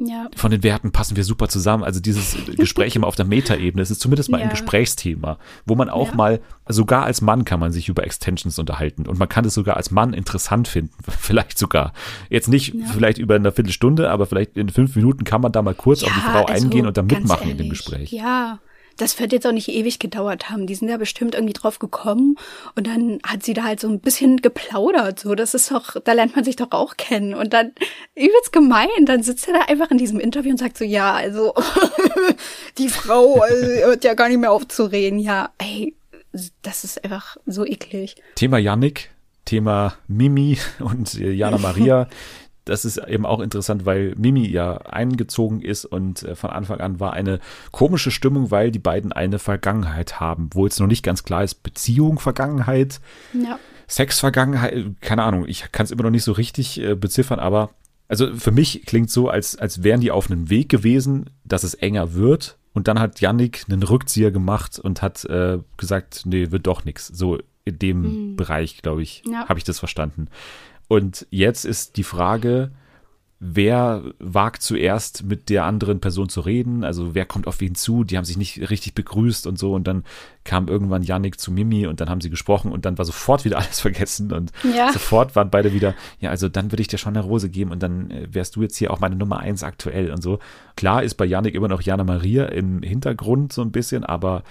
Ja. 0.07 0.29
von 0.37 0.51
den 0.51 0.63
Werten 0.63 0.93
passen 0.93 1.17
wir 1.17 1.25
super 1.25 1.49
zusammen. 1.49 1.83
Also 1.85 2.01
dieses 2.01 2.37
Gespräch 2.57 2.95
immer 2.97 3.07
auf 3.07 3.17
der 3.17 3.25
Metaebene, 3.25 3.83
es 3.83 3.91
ist 3.91 4.01
zumindest 4.01 4.31
mal 4.31 4.39
ein 4.39 4.45
Ja. 4.45 4.51
Gesprächsthema, 4.51 5.39
wo 5.67 5.75
man 5.75 5.89
auch 5.91 6.11
Ja. 6.11 6.15
mal, 6.15 6.41
sogar 6.69 7.05
als 7.05 7.21
Mann 7.21 7.45
kann 7.45 7.59
man 7.61 7.73
sich 7.73 7.89
über 7.89 8.05
Extensions 8.05 8.59
unterhalten 8.59 9.07
und 9.07 9.19
man 9.19 9.29
kann 9.29 9.45
es 9.45 9.55
sogar 9.55 9.77
als 9.77 9.91
Mann 9.91 10.13
interessant 10.13 10.69
finden, 10.69 10.95
vielleicht 11.19 11.59
sogar. 11.59 11.93
Jetzt 12.31 12.49
nicht 12.49 12.75
vielleicht 12.93 13.19
über 13.19 13.35
eine 13.35 13.51
Viertelstunde, 13.53 14.11
aber 14.11 14.27
vielleicht 14.27 14.57
in 14.57 14.69
fünf 14.69 14.95
Minuten 14.95 15.25
kann 15.25 15.41
man 15.41 15.53
da 15.53 15.63
mal 15.63 15.75
kurz 15.75 16.03
auf 16.05 16.13
die 16.13 16.21
Frau 16.21 16.45
also, 16.45 16.65
eingehen 16.65 16.87
und 16.87 16.97
da 16.97 17.03
mitmachen 17.03 17.51
in 17.51 17.57
dem 17.59 17.67
ehrlich, 17.67 17.71
Gespräch. 17.71 18.13
Ja. 18.13 18.59
Das 18.99 19.19
wird 19.19 19.33
jetzt 19.33 19.47
auch 19.47 19.53
nicht 19.53 19.69
ewig 19.69 19.99
gedauert 19.99 20.51
haben. 20.51 20.67
Die 20.67 20.75
sind 20.75 20.89
ja 20.89 20.97
bestimmt 20.97 21.35
irgendwie 21.35 21.55
drauf 21.55 21.79
gekommen 21.79 22.37
und 22.75 22.87
dann 22.87 23.19
hat 23.25 23.43
sie 23.43 23.55
da 23.55 23.63
halt 23.65 23.81
so 23.81 23.89
ein 23.89 24.01
bisschen 24.01 24.39
geplaudert. 24.39 25.21
So, 25.21 25.35
das 25.35 25.55
ist 25.55 25.71
doch, 25.71 25.97
da 26.03 26.13
lernt 26.13 26.37
man 26.37 26.45
sich 26.45 26.57
doch 26.57 26.73
auch 26.73 26.97
kennen. 26.97 27.35
Und 27.35 27.53
dann 27.53 27.73
übelst 28.15 28.53
gemein. 28.53 28.89
Dann 29.07 29.23
sitzt 29.23 29.49
er 29.49 29.55
da 29.55 29.61
einfach 29.69 29.91
in 29.91 29.99
diesem 29.99 30.21
Interview 30.21 30.51
und 30.51 30.59
sagt 30.59 30.77
so, 30.77 30.85
ja, 30.85 31.15
also 31.15 31.55
die 32.79 32.89
Frau 32.89 33.45
äh, 33.45 33.85
hört 33.85 34.05
ja 34.05 34.15
gar 34.15 34.29
nicht 34.29 34.39
mehr 34.39 34.53
auf 34.53 34.69
zu 34.69 34.85
reden. 34.85 35.19
Ja, 35.19 35.51
ey, 35.59 35.95
das 36.63 36.85
ist 36.85 37.03
einfach 37.05 37.37
so 37.47 37.65
eklig. 37.65 38.17
Thema 38.35 38.59
Yannick, 38.59 39.11
Thema 39.45 39.95
Mimi 40.09 40.59
und 40.81 41.15
äh, 41.15 41.33
Jana 41.33 41.59
Maria. 41.59 42.09
Das 42.69 42.85
ist 42.85 42.99
eben 42.99 43.25
auch 43.27 43.41
interessant, 43.41 43.87
weil 43.87 44.15
Mimi 44.17 44.47
ja 44.47 44.77
eingezogen 44.79 45.61
ist 45.61 45.85
und 45.85 46.23
äh, 46.23 46.35
von 46.35 46.51
Anfang 46.51 46.81
an 46.81 47.01
war 47.01 47.13
eine 47.15 47.41
komische 47.73 48.11
Stimmung, 48.11 48.51
weil 48.51 48.71
die 48.71 48.79
beiden 48.79 49.13
eine 49.13 49.39
Vergangenheit 49.39 50.21
haben, 50.21 50.51
wo 50.53 50.65
jetzt 50.67 50.79
noch 50.81 50.87
nicht 50.87 51.03
ganz 51.03 51.25
klar 51.25 51.43
ist, 51.45 51.63
Beziehung, 51.63 52.19
Vergangenheit, 52.19 53.01
Ja. 53.33 53.59
Sex-Vergangenheit, 54.09 54.87
keine 55.01 55.23
Ahnung, 55.25 55.45
ich 55.49 55.73
kann 55.73 55.85
es 55.85 55.91
immer 55.91 56.03
noch 56.05 56.11
nicht 56.11 56.25
so 56.25 56.33
richtig 56.33 56.81
äh, 56.81 56.95
beziffern, 56.95 57.39
aber 57.39 57.71
also 58.07 58.35
für 58.37 58.53
mich 58.53 58.87
klingt 58.87 59.11
so, 59.11 59.29
als, 59.29 59.57
als 59.57 59.83
wären 59.83 60.01
die 60.01 60.11
auf 60.11 60.31
einem 60.31 60.49
Weg 60.51 60.69
gewesen, 60.69 61.31
dass 61.45 61.63
es 61.63 61.75
enger 61.75 62.15
wird 62.15 62.57
und 62.75 62.87
dann 62.89 63.01
hat 63.01 63.21
Yannick 63.21 63.65
einen 63.69 63.83
Rückzieher 63.83 64.31
gemacht 64.31 64.79
und 64.79 65.03
hat 65.03 65.25
äh, 65.27 65.59
gesagt, 65.77 66.23
nee, 66.25 66.51
wird 66.51 66.67
doch 66.67 66.85
nichts. 66.85 67.09
So 67.09 67.39
in 67.65 67.79
dem 67.79 68.37
Bereich, 68.37 68.81
glaube 68.81 69.03
ich, 69.03 69.23
Ja. 69.31 69.47
habe 69.49 69.59
ich 69.59 69.65
das 69.65 69.79
verstanden. 69.79 70.29
Und 70.89 71.27
jetzt 71.31 71.65
ist 71.65 71.97
die 71.97 72.03
Frage, 72.05 72.71
wer 73.41 74.03
wagt 74.19 74.63
zuerst 74.63 75.23
mit 75.25 75.49
der 75.49 75.65
anderen 75.65 76.01
Person 76.01 76.29
zu 76.29 76.41
reden? 76.41 76.83
Also 76.83 77.15
wer 77.15 77.25
kommt 77.25 77.47
auf 77.47 77.61
wen 77.61 77.77
zu? 77.77 78.03
Die 78.03 78.17
haben 78.17 78.25
sich 78.25 78.37
nicht 78.37 78.69
richtig 78.71 78.95
begrüßt 78.95 79.47
und 79.47 79.59
so. 79.59 79.75
Und 79.75 79.87
dann 79.87 80.03
kam 80.43 80.67
irgendwann 80.67 81.03
Yannick 81.05 81.39
zu 81.39 81.53
Mimi 81.53 81.87
und 81.87 82.01
dann 82.01 82.11
haben 82.11 82.21
sie 82.21 82.31
gesprochen 82.31 82.73
und 82.73 82.85
dann 82.85 82.99
war 82.99 83.05
sofort 83.05 83.45
wieder 83.45 83.59
alles 83.59 83.79
vergessen 83.81 84.33
und 84.33 84.51
Ja. 84.75 84.93
sofort 84.93 85.37
waren 85.37 85.51
beide 85.51 85.73
wieder, 85.73 85.95
ja, 86.19 86.31
also 86.31 86.49
dann 86.49 86.73
würde 86.73 86.81
ich 86.81 86.89
dir 86.89 86.99
schon 86.99 87.17
eine 87.17 87.25
Rose 87.25 87.49
geben 87.49 87.71
und 87.71 87.81
dann 87.83 88.11
äh, 88.11 88.27
wärst 88.35 88.57
du 88.57 88.63
jetzt 88.63 88.77
hier 88.77 88.91
auch 88.93 88.99
meine 88.99 89.15
Nummer 89.15 89.39
eins 89.39 89.63
aktuell 89.63 90.11
und 90.11 90.23
so. 90.23 90.41
Klar 90.77 91.03
ist 91.05 91.15
bei 91.15 91.25
Yannick 91.27 91.55
immer 91.55 91.69
noch 91.69 91.83
Jana 91.83 92.03
Maria 92.03 92.47
im 92.47 92.83
Hintergrund 92.83 93.53
so 93.53 93.63
ein 93.63 93.71
bisschen, 93.71 94.03
aber 94.05 94.43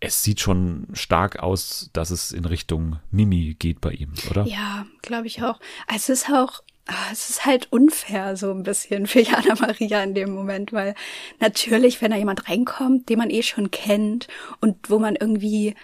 es 0.00 0.22
sieht 0.22 0.40
schon 0.40 0.86
stark 0.92 1.38
aus, 1.38 1.90
dass 1.92 2.10
es 2.10 2.32
in 2.32 2.44
Richtung 2.44 3.00
Mimi 3.10 3.56
geht 3.58 3.80
bei 3.80 3.92
ihm, 3.92 4.12
oder? 4.30 4.44
Ja, 4.46 4.86
glaube 5.02 5.26
ich 5.26 5.42
auch. 5.42 5.58
Also 5.86 6.12
Es 6.12 6.20
ist 6.20 6.30
auch, 6.30 6.62
ah, 6.86 7.08
es 7.12 7.30
ist 7.30 7.46
halt 7.46 7.72
unfair 7.72 8.36
so 8.36 8.50
ein 8.50 8.62
bisschen 8.62 9.06
für 9.06 9.20
Jana 9.22 9.54
Maria 9.58 10.02
in 10.02 10.14
dem 10.14 10.32
Moment, 10.32 10.72
weil 10.72 10.94
natürlich, 11.40 12.02
wenn 12.02 12.10
da 12.10 12.16
jemand 12.16 12.48
reinkommt, 12.48 13.08
den 13.08 13.18
man 13.18 13.30
eh 13.30 13.42
schon 13.42 13.70
kennt 13.70 14.28
und 14.60 14.90
wo 14.90 14.98
man 14.98 15.16
irgendwie 15.16 15.74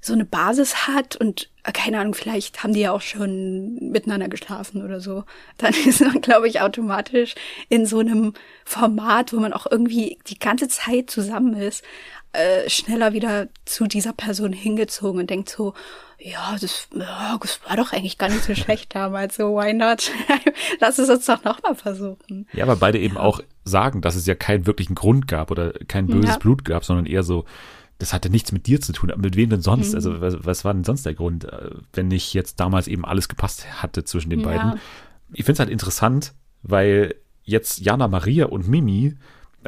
so 0.00 0.12
eine 0.12 0.24
Basis 0.24 0.86
hat 0.86 1.16
und 1.16 1.50
äh, 1.64 1.72
keine 1.72 1.98
Ahnung, 1.98 2.14
vielleicht 2.14 2.62
haben 2.62 2.72
die 2.72 2.80
ja 2.80 2.92
auch 2.92 3.00
schon 3.00 3.74
miteinander 3.90 4.28
geschlafen 4.28 4.84
oder 4.84 5.00
so, 5.00 5.24
dann 5.58 5.74
ist 5.74 6.00
man, 6.00 6.20
glaube 6.20 6.48
ich, 6.48 6.60
automatisch 6.60 7.34
in 7.68 7.86
so 7.86 7.98
einem 7.98 8.34
Format, 8.64 9.32
wo 9.32 9.40
man 9.40 9.52
auch 9.52 9.66
irgendwie 9.68 10.18
die 10.28 10.38
ganze 10.38 10.68
Zeit 10.68 11.10
zusammen 11.10 11.54
ist, 11.54 11.82
äh, 12.32 12.68
schneller 12.68 13.12
wieder 13.12 13.48
zu 13.64 13.86
dieser 13.86 14.12
Person 14.12 14.52
hingezogen 14.52 15.20
und 15.20 15.30
denkt 15.30 15.48
so, 15.48 15.74
ja, 16.18 16.56
das, 16.60 16.88
ja, 16.94 17.38
das 17.40 17.60
war 17.68 17.76
doch 17.76 17.92
eigentlich 17.92 18.18
gar 18.18 18.28
nicht 18.28 18.42
so 18.42 18.54
schlecht 18.54 18.94
damals, 18.94 19.36
so 19.36 19.54
why 19.56 19.72
not? 19.72 20.10
Lass 20.80 20.98
es 20.98 21.08
uns 21.08 21.26
doch 21.26 21.44
nochmal 21.44 21.74
versuchen. 21.76 22.46
Ja, 22.52 22.64
aber 22.64 22.76
beide 22.76 22.98
eben 22.98 23.16
auch 23.16 23.40
sagen, 23.64 24.00
dass 24.00 24.16
es 24.16 24.26
ja 24.26 24.34
keinen 24.34 24.66
wirklichen 24.66 24.94
Grund 24.96 25.28
gab 25.28 25.50
oder 25.50 25.72
kein 25.86 26.06
böses 26.08 26.34
Ja. 26.34 26.38
Blut 26.38 26.64
gab, 26.64 26.84
sondern 26.84 27.06
eher 27.06 27.22
so, 27.22 27.44
das 27.98 28.12
hatte 28.12 28.30
nichts 28.30 28.52
mit 28.52 28.66
dir 28.66 28.80
zu 28.80 28.92
tun. 28.92 29.12
Mit 29.16 29.36
wem 29.36 29.50
denn 29.50 29.60
Mhm. 29.60 29.62
sonst? 29.64 29.94
Also 29.94 30.20
was, 30.20 30.36
was 30.44 30.64
war 30.64 30.74
denn 30.74 30.84
sonst 30.84 31.06
der 31.06 31.14
Grund, 31.14 31.44
äh, 31.44 31.70
wenn 31.92 32.08
nicht 32.08 32.34
jetzt 32.34 32.58
damals 32.60 32.88
eben 32.88 33.04
alles 33.04 33.28
gepasst 33.28 33.80
hatte 33.82 34.04
zwischen 34.04 34.30
den 34.30 34.40
Ja. 34.40 34.46
beiden? 34.46 34.80
Ich 35.32 35.44
finde 35.44 35.52
es 35.54 35.58
halt 35.60 35.70
interessant, 35.70 36.32
weil 36.62 37.14
jetzt 37.44 37.78
Jana 37.80 38.08
Maria 38.08 38.46
und 38.46 38.68
Mimi, 38.68 39.14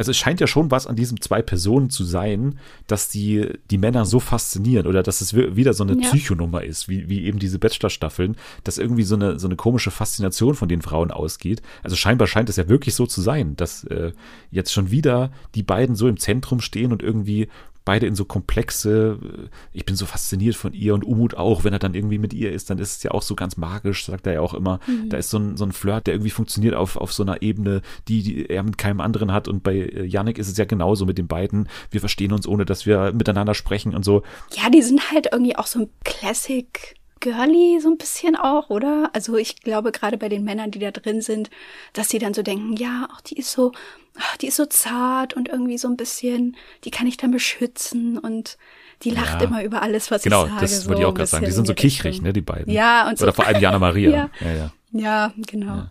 also 0.01 0.13
es 0.13 0.17
scheint 0.17 0.41
ja 0.41 0.47
schon 0.47 0.71
was 0.71 0.87
an 0.87 0.97
diesen 0.97 1.21
zwei 1.21 1.43
Personen 1.43 1.91
zu 1.91 2.05
sein, 2.05 2.59
dass 2.87 3.11
die 3.11 3.47
die 3.71 3.77
Männer 3.77 4.07
so 4.07 4.19
faszinieren 4.19 4.87
oder 4.87 5.03
dass 5.03 5.21
es 5.21 5.35
wi- 5.37 5.57
wieder 5.57 5.75
so 5.75 5.85
eine 5.85 5.93
Ja. 6.01 6.09
Psychonummer 6.09 6.65
ist, 6.65 6.89
wie, 6.89 7.11
wie 7.11 7.25
eben 7.27 7.39
diese 7.39 7.59
Bachelor-Staffeln, 7.59 8.37
dass 8.65 8.79
irgendwie 8.79 9.03
so 9.03 9.15
eine, 9.15 9.39
so 9.39 9.47
eine 9.47 9.57
komische 9.57 9.91
Faszination 9.91 10.55
von 10.55 10.71
den 10.71 10.81
Frauen 10.81 11.11
ausgeht. 11.11 11.61
Also 11.83 11.97
scheinbar 11.97 12.29
scheint 12.29 12.49
es 12.49 12.57
ja 12.57 12.67
wirklich 12.67 12.95
so 12.95 13.05
zu 13.07 13.21
sein, 13.21 13.57
dass 13.57 13.85
äh, 13.85 14.13
jetzt 14.51 14.73
schon 14.73 14.91
wieder 14.91 15.31
die 15.55 15.63
beiden 15.63 15.95
so 15.97 16.09
im 16.09 16.17
Zentrum 16.19 16.61
stehen 16.63 16.93
und 16.93 17.03
irgendwie 17.03 17.49
beide 17.85 18.07
in 18.07 18.15
so 18.15 18.25
komplexe, 18.25 19.19
äh, 19.23 19.49
ich 19.73 19.85
bin 19.85 19.97
so 19.97 20.07
fasziniert 20.07 20.57
von 20.57 20.73
ihr 20.73 20.95
und 20.95 21.05
Umut 21.05 21.35
auch, 21.35 21.65
wenn 21.65 21.73
er 21.73 21.79
dann 21.79 21.95
irgendwie 21.95 22.19
mit 22.19 22.33
ihr 22.33 22.53
ist, 22.53 22.71
dann 22.71 22.79
ist 22.79 22.97
es 22.97 23.03
ja 23.03 23.11
auch 23.13 23.23
so 23.23 23.35
ganz 23.35 23.57
magisch, 23.57 24.07
sagt 24.07 24.27
er 24.27 24.35
ja 24.35 24.41
auch 24.41 24.55
immer. 24.55 24.81
Da 25.09 25.17
ist 25.17 25.31
so 25.31 25.39
ein, 25.39 25.57
so 25.57 25.65
ein 25.65 25.73
Flirt, 25.73 26.07
der 26.07 26.15
irgendwie 26.15 26.31
funktioniert 26.31 26.75
auf, 26.75 26.97
auf 26.97 27.13
so 27.13 27.23
einer 27.23 27.43
Ebene, 27.43 27.83
die, 28.09 28.23
die 28.23 28.47
er 28.47 28.63
mit 28.63 28.79
keinem 28.79 29.01
anderen 29.01 29.33
hat. 29.33 29.49
Und 29.49 29.63
bei 29.63 29.77
äh, 29.77 30.05
Yannick 30.05 30.39
ist 30.39 30.49
es 30.49 30.57
ja 30.57 30.65
genauso 30.65 31.07
mit 31.07 31.19
den 31.19 31.27
beiden. 31.27 31.69
Wir 31.91 32.01
verstehen 32.01 32.33
uns, 32.33 32.47
ohne 32.47 32.65
dass 32.65 32.87
wir 32.87 33.13
miteinander 33.13 33.55
sprechen 33.55 33.95
und 33.95 34.05
so. 34.05 34.23
Ja, 34.53 34.71
die 34.71 34.83
sind 34.83 35.11
halt 35.11 35.29
irgendwie 35.33 35.57
auch 35.57 35.67
so 35.67 35.81
ein 35.81 35.89
Classic 36.05 37.00
Girly 37.21 37.81
so 37.81 37.89
ein 37.91 37.99
bisschen 37.99 38.35
auch, 38.37 38.71
oder? 38.71 39.11
Also 39.13 39.37
ich 39.37 39.61
glaube 39.61 39.93
gerade 39.93 40.17
bei 40.19 40.29
den 40.29 40.43
Männern, 40.45 40.71
die 40.71 40.79
da 40.79 40.91
drin 40.91 41.21
sind, 41.21 41.51
dass 41.93 42.09
sie 42.09 42.19
dann 42.19 42.35
so 42.35 42.43
denken, 42.43 42.77
ja, 42.77 43.09
ach, 43.13 43.21
die 43.21 43.37
ist 43.39 43.53
so, 43.53 43.73
ach, 44.19 44.37
die 44.39 44.47
ist 44.49 44.57
so 44.57 44.67
zart 44.67 45.35
und 45.35 45.49
irgendwie 45.49 45.79
so 45.79 45.89
ein 45.89 45.97
bisschen, 45.97 46.57
die 46.85 46.91
kann 46.91 47.07
ich 47.07 47.17
dann 47.17 47.31
beschützen 47.31 48.19
und 48.19 48.57
die 49.03 49.11
lacht 49.11 49.41
Ja. 49.41 49.47
immer 49.49 49.63
über 49.63 49.83
alles, 49.83 50.11
was 50.11 50.23
Genau, 50.23 50.45
ich 50.45 50.51
sage. 50.51 50.61
das 50.63 50.83
so 50.83 50.93
ich 50.93 51.05
auch 51.05 51.15
gerade 51.15 51.27
sagen. 51.27 51.45
Die 51.45 51.53
sind 51.53 51.67
so 51.67 51.75
kichrig, 51.75 52.21
ne, 52.23 52.33
die 52.33 52.41
beiden. 52.41 52.73
Ja, 52.73 53.09
und 53.09 53.19
so. 53.19 53.25
Oder 53.25 53.33
vor 53.33 53.47
allem 53.47 53.61
Jana 53.61 53.79
Maria. 53.79 54.11
Ja. 54.41 54.47
ja, 54.47 54.53
ja. 54.55 54.71
Ja, 54.93 55.33
genau. 55.37 55.85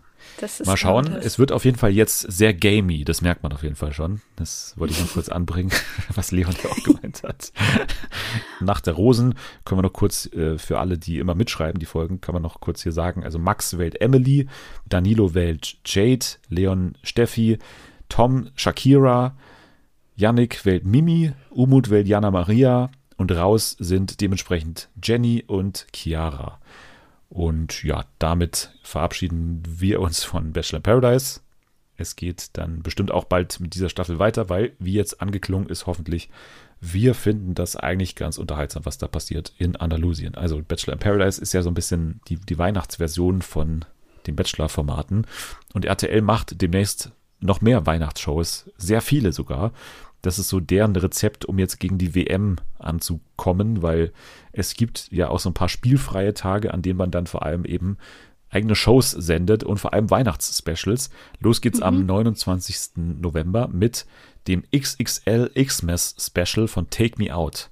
Mal 0.66 0.76
schauen. 0.76 1.06
das. 1.12 1.24
Es 1.24 1.38
wird 1.38 1.52
auf 1.52 1.64
jeden 1.64 1.76
Fall 1.76 1.90
jetzt 1.90 2.20
sehr 2.20 2.54
gamey. 2.54 3.04
Das 3.04 3.20
merkt 3.20 3.42
man 3.42 3.52
auf 3.52 3.62
jeden 3.62 3.76
Fall 3.76 3.92
schon. 3.92 4.20
Das 4.36 4.74
wollte 4.76 4.94
ich 4.94 5.00
noch 5.00 5.12
kurz 5.12 5.28
anbringen, 5.28 5.70
was 6.14 6.32
Leon 6.32 6.54
ja 6.62 6.70
auch 6.70 6.82
gemeint 6.84 7.22
hat. 7.22 7.52
Nach 8.60 8.80
der 8.80 8.94
Rosen 8.94 9.34
können 9.64 9.78
wir 9.78 9.82
noch 9.82 9.92
kurz 9.92 10.26
äh, 10.32 10.58
für 10.58 10.78
alle, 10.78 10.98
die 10.98 11.18
immer 11.18 11.34
mitschreiben, 11.34 11.78
die 11.78 11.86
Folgen, 11.86 12.20
kann 12.20 12.32
man 12.32 12.42
noch 12.42 12.60
kurz 12.60 12.82
hier 12.82 12.92
sagen. 12.92 13.24
Also 13.24 13.38
Max 13.38 13.78
wählt 13.78 14.00
Emily, 14.00 14.48
Danilo 14.86 15.34
wählt 15.34 15.78
Jade, 15.84 16.26
Leon 16.48 16.96
Steffi, 17.02 17.58
Tom 18.08 18.50
Shakira, 18.54 19.36
Yannick 20.16 20.64
wählt 20.64 20.84
Mimi, 20.84 21.32
Umut 21.50 21.90
wählt 21.90 22.06
Jana 22.06 22.30
Maria 22.30 22.90
und 23.16 23.32
raus 23.32 23.76
sind 23.78 24.20
dementsprechend 24.20 24.88
Jenny 25.02 25.44
und 25.46 25.86
Chiara. 25.94 26.59
Und 27.30 27.84
ja, 27.84 28.04
damit 28.18 28.70
verabschieden 28.82 29.62
wir 29.64 30.00
uns 30.00 30.24
von 30.24 30.52
Bachelor 30.52 30.80
Paradise. 30.80 31.40
Es 31.96 32.16
geht 32.16 32.50
dann 32.54 32.82
bestimmt 32.82 33.12
auch 33.12 33.24
bald 33.24 33.60
mit 33.60 33.74
dieser 33.74 33.88
Staffel 33.88 34.18
weiter, 34.18 34.48
weil, 34.48 34.72
wie 34.78 34.94
jetzt 34.94 35.22
angeklungen 35.22 35.68
ist, 35.68 35.86
hoffentlich, 35.86 36.28
wir 36.80 37.14
finden 37.14 37.54
das 37.54 37.76
eigentlich 37.76 38.16
ganz 38.16 38.36
unterhaltsam, 38.36 38.84
was 38.84 38.98
da 38.98 39.06
passiert 39.06 39.52
in 39.58 39.76
Andalusien. 39.76 40.34
Also 40.34 40.60
Bachelor 40.66 40.94
in 40.94 40.98
Paradise 40.98 41.40
ist 41.40 41.52
ja 41.52 41.62
so 41.62 41.70
ein 41.70 41.74
bisschen 41.74 42.20
die, 42.26 42.36
die 42.36 42.58
Weihnachtsversion 42.58 43.42
von 43.42 43.84
den 44.26 44.34
Bachelor-Formaten. 44.34 45.26
Und 45.72 45.84
RTL 45.84 46.22
macht 46.22 46.60
demnächst 46.60 47.12
noch 47.38 47.60
mehr 47.60 47.86
Weihnachtsshows, 47.86 48.70
sehr 48.76 49.02
viele 49.02 49.32
sogar. 49.32 49.72
Das 50.22 50.38
ist 50.38 50.48
so 50.48 50.60
deren 50.60 50.94
Rezept, 50.96 51.44
um 51.46 51.58
jetzt 51.58 51.80
gegen 51.80 51.98
die 51.98 52.14
WM 52.14 52.56
anzukommen, 52.78 53.82
weil 53.82 54.12
es 54.52 54.74
gibt 54.74 55.08
ja 55.10 55.28
auch 55.28 55.40
so 55.40 55.50
ein 55.50 55.54
paar 55.54 55.68
spielfreie 55.68 56.34
Tage, 56.34 56.74
an 56.74 56.82
denen 56.82 56.98
man 56.98 57.10
dann 57.10 57.26
vor 57.26 57.44
allem 57.44 57.64
eben 57.64 57.96
eigene 58.50 58.74
Shows 58.74 59.12
sendet 59.12 59.64
und 59.64 59.78
vor 59.78 59.94
allem 59.94 60.10
Weihnachtsspecials. 60.10 61.10
Los 61.38 61.60
geht's 61.60 61.80
am 61.80 62.04
29. 62.04 62.96
November 62.96 63.68
mit 63.68 64.06
dem 64.48 64.64
XXL 64.74 65.50
Xmas 65.54 66.16
Special 66.18 66.66
von 66.66 66.90
Take 66.90 67.22
Me 67.22 67.34
Out. 67.34 67.70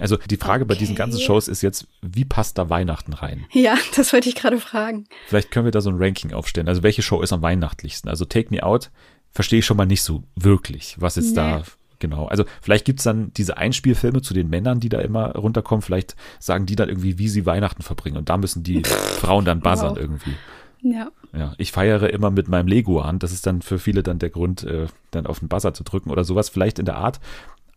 Also 0.00 0.16
die 0.16 0.36
Frage 0.36 0.66
bei 0.66 0.74
diesen 0.74 0.94
ganzen 0.94 1.16
Okay. 1.16 1.26
Shows 1.26 1.48
ist 1.48 1.62
jetzt, 1.62 1.86
wie 2.02 2.24
passt 2.24 2.58
da 2.58 2.68
Weihnachten 2.68 3.14
rein? 3.14 3.46
Ja, 3.52 3.76
das 3.96 4.12
wollte 4.12 4.28
ich 4.28 4.34
gerade 4.34 4.58
fragen. 4.58 5.06
Vielleicht 5.28 5.50
können 5.50 5.64
wir 5.64 5.72
da 5.72 5.80
so 5.80 5.90
ein 5.90 5.96
Ranking 5.96 6.32
aufstellen. 6.32 6.68
Also 6.68 6.82
welche 6.82 7.02
Show 7.02 7.22
ist 7.22 7.32
am 7.32 7.42
weihnachtlichsten? 7.42 8.08
Also 8.10 8.24
Take 8.24 8.48
Me 8.50 8.62
Out 8.62 8.90
verstehe 9.32 9.58
ich 9.60 9.66
schon 9.66 9.76
mal 9.76 9.86
nicht 9.86 10.02
so 10.02 10.22
wirklich, 10.36 10.96
was 11.00 11.14
da 11.34 11.58
Nee. 11.58 11.62
genau. 11.98 12.26
Also 12.26 12.44
vielleicht 12.60 12.84
gibt's 12.84 13.04
dann 13.04 13.32
diese 13.34 13.56
Einspielfilme 13.56 14.22
zu 14.22 14.34
den 14.34 14.48
Männern, 14.50 14.80
die 14.80 14.88
da 14.88 15.00
immer 15.00 15.32
runterkommen. 15.34 15.82
Vielleicht 15.82 16.16
sagen 16.38 16.66
die 16.66 16.76
dann 16.76 16.88
irgendwie, 16.88 17.18
wie 17.18 17.28
sie 17.28 17.46
Weihnachten 17.46 17.82
verbringen. 17.82 18.16
Und 18.18 18.28
da 18.28 18.36
müssen 18.36 18.62
die 18.62 18.82
Frauen 19.20 19.44
dann 19.44 19.60
buzzern 19.60 19.92
Wow. 19.92 19.98
irgendwie. 19.98 20.34
Ja. 20.82 21.10
Ja, 21.32 21.54
ich 21.58 21.72
feiere 21.72 22.10
immer 22.10 22.30
mit 22.30 22.48
meinem 22.48 22.66
Lego 22.66 23.00
an. 23.00 23.18
Das 23.18 23.32
ist 23.32 23.46
dann 23.46 23.62
für 23.62 23.78
viele 23.78 24.02
dann 24.02 24.18
der 24.18 24.30
Grund, 24.30 24.64
äh, 24.64 24.86
dann 25.12 25.26
auf 25.26 25.38
den 25.38 25.48
Buzzer 25.48 25.72
zu 25.72 25.82
drücken 25.84 26.10
oder 26.10 26.24
sowas, 26.24 26.48
vielleicht 26.50 26.78
in 26.78 26.84
der 26.84 26.96
Art. 26.96 27.20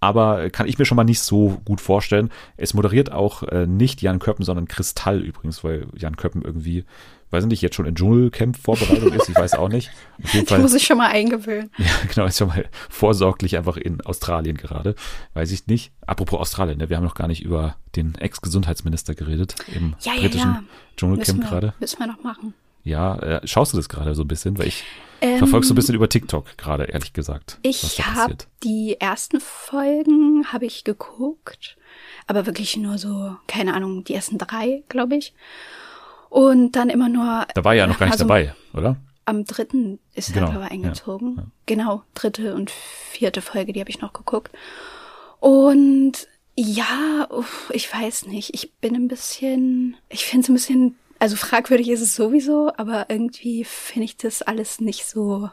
Aber 0.01 0.49
kann 0.49 0.68
ich 0.68 0.78
mir 0.78 0.86
schon 0.86 0.97
mal 0.97 1.03
nicht 1.06 1.22
so 1.22 1.62
gut 1.64 1.80
vorstellen. 1.82 2.30
Es 2.58 2.74
moderiert 2.74 3.12
auch 3.12 3.43
äh, 3.43 3.66
nicht 3.66 4.01
Jan 4.01 4.20
Köppen, 4.20 4.43
sondern 4.43 4.68
Kristall 4.68 5.22
übrigens, 5.22 5.64
weil 5.64 5.88
Jan 5.95 6.18
Köppen 6.18 6.41
irgendwie, 6.41 6.84
weiß 7.36 7.43
ich 7.43 7.49
nicht, 7.49 7.61
jetzt 7.61 7.75
schon 7.75 7.86
in 7.86 7.95
Dschungelcamp-Vorbereitung 7.95 9.13
ist. 9.13 9.29
Ich 9.29 9.36
weiß 9.36 9.53
auch 9.55 9.69
nicht. 9.69 9.91
Auf 10.23 10.33
jeden 10.33 10.43
Ich 10.45 10.49
Fall. 10.49 10.59
muss 10.59 10.73
ich 10.73 10.86
schon 10.86 10.97
mal 10.97 11.09
eingewöhnen. 11.09 11.69
Ja, 11.77 11.86
genau, 12.13 12.25
ist 12.27 12.38
schon 12.39 12.47
mal 12.47 12.65
vorsorglich 12.89 13.57
einfach 13.57 13.77
in 13.77 14.01
Australien 14.01 14.57
gerade. 14.57 14.95
Weiß 15.33 15.51
ich 15.51 15.67
nicht. 15.67 15.91
Apropos 16.07 16.39
Australien, 16.39 16.77
ne, 16.79 16.89
wir 16.89 16.97
haben 16.97 17.03
noch 17.03 17.15
gar 17.15 17.27
nicht 17.27 17.43
über 17.43 17.75
den 17.95 18.15
Ex-Gesundheitsminister 18.15 19.13
geredet 19.15 19.55
im 19.73 19.95
Ja, 20.01 20.13
ja, 20.13 20.21
britischen 20.21 20.51
ja. 20.51 20.63
Dschungelcamp 20.97 21.27
Müssen 21.27 21.41
wir, 21.43 21.49
gerade. 21.49 21.73
müssen 21.79 21.99
wir 21.99 22.07
noch 22.07 22.23
machen. 22.23 22.53
Ja, 22.83 23.17
äh, 23.17 23.47
schaust 23.47 23.73
du 23.73 23.77
das 23.77 23.89
gerade 23.89 24.13
so 24.13 24.21
ein 24.23 24.27
bisschen? 24.27 24.57
Weil 24.59 24.67
ich 24.67 24.83
Ähm, 25.21 25.39
verfolgst 25.39 25.69
du 25.69 25.73
ein 25.73 25.75
bisschen 25.75 25.95
über 25.95 26.07
TikTok 26.07 26.55
gerade, 26.57 26.83
ehrlich 26.83 27.13
gesagt. 27.13 27.57
Ich 27.63 27.99
habe 28.05 28.36
die 28.63 28.97
ersten 28.99 29.39
Folgen 29.39 30.45
habe 30.53 30.65
ich 30.67 30.83
geguckt, 30.83 31.77
aber 32.27 32.45
wirklich 32.45 32.77
nur 32.77 32.99
so, 32.99 33.36
keine 33.47 33.73
Ahnung, 33.73 34.03
die 34.03 34.13
ersten 34.13 34.38
drei, 34.38 34.83
glaube 34.88 35.15
ich. 35.15 35.33
Und 36.30 36.73
dann 36.73 36.89
immer 36.89 37.09
nur. 37.09 37.45
Da 37.53 37.63
war 37.63 37.73
ja 37.73 37.88
noch 37.88 37.97
gar 37.99 38.07
nicht 38.07 38.13
also 38.13 38.26
dabei, 38.26 38.53
oder? 38.73 38.97
Am 39.26 39.45
dritten 39.45 39.99
ist 40.13 40.34
Genau, 40.34 40.47
er 40.47 40.53
aber 40.55 40.63
ja, 40.65 40.71
eingezogen. 40.71 41.36
ja. 41.38 41.43
Genau, 41.65 42.03
dritte 42.13 42.53
und 42.53 42.69
vierte 42.71 43.41
Folge, 43.41 43.73
die 43.73 43.80
habe 43.80 43.89
ich 43.89 44.01
noch 44.01 44.13
geguckt. 44.13 44.51
Und 45.39 46.28
ja, 46.55 47.28
uff, 47.30 47.69
ich 47.73 47.91
weiß 47.93 48.28
nicht. 48.28 48.53
Ich 48.53 48.73
bin 48.76 48.95
ein 48.95 49.07
bisschen, 49.07 49.97
ich 50.09 50.26
finde 50.26 50.43
es 50.43 50.49
ein 50.49 50.53
bisschen, 50.55 50.95
also 51.19 51.36
fragwürdig 51.36 51.89
ist 51.89 52.01
es 52.01 52.15
sowieso, 52.15 52.71
aber 52.78 53.09
irgendwie 53.09 53.63
finde 53.63 54.05
ich 54.05 54.17
das 54.17 54.41
alles 54.41 54.80
nicht 54.80 55.05
so 55.05 55.49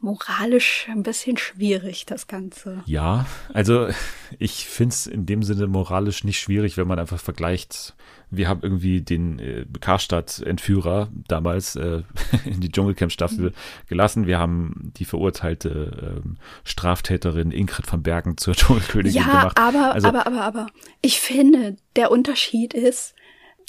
moralisch 0.00 0.86
ein 0.90 1.02
bisschen 1.02 1.36
schwierig, 1.36 2.06
das 2.06 2.26
Ganze. 2.26 2.82
Ja, 2.86 3.26
also 3.52 3.88
ich 4.38 4.66
finde 4.66 4.92
es 4.92 5.06
in 5.06 5.26
dem 5.26 5.42
Sinne 5.42 5.66
moralisch 5.66 6.24
nicht 6.24 6.38
schwierig, 6.40 6.76
wenn 6.76 6.86
man 6.88 6.98
einfach 6.98 7.18
vergleicht. 7.20 7.94
Wir 8.30 8.48
haben 8.48 8.60
irgendwie 8.62 9.00
den 9.00 9.38
äh, 9.38 9.64
Karstadt-Entführer 9.80 11.08
damals 11.28 11.76
äh, 11.76 12.02
in 12.44 12.60
die 12.60 12.70
Dschungelcamp-Staffel 12.70 13.52
gelassen. 13.88 14.26
Wir 14.26 14.38
haben 14.38 14.92
die 14.96 15.04
verurteilte 15.06 16.20
ähm, 16.24 16.36
Straftäterin 16.62 17.50
Ingrid 17.50 17.90
van 17.90 18.02
Bergen 18.02 18.36
zur 18.36 18.54
Dschungelkönigin 18.56 19.22
Ja, 19.22 19.26
gemacht. 19.40 19.58
aber, 19.58 19.94
also, 19.94 20.08
aber, 20.08 20.26
aber, 20.26 20.42
aber. 20.42 20.66
Ich 21.00 21.20
finde, 21.20 21.76
der 21.96 22.10
Unterschied 22.10 22.74
ist, 22.74 23.14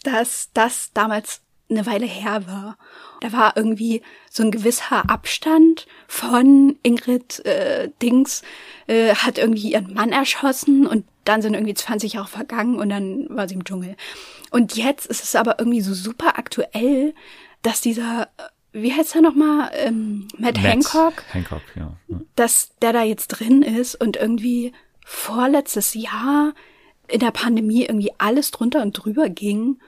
dass 0.04 0.50
das 0.54 0.92
damals 0.94 1.42
eine 1.70 1.86
Weile 1.86 2.06
her 2.06 2.48
war. 2.48 2.78
Da 3.22 3.32
war 3.32 3.56
irgendwie 3.56 4.02
so 4.30 4.44
ein 4.44 4.52
gewisser 4.52 5.10
Abstand 5.10 5.88
von 6.08 6.78
Ingrid 6.84 7.46
äh, 7.46 7.90
Dings 8.02 8.42
äh, 8.88 9.14
hat 9.14 9.38
irgendwie 9.38 9.74
ihren 9.74 9.94
Mann 9.94 10.12
erschossen 10.12 10.88
und 10.88 11.06
dann 11.26 11.42
sind 11.42 11.54
irgendwie 11.54 11.74
20 11.74 12.14
Jahre 12.14 12.28
vergangen 12.28 12.80
und 12.80 12.90
dann 12.90 13.28
war 13.30 13.48
sie 13.48 13.56
im 13.56 13.64
Dschungel. 13.64 13.96
Und 14.52 14.76
jetzt 14.76 15.06
ist 15.06 15.24
es 15.24 15.36
aber 15.36 15.60
irgendwie 15.60 15.82
so 15.82 15.94
super 15.94 16.40
aktuell, 16.40 17.14
dass 17.62 17.82
dieser, 17.82 18.30
äh, 18.38 18.44
wie 18.72 18.94
heißt 18.94 19.16
er 19.16 19.22
nochmal, 19.22 19.70
ähm, 19.74 20.28
Matt, 20.38 20.56
Matt 20.56 20.64
Hancock, 20.64 21.24
Hancock, 21.32 21.62
ja. 21.76 21.96
ja. 22.08 22.22
dass 22.36 22.72
der 22.82 22.94
da 22.94 23.04
jetzt 23.04 23.28
drin 23.28 23.62
ist 23.62 23.96
und 23.96 24.18
irgendwie 24.18 24.74
vorletztes 25.06 25.94
Jahr 25.94 26.54
in 27.08 27.20
der 27.20 27.32
Pandemie 27.32 27.84
irgendwie 27.84 28.12
alles 28.18 28.52
drunter 28.52 28.82
und 28.82 28.94
drüber 28.94 29.30
ging 29.30 29.80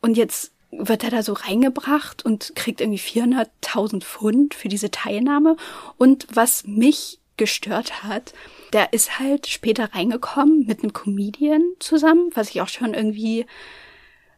und 0.00 0.16
jetzt 0.16 0.53
wird 0.78 1.04
er 1.04 1.10
da 1.10 1.22
so 1.22 1.32
reingebracht 1.32 2.24
und 2.24 2.54
kriegt 2.54 2.80
irgendwie 2.80 2.98
400.000 2.98 4.02
Pfund 4.02 4.54
für 4.54 4.68
diese 4.68 4.90
Teilnahme 4.90 5.56
und 5.96 6.26
was 6.32 6.66
mich 6.66 7.18
gestört 7.36 8.04
hat, 8.04 8.32
der 8.72 8.92
ist 8.92 9.18
halt 9.18 9.46
später 9.46 9.92
reingekommen 9.94 10.66
mit 10.66 10.82
einem 10.82 10.92
Comedian 10.92 11.62
zusammen, 11.80 12.30
was 12.34 12.50
ich 12.50 12.60
auch 12.60 12.68
schon 12.68 12.94
irgendwie 12.94 13.46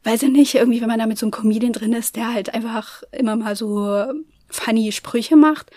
weiß 0.07 0.23
ich 0.23 0.31
nicht, 0.31 0.55
irgendwie, 0.55 0.81
wenn 0.81 0.89
man 0.89 1.01
da 1.01 1.07
mit 1.07 1.19
so 1.19 1.27
einem 1.27 1.33
Comedian 1.33 1.73
drin 1.73 1.93
ist, 1.93 2.15
der 2.15 2.33
halt 2.33 2.55
einfach 2.55 3.03
immer 3.11 3.35
mal 3.35 3.57
so 3.57 4.05
funny 4.49 4.93
Sprüche 4.93 5.35
macht, 5.35 5.73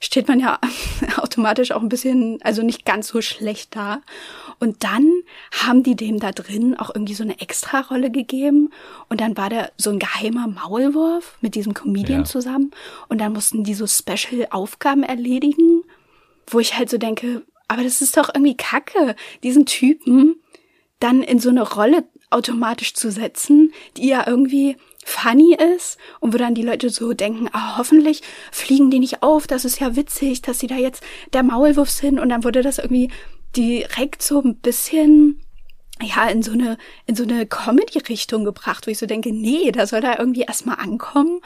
steht 0.00 0.26
man 0.26 0.40
ja 0.40 0.58
automatisch 1.18 1.70
auch 1.70 1.82
ein 1.82 1.90
bisschen, 1.90 2.38
also 2.42 2.62
nicht 2.62 2.86
ganz 2.86 3.08
so 3.08 3.20
schlecht 3.20 3.76
da. 3.76 4.00
Und 4.60 4.84
dann 4.84 5.10
haben 5.52 5.82
die 5.82 5.96
dem 5.96 6.20
da 6.20 6.32
drin 6.32 6.76
auch 6.78 6.90
irgendwie 6.94 7.14
so 7.14 7.22
eine 7.22 7.40
Extra-Rolle 7.40 8.10
gegeben. 8.10 8.70
Und 9.08 9.20
dann 9.20 9.36
war 9.36 9.50
der 9.50 9.72
so 9.76 9.90
ein 9.90 9.98
geheimer 9.98 10.46
Maulwurf 10.48 11.36
mit 11.40 11.54
diesem 11.54 11.74
Comedian 11.74 12.20
Ja. 12.20 12.24
zusammen. 12.24 12.70
Und 13.08 13.18
dann 13.20 13.32
mussten 13.32 13.64
die 13.64 13.74
so 13.74 13.86
Special-Aufgaben 13.86 15.02
erledigen, 15.02 15.82
wo 16.46 16.58
ich 16.60 16.76
halt 16.76 16.90
so 16.90 16.98
denke, 16.98 17.42
aber 17.68 17.82
das 17.82 18.00
ist 18.02 18.16
doch 18.16 18.30
irgendwie 18.34 18.56
kacke, 18.56 19.16
diesen 19.42 19.66
Typen 19.66 20.36
dann 21.00 21.22
in 21.22 21.38
so 21.38 21.48
eine 21.48 21.62
Rolle 21.62 22.04
automatisch 22.30 22.94
zu 22.94 23.10
setzen, 23.10 23.72
die 23.96 24.08
ja 24.08 24.24
irgendwie 24.26 24.76
funny 25.04 25.54
ist 25.76 25.98
und 26.20 26.32
wo 26.32 26.38
dann 26.38 26.54
die 26.54 26.62
Leute 26.62 26.88
so 26.90 27.12
denken, 27.12 27.48
ah, 27.52 27.76
hoffentlich 27.76 28.22
fliegen 28.50 28.90
die 28.90 28.98
nicht 28.98 29.22
auf, 29.22 29.46
das 29.46 29.64
ist 29.64 29.78
ja 29.80 29.96
witzig, 29.96 30.42
dass 30.42 30.58
sie 30.58 30.66
da 30.66 30.76
jetzt 30.76 31.02
der 31.32 31.42
Maulwurf 31.42 31.90
sind 31.90 32.18
und 32.18 32.30
dann 32.30 32.42
wurde 32.42 32.62
das 32.62 32.78
irgendwie 32.78 33.10
direkt 33.56 34.22
so 34.22 34.40
ein 34.42 34.56
bisschen 34.56 35.40
ja, 36.02 36.26
in 36.28 36.42
so 36.42 36.52
eine, 36.52 36.76
in 37.06 37.14
so 37.14 37.22
eine 37.22 37.46
Comedy-Richtung 37.46 38.44
gebracht, 38.44 38.86
wo 38.86 38.90
ich 38.90 38.98
so 38.98 39.06
denke, 39.06 39.32
nee, 39.32 39.70
da 39.70 39.86
soll 39.86 40.00
da 40.00 40.18
irgendwie 40.18 40.42
erstmal 40.42 40.76
ankommen 40.80 41.40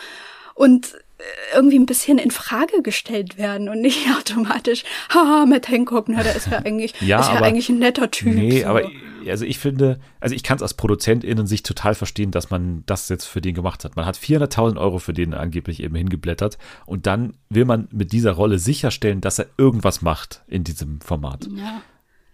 und 0.54 0.94
äh, 1.18 1.54
irgendwie 1.54 1.78
ein 1.78 1.84
bisschen 1.84 2.16
in 2.16 2.30
Frage 2.30 2.80
gestellt 2.82 3.36
werden 3.36 3.68
und 3.68 3.82
nicht 3.82 4.08
automatisch, 4.18 4.84
haha, 5.10 5.44
Matt 5.44 5.68
Hancock, 5.68 6.08
na, 6.08 6.22
der 6.22 6.34
ist 6.34 6.46
ja 6.50 6.58
eigentlich, 6.64 6.94
Ja, 7.02 7.20
ist 7.20 7.26
ja 7.28 7.34
aber- 7.36 7.46
eigentlich 7.46 7.68
ein 7.68 7.78
netter 7.78 8.10
Typ. 8.10 8.34
Nee, 8.34 8.62
so. 8.62 8.66
aber 8.68 8.90
also 9.28 9.44
ich 9.44 9.58
finde, 9.58 10.00
also 10.20 10.34
ich 10.34 10.42
kann 10.42 10.56
es 10.56 10.62
als 10.62 10.72
ProduzentInnen 10.74 11.46
sich 11.46 11.62
total 11.62 11.94
verstehen, 11.94 12.30
dass 12.30 12.48
man 12.48 12.84
das 12.86 13.10
jetzt 13.10 13.26
für 13.26 13.42
den 13.42 13.54
gemacht 13.54 13.84
hat. 13.84 13.96
Man 13.96 14.06
hat 14.06 14.16
400.000 14.16 14.78
Euro 14.80 14.98
für 14.98 15.12
den 15.12 15.34
angeblich 15.34 15.82
eben 15.82 15.94
hingeblättert 15.94 16.56
und 16.86 17.06
dann 17.06 17.34
will 17.50 17.66
man 17.66 17.88
mit 17.92 18.12
dieser 18.12 18.32
Rolle 18.32 18.58
sicherstellen, 18.58 19.20
dass 19.20 19.38
er 19.38 19.46
irgendwas 19.58 20.00
macht 20.00 20.40
in 20.46 20.64
diesem 20.64 21.02
Format. 21.02 21.46
Ja. 21.54 21.82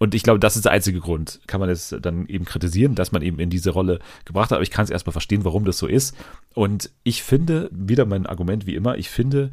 Und 0.04 0.14
ich 0.14 0.22
glaube, 0.22 0.38
das 0.38 0.54
ist 0.54 0.66
der 0.66 0.72
einzige 0.72 1.00
Grund. 1.00 1.40
Kann 1.46 1.60
man 1.60 1.70
es 1.70 1.96
dann 2.02 2.26
eben 2.26 2.44
kritisieren, 2.44 2.94
dass 2.94 3.10
man 3.10 3.22
eben 3.22 3.38
in 3.38 3.48
diese 3.48 3.70
Rolle 3.70 4.00
gebracht 4.26 4.50
hat. 4.50 4.56
Aber 4.56 4.62
ich 4.62 4.70
kann 4.70 4.84
es 4.84 4.90
erstmal 4.90 5.12
verstehen, 5.12 5.46
warum 5.46 5.64
das 5.64 5.78
so 5.78 5.86
ist. 5.86 6.14
Und 6.52 6.90
ich 7.04 7.22
finde, 7.22 7.70
wieder 7.72 8.04
mein 8.04 8.26
Argument 8.26 8.66
wie 8.66 8.74
immer, 8.74 8.98
ich 8.98 9.08
finde, 9.08 9.50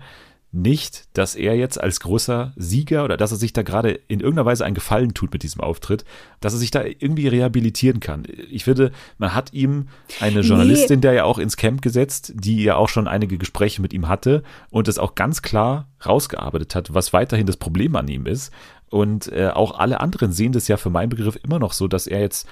nicht, 0.51 1.05
dass 1.13 1.35
er 1.35 1.55
jetzt 1.55 1.79
als 1.79 2.01
großer 2.01 2.51
Sieger 2.57 3.05
oder 3.05 3.15
dass 3.15 3.31
er 3.31 3.37
sich 3.37 3.53
da 3.53 3.61
gerade 3.61 3.91
in 4.09 4.19
irgendeiner 4.19 4.45
Weise 4.45 4.65
einen 4.65 4.75
Gefallen 4.75 5.13
tut 5.13 5.31
mit 5.31 5.43
diesem 5.43 5.61
Auftritt, 5.61 6.03
dass 6.41 6.51
er 6.51 6.59
sich 6.59 6.69
da 6.69 6.83
irgendwie 6.83 7.29
rehabilitieren 7.29 8.01
kann. 8.01 8.25
Ich 8.49 8.65
finde, 8.65 8.91
man 9.19 9.33
hat 9.33 9.53
ihm 9.53 9.87
eine 10.19 10.41
Journalistin, 10.41 10.97
nee. 10.97 11.03
der 11.03 11.13
ja 11.13 11.23
auch 11.23 11.39
ins 11.39 11.55
Camp 11.55 11.81
gesetzt, 11.81 12.33
die 12.35 12.61
ja 12.61 12.75
auch 12.75 12.89
schon 12.89 13.07
einige 13.07 13.37
Gespräche 13.37 13.81
mit 13.81 13.93
ihm 13.93 14.09
hatte 14.09 14.43
und 14.69 14.89
es 14.89 14.99
auch 14.99 15.15
ganz 15.15 15.41
klar 15.41 15.87
rausgearbeitet 16.05 16.75
hat, 16.75 16.93
was 16.93 17.13
weiterhin 17.13 17.47
das 17.47 17.55
Problem 17.55 17.95
an 17.95 18.09
ihm 18.09 18.25
ist. 18.25 18.51
Und 18.91 19.31
äh, 19.31 19.47
auch 19.47 19.79
alle 19.79 20.01
anderen 20.01 20.33
sehen 20.33 20.51
das 20.51 20.67
ja 20.67 20.77
für 20.77 20.89
meinen 20.89 21.09
Begriff 21.09 21.39
immer 21.43 21.57
noch 21.57 21.73
so, 21.73 21.87
dass 21.87 22.07
er 22.07 22.19
jetzt 22.19 22.47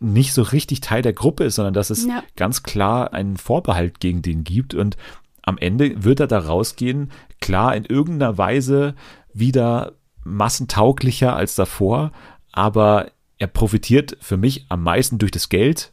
nicht 0.00 0.32
so 0.32 0.42
richtig 0.42 0.80
Teil 0.80 1.02
der 1.02 1.12
Gruppe 1.12 1.44
ist, 1.44 1.54
sondern 1.54 1.74
dass 1.74 1.90
es 1.90 2.04
ja. 2.04 2.22
ganz 2.36 2.62
klar 2.62 3.14
einen 3.14 3.36
Vorbehalt 3.36 4.00
gegen 4.00 4.20
den 4.20 4.44
gibt. 4.44 4.74
Und 4.74 4.96
am 5.42 5.56
Ende 5.56 6.04
wird 6.04 6.20
er 6.20 6.26
da 6.26 6.40
rausgehen, 6.40 7.10
klar 7.40 7.74
in 7.74 7.84
irgendeiner 7.84 8.36
Weise 8.36 8.94
wieder 9.32 9.92
massentauglicher 10.24 11.34
als 11.34 11.54
davor, 11.54 12.12
aber 12.52 13.12
er 13.38 13.46
profitiert 13.46 14.16
für 14.20 14.36
mich 14.36 14.66
am 14.68 14.82
meisten 14.82 15.18
durch 15.18 15.30
das 15.30 15.48
Geld. 15.48 15.92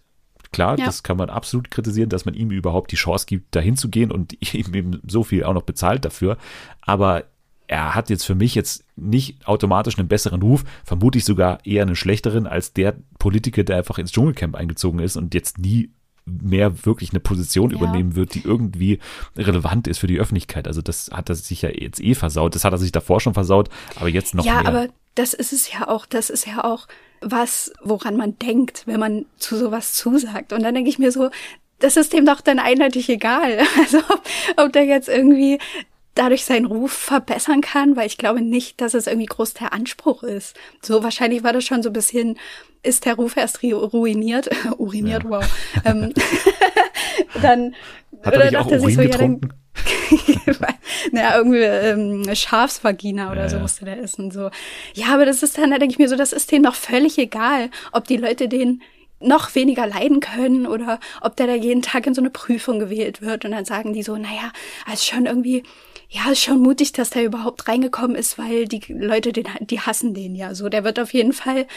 Klar, 0.52 0.80
ja. 0.80 0.86
das 0.86 1.04
kann 1.04 1.18
man 1.18 1.30
absolut 1.30 1.70
kritisieren, 1.70 2.10
dass 2.10 2.26
man 2.26 2.34
ihm 2.34 2.50
überhaupt 2.50 2.92
die 2.92 2.96
Chance 2.96 3.26
gibt, 3.28 3.56
dahin 3.56 3.78
zu 3.78 3.90
gehen 3.90 4.12
und 4.12 4.34
ihm 4.54 4.74
eben 4.74 5.02
so 5.08 5.24
viel 5.24 5.44
auch 5.44 5.54
noch 5.54 5.64
bezahlt 5.64 6.06
dafür. 6.06 6.38
Aber 6.82 7.26
er 7.68 7.96
hat 7.96 8.10
jetzt 8.10 8.26
für 8.26 8.36
mich 8.36 8.56
jetzt 8.56 8.84
nicht 8.96 9.48
automatisch 9.48 9.98
einen 9.98 10.08
besseren 10.08 10.42
Ruf, 10.42 10.64
vermutlich 10.84 11.26
sogar 11.26 11.66
eher 11.66 11.84
einen 11.84 11.96
schlechteren 11.96 12.48
als 12.48 12.74
der 12.74 12.96
Politiker, 13.20 13.64
der 13.64 13.78
einfach 13.78 13.98
ins 13.98 14.12
Dschungelcamp 14.12 14.56
eingezogen 14.56 15.00
ist 15.00 15.18
und 15.18 15.34
jetzt 15.34 15.58
nie 15.58 15.90
mehr 16.26 16.86
wirklich 16.86 17.12
eine 17.12 17.20
Position 17.20 17.70
ja. 17.70 17.78
übernehmen 17.78 18.16
wird, 18.16 18.34
die 18.34 18.44
irgendwie 18.44 19.00
relevant 19.38 19.88
ist 19.88 20.00
für 20.00 20.08
die 20.08 20.20
Öffentlichkeit. 20.20 20.68
Also 20.68 20.82
das 20.82 21.12
hat 21.12 21.30
er 21.30 21.36
sich 21.36 21.62
ja 21.62 21.70
jetzt 21.70 22.02
eh 22.02 22.16
versaut. 22.16 22.56
Das 22.56 22.64
hat 22.64 22.74
er 22.74 22.80
sich 22.80 22.92
davor 22.92 23.20
schon 23.20 23.36
versaut, 23.36 23.70
aber 23.98 24.10
jetzt 24.10 24.34
noch 24.34 24.46
ja, 24.46 24.56
mehr. 24.56 24.64
Ja, 24.64 24.70
aber 24.70 24.88
das 25.14 25.34
ist 25.34 25.54
es 25.54 25.72
ja 25.72 25.88
auch. 25.88 26.06
Das 26.06 26.30
ist 26.30 26.48
ja 26.48 26.64
auch 26.64 26.88
was, 27.22 27.74
woran 27.84 28.18
man 28.18 28.38
denkt, 28.40 28.84
wenn 28.86 29.00
man 29.00 29.26
zu 29.38 29.56
sowas 29.56 29.94
zusagt. 29.94 30.52
Und 30.52 30.64
dann 30.64 30.74
denke 30.74 30.90
ich 30.90 31.00
mir 31.00 31.12
so, 31.12 31.30
das 31.80 31.98
ist 31.98 32.14
dem 32.14 32.26
doch 32.26 32.42
dann 32.42 32.60
eindeutig 32.60 33.10
egal. 33.10 33.60
Also 33.78 34.00
ob, 34.00 34.22
ob 34.58 34.74
der 34.74 34.86
jetzt 34.86 35.10
irgendwie 35.10 35.60
dadurch 36.16 36.46
seinen 36.46 36.66
Ruf 36.66 36.94
verbessern 36.94 37.62
kann, 37.62 37.96
weil 37.96 38.08
ich 38.08 38.18
glaube 38.18 38.42
nicht, 38.42 38.82
dass 38.82 38.94
es 38.94 39.08
irgendwie 39.08 39.28
groß 39.28 39.54
der 39.54 39.74
Anspruch 39.74 40.24
ist. 40.24 40.56
So 40.82 41.04
wahrscheinlich 41.04 41.44
war 41.44 41.54
das 41.54 41.66
schon 41.66 41.84
so 41.84 41.90
ein 41.90 41.94
bisschen, 41.94 42.38
ist 42.84 43.06
der 43.06 43.16
Ruf 43.16 43.38
erst 43.38 43.62
ruiniert, 43.64 44.50
uriniert, 44.78 45.24
ja. 45.24 45.30
wow. 45.30 45.46
Ähm, 45.84 46.14
dann 47.42 47.76
Hat 48.24 48.34
er 48.34 48.46
nicht 48.46 48.58
auch 48.58 48.66
Urin 48.68 48.96
so, 48.96 49.02
getrunken? 49.02 49.50
Ja, 50.46 50.54
naja, 51.12 51.38
irgendwie 51.38 51.60
ähm, 51.60 52.36
Schafsvagina 52.36 53.32
oder 53.32 53.42
ja, 53.42 53.50
so 53.50 53.60
musste 53.60 53.86
der 53.86 54.02
essen. 54.02 54.32
So. 54.32 54.52
Ja, 54.94 55.08
aber 55.14 55.26
das 55.26 55.44
ist 55.44 55.58
dann, 55.58 55.72
da 55.72 55.80
denke 55.80 55.94
ich 55.94 56.00
mir 56.00 56.08
so, 56.08 56.16
das 56.16 56.34
ist 56.34 56.52
denen 56.52 56.64
doch 56.64 56.76
völlig 56.76 57.18
egal, 57.18 57.70
ob 57.92 58.06
die 58.06 58.18
Leute 58.18 58.48
den 58.48 58.82
noch 59.20 59.56
weniger 59.56 59.88
leiden 59.88 60.20
können 60.20 60.68
oder 60.68 61.00
ob 61.22 61.36
der 61.36 61.48
da 61.48 61.56
jeden 61.56 61.82
Tag 61.82 62.06
in 62.06 62.14
so 62.14 62.22
eine 62.22 62.30
Prüfung 62.30 62.80
gewählt 62.80 63.22
wird 63.22 63.46
und 63.46 63.52
dann 63.52 63.66
sagen 63.66 63.94
die 63.94 64.04
so, 64.04 64.16
naja, 64.16 64.52
also 64.86 65.04
schon 65.04 65.26
irgendwie, 65.26 65.64
ja, 66.16 66.32
ist 66.32 66.44
schon 66.44 66.62
mutig, 66.62 66.94
dass 66.94 67.10
der 67.10 67.26
überhaupt 67.26 67.68
reingekommen 67.68 68.16
ist, 68.16 68.38
weil 68.38 68.68
die 68.68 68.82
Leute, 68.88 69.34
den, 69.34 69.48
die 69.60 69.82
hassen 69.82 70.14
den 70.14 70.34
ja 70.34 70.56
so. 70.56 70.70
Der 70.70 70.86
wird 70.86 70.98
auf 71.00 71.14
jeden 71.14 71.34
Fall 71.34 71.68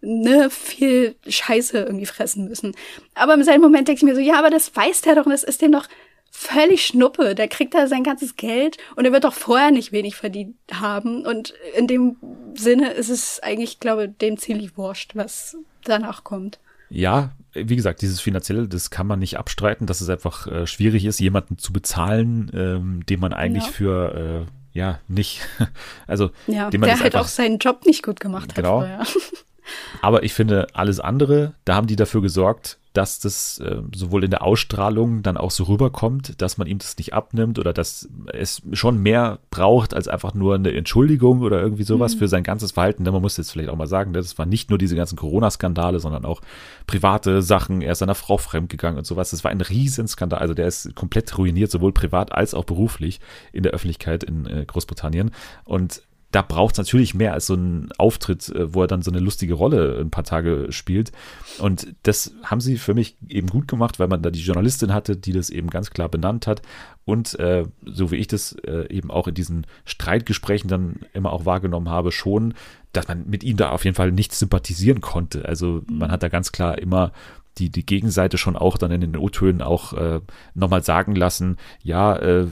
ne, 0.00 0.50
viel 0.50 1.16
Scheiße 1.26 1.78
irgendwie 1.78 2.06
fressen 2.06 2.46
müssen. 2.48 2.76
Aber 3.14 3.34
im 3.34 3.42
selben 3.42 3.62
Moment 3.62 3.88
denke 3.88 3.98
ich 3.98 4.04
mir 4.04 4.14
so, 4.14 4.20
ja, 4.20 4.38
aber 4.38 4.50
das 4.50 4.74
weiß 4.74 5.00
der 5.00 5.16
doch 5.16 5.26
und 5.26 5.32
das 5.32 5.42
ist 5.42 5.62
dem 5.62 5.72
doch 5.72 5.88
völlig 6.30 6.86
Schnuppe. 6.86 7.34
Der 7.34 7.48
kriegt 7.48 7.74
da 7.74 7.88
sein 7.88 8.04
ganzes 8.04 8.36
Geld 8.36 8.76
und 8.94 9.04
er 9.04 9.12
wird 9.12 9.24
doch 9.24 9.34
vorher 9.34 9.72
nicht 9.72 9.90
wenig 9.90 10.14
verdient 10.14 10.54
haben. 10.72 11.26
Und 11.26 11.54
in 11.76 11.88
dem 11.88 12.16
Sinne 12.54 12.92
ist 12.92 13.08
es 13.08 13.40
eigentlich, 13.40 13.80
glaube 13.80 14.08
dem 14.08 14.38
ziemlich 14.38 14.76
wurscht, 14.76 15.16
was 15.16 15.56
danach 15.82 16.22
kommt. 16.22 16.60
Ja, 16.90 17.30
wie 17.54 17.76
gesagt, 17.76 18.02
dieses 18.02 18.20
Finanzielle, 18.20 18.68
das 18.68 18.90
kann 18.90 19.06
man 19.06 19.18
nicht 19.18 19.38
abstreiten, 19.38 19.86
dass 19.86 20.00
es 20.00 20.08
einfach 20.08 20.46
äh, 20.46 20.66
schwierig 20.66 21.04
ist, 21.04 21.18
jemanden 21.18 21.58
zu 21.58 21.72
bezahlen, 21.72 22.50
ähm, 22.54 23.06
den 23.06 23.20
man 23.20 23.32
eigentlich 23.32 23.64
ja. 23.64 23.70
für 23.70 24.46
äh, 24.46 24.78
ja 24.78 25.00
nicht, 25.08 25.40
also 26.06 26.30
ja, 26.46 26.70
den 26.70 26.80
man 26.80 26.90
der 26.90 27.00
halt 27.00 27.16
auch 27.16 27.26
seinen 27.26 27.58
Job 27.58 27.84
nicht 27.86 28.02
gut 28.02 28.20
gemacht 28.20 28.54
genau. 28.54 28.82
hat. 28.82 29.08
Genau. 29.08 29.20
Aber 30.02 30.22
ich 30.22 30.32
finde, 30.32 30.66
alles 30.72 30.98
andere, 30.98 31.52
da 31.64 31.74
haben 31.74 31.86
die 31.86 31.96
dafür 31.96 32.22
gesorgt, 32.22 32.78
dass 32.98 33.20
das 33.20 33.60
äh, 33.60 33.80
sowohl 33.94 34.24
in 34.24 34.30
der 34.32 34.42
Ausstrahlung 34.42 35.22
dann 35.22 35.36
auch 35.36 35.52
so 35.52 35.62
rüberkommt, 35.62 36.42
dass 36.42 36.58
man 36.58 36.66
ihm 36.66 36.78
das 36.78 36.98
nicht 36.98 37.14
abnimmt 37.14 37.60
oder 37.60 37.72
dass 37.72 38.08
es 38.32 38.60
schon 38.72 39.00
mehr 39.00 39.38
braucht 39.50 39.94
als 39.94 40.08
einfach 40.08 40.34
nur 40.34 40.56
eine 40.56 40.74
Entschuldigung 40.74 41.42
oder 41.42 41.60
irgendwie 41.60 41.84
sowas 41.84 42.16
mhm. 42.16 42.18
für 42.18 42.26
sein 42.26 42.42
ganzes 42.42 42.72
Verhalten. 42.72 43.04
Denn 43.04 43.12
man 43.12 43.22
muss 43.22 43.36
jetzt 43.36 43.52
vielleicht 43.52 43.68
auch 43.68 43.76
mal 43.76 43.86
sagen, 43.86 44.10
ne, 44.10 44.18
das 44.18 44.36
war 44.36 44.46
nicht 44.46 44.70
nur 44.70 44.80
diese 44.80 44.96
ganzen 44.96 45.14
Corona-Skandale, 45.14 46.00
sondern 46.00 46.24
auch 46.24 46.40
private 46.88 47.40
Sachen. 47.40 47.82
Er 47.82 47.92
ist 47.92 48.00
seiner 48.00 48.16
Frau 48.16 48.36
fremdgegangen 48.36 48.98
und 48.98 49.06
sowas. 49.06 49.30
Das 49.30 49.44
war 49.44 49.52
ein 49.52 49.60
Riesenskandal. 49.60 50.40
Also 50.40 50.54
der 50.54 50.66
ist 50.66 50.92
komplett 50.96 51.38
ruiniert, 51.38 51.70
sowohl 51.70 51.92
privat 51.92 52.32
als 52.32 52.52
auch 52.52 52.64
beruflich 52.64 53.20
in 53.52 53.62
der 53.62 53.74
Öffentlichkeit 53.74 54.24
in 54.24 54.44
äh, 54.46 54.64
Großbritannien. 54.66 55.30
Und 55.64 56.02
da 56.30 56.42
braucht 56.42 56.74
es 56.74 56.78
natürlich 56.78 57.14
mehr 57.14 57.32
als 57.32 57.46
so 57.46 57.54
ein 57.54 57.88
Auftritt, 57.96 58.48
äh, 58.50 58.74
wo 58.74 58.82
er 58.82 58.86
dann 58.86 59.02
so 59.02 59.10
eine 59.10 59.20
lustige 59.20 59.54
Rolle 59.54 59.98
ein 60.00 60.10
paar 60.10 60.24
Tage 60.24 60.66
spielt. 60.70 61.10
Und 61.58 61.94
das 62.02 62.34
haben 62.44 62.60
sie 62.60 62.76
für 62.76 62.94
mich 62.94 63.16
eben 63.28 63.48
gut 63.48 63.66
gemacht, 63.66 63.98
weil 63.98 64.08
man 64.08 64.22
da 64.22 64.30
die 64.30 64.40
Journalistin 64.40 64.92
hatte, 64.92 65.16
die 65.16 65.32
das 65.32 65.48
eben 65.48 65.70
ganz 65.70 65.90
klar 65.90 66.08
benannt 66.08 66.46
hat. 66.46 66.60
Und 67.04 67.38
äh, 67.38 67.64
so 67.86 68.10
wie 68.10 68.16
ich 68.16 68.26
das 68.26 68.52
äh, 68.66 68.86
eben 68.90 69.10
auch 69.10 69.28
in 69.28 69.34
diesen 69.34 69.66
Streitgesprächen 69.86 70.68
dann 70.68 71.00
immer 71.14 71.32
auch 71.32 71.46
wahrgenommen 71.46 71.88
habe, 71.88 72.12
schon, 72.12 72.52
dass 72.92 73.08
man 73.08 73.26
mit 73.26 73.42
ihm 73.42 73.56
da 73.56 73.70
auf 73.70 73.84
jeden 73.84 73.96
Fall 73.96 74.12
nicht 74.12 74.34
sympathisieren 74.34 75.00
konnte. 75.00 75.46
Also 75.46 75.82
man 75.90 76.10
hat 76.10 76.22
da 76.22 76.28
ganz 76.28 76.52
klar 76.52 76.78
immer 76.78 77.12
die, 77.58 77.70
die 77.70 77.84
Gegenseite 77.84 78.38
schon 78.38 78.56
auch 78.56 78.78
dann 78.78 78.90
in 78.90 79.00
den 79.00 79.16
O-Tönen 79.16 79.62
auch 79.62 79.92
äh, 79.92 80.20
nochmal 80.54 80.82
sagen 80.82 81.14
lassen, 81.14 81.56
ja, 81.82 82.16
äh, 82.16 82.46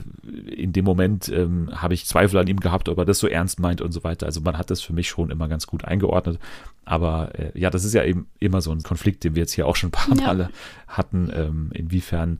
in 0.55 0.73
dem 0.73 0.85
Moment 0.85 1.29
ähm, 1.29 1.69
habe 1.73 1.93
ich 1.93 2.05
Zweifel 2.05 2.37
an 2.37 2.47
ihm 2.47 2.59
gehabt, 2.59 2.89
ob 2.89 2.97
er 2.97 3.05
das 3.05 3.19
so 3.19 3.27
ernst 3.27 3.59
meint 3.59 3.81
und 3.81 3.91
so 3.91 4.03
weiter. 4.03 4.25
Also 4.25 4.41
man 4.41 4.57
hat 4.57 4.69
das 4.69 4.81
für 4.81 4.93
mich 4.93 5.07
schon 5.09 5.31
immer 5.31 5.47
ganz 5.47 5.67
gut 5.67 5.85
eingeordnet. 5.85 6.39
Aber 6.85 7.37
äh, 7.37 7.51
ja, 7.59 7.69
das 7.69 7.83
ist 7.83 7.93
ja 7.93 8.03
eben 8.03 8.27
immer 8.39 8.61
so 8.61 8.71
ein 8.71 8.83
Konflikt, 8.83 9.23
den 9.23 9.35
wir 9.35 9.41
jetzt 9.41 9.53
hier 9.53 9.67
auch 9.67 9.75
schon 9.75 9.89
ein 9.89 9.91
paar 9.91 10.15
Male 10.15 10.43
ja. 10.43 10.49
hatten. 10.87 11.31
Ähm, 11.33 11.69
inwiefern 11.73 12.39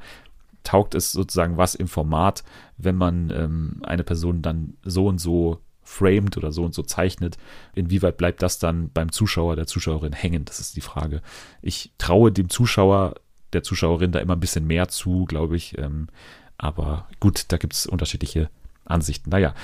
taugt 0.63 0.95
es 0.95 1.11
sozusagen 1.11 1.57
was 1.57 1.75
im 1.75 1.87
Format, 1.87 2.43
wenn 2.77 2.95
man 2.95 3.29
ähm, 3.29 3.81
eine 3.83 4.03
Person 4.03 4.41
dann 4.41 4.73
so 4.83 5.07
und 5.07 5.19
so 5.19 5.59
framed 5.87 6.37
oder 6.37 6.51
so 6.51 6.63
und 6.63 6.73
so 6.73 6.83
zeichnet, 6.83 7.37
inwieweit 7.73 8.17
bleibt 8.17 8.41
das 8.41 8.59
dann 8.59 8.89
beim 8.89 9.11
Zuschauer, 9.11 9.55
der 9.55 9.67
Zuschauerin 9.67 10.13
hängen? 10.13 10.45
Das 10.45 10.59
ist 10.59 10.75
die 10.75 10.81
Frage. 10.81 11.21
Ich 11.61 11.91
traue 11.97 12.31
dem 12.31 12.49
Zuschauer, 12.49 13.15
der 13.53 13.63
Zuschauerin 13.63 14.11
da 14.11 14.19
immer 14.19 14.35
ein 14.35 14.41
bisschen 14.41 14.67
mehr 14.67 14.89
zu, 14.89 15.25
glaube 15.25 15.55
ich. 15.55 15.77
Ähm, 15.77 16.09
aber 16.57 17.07
gut, 17.19 17.45
da 17.47 17.57
gibt 17.57 17.73
es 17.73 17.87
unterschiedliche 17.87 18.49
Ansichten. 18.83 19.29
Naja, 19.29 19.55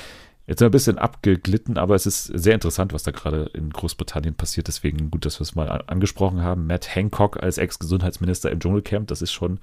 jetzt 0.48 0.60
sind 0.60 0.66
wir 0.66 0.70
ein 0.70 0.72
bisschen 0.72 0.98
abgeglitten, 0.98 1.78
aber 1.78 1.94
es 1.96 2.06
ist 2.06 2.26
sehr 2.26 2.54
interessant, 2.54 2.94
was 2.94 3.04
da 3.04 3.12
gerade 3.12 3.52
in 3.54 3.70
Großbritannien 3.72 4.36
passiert. 4.36 4.70
Deswegen 4.70 5.12
gut, 5.12 5.26
dass 5.26 5.40
wir 5.40 5.44
es 5.44 5.56
mal 5.56 5.84
angesprochen 5.88 6.42
haben. 6.42 6.68
Matt 6.68 6.96
Hancock 6.96 7.44
als 7.44 7.58
Ex-Gesundheitsminister 7.58 8.50
im 8.50 8.62
Dschungelcamp, 8.62 9.08
das 9.10 9.22
ist 9.22 9.34
schon 9.34 9.60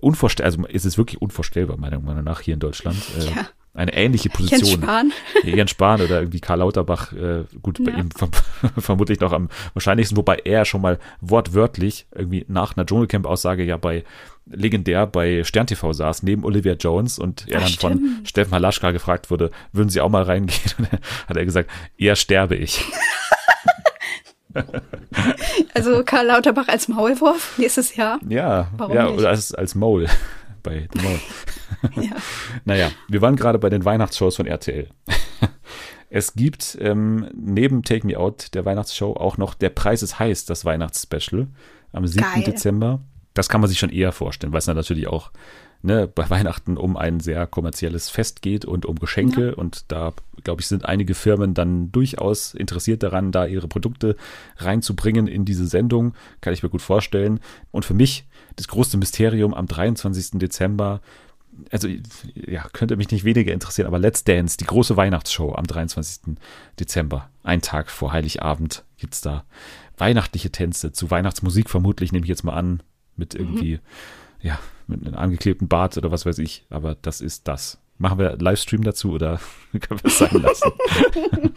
unvorstellbar, 0.00 0.66
also 0.66 0.76
es 0.76 0.84
ist 0.86 0.98
wirklich 0.98 1.20
unvorstellbar, 1.20 1.76
meiner 1.76 2.00
Meinung 2.00 2.24
nach, 2.24 2.40
hier 2.40 2.54
in 2.54 2.60
Deutschland. 2.60 2.98
Äh, 3.18 3.34
ja 3.36 3.48
eine 3.74 3.92
ähnliche 3.92 4.30
Position. 4.30 4.60
Jens 4.60 4.72
Spahn. 4.72 5.12
Jens 5.42 5.70
Spahn 5.70 6.00
oder 6.00 6.20
irgendwie 6.20 6.40
Karl 6.40 6.60
Lauterbach, 6.60 7.12
äh, 7.12 7.44
gut, 7.60 7.82
bei 7.84 7.90
ja. 7.90 7.98
ihm 7.98 8.10
verm 8.10 8.30
vermutlich 8.78 9.20
noch 9.20 9.32
am 9.32 9.48
wahrscheinlichsten, 9.74 10.16
wobei 10.16 10.36
er 10.44 10.64
schon 10.64 10.80
mal 10.80 10.98
wortwörtlich 11.20 12.06
irgendwie 12.14 12.44
nach 12.48 12.76
einer 12.76 12.86
Dschungelcamp-Aussage 12.86 13.64
ja 13.64 13.76
bei 13.76 14.04
legendär 14.46 15.06
bei 15.06 15.42
Stern 15.44 15.66
TV 15.66 15.92
saß, 15.92 16.22
neben 16.22 16.44
Olivia 16.44 16.74
Jones 16.74 17.18
und 17.18 17.46
er 17.48 17.58
Ach, 17.58 17.62
dann 17.62 17.68
stimmt. 17.68 17.92
von 17.92 18.26
Steffen 18.26 18.52
Halaschka 18.52 18.90
gefragt 18.90 19.30
wurde, 19.30 19.50
würden 19.72 19.88
Sie 19.88 20.00
auch 20.00 20.10
mal 20.10 20.22
reingehen? 20.22 20.60
Und 20.78 20.88
dann 20.92 21.00
hat 21.28 21.36
er 21.36 21.44
gesagt, 21.44 21.70
eher 21.96 22.14
sterbe 22.14 22.54
ich. 22.56 22.84
also 25.74 26.04
Karl 26.04 26.26
Lauterbach 26.26 26.68
als 26.68 26.88
Maulwurf 26.88 27.58
nächstes 27.58 27.96
Jahr? 27.96 28.20
Ja, 28.28 28.68
Warum 28.76 28.94
ja, 28.94 29.06
nicht? 29.06 29.18
oder 29.18 29.30
als, 29.30 29.52
als 29.52 29.74
Maul 29.74 30.06
bei 30.64 30.88
The 30.92 31.02
Mall. 31.02 31.20
ja. 32.04 32.16
Naja, 32.64 32.90
wir 33.08 33.22
waren 33.22 33.36
gerade 33.36 33.60
bei 33.60 33.70
den 33.70 33.84
Weihnachtsshows 33.84 34.34
von 34.34 34.46
RTL. 34.46 34.88
es 36.10 36.34
gibt 36.34 36.76
ähm, 36.80 37.28
neben 37.34 37.84
Take 37.84 38.04
Me 38.04 38.18
Out 38.18 38.54
der 38.54 38.64
Weihnachtsshow 38.64 39.12
auch 39.12 39.38
noch 39.38 39.54
Der 39.54 39.68
Preis 39.70 40.02
ist 40.02 40.18
heiß, 40.18 40.46
das 40.46 40.64
Weihnachtsspecial 40.64 41.46
am 41.92 42.06
7. 42.06 42.24
Geil. 42.24 42.42
Dezember. 42.42 43.00
Das 43.34 43.48
kann 43.48 43.60
man 43.60 43.68
sich 43.68 43.78
schon 43.78 43.90
eher 43.90 44.10
vorstellen, 44.12 44.52
weil 44.52 44.58
es 44.58 44.66
natürlich 44.66 45.06
auch 45.06 45.30
ne, 45.84 46.08
bei 46.08 46.28
Weihnachten 46.30 46.76
um 46.76 46.96
ein 46.96 47.20
sehr 47.20 47.46
kommerzielles 47.46 48.08
Fest 48.08 48.42
geht 48.42 48.64
und 48.64 48.86
um 48.86 48.98
Geschenke. 48.98 49.48
Ja. 49.48 49.54
Und 49.54 49.92
da, 49.92 50.14
glaube 50.42 50.62
ich, 50.62 50.66
sind 50.66 50.86
einige 50.86 51.14
Firmen 51.14 51.52
dann 51.54 51.92
durchaus 51.92 52.54
interessiert 52.54 53.02
daran, 53.02 53.32
da 53.32 53.44
ihre 53.46 53.68
Produkte 53.68 54.16
reinzubringen 54.56 55.28
in 55.28 55.44
diese 55.44 55.66
Sendung. 55.66 56.14
Kann 56.40 56.54
ich 56.54 56.62
mir 56.62 56.70
gut 56.70 56.82
vorstellen. 56.82 57.38
Und 57.70 57.84
für 57.84 57.94
mich 57.94 58.26
das 58.56 58.66
große 58.66 58.96
Mysterium 58.96 59.52
am 59.52 59.66
23. 59.66 60.38
Dezember 60.38 61.00
also 61.70 61.86
ja, 62.34 62.66
könnte 62.72 62.96
mich 62.96 63.12
nicht 63.12 63.22
weniger 63.22 63.52
interessieren, 63.52 63.86
aber 63.86 64.00
Let's 64.00 64.24
Dance, 64.24 64.56
die 64.56 64.64
große 64.64 64.96
Weihnachtsshow 64.96 65.54
am 65.54 65.64
23. 65.64 66.34
Dezember, 66.80 67.30
ein 67.44 67.62
Tag 67.62 67.92
vor 67.92 68.12
Heiligabend, 68.12 68.82
gibt's 68.96 69.20
da 69.20 69.44
weihnachtliche 69.96 70.50
Tänze 70.50 70.90
zu 70.90 71.12
Weihnachtsmusik 71.12 71.70
vermutlich, 71.70 72.10
nehme 72.10 72.24
ich 72.24 72.28
jetzt 72.28 72.42
mal 72.42 72.54
an, 72.54 72.82
mit 73.14 73.36
irgendwie, 73.36 73.74
mhm. 73.74 73.80
ja, 74.40 74.58
mit 74.86 75.06
einem 75.06 75.16
angeklebten 75.16 75.68
Bart 75.68 75.96
oder 75.96 76.10
was 76.10 76.26
weiß 76.26 76.38
ich, 76.38 76.64
aber 76.70 76.96
das 77.00 77.20
ist 77.20 77.48
das. 77.48 77.78
Machen 77.98 78.18
wir 78.18 78.36
Livestream 78.36 78.82
dazu 78.82 79.12
oder 79.12 79.40
können 79.72 80.00
wir 80.02 80.08
es 80.08 80.18
sein 80.18 80.42
lassen? 80.42 80.72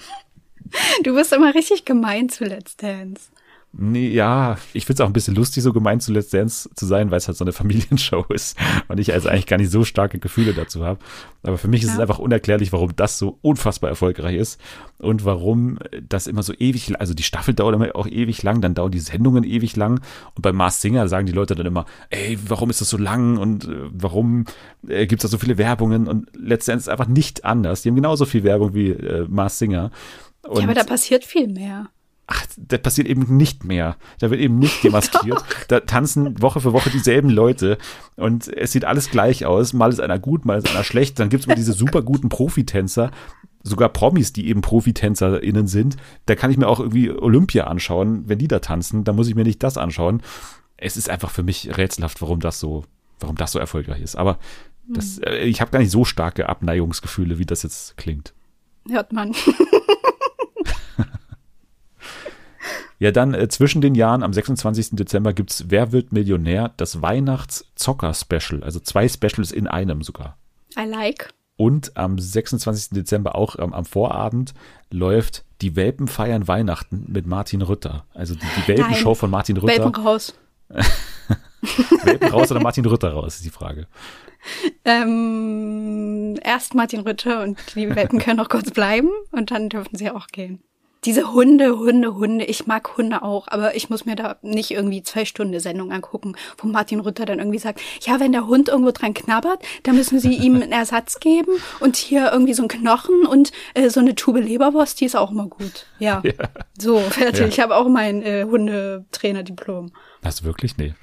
Du 1.03 1.15
bist 1.15 1.31
immer 1.31 1.55
richtig 1.55 1.85
gemein 1.85 2.27
zu 2.27 2.43
Let's 2.43 2.75
Dance. 2.75 3.29
Nee, 3.73 4.07
ja, 4.07 4.57
ich 4.73 4.85
finde 4.85 5.01
es 5.03 5.05
auch 5.05 5.09
ein 5.09 5.13
bisschen 5.13 5.35
lustig, 5.35 5.61
so 5.61 5.73
gemein 5.73 5.99
zu 5.99 6.11
Let's 6.11 6.29
Dance 6.29 6.69
zu 6.73 6.85
sein, 6.85 7.11
weil 7.11 7.17
es 7.17 7.27
halt 7.27 7.37
so 7.37 7.43
eine 7.43 7.51
Familienshow 7.53 8.25
ist 8.29 8.57
und 8.87 8.99
ich 8.99 9.13
also 9.13 9.29
eigentlich 9.29 9.45
gar 9.45 9.57
nicht 9.57 9.71
so 9.71 9.83
starke 9.83 10.19
Gefühle 10.19 10.53
dazu 10.53 10.83
habe. 10.83 10.99
Aber 11.43 11.57
für 11.57 11.67
mich 11.67 11.81
ist 11.83 11.89
ja. 11.89 11.95
es 11.95 11.99
einfach 11.99 12.17
unerklärlich, 12.17 12.71
warum 12.71 12.95
das 12.95 13.19
so 13.19 13.37
unfassbar 13.41 13.89
erfolgreich 13.89 14.35
ist 14.35 14.59
und 14.97 15.25
warum 15.25 15.77
das 16.07 16.27
immer 16.27 16.43
so 16.43 16.53
ewig, 16.57 16.99
also 16.99 17.13
die 17.13 17.23
Staffel 17.23 17.53
dauert 17.53 17.75
immer 17.75 17.95
auch 17.95 18.07
ewig 18.07 18.41
lang, 18.41 18.61
dann 18.61 18.73
dauern 18.73 18.91
die 18.91 18.99
Sendungen 18.99 19.43
ewig 19.43 19.75
lang 19.75 19.99
und 20.33 20.41
bei 20.41 20.53
Mars 20.53 20.81
Singer 20.81 21.07
sagen 21.07 21.27
die 21.27 21.33
Leute 21.33 21.53
dann 21.53 21.65
immer, 21.65 21.85
ey, 22.09 22.39
warum 22.47 22.69
ist 22.69 22.81
das 22.81 22.89
so 22.89 22.97
lang 22.97 23.37
und 23.37 23.65
äh, 23.65 23.89
warum 23.91 24.45
äh, 24.87 25.05
gibt 25.05 25.23
es 25.23 25.29
da 25.29 25.31
so 25.31 25.37
viele 25.37 25.57
Werbungen 25.57 26.07
und 26.07 26.29
Let's 26.35 26.65
Dance 26.65 26.83
ist 26.83 26.89
einfach 26.89 27.07
nicht 27.07 27.45
anders. 27.45 27.83
Die 27.83 27.89
haben 27.89 27.95
genauso 27.95 28.25
viel 28.25 28.43
Werbung 28.43 28.73
wie 28.73 28.91
äh, 28.91 29.27
Mars 29.27 29.59
Singer. 29.59 29.91
Und 30.47 30.59
ja, 30.59 30.63
aber 30.63 30.73
da 30.73 30.83
passiert 30.83 31.25
viel 31.25 31.47
mehr 31.47 31.89
ach, 32.27 32.45
das 32.57 32.81
passiert 32.81 33.07
eben 33.07 33.37
nicht 33.37 33.63
mehr. 33.63 33.95
Da 34.19 34.29
wird 34.29 34.41
eben 34.41 34.59
nicht 34.59 34.83
demaskiert. 34.83 35.43
da 35.69 35.79
tanzen 35.79 36.41
Woche 36.41 36.59
für 36.59 36.73
Woche 36.73 36.89
dieselben 36.89 37.29
Leute 37.29 37.77
und 38.17 38.47
es 38.47 38.73
sieht 38.73 38.85
alles 38.85 39.09
gleich 39.09 39.45
aus. 39.45 39.73
Mal 39.73 39.89
ist 39.89 40.01
einer 40.01 40.19
gut, 40.19 40.45
mal 40.45 40.57
ist 40.57 40.69
einer 40.69 40.83
schlecht. 40.83 41.19
Dann 41.19 41.29
gibt's 41.29 41.47
mal 41.47 41.55
diese 41.55 41.73
super 41.73 42.01
guten 42.01 42.29
Profitänzer, 42.29 43.11
sogar 43.63 43.89
Promis, 43.89 44.33
die 44.33 44.47
eben 44.49 44.61
ProfitänzerInnen 44.61 45.67
sind. 45.67 45.95
Da 46.25 46.35
kann 46.35 46.51
ich 46.51 46.57
mir 46.57 46.67
auch 46.67 46.81
irgendwie 46.81 47.09
Olympia 47.11 47.65
anschauen, 47.65 48.23
wenn 48.27 48.39
die 48.39 48.49
da 48.49 48.59
tanzen. 48.59 49.05
Da 49.05 49.13
muss 49.13 49.29
ich 49.29 49.35
mir 49.35 49.45
nicht 49.45 49.63
das 49.63 49.77
anschauen. 49.77 50.21
Es 50.75 50.97
ist 50.97 51.09
einfach 51.09 51.31
für 51.31 51.43
mich 51.43 51.77
rätselhaft, 51.77 52.21
warum 52.21 52.41
das 52.41 52.59
so, 52.59 52.83
warum 53.19 53.37
das 53.37 53.53
so 53.53 53.59
erfolgreich 53.59 54.01
ist. 54.01 54.17
Aber 54.17 54.37
das, 54.87 55.15
hm. 55.17 55.23
äh, 55.23 55.45
ich 55.45 55.61
habe 55.61 55.71
gar 55.71 55.79
nicht 55.79 55.91
so 55.91 56.03
starke 56.03 56.49
Abneigungsgefühle, 56.49 57.39
wie 57.39 57.45
das 57.45 57.63
jetzt 57.63 57.95
klingt. 57.95 58.33
Hört 58.89 59.13
man. 59.13 59.33
Ja, 62.99 63.11
dann 63.11 63.33
äh, 63.33 63.47
zwischen 63.47 63.81
den 63.81 63.95
Jahren 63.95 64.23
am 64.23 64.33
26. 64.33 64.89
Dezember 64.91 65.33
gibt's 65.33 65.65
Wer 65.67 65.91
wird 65.91 66.11
Millionär? 66.11 66.73
Das 66.77 67.01
Weihnachts-Zocker-Special. 67.01 68.63
Also 68.63 68.79
zwei 68.79 69.07
Specials 69.07 69.51
in 69.51 69.67
einem 69.67 70.01
sogar. 70.01 70.37
I 70.77 70.85
like. 70.85 71.29
Und 71.57 71.95
am 71.97 72.17
26. 72.17 72.89
Dezember 72.91 73.35
auch 73.35 73.57
ähm, 73.59 73.73
am 73.73 73.85
Vorabend 73.85 74.53
läuft 74.91 75.43
Die 75.61 75.75
Welpen 75.75 76.07
feiern 76.07 76.47
Weihnachten 76.47 77.05
mit 77.07 77.27
Martin 77.27 77.61
Rütter. 77.61 78.05
Also 78.13 78.35
die, 78.35 78.45
die 78.57 78.67
Welpenshow 78.67 79.15
von 79.15 79.29
Martin 79.29 79.57
Rütter. 79.57 79.83
Welpen 79.83 80.03
raus. 80.03 80.33
Welpen 82.03 82.29
raus 82.29 82.51
oder 82.51 82.61
Martin 82.61 82.85
Rütter 82.85 83.11
raus, 83.11 83.37
ist 83.37 83.45
die 83.45 83.49
Frage. 83.49 83.87
Ähm, 84.85 86.39
erst 86.43 86.75
Martin 86.75 87.01
Rütter 87.01 87.41
und 87.41 87.57
die 87.75 87.95
Welpen 87.95 88.19
können 88.19 88.37
noch 88.37 88.49
kurz 88.49 88.71
bleiben 88.71 89.09
und 89.31 89.51
dann 89.51 89.69
dürfen 89.69 89.97
sie 89.97 90.11
auch 90.11 90.27
gehen 90.27 90.61
diese 91.05 91.31
Hunde, 91.33 91.77
Hunde, 91.77 92.15
Hunde, 92.15 92.45
ich 92.45 92.67
mag 92.67 92.97
Hunde 92.97 93.21
auch, 93.21 93.47
aber 93.47 93.75
ich 93.75 93.89
muss 93.89 94.05
mir 94.05 94.15
da 94.15 94.37
nicht 94.41 94.71
irgendwie 94.71 95.03
zwei 95.03 95.25
Stunden 95.25 95.59
Sendung 95.59 95.91
angucken, 95.91 96.35
wo 96.57 96.67
Martin 96.67 96.99
Rütter 96.99 97.25
dann 97.25 97.39
irgendwie 97.39 97.59
sagt, 97.59 97.81
ja, 98.01 98.19
wenn 98.19 98.31
der 98.31 98.47
Hund 98.47 98.69
irgendwo 98.69 98.91
dran 98.91 99.13
knabbert, 99.13 99.61
dann 99.83 99.95
müssen 99.95 100.19
sie 100.19 100.33
ihm 100.33 100.55
einen 100.55 100.71
Ersatz 100.71 101.19
geben 101.19 101.51
und 101.79 101.95
hier 101.95 102.31
irgendwie 102.31 102.53
so 102.53 102.63
ein 102.63 102.67
Knochen 102.67 103.25
und 103.25 103.51
äh, 103.73 103.89
so 103.89 103.99
eine 103.99 104.15
Tube 104.15 104.37
Leberwurst, 104.37 104.99
die 104.99 105.05
ist 105.05 105.15
auch 105.15 105.31
immer 105.31 105.47
gut. 105.47 105.85
Ja, 105.99 106.21
ja. 106.23 106.33
so, 106.77 106.99
fertig. 106.99 107.41
Ja. 107.41 107.47
Ich 107.47 107.59
habe 107.59 107.75
auch 107.75 107.87
mein 107.87 108.21
äh, 108.21 108.45
Hundetrainer-Diplom. 108.49 109.91
Hast 110.23 110.41
du 110.41 110.45
wirklich? 110.45 110.77
Nee. 110.77 110.93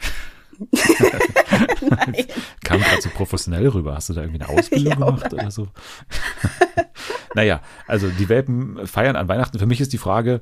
Kam 2.65 2.81
gerade 2.81 3.03
so 3.03 3.09
professionell 3.11 3.69
rüber. 3.69 3.95
Hast 3.95 4.09
du 4.09 4.15
da 4.15 4.23
irgendwie 4.23 4.43
eine 4.43 4.51
Ausbildung 4.51 4.87
ja, 4.89 4.95
gemacht 4.95 5.33
oder 5.33 5.51
so? 5.51 5.69
naja, 7.35 7.61
also 7.87 8.09
die 8.09 8.29
Welpen 8.29 8.87
feiern 8.87 9.17
an 9.17 9.29
Weihnachten. 9.29 9.59
Für 9.59 9.67
mich 9.67 9.81
ist 9.81 9.93
die 9.93 9.99
Frage, 9.99 10.41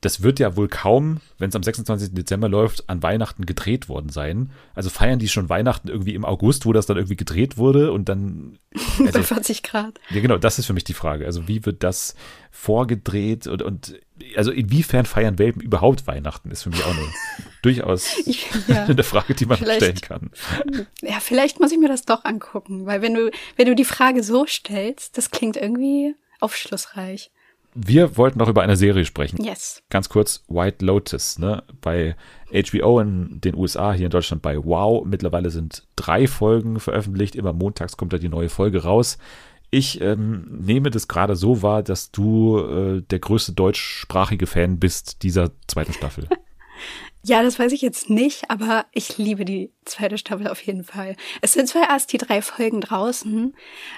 das 0.00 0.22
wird 0.22 0.38
ja 0.38 0.56
wohl 0.56 0.68
kaum, 0.68 1.20
wenn 1.38 1.48
es 1.48 1.56
am 1.56 1.62
26. 1.64 2.14
Dezember 2.14 2.48
läuft, 2.48 2.88
an 2.88 3.02
Weihnachten 3.02 3.46
gedreht 3.46 3.88
worden 3.88 4.10
sein. 4.10 4.50
Also 4.74 4.90
feiern 4.90 5.18
die 5.18 5.28
schon 5.28 5.48
Weihnachten 5.48 5.88
irgendwie 5.88 6.14
im 6.14 6.24
August, 6.24 6.66
wo 6.66 6.72
das 6.72 6.86
dann 6.86 6.96
irgendwie 6.96 7.16
gedreht 7.16 7.56
wurde 7.56 7.90
und 7.90 8.08
dann. 8.08 8.58
Also, 9.00 9.18
Bei 9.18 9.22
40 9.24 9.64
Grad. 9.64 9.98
Ja, 10.10 10.20
genau, 10.20 10.38
das 10.38 10.60
ist 10.60 10.66
für 10.66 10.72
mich 10.72 10.84
die 10.84 10.94
Frage. 10.94 11.26
Also 11.26 11.48
wie 11.48 11.66
wird 11.66 11.82
das 11.82 12.14
vorgedreht 12.52 13.48
und, 13.48 13.62
und 13.62 13.98
also 14.36 14.52
inwiefern 14.52 15.04
feiern 15.04 15.38
Welpen 15.38 15.62
überhaupt 15.62 16.06
Weihnachten, 16.06 16.50
ist 16.52 16.62
für 16.62 16.70
mich 16.70 16.84
auch 16.84 16.90
eine 16.90 17.02
durchaus 17.62 18.18
ich, 18.26 18.46
ja, 18.66 18.84
eine 18.88 19.02
Frage, 19.02 19.34
die 19.34 19.46
man 19.46 19.58
stellen 19.58 20.00
kann. 20.00 20.30
Ja, 21.02 21.20
vielleicht 21.20 21.60
muss 21.60 21.72
ich 21.72 21.78
mir 21.78 21.88
das 21.88 22.04
doch 22.04 22.24
angucken, 22.24 22.86
weil 22.86 23.02
wenn 23.02 23.14
du, 23.14 23.30
wenn 23.56 23.66
du 23.66 23.74
die 23.74 23.84
Frage 23.84 24.22
so 24.22 24.46
stellst, 24.46 25.18
das 25.18 25.30
klingt 25.30 25.56
irgendwie 25.56 26.14
aufschlussreich. 26.40 27.30
Wir 27.74 28.16
wollten 28.16 28.38
noch 28.38 28.48
über 28.48 28.62
eine 28.62 28.76
Serie 28.76 29.04
sprechen. 29.04 29.44
Yes. 29.44 29.82
Ganz 29.90 30.08
kurz, 30.08 30.42
White 30.48 30.84
Lotus, 30.84 31.38
ne? 31.38 31.62
Bei 31.80 32.16
HBO 32.50 32.98
in 32.98 33.40
den 33.40 33.54
USA, 33.54 33.92
hier 33.92 34.06
in 34.06 34.10
Deutschland 34.10 34.42
bei 34.42 34.56
Wow. 34.56 35.04
Mittlerweile 35.04 35.50
sind 35.50 35.86
drei 35.94 36.26
Folgen 36.26 36.80
veröffentlicht. 36.80 37.36
Immer 37.36 37.52
montags 37.52 37.96
kommt 37.96 38.12
da 38.12 38.18
die 38.18 38.30
neue 38.30 38.48
Folge 38.48 38.82
raus. 38.82 39.18
Ich 39.70 40.00
ähm, 40.00 40.46
nehme 40.60 40.90
das 40.90 41.08
gerade 41.08 41.36
so 41.36 41.62
wahr, 41.62 41.82
dass 41.82 42.10
du 42.10 42.58
äh, 42.58 43.02
der 43.02 43.18
größte 43.18 43.52
deutschsprachige 43.52 44.46
Fan 44.46 44.78
bist 44.78 45.22
dieser 45.22 45.50
zweiten 45.66 45.92
Staffel. 45.92 46.26
Ja, 47.24 47.42
das 47.42 47.58
weiß 47.58 47.72
ich 47.72 47.82
jetzt 47.82 48.10
nicht, 48.10 48.50
aber 48.50 48.86
ich 48.92 49.18
liebe 49.18 49.44
die 49.44 49.72
zweite 49.84 50.18
Staffel 50.18 50.48
auf 50.48 50.62
jeden 50.62 50.84
Fall. 50.84 51.16
Es 51.40 51.52
sind 51.52 51.68
zwar 51.68 51.88
erst 51.88 52.12
die 52.12 52.18
drei 52.18 52.42
Folgen 52.42 52.80
draußen, 52.80 53.54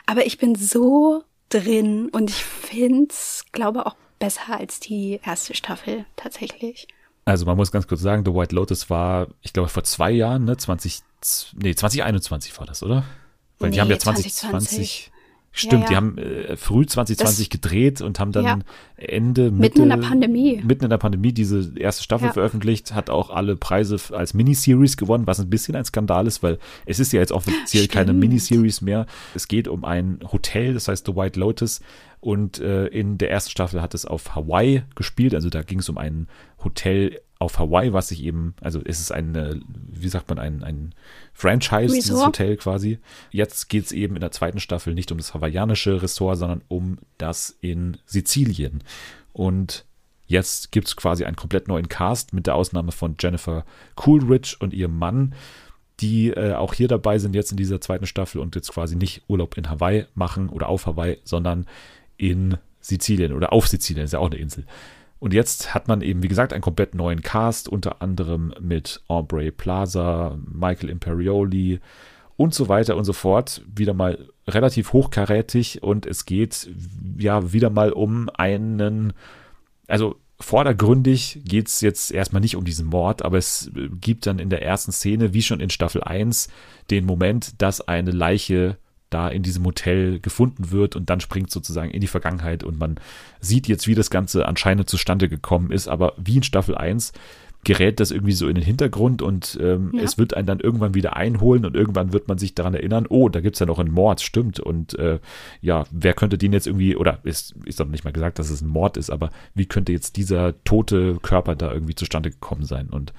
aber 0.07 0.27
ich 0.27 0.39
bin 0.39 0.55
so 0.55 1.23
drin 1.49 2.09
und 2.11 2.31
ich 2.31 2.43
find's, 2.43 3.45
glaube 3.53 3.87
auch 3.87 3.97
besser 4.19 4.59
als 4.59 4.81
die 4.81 5.21
erste 5.25 5.55
Staffel 5.55 6.07
tatsächlich. 6.17 6.89
Also 7.25 7.45
man 7.47 7.57
muss 7.57 7.71
ganz 7.71 7.87
kurz 7.87 8.01
sagen, 8.01 8.25
The 8.25 8.35
White 8.35 8.55
Lotus 8.55 8.89
war, 8.91 9.29
ich 9.43 9.53
glaube, 9.53 9.69
vor 9.69 9.85
zwei 9.85 10.11
Jahren, 10.11 10.45
ne, 10.45 10.57
20, 10.57 11.01
nee, 11.55 11.75
2021 11.75 12.59
war 12.59 12.67
das, 12.67 12.83
oder? 12.83 13.05
Weil 13.59 13.71
nee, 13.71 13.75
die 13.75 13.81
haben 13.81 13.91
ja 13.91 13.99
2020, 13.99 14.51
2020 14.51 15.13
Stimmt, 15.53 15.73
ja, 15.73 15.81
ja. 15.81 15.89
die 15.89 15.97
haben 15.97 16.19
äh, 16.19 16.57
früh 16.57 16.87
2020 16.87 17.49
das, 17.49 17.61
gedreht 17.61 18.01
und 18.01 18.21
haben 18.21 18.31
dann 18.31 18.45
ja. 18.45 18.59
Ende 18.97 19.51
Mitte, 19.51 19.81
mitten 19.81 19.83
in 19.83 19.89
der 19.89 19.97
Pandemie 19.97 20.63
mitten 20.65 20.85
in 20.85 20.91
der 20.91 20.99
Pandemie 20.99 21.33
diese 21.33 21.73
erste 21.77 22.05
Staffel 22.05 22.31
veröffentlicht, 22.31 22.95
hat 22.95 23.11
auch 23.11 23.31
alle 23.31 23.57
Preise 23.57 23.97
als 24.13 24.33
Miniseries 24.33 24.97
gewonnen, 24.97 25.27
was 25.27 25.41
ein 25.41 25.51
bisschen 25.51 25.75
ein 25.75 25.85
Skandal 25.85 26.29
ist, 26.29 26.45
weil 26.45 26.59
es 26.87 27.01
ist 27.01 27.13
ja 27.13 27.19
jetzt 27.19 27.33
offiziell 27.33 27.85
Stimmt. 27.85 27.93
keine 27.93 28.13
Miniseries 28.13 28.81
mehr. 28.81 29.07
Es 29.35 29.49
geht 29.49 29.67
um 29.67 29.85
ein 29.85 30.21
Hotel, 30.31 30.75
das 30.75 30.87
heißt 30.87 31.07
The 31.07 31.17
White 31.17 31.41
Lotus 31.41 31.81
und 32.21 32.61
äh, 32.61 32.87
in 32.87 33.19
der 33.19 33.31
ersten 33.31 33.51
Staffel 33.51 33.83
hat 33.83 33.95
es 33.95 34.05
auf 34.05 34.37
Hawaii 34.37 34.83
gespielt, 34.95 35.35
also 35.35 35.51
da 35.51 35.63
ging 35.63 35.81
es 35.81 35.89
um 35.89 35.99
ein 35.99 36.29
Hotel 36.63 37.21
auf 37.41 37.59
Hawaii, 37.59 37.93
was 37.95 38.09
sich 38.09 38.23
eben, 38.23 38.55
also 38.61 38.81
ist 38.81 39.01
es 39.01 39.11
ein, 39.11 39.65
wie 39.75 40.09
sagt 40.09 40.29
man, 40.29 40.39
ein, 40.39 40.63
ein 40.63 40.95
Franchise, 41.33 41.95
Resort? 41.95 41.97
dieses 41.97 42.27
Hotel 42.27 42.57
quasi. 42.59 42.99
Jetzt 43.31 43.71
geht 43.71 43.87
es 43.87 43.93
eben 43.93 44.15
in 44.15 44.21
der 44.21 44.31
zweiten 44.31 44.61
Staffel 44.61 44.93
nicht 44.93 45.11
um 45.11 45.17
das 45.17 45.33
hawaiianische 45.33 46.03
Ressort, 46.03 46.37
sondern 46.37 46.61
um 46.69 46.99
das 47.17 47.57
in 47.63 47.97
Sizilien. 48.05 48.85
Und 49.33 49.87
jetzt 50.27 50.71
gibt 50.71 50.89
es 50.89 50.97
quasi 50.97 51.25
einen 51.25 51.35
komplett 51.35 51.67
neuen 51.67 51.89
Cast 51.89 52.35
mit 52.35 52.47
der 52.47 52.57
Ausnahme 52.57 52.93
von 52.93 53.17
Jennifer 53.19 53.65
Coolidge 53.95 54.57
und 54.61 54.75
ihrem 54.75 54.99
Mann, 54.99 55.35
die 56.01 56.29
äh, 56.29 56.53
auch 56.53 56.75
hier 56.75 56.89
dabei 56.89 57.19
sind 57.19 57.35
jetzt 57.35 57.53
in 57.53 57.57
dieser 57.57 57.81
zweiten 57.81 58.07
Staffel 58.07 58.43
und 58.43 58.55
jetzt 58.55 58.71
quasi 58.71 58.97
nicht 58.97 59.23
Urlaub 59.29 59.57
in 59.57 59.71
Hawaii 59.71 60.05
machen 60.15 60.51
oder 60.51 60.69
auf 60.69 60.85
Hawaii, 60.85 61.19
sondern 61.25 61.67
in 62.19 62.59
Sizilien 62.83 63.33
oder 63.33 63.55
auf 63.55 63.67
Sizilien, 63.67 64.05
ist 64.05 64.13
ja 64.13 64.19
auch 64.19 64.31
eine 64.31 64.37
Insel. 64.37 64.67
Und 65.21 65.35
jetzt 65.35 65.75
hat 65.75 65.87
man 65.87 66.01
eben, 66.01 66.23
wie 66.23 66.29
gesagt, 66.29 66.53
einen 66.53 66.63
komplett 66.63 66.95
neuen 66.95 67.21
Cast, 67.23 67.69
unter 67.69 68.01
anderem 68.01 68.55
mit 68.59 69.03
Aubrey 69.07 69.51
Plaza, 69.51 70.39
Michael 70.51 70.89
Imperioli 70.89 71.81
und 72.37 72.55
so 72.55 72.69
weiter 72.69 72.97
und 72.97 73.05
so 73.05 73.13
fort. 73.13 73.63
Wieder 73.73 73.93
mal 73.93 74.27
relativ 74.49 74.95
hochkarätig 74.95 75.83
und 75.83 76.07
es 76.07 76.25
geht 76.25 76.71
ja 77.19 77.53
wieder 77.53 77.69
mal 77.69 77.93
um 77.93 78.31
einen, 78.33 79.13
also 79.87 80.17
vordergründig 80.41 81.43
geht 81.45 81.69
es 81.69 81.83
jetzt 81.83 82.13
erstmal 82.13 82.41
nicht 82.41 82.57
um 82.57 82.65
diesen 82.65 82.87
Mord, 82.87 83.23
aber 83.23 83.37
es 83.37 83.71
gibt 84.01 84.27
dann 84.27 84.39
in 84.39 84.49
der 84.49 84.63
ersten 84.63 84.91
Szene, 84.91 85.35
wie 85.35 85.43
schon 85.43 85.61
in 85.61 85.69
Staffel 85.69 86.03
1, 86.03 86.49
den 86.91 87.05
Moment, 87.05 87.61
dass 87.61 87.87
eine 87.87 88.11
Leiche 88.11 88.79
da 89.11 89.29
in 89.29 89.43
diesem 89.43 89.65
Hotel 89.67 90.21
gefunden 90.21 90.71
wird 90.71 90.97
und 90.97 91.11
dann 91.11 91.21
springt 91.21 91.51
sozusagen 91.51 91.91
in 91.91 92.01
die 92.01 92.07
Vergangenheit 92.07 92.65
und 92.65 92.79
man 92.79 92.97
sieht 93.41 93.69
jetzt, 93.69 93.87
wie 93.87 93.95
das 93.95 94.11
Ganze 94.11 94.47
anscheinend 94.47 94.89
zustande 94.89 95.29
gekommen 95.29 95.71
ist, 95.71 95.89
aber 95.89 96.15
wie 96.17 96.37
in 96.37 96.43
Staffel 96.43 96.77
1 96.77 97.13
gerät 97.63 98.01
das 98.01 98.11
irgendwie 98.11 98.33
so 98.33 98.49
in 98.49 98.55
den 98.55 98.65
Hintergrund 98.65 99.21
und 99.21 99.59
ähm, 99.61 99.91
Ja. 99.95 100.03
es 100.03 100.17
wird 100.17 100.35
einen 100.35 100.47
dann 100.47 100.61
irgendwann 100.61 100.95
wieder 100.95 101.17
einholen 101.17 101.67
und 101.67 101.77
irgendwann 101.77 102.15
wird 102.15 102.27
man 102.27 102.39
sich 102.39 102.55
daran 102.55 102.73
erinnern, 102.73 103.05
oh, 103.07 103.29
da 103.29 103.41
gibt's 103.41 103.59
ja 103.59 103.67
noch 103.67 103.79
einen 103.79 103.93
Mord, 103.93 104.23
stimmt. 104.23 104.61
Und 104.61 104.99
äh, 104.99 105.19
ja, 105.61 105.85
wer 105.91 106.15
könnte 106.15 106.39
den 106.39 106.55
jetzt 106.55 106.67
irgendwie, 106.67 106.97
oder 106.97 107.19
ist, 107.23 107.55
ist 107.67 107.79
doch 107.79 107.87
nicht 107.87 108.03
mal 108.05 108.15
gesagt, 108.15 108.39
dass 108.39 108.49
es 108.49 108.63
ein 108.63 108.69
Mord 108.69 108.97
ist, 108.97 109.11
aber 109.11 109.29
wie 109.55 109.67
könnte 109.67 109.93
jetzt 109.93 110.17
dieser 110.17 110.55
tote 110.65 111.17
Körper 111.21 111.55
da 111.55 111.71
irgendwie 111.71 111.95
zustande 111.95 112.31
gekommen 112.31 112.65
sein? 112.65 112.89
Und 112.89 113.13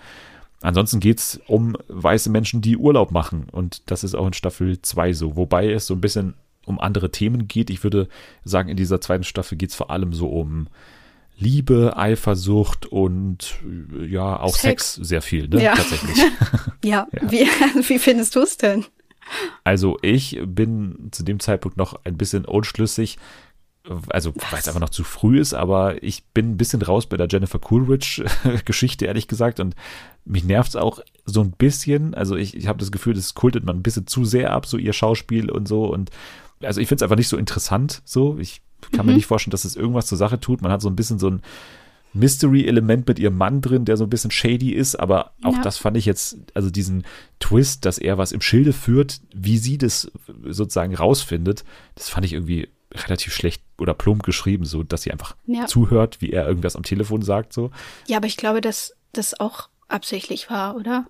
ansonsten 0.61 0.99
geht's 0.99 1.39
um 1.47 1.75
weiße 1.88 2.29
Menschen, 2.29 2.61
die 2.61 2.77
Urlaub 2.77 3.11
machen. 3.11 3.47
Und 3.51 3.89
das 3.91 4.03
ist 4.03 4.15
auch 4.15 4.27
in 4.27 4.33
Staffel 4.33 4.81
2 4.81 5.13
so, 5.13 5.35
wobei 5.35 5.71
es 5.71 5.88
so 5.88 5.93
ein 5.93 6.01
bisschen 6.01 6.35
um 6.65 6.79
andere 6.79 7.11
Themen 7.11 7.47
geht. 7.47 7.69
Ich 7.69 7.83
würde 7.83 8.07
sagen, 8.43 8.69
in 8.69 8.77
dieser 8.77 9.01
zweiten 9.01 9.23
Staffel 9.23 9.57
geht's 9.57 9.75
vor 9.75 9.89
allem 9.89 10.13
so 10.13 10.27
um 10.29 10.67
Liebe, 11.38 11.97
Eifersucht 11.97 12.85
und 12.85 13.55
äh, 13.99 14.05
ja, 14.05 14.39
auch 14.39 14.55
Sex, 14.55 14.95
Sex. 14.95 15.07
sehr 15.07 15.21
viel, 15.21 15.47
ne? 15.47 15.63
Ja. 15.63 15.75
Tatsächlich. 15.75 16.17
Ja, 16.83 17.07
Wie, 17.11 17.41
wie 17.88 17.99
findest 17.99 18.35
du 18.35 18.41
es 18.41 18.57
denn? 18.57 18.85
Also 19.63 19.97
ich 20.01 20.39
bin 20.43 21.09
zu 21.11 21.23
dem 21.23 21.39
Zeitpunkt 21.39 21.77
noch 21.77 21.99
ein 22.05 22.17
bisschen 22.17 22.43
unschlüssig, 22.45 23.17
also 24.10 24.34
weil 24.52 24.60
es 24.60 24.68
einfach 24.68 24.80
noch 24.80 24.90
zu 24.90 25.03
früh 25.03 25.40
ist, 25.40 25.53
aber 25.53 26.02
ich 26.03 26.24
bin 26.34 26.52
ein 26.52 26.58
bisschen 26.58 26.82
raus 26.82 27.08
bei 27.08 27.18
der 27.18 27.28
Jennifer 27.30 27.60
Coolidge-Geschichte, 27.60 29.06
ehrlich 29.08 29.28
gesagt. 29.28 29.60
Und 29.60 29.76
mich 30.26 30.44
nervt 30.44 30.70
es 30.70 30.76
auch 30.76 30.99
so 31.26 31.41
ein 31.41 31.52
bisschen. 31.52 32.14
Also 32.14 32.36
ich, 32.36 32.56
ich 32.56 32.68
habe 32.68 32.80
das 32.80 32.91
Gefühl, 32.91 33.14
das 33.16 33.34
kultet 33.34 33.66
man 33.66 33.78
ein 33.78 33.84
bisschen 33.84 34.08
zu 34.08 34.24
sehr 34.26 34.52
ab, 34.53 34.66
so 34.66 34.78
ihr 34.78 34.94
Schauspiel 34.94 35.49
und 35.49 35.68
so. 35.68 35.86
Und 35.86 36.12
also 36.62 36.80
ich 36.80 36.88
finde 36.88 36.99
es 36.99 37.03
einfach 37.03 37.18
nicht 37.18 37.28
so 37.30 37.38
interessant. 37.38 38.02
So, 38.06 38.38
ich 38.38 38.62
kann 38.91 39.06
mir 39.06 39.14
nicht 39.14 39.26
vorstellen, 39.26 39.52
dass 39.52 39.66
es 39.66 39.76
irgendwas 39.76 40.08
zur 40.08 40.18
Sache 40.18 40.40
tut. 40.40 40.62
Man 40.62 40.72
hat 40.72 40.82
so 40.82 40.90
ein 40.90 40.95
bisschen 40.95 41.18
so 41.20 41.30
ein 41.30 41.41
Mystery-Element 42.14 43.08
mit 43.08 43.20
ihrem 43.20 43.38
Mann 43.38 43.62
drin, 43.62 43.86
der 43.86 43.98
so 43.98 44.03
ein 44.03 44.10
bisschen 44.10 44.32
shady 44.32 44.72
ist, 44.72 44.95
aber 44.95 45.32
auch 45.44 45.56
Ja. 45.56 45.62
das 45.62 45.78
fand 45.78 45.95
ich 45.98 46.06
jetzt, 46.06 46.38
also 46.53 46.70
diesen 46.70 47.03
Twist, 47.40 47.86
dass 47.86 47.98
er 47.98 48.18
was 48.18 48.32
im 48.32 48.41
Schilde 48.41 48.74
führt, 48.74 49.22
wie 49.34 49.58
sie 49.58 49.78
das 49.78 50.12
sozusagen 50.44 50.94
rausfindet, 50.94 51.64
das 51.95 52.10
fand 52.10 52.26
ich 52.26 52.34
irgendwie 52.34 52.68
relativ 52.94 53.34
schlecht 53.34 53.64
oder 53.82 53.94
plump 53.94 54.24
geschrieben, 54.24 54.64
so 54.66 54.84
dass 54.84 55.02
sie 55.02 55.12
einfach 55.12 55.36
Ja. 55.45 55.66
zuhört, 55.66 56.22
wie 56.22 56.32
er 56.32 56.48
irgendwas 56.48 56.76
am 56.76 56.84
Telefon 56.84 57.22
sagt, 57.22 57.52
so. 57.53 57.72
Ja, 58.08 58.18
aber 58.18 58.28
ich 58.28 58.38
glaube, 58.38 58.62
dass 58.62 58.95
das 59.12 59.40
auch 59.40 59.68
absichtlich 59.90 60.49
war, 60.49 60.76
oder? 60.76 61.08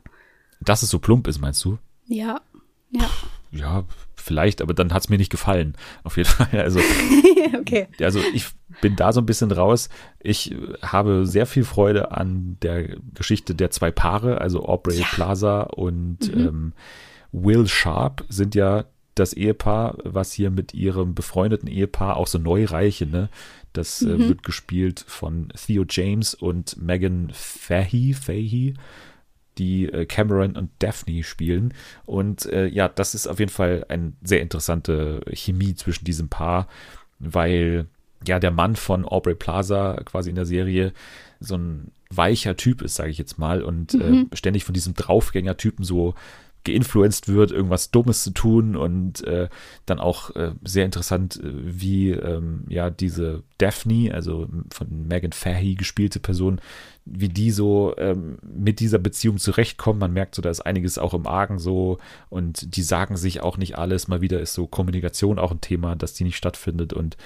Dass 0.62 0.82
es 0.84 0.90
so 0.90 1.00
plump 1.00 1.28
ist, 1.28 1.40
meinst 1.40 1.64
du? 1.66 1.78
Ja. 2.08 2.42
Ja. 2.90 3.10
Ja, 3.54 3.84
vielleicht, 4.16 4.62
aber 4.62 4.74
dann 4.74 4.94
hat 4.94 5.04
es 5.04 5.10
mir 5.10 5.18
nicht 5.18 5.30
gefallen. 5.32 5.76
Auf 6.04 6.18
jeden 6.18 6.30
Fall. 6.30 6.62
Also, 6.62 6.80
okay. 7.60 7.88
also 8.02 8.20
ich 8.34 8.46
bin 8.82 8.96
da 8.96 9.12
so 9.12 9.20
ein 9.22 9.26
bisschen 9.26 9.52
raus. 9.52 9.90
Ich 10.20 10.52
äh, 10.54 10.58
habe 10.82 11.26
sehr 11.28 11.46
viel 11.46 11.64
Freude 11.66 12.12
an 12.12 12.58
der 12.62 12.96
Geschichte 13.14 13.54
der 13.56 13.70
zwei 13.72 13.92
Paare, 13.92 14.40
also 14.40 14.66
Aubrey 14.66 15.00
Ja. 15.00 15.06
Plaza 15.12 15.64
und 15.64 16.20
ähm, 16.34 16.74
Will 17.34 17.68
Sharp 17.68 18.26
sind 18.30 18.56
ja 18.56 18.86
das 19.16 19.34
Ehepaar, 19.34 19.98
was 20.04 20.32
hier 20.32 20.52
mit 20.52 20.74
ihrem 20.74 21.14
befreundeten 21.14 21.68
Ehepaar, 21.68 22.18
auch 22.18 22.28
so 22.28 22.38
Neureiche, 22.38 23.06
ne? 23.06 23.30
Das 23.74 24.02
äh, 24.02 24.20
wird 24.20 24.44
gespielt 24.44 25.04
von 25.08 25.50
Theo 25.56 25.86
James 25.90 26.34
und 26.34 26.82
Megan 26.82 27.30
Fahey, 27.34 28.14
Fahey 28.14 28.74
die 29.58 29.86
äh, 29.86 30.06
Cameron 30.06 30.56
und 30.56 30.72
Daphne 30.80 31.24
spielen. 31.24 31.74
Und 32.06 32.46
äh, 32.48 32.68
ja, 32.68 32.88
das 32.88 33.16
ist 33.16 33.28
auf 33.28 33.40
jeden 33.40 33.52
Fall 33.52 33.86
eine 33.90 34.14
sehr 34.24 34.42
interessante 34.42 35.22
Chemie 35.34 35.76
zwischen 35.76 36.06
diesem 36.06 36.30
Paar, 36.30 36.68
weil 37.20 37.88
ja 38.26 38.40
der 38.40 38.52
Mann 38.52 38.76
von 38.76 39.06
Aubrey 39.06 39.36
Plaza 39.36 40.02
quasi 40.06 40.30
in 40.30 40.36
der 40.36 40.46
Serie 40.46 40.94
so 41.40 41.56
ein 41.56 41.92
weicher 42.10 42.56
Typ 42.56 42.82
ist, 42.82 42.96
sage 42.96 43.10
ich 43.10 43.18
jetzt 43.18 43.40
mal, 43.40 43.62
und 43.62 43.94
äh, 43.94 44.26
ständig 44.34 44.64
von 44.64 44.74
diesem 44.74 44.94
Draufgänger-Typen 44.94 45.84
so 45.84 46.14
geinfluenced 46.64 47.28
wird, 47.28 47.52
irgendwas 47.52 47.92
Dummes 47.92 48.24
zu 48.24 48.32
tun 48.32 48.76
und 48.76 49.24
äh, 49.26 49.50
dann 49.86 50.00
auch 50.00 50.36
äh, 50.36 50.52
sehr 50.64 50.86
interessant, 50.86 51.38
äh, 51.38 51.52
wie 51.52 52.12
ähm, 52.12 52.66
ja 52.70 52.90
diese 52.90 53.44
Daphne, 53.58 54.14
also 54.14 54.48
von 54.72 55.08
Megan 55.08 55.32
Fahey 55.32 55.76
gespielte 55.76 56.20
Person, 56.20 56.62
wie 57.06 57.30
die 57.30 57.52
so 57.52 57.96
ähm, 57.98 58.38
mit 58.44 58.80
dieser 58.80 59.00
Beziehung 59.00 59.38
zurechtkommen. 59.38 60.00
Man 60.00 60.14
merkt 60.14 60.36
so, 60.36 60.42
da 60.42 60.50
ist 60.50 60.62
einiges 60.62 60.98
auch 60.98 61.14
im 61.14 61.28
Argen 61.28 61.58
so 61.58 61.98
und 62.30 62.76
die 62.76 62.84
sagen 62.84 63.18
sich 63.18 63.42
auch 63.42 63.58
nicht 63.58 63.78
alles. 63.78 64.08
Mal 64.08 64.22
wieder 64.22 64.40
ist 64.40 64.54
so 64.54 64.68
Kommunikation 64.68 65.40
auch 65.40 65.52
ein 65.52 65.62
Thema, 65.62 65.96
dass 65.96 66.14
die 66.14 66.24
nicht 66.24 66.38
stattfindet 66.38 66.94
und 66.94 67.18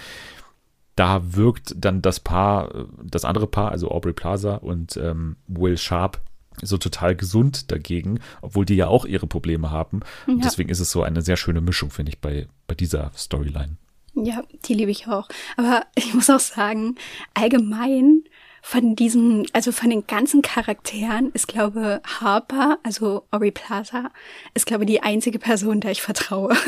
da 0.96 1.36
wirkt 1.36 1.76
dann 1.78 2.02
das 2.02 2.20
Paar, 2.20 2.74
äh, 2.74 2.86
das 3.04 3.26
andere 3.26 3.48
Paar, 3.48 3.72
also 3.72 3.92
Aubrey 3.92 4.14
Plaza 4.14 4.56
und 4.56 4.98
ähm, 4.98 5.36
Will 5.48 5.78
Sharp, 5.78 6.22
so 6.62 6.78
total 6.78 7.16
gesund 7.16 7.72
dagegen, 7.72 8.20
obwohl 8.42 8.66
die 8.66 8.76
ja 8.76 8.88
auch 8.88 9.06
ihre 9.06 9.28
Probleme 9.28 9.72
haben. 9.72 10.02
Und 10.28 10.38
Ja. 10.40 10.44
deswegen 10.46 10.70
ist 10.70 10.80
es 10.80 10.92
so 10.92 11.04
eine 11.04 11.22
sehr 11.22 11.38
schöne 11.38 11.62
Mischung, 11.62 11.90
finde 11.92 12.12
ich, 12.12 12.20
bei, 12.20 12.48
bei 12.68 12.76
dieser 12.76 13.12
Storyline. 13.16 13.78
Ja, 14.14 14.44
die 14.66 14.74
liebe 14.74 14.92
ich 14.92 15.08
auch. 15.08 15.28
Aber 15.58 15.86
ich 15.96 16.14
muss 16.14 16.30
auch 16.30 16.40
sagen, 16.40 16.96
allgemein 17.34 18.24
von 18.62 18.96
diesen, 18.96 19.46
also 19.54 19.72
von 19.72 19.90
den 19.92 20.08
ganzen 20.08 20.42
Charakteren 20.42 21.32
ist, 21.34 21.48
glaube 21.48 22.02
Harper, 22.20 22.80
also 22.82 23.28
Ori 23.32 23.52
Plaza, 23.52 24.10
ist, 24.56 24.66
glaube 24.66 24.86
die 24.88 25.04
einzige 25.04 25.38
Person, 25.38 25.82
der 25.82 25.92
ich 25.92 26.02
vertraue. 26.02 26.56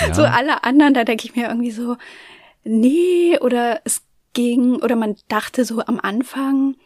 Ja, 0.00 0.14
So 0.14 0.22
alle 0.24 0.64
anderen, 0.64 0.94
da 0.94 1.04
denke 1.04 1.26
ich 1.26 1.36
mir 1.36 1.48
irgendwie 1.48 1.70
so, 1.70 1.96
nee, 2.64 3.38
oder 3.40 3.80
es 3.84 4.02
ging, 4.32 4.76
oder 4.76 4.96
man 4.96 5.16
dachte 5.28 5.64
so 5.64 5.80
am 5.84 6.00
Anfang, 6.00 6.76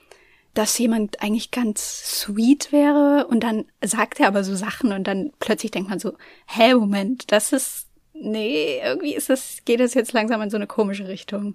dass 0.54 0.76
jemand 0.78 1.22
eigentlich 1.22 1.50
ganz 1.50 2.20
sweet 2.20 2.72
wäre 2.72 3.26
und 3.28 3.40
dann 3.40 3.66
sagt 3.82 4.20
er 4.20 4.28
aber 4.28 4.44
so 4.44 4.54
Sachen 4.54 4.92
und 4.92 5.04
dann 5.04 5.32
plötzlich 5.38 5.70
denkt 5.70 5.90
man 5.90 5.98
so, 5.98 6.16
hä, 6.46 6.74
Moment, 6.74 7.30
das 7.30 7.52
ist, 7.52 7.86
nee, 8.12 8.80
irgendwie 8.82 9.14
ist 9.14 9.30
das, 9.30 9.58
geht 9.64 9.80
das 9.80 9.94
jetzt 9.94 10.12
langsam 10.12 10.42
in 10.42 10.50
so 10.50 10.56
eine 10.56 10.66
komische 10.66 11.08
Richtung. 11.08 11.54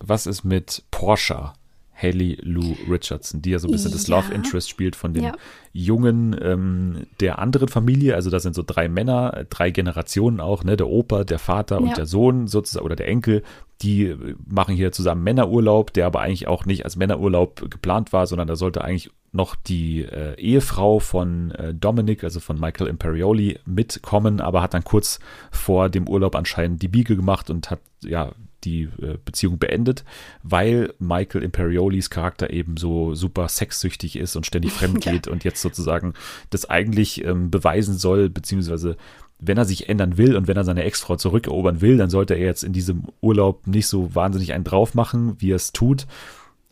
was 0.00 0.26
ist 0.26 0.44
mit 0.44 0.84
Porsche? 0.90 1.52
Haley 2.00 2.38
Lou 2.42 2.74
Richardson, 2.88 3.42
die 3.42 3.50
ja 3.50 3.58
so 3.58 3.68
ein 3.68 3.72
bisschen 3.72 3.92
das 3.92 4.06
Ja. 4.06 4.16
Love 4.16 4.32
Interest 4.32 4.68
spielt 4.68 4.96
von 4.96 5.12
dem 5.14 5.24
Ja. 5.24 5.32
Jungen 5.72 6.36
ähm, 6.40 7.06
der 7.20 7.38
anderen 7.38 7.68
Familie. 7.68 8.14
Also 8.14 8.30
da 8.30 8.40
sind 8.40 8.54
so 8.54 8.62
drei 8.66 8.88
Männer, 8.88 9.44
drei 9.50 9.70
Generationen 9.70 10.40
auch, 10.40 10.64
ne? 10.64 10.76
Der 10.76 10.88
Opa, 10.88 11.24
der 11.24 11.38
Vater 11.38 11.80
und 11.80 11.88
Ja. 11.88 11.94
der 11.94 12.06
Sohn 12.06 12.46
sozusagen 12.46 12.84
oder 12.86 12.96
der 12.96 13.08
Enkel. 13.08 13.42
Die 13.82 14.04
äh, 14.06 14.34
machen 14.46 14.74
hier 14.74 14.92
zusammen 14.92 15.22
Männerurlaub, 15.24 15.92
der 15.92 16.06
aber 16.06 16.20
eigentlich 16.20 16.46
auch 16.48 16.66
nicht 16.66 16.84
als 16.84 16.96
Männerurlaub 16.96 17.70
geplant 17.70 18.12
war, 18.12 18.26
sondern 18.26 18.48
da 18.48 18.56
sollte 18.56 18.82
eigentlich 18.84 19.10
noch 19.32 19.54
die 19.54 20.02
äh, 20.02 20.34
Ehefrau 20.40 20.98
von 20.98 21.52
äh, 21.52 21.72
Dominic, 21.72 22.24
also 22.24 22.40
von 22.40 22.58
Michael 22.58 22.88
Imperioli, 22.88 23.58
mitkommen, 23.64 24.40
aber 24.40 24.60
hat 24.60 24.74
dann 24.74 24.82
kurz 24.84 25.20
vor 25.52 25.88
dem 25.88 26.08
Urlaub 26.08 26.34
anscheinend 26.34 26.82
die 26.82 26.88
Biege 26.88 27.14
gemacht 27.16 27.48
und 27.48 27.70
hat 27.70 27.80
ja 28.02 28.32
die 28.64 28.82
äh, 29.02 29.16
Beziehung 29.24 29.58
beendet, 29.58 30.04
weil 30.42 30.92
Michael 30.98 31.42
Imperiolis 31.42 32.10
Charakter 32.10 32.50
eben 32.50 32.76
so 32.76 33.14
super 33.14 33.48
sexsüchtig 33.48 34.16
ist 34.16 34.36
und 34.36 34.46
ständig 34.46 34.72
fremd 34.80 35.04
Ja. 35.04 35.12
geht 35.12 35.28
und 35.28 35.44
jetzt 35.44 35.62
sozusagen 35.62 36.14
das 36.50 36.68
eigentlich 36.68 37.24
ähm, 37.24 37.50
beweisen 37.50 37.96
soll, 37.96 38.28
beziehungsweise 38.28 38.96
wenn 39.40 39.56
er 39.56 39.64
sich 39.64 39.88
ändern 39.88 40.18
will 40.18 40.36
und 40.36 40.48
wenn 40.48 40.56
er 40.56 40.64
seine 40.64 40.84
Ex-Frau 40.84 41.16
zurückerobern 41.16 41.80
will, 41.80 41.96
dann 41.96 42.10
sollte 42.10 42.34
er 42.34 42.44
jetzt 42.44 42.62
in 42.62 42.72
diesem 42.72 43.04
Urlaub 43.22 43.66
nicht 43.66 43.86
so 43.86 44.14
wahnsinnig 44.14 44.52
einen 44.52 44.64
drauf 44.64 44.94
machen, 44.94 45.36
wie 45.38 45.52
er 45.52 45.56
es 45.56 45.72
tut. 45.72 46.06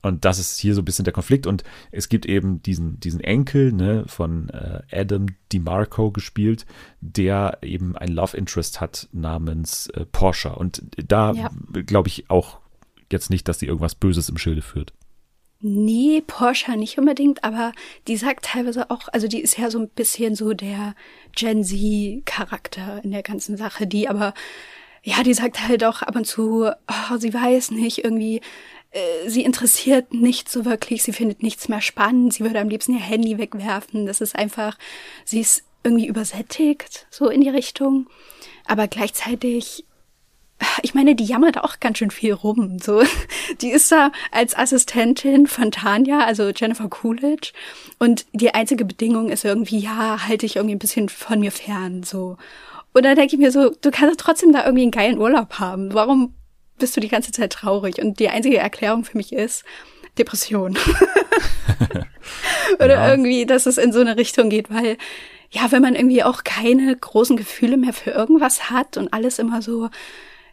Und 0.02 0.24
das 0.24 0.38
ist 0.38 0.58
hier 0.58 0.74
so 0.74 0.82
ein 0.82 0.84
bisschen 0.84 1.04
der 1.04 1.12
Konflikt. 1.12 1.46
Und 1.46 1.64
es 1.90 2.08
gibt 2.08 2.26
eben 2.26 2.62
diesen, 2.62 3.00
diesen 3.00 3.20
Enkel 3.20 3.72
ne, 3.72 4.04
von 4.06 4.48
äh, 4.50 4.80
Adam 4.92 5.26
DiMarco 5.52 6.10
gespielt, 6.12 6.66
der 7.00 7.58
eben 7.62 7.96
ein 7.96 8.08
Love 8.08 8.36
Interest 8.36 8.80
hat 8.80 9.08
namens 9.12 9.88
äh, 9.88 10.04
Porsche. 10.06 10.54
Und 10.54 10.82
da 11.06 11.32
Ja. 11.32 11.50
glaube 11.86 12.08
ich 12.08 12.30
auch 12.30 12.58
jetzt 13.10 13.30
nicht, 13.30 13.48
dass 13.48 13.58
sie 13.58 13.66
irgendwas 13.66 13.94
Böses 13.94 14.28
im 14.28 14.38
Schilde 14.38 14.62
führt. 14.62 14.92
Nee, 15.60 16.22
Porsche 16.24 16.76
nicht 16.76 16.98
unbedingt, 16.98 17.42
aber 17.42 17.72
die 18.06 18.16
sagt 18.16 18.44
teilweise 18.44 18.90
auch, 18.92 19.08
also 19.12 19.26
die 19.26 19.40
ist 19.40 19.58
ja 19.58 19.70
so 19.70 19.80
ein 19.80 19.88
bisschen 19.88 20.36
so 20.36 20.52
der 20.52 20.94
Gen 21.34 21.64
Z-Charakter 21.64 23.00
in 23.02 23.10
der 23.10 23.24
ganzen 23.24 23.56
Sache, 23.56 23.88
die 23.88 24.08
aber, 24.08 24.34
ja, 25.02 25.22
die 25.24 25.34
sagt 25.34 25.66
halt 25.66 25.82
auch 25.84 26.02
ab 26.02 26.14
und 26.14 26.26
zu, 26.26 26.68
oh, 26.70 27.16
sie 27.18 27.34
weiß 27.34 27.72
nicht, 27.72 28.04
irgendwie, 28.04 28.40
äh, 28.98 29.28
sie 29.28 29.44
interessiert 29.44 30.12
nicht 30.12 30.48
so 30.48 30.64
wirklich, 30.64 31.02
sie 31.02 31.12
findet 31.12 31.42
nichts 31.42 31.68
mehr 31.68 31.80
spannend, 31.80 32.34
sie 32.34 32.44
würde 32.44 32.60
am 32.60 32.68
liebsten 32.68 32.94
ihr 32.94 33.00
Handy 33.00 33.38
wegwerfen, 33.38 34.06
das 34.06 34.20
ist 34.20 34.36
einfach, 34.36 34.76
sie 35.24 35.40
ist 35.40 35.62
irgendwie 35.84 36.06
übersättigt, 36.06 37.06
so 37.10 37.28
in 37.28 37.40
die 37.40 37.48
Richtung, 37.48 38.08
aber 38.66 38.88
gleichzeitig 38.88 39.84
ich 40.82 40.94
meine, 40.94 41.14
die 41.14 41.24
jammert 41.24 41.58
auch 41.58 41.78
ganz 41.80 41.98
schön 41.98 42.10
viel 42.10 42.32
rum. 42.32 42.78
So, 42.80 43.02
die 43.60 43.70
ist 43.70 43.92
da 43.92 44.10
als 44.32 44.56
Assistentin 44.56 45.46
von 45.46 45.70
Tanja, 45.70 46.20
also 46.20 46.50
Jennifer 46.50 46.88
Coolidge, 46.88 47.52
und 47.98 48.26
die 48.32 48.54
einzige 48.54 48.84
Bedingung 48.84 49.28
ist 49.30 49.44
irgendwie, 49.44 49.78
ja, 49.78 50.26
halte 50.26 50.46
ich 50.46 50.56
irgendwie 50.56 50.74
ein 50.74 50.80
bisschen 50.80 51.08
von 51.08 51.40
mir 51.40 51.52
fern. 51.52 52.02
So, 52.02 52.36
und 52.92 53.04
da 53.04 53.14
denke 53.14 53.34
ich 53.34 53.40
mir 53.40 53.52
so, 53.52 53.70
du 53.70 53.90
kannst 53.90 54.18
doch 54.18 54.24
trotzdem 54.24 54.52
da 54.52 54.64
irgendwie 54.64 54.82
einen 54.82 54.90
geilen 54.90 55.18
Urlaub 55.18 55.54
haben. 55.60 55.94
Warum 55.94 56.34
bist 56.78 56.96
du 56.96 57.00
die 57.00 57.08
ganze 57.08 57.32
Zeit 57.32 57.52
traurig? 57.52 58.00
Und 58.00 58.18
die 58.20 58.28
einzige 58.28 58.58
Erklärung 58.58 59.04
für 59.04 59.16
mich 59.16 59.32
ist, 59.32 59.64
Depression. 60.18 60.76
Oder 62.78 62.94
Ja. 62.94 63.10
irgendwie, 63.10 63.46
dass 63.46 63.66
es 63.66 63.78
in 63.78 63.92
so 63.92 64.00
eine 64.00 64.16
Richtung 64.16 64.50
geht, 64.50 64.70
weil 64.70 64.96
ja, 65.50 65.70
wenn 65.72 65.80
man 65.82 65.94
irgendwie 65.94 66.22
auch 66.22 66.44
keine 66.44 66.94
großen 66.94 67.36
Gefühle 67.36 67.76
mehr 67.78 67.92
für 67.94 68.10
irgendwas 68.10 68.68
hat 68.70 68.96
und 68.98 69.12
alles 69.14 69.38
immer 69.38 69.62
so, 69.62 69.88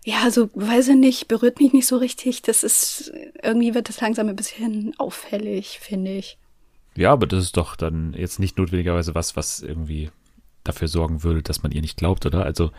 ja, 0.06 0.30
so, 0.32 0.50
weiß 0.54 0.90
ich 0.90 0.96
nicht, 0.96 1.28
berührt 1.28 1.60
mich 1.60 1.74
nicht 1.74 1.88
so 1.88 1.98
richtig, 1.98 2.42
das 2.44 2.64
ist, 2.64 3.12
irgendwie 3.44 3.74
wird 3.74 3.90
das 3.90 4.00
langsam 4.00 4.30
ein 4.30 4.36
bisschen 4.38 4.94
auffällig, 4.98 5.80
finde 5.82 6.12
ich. 6.12 6.38
Ja, 6.96 7.12
aber 7.12 7.28
das 7.28 7.44
ist 7.44 7.58
doch 7.58 7.76
dann 7.76 8.14
jetzt 8.18 8.40
nicht 8.40 8.58
notwendigerweise 8.58 9.16
was, 9.16 9.36
was 9.36 9.62
irgendwie 9.62 10.12
dafür 10.66 10.88
sorgen 10.88 11.24
würde, 11.24 11.42
dass 11.42 11.64
man 11.64 11.72
ihr 11.72 11.82
nicht 11.82 11.98
glaubt, 11.98 12.26
oder? 12.26 12.44
Also, 12.44 12.72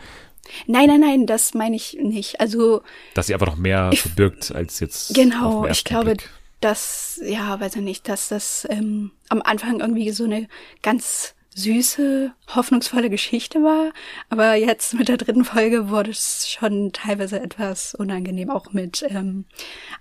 Nein, 0.65 0.87
nein, 0.87 1.01
nein, 1.01 1.27
das 1.27 1.53
meine 1.53 1.75
ich 1.75 1.97
nicht. 2.01 2.39
Also, 2.39 2.81
dass 3.13 3.27
sie 3.27 3.33
einfach 3.33 3.47
noch 3.47 3.57
mehr 3.57 3.91
verbirgt 3.93 4.53
als 4.53 4.79
jetzt. 4.79 5.13
Genau, 5.13 5.65
ich 5.65 5.83
glaube, 5.83 6.15
Blick. 6.15 6.29
dass, 6.61 7.19
ja, 7.25 7.59
weiß 7.59 7.75
ich 7.75 7.81
nicht, 7.81 8.07
dass 8.07 8.29
das 8.29 8.65
ähm, 8.69 9.11
am 9.29 9.41
Anfang 9.41 9.79
irgendwie 9.79 10.11
so 10.11 10.23
eine 10.23 10.47
ganz 10.81 11.35
süße, 11.55 12.33
hoffnungsvolle 12.55 13.09
Geschichte 13.09 13.63
war. 13.63 13.91
Aber 14.29 14.55
jetzt 14.55 14.93
mit 14.93 15.09
der 15.09 15.17
dritten 15.17 15.43
Folge 15.43 15.89
wurde 15.89 16.11
es 16.11 16.47
schon 16.47 16.93
teilweise 16.93 17.39
etwas 17.39 17.95
unangenehm, 17.95 18.51
auch 18.51 18.73
mit 18.73 19.03
ähm, 19.09 19.45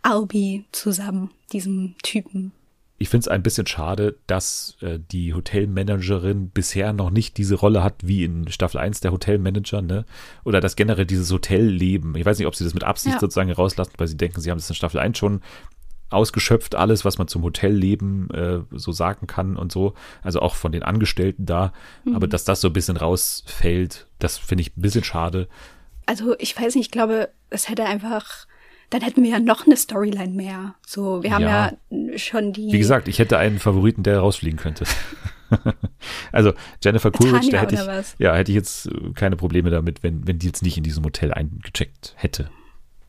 Albi 0.02 0.66
zusammen, 0.72 1.30
diesem 1.52 1.94
Typen. 2.02 2.52
Ich 2.98 3.10
finde 3.10 3.24
es 3.24 3.28
ein 3.28 3.42
bisschen 3.42 3.66
schade, 3.66 4.16
dass 4.26 4.76
äh, 4.80 4.98
die 5.12 5.34
Hotelmanagerin 5.34 6.48
bisher 6.50 6.92
noch 6.94 7.10
nicht 7.10 7.36
diese 7.36 7.54
Rolle 7.56 7.82
hat 7.82 7.94
wie 8.02 8.24
in 8.24 8.48
Staffel 8.50 8.78
1 8.78 9.00
der 9.00 9.12
Hotelmanager, 9.12 9.82
ne? 9.82 10.06
Oder 10.44 10.60
das 10.60 10.76
generell 10.76 11.04
dieses 11.04 11.30
Hotelleben. 11.30 12.14
Ich 12.16 12.24
weiß 12.24 12.38
nicht, 12.38 12.46
ob 12.46 12.54
sie 12.54 12.64
das 12.64 12.72
mit 12.74 12.84
Absicht 12.84 13.14
Ja. 13.14 13.20
sozusagen 13.20 13.52
rauslassen, 13.52 13.92
weil 13.98 14.06
sie 14.08 14.16
denken, 14.16 14.40
sie 14.40 14.50
haben 14.50 14.58
das 14.58 14.70
in 14.70 14.74
Staffel 14.76 14.98
1 14.98 15.18
schon 15.18 15.42
ausgeschöpft, 16.08 16.74
alles, 16.76 17.04
was 17.04 17.18
man 17.18 17.28
zum 17.28 17.42
Hotelleben 17.42 18.30
äh, 18.30 18.60
so 18.70 18.92
sagen 18.92 19.26
kann 19.26 19.56
und 19.56 19.72
so. 19.72 19.94
Also 20.22 20.40
auch 20.40 20.54
von 20.54 20.72
den 20.72 20.82
Angestellten 20.84 21.46
da. 21.46 21.72
Aber 22.14 22.28
dass 22.28 22.44
das 22.44 22.60
so 22.60 22.68
ein 22.68 22.72
bisschen 22.72 22.96
rausfällt, 22.96 24.06
das 24.20 24.38
finde 24.38 24.62
ich 24.62 24.76
ein 24.76 24.80
bisschen 24.82 25.04
schade. 25.04 25.48
Also 26.06 26.36
ich 26.38 26.56
weiß 26.58 26.76
nicht, 26.76 26.86
ich 26.86 26.90
glaube, 26.92 27.28
es 27.50 27.68
hätte 27.68 27.84
einfach, 27.84 28.46
dann 28.90 29.00
hätten 29.02 29.22
wir 29.22 29.30
ja 29.30 29.38
noch 29.40 29.66
eine 29.66 29.76
Storyline 29.76 30.32
mehr. 30.32 30.74
So, 30.86 31.22
wir 31.22 31.32
haben 31.32 31.42
Ja. 31.42 31.72
ja, 31.90 32.18
schon 32.18 32.52
die. 32.52 32.72
Wie 32.72 32.78
gesagt, 32.78 33.08
ich 33.08 33.18
hätte 33.18 33.38
einen 33.38 33.58
Favoriten, 33.58 34.02
der 34.02 34.20
rausfliegen 34.20 34.58
könnte. 34.58 34.84
also 36.32 36.52
Jennifer 36.82 37.10
Coolidge, 37.10 37.50
da 37.50 37.60
hätte 37.60 37.74
ich, 37.76 37.86
was? 37.86 38.14
ja, 38.18 38.34
hätte 38.34 38.50
ich 38.52 38.56
jetzt 38.56 38.86
äh, 38.86 39.12
keine 39.14 39.36
Probleme 39.36 39.70
damit, 39.70 40.02
wenn, 40.02 40.26
wenn 40.26 40.38
die 40.38 40.46
jetzt 40.46 40.62
nicht 40.62 40.76
in 40.76 40.82
diesem 40.84 41.04
Hotel 41.04 41.32
eingecheckt 41.32 42.14
hätte. 42.16 42.50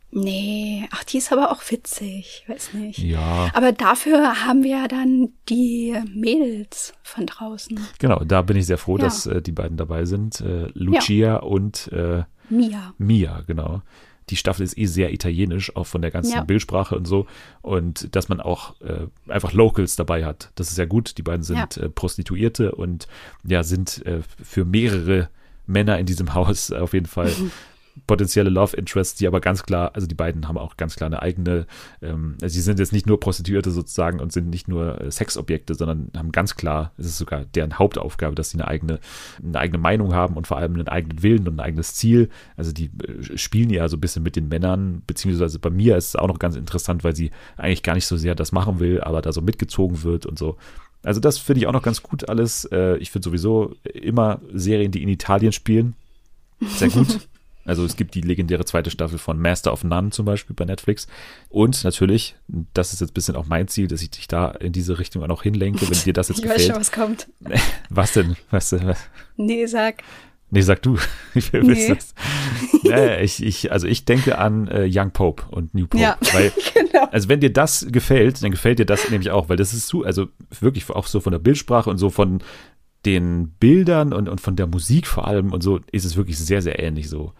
Nee, 0.10 0.88
ach, 0.91 1.04
die 1.04 1.18
ist 1.18 1.34
aber 1.34 1.52
auch 1.52 1.62
witzig, 1.70 2.45
weiß 2.48 2.74
nicht. 2.76 2.99
Ja. 2.99 3.49
Aber 3.54 3.74
dafür 3.74 4.45
haben 4.45 4.64
wir 4.64 4.72
ja 4.72 4.88
dann 4.88 5.30
die 5.49 5.95
Mädels 6.16 6.94
von 7.04 7.26
draußen. 7.26 7.78
Genau, 7.99 8.24
da 8.24 8.41
bin 8.41 8.56
ich 8.56 8.66
sehr 8.68 8.78
froh, 8.78 8.98
Ja. 8.98 9.04
dass 9.04 9.26
äh, 9.26 9.41
die 9.41 9.52
beiden 9.52 9.76
dabei 9.76 10.06
sind. 10.06 10.40
Äh, 10.40 10.70
Lucia 10.74 11.38
und 11.38 11.91
äh, 11.91 12.24
Mia. 12.49 12.94
Mia, 12.98 13.44
genau. 13.48 13.82
Die 14.30 14.36
Staffel 14.36 14.64
ist 14.64 14.78
eh 14.78 14.86
sehr 14.86 15.14
italienisch, 15.14 15.76
auch 15.76 15.86
von 15.88 16.02
der 16.02 16.12
ganzen 16.12 16.34
Ja. 16.34 16.44
Bildsprache 16.44 16.95
und 16.95 17.06
so. 17.06 17.28
Und 17.62 18.16
dass 18.16 18.28
man 18.30 18.41
auch 18.41 18.80
äh, 18.82 19.08
einfach 19.32 19.54
Locals 19.54 19.95
dabei 19.95 20.26
hat, 20.26 20.52
das 20.56 20.70
ist 20.70 20.78
ja 20.78 20.86
gut. 20.86 21.18
Die 21.18 21.24
beiden 21.24 21.44
sind 21.44 21.78
äh, 21.78 21.90
Prostituierte 21.90 22.74
und 22.74 23.08
ja, 23.45 23.64
sind 23.64 24.06
äh, 24.06 24.20
für 24.44 24.66
mehrere 24.66 25.30
Männer 25.66 25.98
in 25.99 26.06
diesem 26.06 26.34
Haus 26.34 26.72
auf 26.72 26.94
jeden 26.94 27.06
Fall 27.08 27.32
potenzielle 28.06 28.49
Love 28.49 28.76
Interests, 28.78 29.15
die 29.15 29.28
aber 29.28 29.41
ganz 29.41 29.64
klar, 29.64 29.91
also 29.94 30.07
die 30.07 30.15
beiden 30.15 30.48
haben 30.48 30.57
auch 30.57 30.78
ganz 30.78 30.95
klar 30.95 31.07
eine 31.07 31.22
eigene, 31.22 31.65
ähm, 32.02 32.38
also 32.41 32.53
sie 32.53 32.61
sind 32.61 32.80
jetzt 32.80 32.94
nicht 32.94 33.07
nur 33.07 33.19
Prostituierte 33.19 33.72
sozusagen 33.72 34.19
und 34.19 34.32
sind 34.32 34.49
nicht 34.49 34.68
nur 34.68 35.02
äh, 35.02 35.11
Sexobjekte, 35.11 35.76
sondern 35.76 36.11
haben 36.15 36.32
ganz 36.32 36.56
klar, 36.56 36.91
es 36.98 37.06
ist 37.06 37.18
sogar 37.18 37.45
deren 37.45 37.80
Hauptaufgabe, 37.80 38.36
dass 38.36 38.52
sie 38.52 38.57
eine 38.57 38.68
eigene, 38.68 38.99
eine 39.44 39.60
eigene 39.60 39.78
Meinung 39.78 40.14
haben 40.14 40.36
und 40.36 40.48
vor 40.48 40.57
allem 40.57 40.74
einen 40.74 40.88
eigenen 40.88 41.24
Willen 41.24 41.48
und 41.48 41.56
ein 41.56 41.60
eigenes 41.60 41.95
Ziel. 41.95 42.30
Also 42.56 42.72
die 42.72 42.86
äh, 42.86 43.38
spielen 43.38 43.69
ja 43.69 43.88
so 43.90 43.98
ein 43.98 44.02
bisschen 44.02 44.24
mit 44.24 44.36
den 44.36 44.49
Männern, 44.49 45.02
beziehungsweise 45.07 45.60
bei 45.60 45.69
mir 45.69 45.98
ist 45.98 46.10
es 46.10 46.15
auch 46.15 46.28
noch 46.28 46.40
ganz 46.40 46.56
interessant, 46.56 47.03
weil 47.03 47.15
sie 47.15 47.32
eigentlich 47.57 47.84
gar 47.84 47.95
nicht 47.95 48.07
so 48.07 48.18
sehr 48.18 48.36
das 48.36 48.52
machen 48.52 48.80
will, 48.80 49.02
aber 49.02 49.22
da 49.22 49.32
so 49.32 49.41
mitgezogen 49.41 50.03
wird 50.03 50.26
und 50.26 50.38
so. 50.38 50.57
Also 51.03 51.22
das 51.22 51.38
finde 51.38 51.61
ich 51.61 51.68
auch 51.68 51.74
noch 51.74 51.84
ganz 51.84 52.03
gut 52.03 52.28
alles. 52.28 52.65
Äh, 52.65 52.98
ich 52.98 53.11
finde 53.11 53.26
sowieso 53.26 53.76
immer 53.94 54.41
Serien, 54.53 54.91
die 54.91 55.03
in 55.03 55.10
Italien 55.10 55.52
spielen, 55.52 55.95
sehr 56.60 56.90
gut. 56.90 57.28
Also 57.68 57.85
es 57.85 57.95
gibt 57.98 58.15
die 58.15 58.22
legendäre 58.22 58.65
zweite 58.65 58.89
Staffel 58.89 59.19
von 59.19 59.38
Master 59.39 59.72
of 59.73 59.84
None 59.84 60.10
zum 60.11 60.26
Beispiel 60.26 60.56
bei 60.56 60.65
Netflix. 60.65 61.07
Und 61.49 61.84
natürlich, 61.84 62.35
das 62.73 62.94
ist 62.94 63.02
jetzt 63.02 63.11
ein 63.11 63.14
bisschen 63.14 63.35
auch 63.35 63.45
mein 63.48 63.68
Ziel, 63.68 63.88
dass 63.88 64.02
ich 64.02 64.10
dich 64.10 64.27
da 64.27 64.49
in 64.52 64.72
diese 64.72 64.98
Richtung 64.99 65.22
auch 65.23 65.27
noch 65.27 65.44
hinlenke, 65.44 65.88
wenn 65.89 65.98
dir 65.99 66.14
das 66.14 66.30
jetzt 66.30 66.39
Ich 66.44 66.49
weiß 66.49 66.65
schon, 66.65 66.76
gefällt. 66.76 66.80
was 66.80 66.91
kommt. 66.91 67.27
Was 67.89 68.14
denn? 68.14 68.35
Was, 68.49 68.69
denn? 68.69 68.88
was? 68.88 68.99
Nee, 69.35 69.65
sag. 69.65 70.02
Nee, 70.49 70.61
sag 70.61 70.81
du. 70.81 70.98
Ich 71.35 71.52
will 71.52 71.61
Nee. 71.64 71.89
das. 71.94 72.14
Nee, 72.84 73.22
ich, 73.22 73.44
ich, 73.44 73.72
also 73.72 73.85
ich 73.85 74.06
denke 74.06 74.38
an 74.38 74.68
äh, 74.69 74.88
Young 74.89 75.11
Pope 75.11 75.44
und 75.52 75.73
New 75.76 75.88
Pope. 75.88 76.02
Ja, 76.02 76.18
Weil, 76.34 76.53
genau. 76.73 77.06
also 77.11 77.27
wenn 77.27 77.41
dir 77.41 77.52
das 77.52 77.85
gefällt, 77.89 78.41
dann 78.41 78.52
gefällt 78.52 78.80
dir 78.80 78.85
das 78.85 79.10
nämlich 79.10 79.30
auch, 79.31 79.49
weil 79.49 79.57
das 79.57 79.73
ist 79.73 79.88
zu, 79.88 80.06
also 80.06 80.27
wirklich 80.61 80.89
auch 80.89 81.06
so 81.06 81.19
von 81.19 81.31
der 81.34 81.39
Bildsprache 81.39 81.89
und 81.89 81.98
so 81.98 82.10
von 82.10 82.41
den 83.06 83.49
Bildern 83.60 84.14
und, 84.14 84.27
und 84.27 84.41
von 84.41 84.56
der 84.56 84.68
Musik 84.68 85.06
vor 85.07 85.27
allem 85.27 85.52
und 85.53 85.61
so 85.64 85.80
ist 85.91 86.06
es 86.06 86.18
wirklich 86.18 86.38
sehr, 86.38 86.61
sehr 86.61 86.80
ähnlich 86.80 87.10
so. 87.10 87.34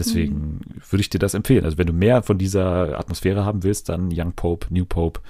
Deswegen 0.00 0.60
würde 0.88 1.00
ich 1.00 1.10
dir 1.10 1.18
das 1.18 1.34
empfehlen. 1.34 1.64
Also 1.64 1.78
wenn 1.78 1.86
du 1.86 1.92
mehr 1.92 2.22
von 2.22 2.38
dieser 2.38 2.98
Atmosphäre 2.98 3.44
haben 3.44 3.62
willst, 3.62 3.88
dann 3.88 4.10
Young 4.12 4.32
Pope, 4.32 4.66
New 4.70 4.84
Pope. 4.84 5.20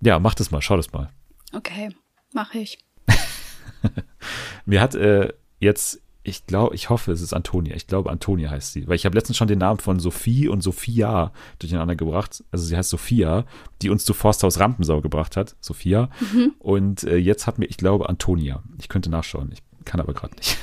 Ja, 0.00 0.18
mach 0.18 0.34
das 0.34 0.50
mal, 0.50 0.60
schau 0.60 0.76
das 0.76 0.92
mal. 0.92 1.10
Okay, 1.52 1.90
mache 2.32 2.58
ich. 2.58 2.78
Mir 4.66 4.80
hat 4.80 4.94
äh, 4.94 5.32
jetzt, 5.60 6.02
ich 6.22 6.46
glaube, 6.46 6.74
ich 6.74 6.90
hoffe, 6.90 7.12
es 7.12 7.20
ist 7.20 7.32
Antonia. 7.32 7.76
Ich 7.76 7.86
glaube, 7.86 8.10
Antonia 8.10 8.50
heißt 8.50 8.72
sie. 8.72 8.88
Weil 8.88 8.96
ich 8.96 9.06
habe 9.06 9.16
letztens 9.16 9.36
schon 9.36 9.48
den 9.48 9.60
Namen 9.60 9.78
von 9.78 10.00
Sophie 10.00 10.48
und 10.48 10.62
Sophia 10.62 11.32
durcheinander 11.58 11.96
gebracht. 11.96 12.42
Also 12.50 12.64
sie 12.64 12.76
heißt 12.76 12.90
Sophia, 12.90 13.44
die 13.82 13.90
uns 13.90 14.04
zu 14.04 14.12
Forsthaus 14.14 14.58
Rampensau 14.58 15.00
gebracht 15.00 15.36
hat. 15.36 15.56
Sophia. 15.60 16.10
Und 16.58 17.04
äh, 17.04 17.16
jetzt 17.16 17.46
hat 17.46 17.58
mir, 17.58 17.66
ich 17.66 17.76
glaube, 17.76 18.08
Antonia. 18.08 18.62
Ich 18.78 18.88
könnte 18.88 19.10
nachschauen. 19.10 19.50
Ich 19.52 19.62
kann 19.84 20.00
aber 20.00 20.14
gerade 20.14 20.34
nicht. 20.36 20.56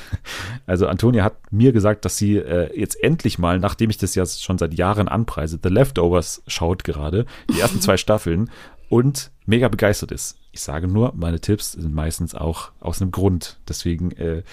Also 0.68 0.88
Antonia 0.88 1.24
hat 1.24 1.52
mir 1.52 1.74
gesagt, 1.74 2.06
dass 2.06 2.18
sie 2.18 2.38
äh, 2.38 2.78
jetzt 2.80 3.02
endlich 3.04 3.40
mal, 3.40 3.60
nachdem 3.60 3.90
ich 3.90 3.98
das 3.98 4.16
ja 4.16 4.26
schon 4.26 4.58
seit 4.58 4.74
Jahren 4.74 5.08
anpreise, 5.08 5.60
The 5.62 5.70
Leftovers 5.70 6.44
schaut 6.48 6.84
gerade, 6.84 7.26
die 7.50 7.60
ersten 7.60 7.82
zwei 7.82 7.98
Staffeln 7.98 8.50
und 8.90 9.32
mega 9.46 9.68
begeistert 9.68 10.12
ist. 10.12 10.38
Ich 10.52 10.62
sage 10.62 10.88
nur, 10.88 11.14
meine 11.16 11.40
Tipps 11.40 11.74
sind 11.74 11.94
meistens 11.94 12.36
auch 12.36 12.72
aus 12.80 13.02
einem 13.02 13.12
Grund. 13.12 13.58
Deswegen, 13.68 14.12
äh, 14.12 14.44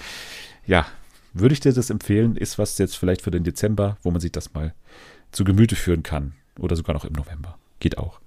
ja, 0.65 0.85
würde 1.33 1.53
ich 1.53 1.59
dir 1.59 1.73
das 1.73 1.89
empfehlen, 1.89 2.35
ist 2.35 2.57
was 2.57 2.77
jetzt 2.77 2.97
vielleicht 2.97 3.21
für 3.21 3.31
den 3.31 3.43
Dezember, 3.43 3.97
wo 4.01 4.11
man 4.11 4.21
sich 4.21 4.31
das 4.31 4.53
mal 4.53 4.73
zu 5.31 5.43
Gemüte 5.43 5.75
führen 5.75 6.03
kann. 6.03 6.33
Oder 6.57 6.75
sogar 6.75 6.93
noch 6.93 7.05
im 7.05 7.13
November. 7.13 7.57
Geht 7.79 7.97
auch. 7.97 8.19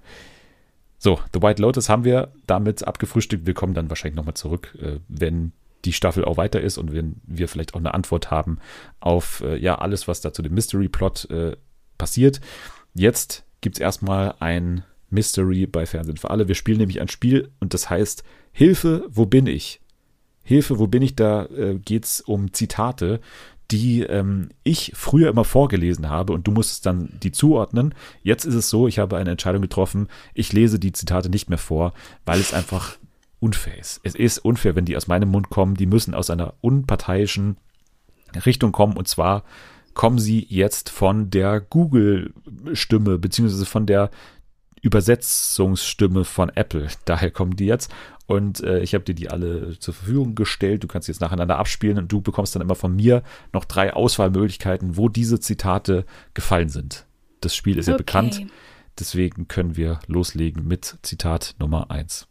So, 0.99 1.19
The 1.35 1.43
White 1.43 1.61
Lotus 1.61 1.89
haben 1.89 2.05
wir 2.05 2.33
damit 2.47 2.87
abgefrühstückt. 2.87 3.47
Wir 3.47 3.55
kommen 3.55 3.75
dann 3.75 3.89
wahrscheinlich 3.89 4.17
nochmal 4.17 4.35
zurück, 4.35 4.79
äh, 4.81 5.01
wenn 5.09 5.53
die 5.85 5.93
Staffel 5.93 6.25
auch 6.25 6.37
weiter 6.37 6.61
ist 6.61 6.79
und 6.79 6.93
wenn 6.93 7.17
wir 7.25 7.49
vielleicht 7.49 7.75
auch 7.75 7.81
eine 7.81 7.95
Antwort 7.95 8.31
haben 8.31 8.59
auf 9.01 9.43
äh, 9.45 9.57
ja 9.57 9.77
alles, 9.77 10.09
was 10.09 10.21
da 10.21 10.33
zu 10.33 10.43
dem 10.43 10.55
Mystery-Plot 10.55 11.31
äh, 11.31 11.57
passiert. 11.99 12.41
Jetzt 12.95 13.45
gibt 13.61 13.77
es 13.77 13.81
erstmal 13.81 14.35
ein 14.41 14.85
Mystery 15.11 15.67
bei 15.67 15.87
Fernsehen 15.87 16.17
für 16.17 16.31
alle. 16.31 16.49
Wir 16.49 16.55
spielen 16.55 16.79
nämlich 16.79 17.01
ein 17.01 17.09
Spiel 17.09 17.51
und 17.61 17.75
das 17.75 17.91
heißt 17.91 18.25
Hilfe, 18.53 19.07
wo 19.09 19.27
bin 19.27 19.47
ich? 19.47 19.81
Hilfe, 20.43 20.79
wo 20.79 20.87
bin 20.87 21.03
ich? 21.03 21.15
Da 21.15 21.47
äh, 21.47 21.79
geht 21.79 22.05
es 22.05 22.21
um 22.21 22.53
Zitate, 22.53 23.21
die 23.71 24.03
ähm, 24.03 24.51
ich 24.65 24.93
früher 24.95 25.31
immer 25.31 25.45
vorgelesen 25.45 26.11
habe 26.11 26.33
und 26.33 26.47
du 26.47 26.51
musstest 26.51 26.85
dann 26.85 27.09
die 27.23 27.33
zuordnen. 27.33 27.95
Jetzt 28.23 28.45
ist 28.45 28.55
es 28.55 28.69
so, 28.69 28.87
ich 28.87 28.99
habe 28.99 29.17
eine 29.17 29.31
Entscheidung 29.31 29.63
getroffen, 29.63 30.09
ich 30.35 30.53
lese 30.53 30.79
die 30.79 30.93
Zitate 30.93 31.31
nicht 31.31 31.49
mehr 31.49 31.59
vor, 31.59 31.95
weil 32.27 32.41
es 32.41 32.53
einfach 32.53 32.99
unfair 33.43 33.79
ist. 33.79 34.01
Es 34.05 34.15
ist 34.15 34.39
unfair, 34.39 34.77
wenn 34.77 34.85
die 34.85 34.97
aus 34.97 35.09
meinem 35.09 35.31
Mund 35.31 35.51
kommen. 35.51 35.75
Die 35.75 35.87
müssen 35.87 36.15
aus 36.15 36.31
einer 36.31 36.55
unparteiischen 36.61 37.57
Richtung 38.47 38.73
kommen 38.73 38.97
und 38.97 39.09
zwar 39.09 39.45
kommen 39.95 40.19
sie 40.19 40.47
jetzt 40.49 40.89
von 40.89 41.29
der 41.29 41.61
Google-Stimme 41.61 43.19
beziehungsweise 43.19 43.67
von 43.67 43.85
der 43.85 44.11
Übersetzungsstimme 44.81 46.25
von 46.25 46.49
Apple. 46.51 46.89
Daher 47.05 47.31
kommen 47.31 47.57
die 47.57 47.67
jetzt. 47.67 47.93
Und 48.27 48.63
äh, 48.63 48.81
ich 48.81 48.95
habe 48.95 49.05
dir 49.05 49.15
die 49.15 49.29
alle 49.29 49.79
zur 49.79 49.93
Verfügung 49.93 50.35
gestellt. 50.35 50.83
Du 50.85 50.89
kannst 50.89 51.09
jetzt 51.09 51.21
nacheinander 51.21 51.59
abspielen 51.59 51.99
und 51.99 52.11
du 52.11 52.21
bekommst 52.21 52.55
dann 52.55 52.63
immer 52.63 52.75
von 52.77 52.95
mir 52.95 53.23
noch 53.53 53.65
drei 53.65 53.93
Auswahlmöglichkeiten, 53.93 54.97
wo 54.97 55.09
diese 55.09 55.41
Zitate 55.41 56.07
gefallen 56.33 56.69
sind. 56.69 57.07
Das 57.41 57.55
Spiel 57.55 57.77
ist 57.79 57.87
ja 57.87 57.95
Okay. 57.95 58.03
bekannt. 58.03 58.47
Deswegen 58.99 59.49
können 59.49 59.77
wir 59.77 60.01
loslegen 60.07 60.67
mit 60.67 60.99
Zitat 61.03 61.55
Nummer 61.59 61.91
eins. 61.91 62.29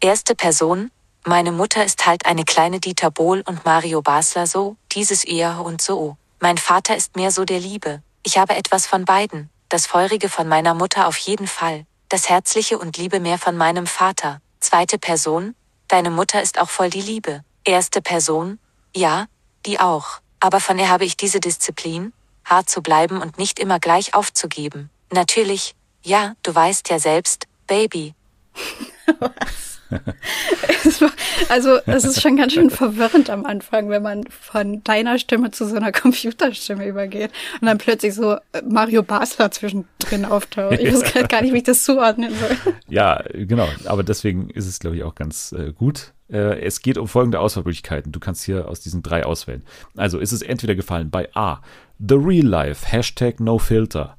Erste 0.00 0.36
Person, 0.36 0.92
meine 1.26 1.50
Mutter 1.50 1.84
ist 1.84 2.06
halt 2.06 2.24
eine 2.24 2.44
kleine 2.44 2.78
Dieter 2.78 3.10
Bohl 3.10 3.42
und 3.44 3.64
Mario 3.64 4.00
Basler 4.00 4.46
so, 4.46 4.76
dieses 4.92 5.24
eher 5.24 5.60
und 5.64 5.82
so. 5.82 6.16
Mein 6.38 6.56
Vater 6.56 6.94
ist 6.96 7.16
mehr 7.16 7.32
so 7.32 7.44
der 7.44 7.58
Liebe. 7.58 8.00
Ich 8.22 8.38
habe 8.38 8.54
etwas 8.54 8.86
von 8.86 9.04
beiden, 9.04 9.50
das 9.68 9.86
Feurige 9.86 10.28
von 10.28 10.46
meiner 10.46 10.74
Mutter 10.74 11.08
auf 11.08 11.18
jeden 11.18 11.48
Fall. 11.48 11.84
das 12.10 12.28
herzliche 12.30 12.78
und 12.78 12.96
Liebe 12.96 13.18
mehr 13.18 13.38
von 13.38 13.56
meinem 13.56 13.86
Vater. 13.86 14.40
Zweite 14.60 14.98
Person, 14.98 15.54
deine 15.88 16.10
Mutter 16.10 16.40
ist 16.40 16.60
auch 16.60 16.70
voll 16.70 16.90
die 16.90 17.02
Liebe. 17.02 17.44
Erste 17.64 18.00
Person, 18.00 18.58
ja, 18.94 19.26
die 19.66 19.80
auch. 19.80 20.20
Aber 20.40 20.60
von 20.60 20.78
ihr 20.78 20.88
habe 20.88 21.04
ich 21.04 21.16
diese 21.16 21.40
Disziplin, 21.40 22.12
hart 22.44 22.70
zu 22.70 22.82
bleiben 22.82 23.20
und 23.20 23.36
nicht 23.36 23.58
immer 23.58 23.80
gleich 23.80 24.14
aufzugeben. 24.14 24.90
Natürlich, 25.12 25.74
ja, 26.02 26.34
du 26.44 26.54
weißt 26.54 26.88
ja 26.88 27.00
selbst, 27.00 27.46
Baby. 27.66 28.14
Es 29.46 29.77
war- 29.90 31.10
Also 31.48 31.78
es 31.86 32.04
ist 32.04 32.20
schon 32.20 32.36
ganz 32.36 32.52
schön 32.52 32.70
verwirrend 32.70 33.30
am 33.30 33.44
Anfang, 33.46 33.88
wenn 33.90 34.02
man 34.02 34.24
von 34.28 34.82
deiner 34.84 35.18
Stimme 35.18 35.50
zu 35.50 35.66
so 35.66 35.76
einer 35.76 35.92
Computerstimme 35.92 36.86
übergeht 36.86 37.30
und 37.60 37.66
dann 37.66 37.78
plötzlich 37.78 38.14
so 38.14 38.32
äh, 38.34 38.62
Mario 38.68 39.02
Basler 39.02 39.50
zwischendrin 39.50 40.24
auftaucht. 40.24 40.78
Ich 40.80 40.92
weiß 40.92 41.04
grad 41.12 41.28
gar 41.28 41.42
nicht, 41.42 41.52
wie 41.52 41.58
ich 41.58 41.62
das 41.64 41.84
zuordnen 41.84 42.32
soll. 42.34 42.74
Ja, 42.88 43.22
genau. 43.32 43.68
Aber 43.86 44.02
deswegen 44.02 44.50
ist 44.50 44.66
es, 44.66 44.78
glaube 44.80 44.96
ich, 44.96 45.04
auch 45.04 45.14
ganz 45.14 45.52
äh, 45.52 45.72
gut. 45.72 46.12
Äh, 46.30 46.60
es 46.60 46.82
geht 46.82 46.98
um 46.98 47.08
folgende 47.08 47.40
Auswahlmöglichkeiten. 47.40 48.12
Du 48.12 48.20
kannst 48.20 48.44
hier 48.44 48.68
aus 48.68 48.80
diesen 48.80 49.02
drei 49.02 49.24
auswählen. 49.24 49.62
Also 49.96 50.18
ist 50.18 50.32
es 50.32 50.42
entweder 50.42 50.74
gefallen 50.74 51.10
bei 51.10 51.28
A, 51.34 51.60
The 51.98 52.14
Real 52.16 52.46
Life, 52.46 52.86
Hashtag 52.90 53.40
No 53.40 53.58
Filter. 53.58 54.16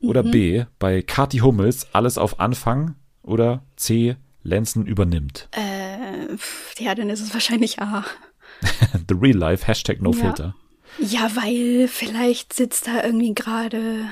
Oder 0.00 0.22
B, 0.22 0.64
bei 0.78 1.00
Kati 1.00 1.38
Hummels, 1.38 1.86
alles 1.92 2.18
auf 2.18 2.38
Anfang. 2.38 2.94
Oder 3.22 3.62
C, 3.76 4.16
Lenzen 4.44 4.86
übernimmt. 4.86 5.48
Äh, 5.52 6.36
ja, 6.78 6.94
dann 6.94 7.10
ist 7.10 7.20
es 7.20 7.34
wahrscheinlich 7.34 7.80
A. 7.80 8.04
The 9.08 9.16
Real 9.20 9.36
Life, 9.36 9.66
Hashtag 9.66 10.00
No 10.00 10.12
Ja. 10.12 10.18
Filter. 10.18 10.54
Ja, 10.98 11.34
weil 11.34 11.88
vielleicht 11.88 12.52
sitzt 12.52 12.86
da 12.86 13.02
irgendwie 13.02 13.34
gerade 13.34 14.04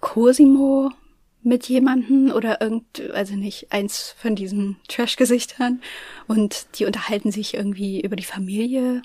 Cosimo 0.00 0.90
mit 1.42 1.68
jemanden 1.68 2.32
oder 2.32 2.62
irgend, 2.62 3.02
also 3.12 3.34
nicht, 3.34 3.70
eins 3.70 4.14
von 4.18 4.34
diesen 4.34 4.76
Trash-Gesichtern 4.88 5.82
und 6.26 6.66
die 6.78 6.86
unterhalten 6.86 7.30
sich 7.30 7.52
irgendwie 7.52 8.00
über 8.00 8.16
die 8.16 8.24
Familie 8.24 9.02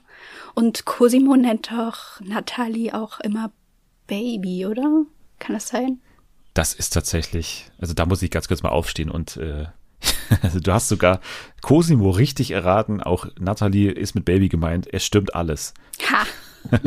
und 0.55 0.85
Cosimo 0.85 1.35
nennt 1.35 1.69
doch 1.71 2.21
Natalie 2.21 2.93
auch 2.93 3.19
immer 3.19 3.51
Baby, 4.07 4.65
oder? 4.65 5.03
Kann 5.39 5.53
das 5.53 5.67
sein? 5.67 5.99
Das 6.53 6.73
ist 6.73 6.91
tatsächlich, 6.91 7.69
also 7.79 7.93
da 7.93 8.05
muss 8.05 8.21
ich 8.21 8.31
ganz 8.31 8.47
kurz 8.47 8.63
mal 8.63 8.69
aufstehen 8.69 9.11
und 9.11 9.35
äh, 9.37 9.65
du 10.61 10.73
hast 10.73 10.87
sogar 10.89 11.19
Cosimo 11.61 12.09
richtig 12.11 12.51
erraten, 12.51 13.01
auch 13.01 13.27
Natalie 13.39 13.91
ist 13.91 14.15
mit 14.15 14.25
Baby 14.25 14.49
gemeint, 14.49 14.87
es 14.91 15.05
stimmt 15.05 15.35
alles. 15.35 15.73
Ha! 16.11 16.25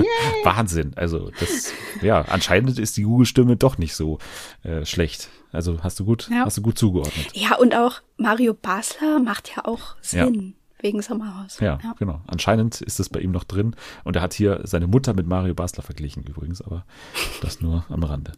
Wahnsinn. 0.44 0.92
Also 0.96 1.30
das, 1.40 1.72
ja, 2.02 2.22
anscheinend 2.22 2.78
ist 2.78 2.96
die 2.96 3.02
Google-Stimme 3.04 3.56
doch 3.56 3.78
nicht 3.78 3.94
so 3.94 4.18
äh, 4.62 4.84
schlecht. 4.84 5.30
Also 5.50 5.82
hast 5.82 5.98
du 6.00 6.04
gut, 6.04 6.28
Ja. 6.30 6.44
hast 6.44 6.58
du 6.58 6.62
gut 6.62 6.78
zugeordnet. 6.78 7.28
Ja, 7.34 7.56
und 7.56 7.74
auch 7.74 8.00
Mario 8.16 8.54
Basler 8.54 9.18
macht 9.18 9.50
ja 9.56 9.64
auch 9.64 9.96
Sinn 10.00 10.54
wegen 10.80 11.00
Sommerhaus. 11.00 11.60
Ja, 11.60 11.78
genau. 11.98 12.20
Anscheinend 12.26 12.80
ist 12.80 12.98
das 12.98 13.08
bei 13.08 13.20
ihm 13.20 13.30
noch 13.30 13.44
drin. 13.44 13.76
Und 14.04 14.16
er 14.16 14.22
hat 14.22 14.34
hier 14.34 14.60
seine 14.64 14.88
Mutter 14.88 15.14
mit 15.14 15.26
Mario 15.26 15.54
Basler 15.54 15.82
verglichen 15.82 16.24
übrigens, 16.24 16.60
aber 16.60 16.84
das 17.40 17.60
nur 17.60 17.84
am 17.88 18.02
Rande. 18.02 18.32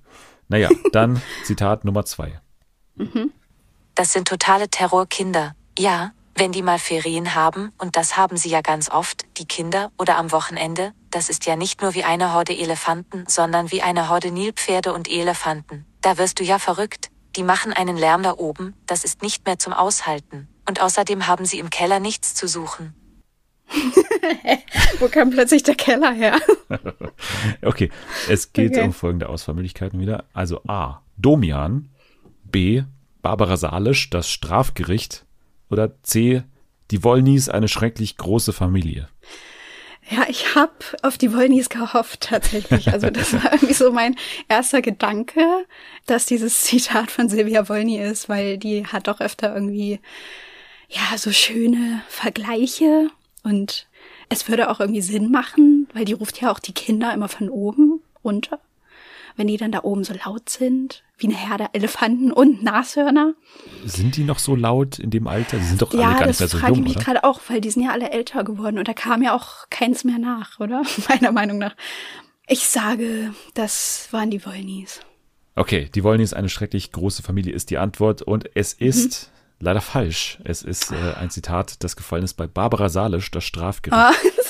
Naja, 0.48 0.68
dann 0.92 1.20
Zitat 1.44 1.84
Nummer 1.84 2.05
zwei. 2.05 2.40
Das 3.94 4.12
sind 4.12 4.28
totale 4.28 4.68
Terrorkinder. 4.68 5.54
Ja, 5.78 6.12
wenn 6.34 6.50
die 6.50 6.62
mal 6.62 6.78
Ferien 6.80 7.34
haben, 7.34 7.72
und 7.78 7.96
das 7.96 8.16
haben 8.16 8.36
sie 8.36 8.48
ja 8.48 8.60
ganz 8.60 8.90
oft, 8.90 9.24
die 9.38 9.46
Kinder, 9.46 9.92
oder 9.98 10.16
am 10.16 10.32
Wochenende, 10.32 10.92
das 11.10 11.28
ist 11.28 11.46
ja 11.46 11.54
nicht 11.54 11.80
nur 11.80 11.94
wie 11.94 12.02
eine 12.02 12.32
Horde 12.34 12.56
Elefanten, 12.56 13.24
sondern 13.28 13.70
wie 13.70 13.82
eine 13.82 14.08
Horde 14.08 14.32
Nilpferde 14.32 14.92
und 14.92 15.08
Elefanten. 15.08 15.86
Da 16.00 16.18
wirst 16.18 16.40
du 16.40 16.44
ja 16.44 16.58
verrückt. 16.58 17.10
Die 17.36 17.44
machen 17.44 17.72
einen 17.72 17.96
Lärm 17.96 18.22
da 18.22 18.34
oben, 18.36 18.74
das 18.86 19.04
ist 19.04 19.22
nicht 19.22 19.46
mehr 19.46 19.58
zum 19.58 19.72
Aushalten. 19.72 20.48
Und 20.68 20.80
außerdem 20.80 21.26
haben 21.26 21.44
sie 21.46 21.58
im 21.58 21.70
Keller 21.70 22.00
nichts 22.00 22.34
zu 22.34 22.48
suchen. 22.48 22.94
Wo 24.98 25.08
kam 25.08 25.30
plötzlich 25.30 25.62
der 25.62 25.74
Keller 25.74 26.12
her? 26.12 26.38
Okay, 27.62 27.90
es 28.28 28.52
geht 28.52 28.72
Okay. 28.72 28.82
um 28.82 28.92
folgende 28.92 29.28
Auswahlmöglichkeiten 29.28 29.98
wieder. 30.00 30.24
Also 30.32 30.60
A. 30.66 31.00
Domian. 31.16 31.90
B. 32.44 32.82
Barbara 33.24 33.56
Salisch, 33.56 34.10
das 34.10 34.30
Strafgericht. 34.30 35.24
Oder 35.70 36.01
C. 36.02 36.44
Die 36.90 37.02
Wollnies, 37.02 37.48
eine 37.48 37.68
schrecklich 37.68 38.18
große 38.18 38.52
Familie. 38.52 39.09
Ja, 40.10 40.26
ich 40.28 40.55
habe 40.55 40.72
auf 41.02 41.16
die 41.16 41.32
Wollnies 41.32 41.70
gehofft 41.70 42.20
tatsächlich. 42.20 42.92
Also 42.92 43.09
das 43.09 43.32
war 43.32 43.55
irgendwie 43.55 43.72
so 43.72 43.90
mein 43.90 44.16
erster 44.48 44.82
Gedanke, 44.82 45.40
dass 46.06 46.26
dieses 46.26 46.60
Zitat 46.62 47.10
von 47.10 47.30
Silvia 47.30 47.68
Wollny 47.68 47.98
ist, 47.98 48.28
weil 48.28 48.59
die 48.59 48.86
hat 48.86 49.09
doch 49.09 49.20
öfter 49.20 49.55
irgendwie 49.55 50.01
ja 50.90 51.16
so 51.16 51.32
schöne 51.32 52.02
Vergleiche 52.09 53.09
und 53.42 53.86
es 54.28 54.46
würde 54.48 54.70
auch 54.70 54.80
irgendwie 54.80 55.01
Sinn 55.01 55.30
machen, 55.30 55.88
weil 55.94 56.05
die 56.05 56.12
ruft 56.12 56.40
ja 56.42 56.52
auch 56.52 56.59
die 56.59 56.74
Kinder 56.74 57.14
immer 57.14 57.28
von 57.28 57.48
oben 57.48 58.02
runter, 58.22 58.60
wenn 59.36 59.47
die 59.47 59.56
dann 59.56 59.73
da 59.73 59.82
oben 59.82 60.05
so 60.05 60.15
laut 60.24 60.48
sind, 60.48 61.02
wie 61.19 61.27
eine 61.28 61.36
Herde 61.36 61.69
Elefanten 61.73 62.32
und 62.32 62.62
Nashörner. 62.62 63.35
Sind 63.85 64.16
die 64.16 64.24
noch 64.24 64.39
so 64.39 64.56
laut 64.56 64.98
in 64.98 65.11
dem 65.11 65.27
Alter? 65.28 65.59
Die 65.59 65.65
sind 65.65 65.81
doch 65.82 65.93
alle 65.93 66.02
Ja, 66.02 66.09
gar 66.15 66.19
das 66.27 66.28
nicht 66.28 66.40
mehr 66.40 66.48
so 66.48 66.59
frage 66.59 66.73
ich 66.73 66.78
jung, 66.78 66.85
mich 66.89 66.97
gerade 66.97 67.24
auch, 67.24 67.40
weil 67.48 67.61
die 67.61 67.70
sind 67.70 67.82
ja 67.85 67.90
alle 67.93 68.11
älter 68.11 68.44
geworden 68.44 68.78
und 68.78 68.89
da 68.89 68.93
kam 68.94 69.23
ja 69.23 69.35
auch 69.35 69.69
keins 69.70 70.05
mehr 70.05 70.19
nach, 70.19 70.59
oder? 70.61 70.82
Meiner 71.09 71.32
Meinung 71.32 71.59
nach. 71.59 71.74
Ich 72.47 72.66
sage, 72.69 73.32
das 73.55 74.09
waren 74.11 74.31
die 74.31 74.44
Wollnies. 74.44 75.01
Okay, 75.56 75.89
die 75.94 76.02
Wollnies, 76.02 76.32
eine 76.32 76.48
schrecklich 76.48 76.90
große 76.93 77.23
Familie 77.23 77.52
ist 77.55 77.70
die 77.70 77.78
Antwort 77.78 78.23
und 78.23 78.51
es 78.55 78.78
Mhm. 78.81 78.86
ist 78.89 79.31
leider 79.61 79.81
falsch. 79.81 80.39
Es 80.44 80.62
ist 80.62 80.90
äh, 80.90 81.15
ein 81.19 81.31
Zitat, 81.31 81.82
das 81.85 81.94
gefallen 81.97 82.24
ist 82.24 82.35
bei 82.35 82.47
Barbara 82.48 82.89
Salisch, 82.89 83.31
das 83.31 83.44
Strafgericht. 83.44 83.97
Ah. 83.97 84.12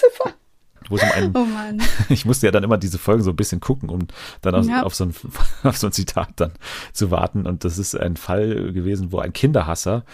Wo 0.89 0.97
es 0.97 1.02
um 1.02 1.11
einen, 1.12 1.36
Oh 1.36 1.44
Mann. 1.44 1.82
ich 2.09 2.24
musste 2.24 2.47
ja 2.47 2.52
dann 2.52 2.65
immer 2.65 2.78
diese 2.78 2.98
Folgen 2.98 3.23
so 3.23 3.31
ein 3.31 3.36
bisschen 3.36 3.61
gucken, 3.61 3.89
um 3.89 4.06
dann 4.43 4.55
auf, 4.55 4.66
Ja. 4.66 4.82
auf, 4.82 4.94
so 4.94 5.05
ein, 5.05 5.15
auf 5.62 5.77
so 5.77 5.86
ein 5.89 5.93
Zitat 5.93 6.31
dann 6.36 6.52
zu 6.93 7.11
warten. 7.11 7.47
Und 7.47 7.65
das 7.65 7.78
ist 7.78 7.94
ein 7.98 8.16
Fall 8.16 8.73
gewesen, 8.73 9.12
wo 9.12 9.19
ein 9.19 9.32
Kinderhasser 9.32 10.05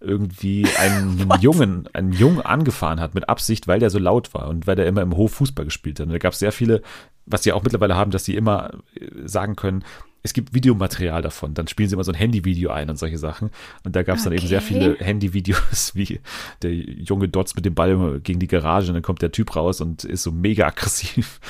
irgendwie 0.00 0.66
einen 0.78 1.28
Jungen, 1.40 1.88
einen 1.92 2.12
Jungen 2.12 2.40
angefahren 2.40 3.00
hat 3.00 3.14
mit 3.14 3.28
Absicht, 3.28 3.66
weil 3.66 3.80
der 3.80 3.90
so 3.90 3.98
laut 3.98 4.32
war 4.34 4.48
und 4.48 4.66
weil 4.66 4.76
der 4.76 4.86
immer 4.86 5.02
im 5.02 5.16
Hof 5.16 5.32
Fußball 5.34 5.64
gespielt 5.64 5.98
hat. 5.98 6.06
Und 6.06 6.12
da 6.12 6.18
gab 6.18 6.34
es 6.34 6.38
sehr 6.38 6.52
viele, 6.52 6.82
was 7.26 7.42
sie 7.42 7.52
auch 7.52 7.62
mittlerweile 7.62 7.96
haben, 7.96 8.10
dass 8.10 8.24
sie 8.24 8.36
immer 8.36 8.70
äh, 8.94 9.06
sagen 9.26 9.56
können, 9.56 9.84
es 10.22 10.32
gibt 10.32 10.52
Videomaterial 10.54 11.22
davon. 11.22 11.54
Dann 11.54 11.68
spielen 11.68 11.88
sie 11.88 11.94
immer 11.94 12.04
so 12.04 12.12
ein 12.12 12.16
Handyvideo 12.16 12.70
ein 12.70 12.90
und 12.90 12.98
solche 12.98 13.18
Sachen. 13.18 13.50
Und 13.84 13.94
da 13.96 14.02
gab 14.02 14.16
es 14.16 14.24
dann 14.24 14.32
eben 14.32 14.46
sehr 14.46 14.58
Okay. 14.58 14.66
viele 14.68 14.96
Handyvideos, 14.96 15.92
wie 15.94 16.20
der 16.62 16.72
Junge 16.74 17.28
dotzt 17.28 17.56
mit 17.56 17.64
dem 17.64 17.74
Ball 17.74 18.20
gegen 18.20 18.40
die 18.40 18.48
Garage 18.48 18.88
und 18.88 18.94
dann 18.94 19.02
kommt 19.02 19.22
der 19.22 19.32
Typ 19.32 19.54
raus 19.56 19.80
und 19.80 20.04
ist 20.04 20.22
so 20.24 20.32
mega 20.32 20.66
aggressiv. 20.66 21.40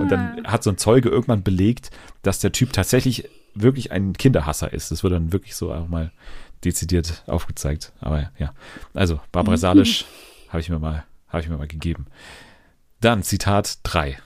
Und 0.00 0.10
dann 0.10 0.44
hat 0.46 0.62
so 0.62 0.70
ein 0.70 0.78
Zeuge 0.78 1.08
irgendwann 1.08 1.42
belegt, 1.42 1.90
dass 2.22 2.40
der 2.40 2.52
Typ 2.52 2.72
tatsächlich 2.72 3.28
wirklich 3.54 3.92
ein 3.92 4.12
Kinderhasser 4.12 4.72
ist. 4.72 4.90
Das 4.90 5.02
wird 5.02 5.12
dann 5.12 5.32
wirklich 5.32 5.54
so 5.56 5.72
auch 5.72 5.88
mal 5.88 6.10
dezidiert 6.64 7.22
aufgezeigt. 7.26 7.92
Aber 8.00 8.30
ja, 8.38 8.52
also 8.94 9.20
Barbara 9.32 9.56
Salisch 9.56 10.04
habe 10.48 10.60
ich 10.60 10.68
mir 10.68 10.78
mal, 10.78 11.04
habe 11.28 11.42
ich 11.42 11.48
mir 11.48 11.56
mal 11.56 11.66
gegeben. 11.68 12.06
Dann 13.00 13.22
Zitat 13.22 13.78
3. 13.84 14.18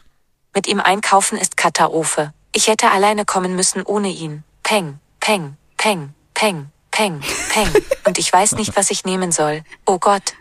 Mit 0.54 0.66
ihm 0.66 0.80
einkaufen 0.80 1.38
ist 1.38 1.56
Katastrophe. 1.56 2.32
Ich 2.56 2.68
hätte 2.68 2.92
alleine 2.92 3.24
kommen 3.24 3.56
müssen 3.56 3.82
ohne 3.82 4.10
ihn. 4.10 4.44
Peng, 4.62 5.00
peng, 5.18 5.56
peng, 5.76 6.14
peng, 6.34 6.70
peng, 6.92 7.20
peng. 7.50 7.82
Und 8.06 8.18
ich 8.18 8.32
weiß 8.32 8.52
nicht, 8.52 8.76
was 8.76 8.92
ich 8.92 9.04
nehmen 9.04 9.32
soll. 9.32 9.62
Oh 9.84 9.98
Gott. 9.98 10.34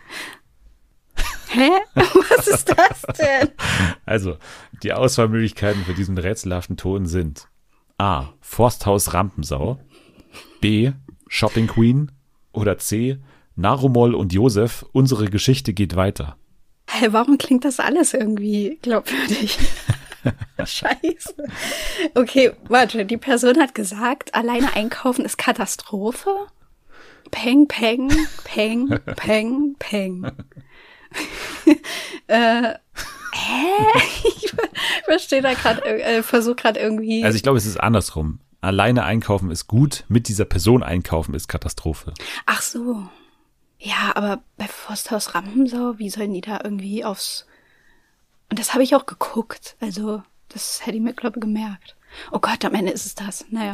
Hä? 1.50 1.70
Was 1.96 2.48
ist 2.48 2.70
das 2.70 3.02
denn? 3.20 3.50
Also, 4.06 4.38
die 4.82 4.92
Auswahlmöglichkeiten 4.92 5.84
für 5.86 5.94
diesen 5.94 6.18
rätselhaften 6.18 6.78
Ton 6.78 7.06
sind 7.06 7.48
A. 8.00 8.30
Forsthaus 8.42 9.14
Rampensau, 9.14 9.80
B. 10.62 10.94
Shopping 11.28 11.68
Queen 11.68 12.12
oder 12.54 12.80
C. 12.80 13.20
Narumol 13.56 14.16
und 14.16 14.34
Josef, 14.34 14.84
unsere 14.94 15.30
Geschichte 15.30 15.74
geht 15.74 15.96
weiter. 15.96 16.38
Hä, 16.90 17.10
warum 17.12 17.38
klingt 17.38 17.66
das 17.66 17.80
alles 17.80 18.16
irgendwie 18.16 18.80
glaubwürdig? 18.82 19.58
Scheiße. 20.66 21.36
Okay, 22.16 22.52
warte, 22.68 23.06
die 23.06 23.18
Person 23.18 23.60
hat 23.60 23.76
gesagt, 23.76 24.34
alleine 24.36 24.74
einkaufen 24.76 25.26
ist 25.26 25.38
Katastrophe? 25.38 26.30
Peng, 27.32 27.68
peng, 27.68 28.12
peng, 28.44 28.90
peng, 29.16 29.76
peng. 29.80 30.26
äh, 32.28 32.74
hä? 33.32 33.34
Ich 34.36 34.52
ver- 34.52 34.70
verstehe 35.06 35.42
da 35.42 35.54
gerade, 35.54 35.84
äh, 35.86 36.24
versuche 36.24 36.56
gerade 36.56 36.80
irgendwie. 36.80 37.24
Also 37.24 37.36
ich 37.36 37.44
glaube, 37.44 37.58
es 37.58 37.66
ist 37.66 37.80
andersrum. 37.80 38.40
Alleine 38.62 39.04
einkaufen 39.04 39.52
ist 39.52 39.68
gut, 39.68 40.06
mit 40.08 40.28
dieser 40.28 40.46
Person 40.46 40.84
einkaufen 40.84 41.34
ist 41.34 41.48
Katastrophe. 41.48 42.14
Ach 42.46 42.62
so. 42.62 43.08
Ja, 43.80 44.14
aber 44.16 44.42
bei 44.58 44.68
Forsthaus 44.68 45.36
Rampensau, 45.36 45.96
wie 45.98 46.10
sollen 46.10 46.34
die 46.34 46.42
da 46.42 46.62
irgendwie 46.64 47.04
aufs. 47.04 47.46
Und 48.54 48.60
das 48.60 48.76
habe 48.76 48.84
ich 48.84 48.94
auch 48.94 49.08
geguckt. 49.08 49.76
Also, 49.80 50.22
das 50.50 50.86
hätte 50.86 50.98
ich 50.98 51.02
mir, 51.02 51.14
glaube 51.14 51.40
ich, 51.40 51.42
gemerkt. 51.42 51.96
Oh 52.32 52.38
Gott, 52.38 52.64
am 52.66 52.76
Ende 52.76 52.92
ist 52.92 53.08
es 53.08 53.16
das. 53.16 53.46
Naja. 53.50 53.72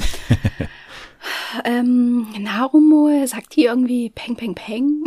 ähm, 1.65 2.29
Narumol, 2.39 3.27
sagt 3.27 3.57
die 3.57 3.65
irgendwie 3.65 4.09
Peng, 4.09 4.37
Peng, 4.37 4.55
Peng? 4.55 5.03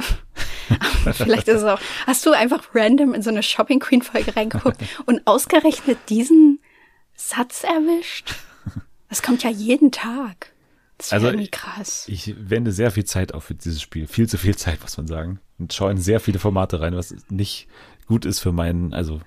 Vielleicht 1.15 1.49
ist 1.49 1.63
es 1.63 1.65
auch, 1.65 1.81
hast 2.07 2.27
du 2.27 2.33
einfach 2.33 2.69
random 2.75 3.15
in 3.15 3.23
so 3.23 3.31
eine 3.31 3.43
Shopping 3.43 3.81
Queen 3.81 4.03
Folge 4.03 4.37
reingeguckt 4.37 4.77
und 5.07 5.27
ausgerechnet 5.27 5.97
diesen 6.11 6.61
Satz 7.15 7.65
erwischt? 7.65 8.35
Das 9.09 9.23
kommt 9.23 9.43
ja 9.43 9.49
jeden 9.49 9.91
Tag. 9.91 10.53
Das 10.99 11.07
ist 11.07 11.13
Also, 11.15 11.29
irgendwie 11.29 11.49
krass. 11.49 12.05
Ich 12.09 12.35
wende 12.39 12.73
sehr 12.73 12.91
viel 12.91 13.05
Zeit 13.05 13.33
auf 13.33 13.45
für 13.45 13.55
dieses 13.55 13.81
Spiel. 13.81 14.07
Viel 14.07 14.29
zu 14.29 14.37
viel 14.37 14.55
Zeit, 14.55 14.83
muss 14.83 14.99
man 14.99 15.07
sagen. 15.07 15.41
Und 15.59 15.73
schaue 15.73 15.93
in 15.93 15.97
sehr 15.97 16.21
viele 16.21 16.39
Formate 16.39 16.79
rein, 16.83 16.95
was 16.95 17.15
nicht 17.31 17.69
gut 18.07 18.27
ist 18.27 18.41
für 18.41 18.53
meinen, 18.53 18.93
also 18.93 19.23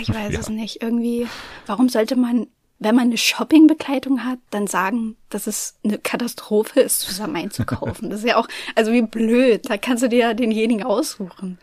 ich 0.00 0.08
weiß 0.08 0.32
ja. 0.32 0.40
es 0.40 0.48
nicht. 0.48 0.82
Irgendwie, 0.82 1.26
warum 1.66 1.88
sollte 1.88 2.16
man, 2.16 2.46
wenn 2.78 2.94
man 2.94 3.06
eine 3.06 3.18
Shoppingbegleitung 3.18 4.24
hat, 4.24 4.38
dann 4.50 4.66
sagen, 4.66 5.16
dass 5.30 5.46
es 5.46 5.76
eine 5.84 5.98
Katastrophe 5.98 6.80
ist, 6.80 7.00
zusammen 7.00 7.36
einzukaufen? 7.36 8.10
Das 8.10 8.20
ist 8.20 8.26
ja 8.26 8.36
auch, 8.36 8.48
also 8.74 8.92
wie 8.92 9.02
blöd. 9.02 9.68
Da 9.68 9.76
kannst 9.76 10.02
du 10.02 10.08
dir 10.08 10.34
denjenigen 10.34 10.84
aussuchen. 10.84 11.58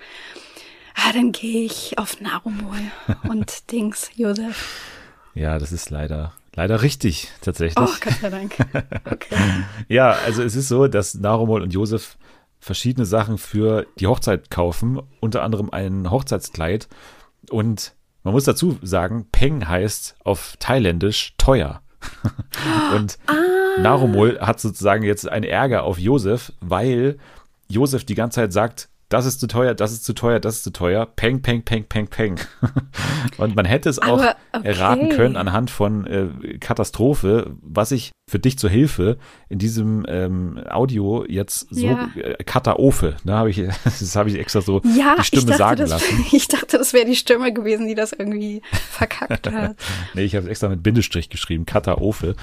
Ah, 0.96 1.12
dann 1.14 1.32
gehe 1.32 1.66
ich 1.66 1.98
auf 1.98 2.22
Narumol 2.22 2.80
und 3.28 3.52
Dings, 3.72 4.10
Josef. 4.16 4.82
ja, 5.34 5.60
das 5.60 5.74
ist 5.74 5.90
leider, 5.90 6.32
leider 6.56 6.82
richtig, 6.82 7.30
tatsächlich. 7.42 7.78
Oh, 7.86 7.94
Gott 8.02 8.14
sei 8.22 8.30
Dank. 8.30 8.56
Okay. 9.04 9.36
Ja, 9.90 10.12
also 10.12 10.42
es 10.42 10.56
ist 10.56 10.70
so, 10.70 10.88
dass 10.88 11.14
Narumol 11.16 11.62
und 11.62 11.74
Josef 11.74 12.18
verschiedene 12.60 13.06
Sachen 13.06 13.38
für 13.38 13.86
die 14.00 14.08
Hochzeit 14.08 14.50
kaufen, 14.50 15.02
unter 15.20 15.44
anderem 15.44 15.70
ein 15.70 16.10
Hochzeitskleid. 16.10 16.88
Und 17.52 17.94
man 18.24 18.34
muss 18.34 18.46
dazu 18.46 18.78
sagen, 18.82 19.28
Peng 19.32 19.68
heißt 19.68 20.16
auf 20.24 20.56
Thailändisch 20.60 21.34
teuer. 21.38 21.82
und 22.96 23.18
Narumol 23.80 24.40
hat 24.40 24.60
sozusagen 24.60 25.04
jetzt 25.04 25.28
einen 25.28 25.46
Ärger 25.46 25.84
auf 25.84 26.00
Josef, 26.00 26.54
weil 26.62 27.18
Josef 27.68 28.06
die 28.06 28.16
ganze 28.16 28.42
Zeit 28.42 28.54
sagt, 28.54 28.90
das 29.10 29.26
ist 29.26 29.40
zu 29.40 29.48
teuer, 29.48 29.74
das 29.76 29.92
ist 29.92 30.04
zu 30.04 30.14
teuer, 30.14 30.40
das 30.40 30.56
ist 30.58 30.64
zu 30.64 30.72
teuer. 30.72 31.06
Peng, 31.06 31.42
peng, 31.42 31.62
peng, 31.64 31.86
peng, 31.86 32.08
peng. 32.08 32.40
Und 33.38 33.56
man 33.56 33.66
hätte 33.66 33.90
es 33.90 34.00
auch 34.00 34.20
Aber, 34.20 34.36
okay. 34.54 34.68
erraten 34.68 35.10
können 35.10 35.36
anhand 35.38 35.70
von 35.70 36.08
äh, 36.08 36.58
Katastrophe, 36.60 37.52
was 37.62 37.92
ich 37.92 38.12
für 38.28 38.40
dich 38.40 38.58
zur 38.58 38.72
Hilfe 38.72 39.18
in 39.50 39.60
diesem 39.60 40.04
ähm, 40.10 40.60
Audio 40.68 41.24
jetzt 41.28 41.68
so 41.70 41.86
Ja. 41.86 42.10
äh, 42.16 42.44
Katastrophe, 42.44 43.18
ne, 43.24 43.34
habe 43.36 43.52
ich, 43.52 43.58
das 43.84 44.16
habe 44.16 44.30
ich 44.30 44.40
extra 44.40 44.62
so 44.62 44.82
Ja, 44.98 45.16
die 45.20 45.24
Stimme 45.24 45.46
dachte, 45.46 45.58
sagen 45.58 45.80
das, 45.82 45.90
lassen. 45.92 46.26
ich 46.32 46.48
dachte, 46.48 46.80
das 46.80 46.94
wäre 46.94 47.06
die 47.06 47.16
Stimme 47.16 47.54
gewesen, 47.54 47.86
die 47.88 47.94
das 47.94 48.12
irgendwie 48.14 48.64
verkackt 48.90 49.52
hat. 49.52 49.76
Nee, 50.16 50.24
ich 50.24 50.36
habe 50.36 50.46
es 50.46 50.50
extra 50.50 50.70
mit 50.70 50.82
Bindestrich 50.82 51.30
geschrieben, 51.30 51.68
Katastrophe, 51.68 52.36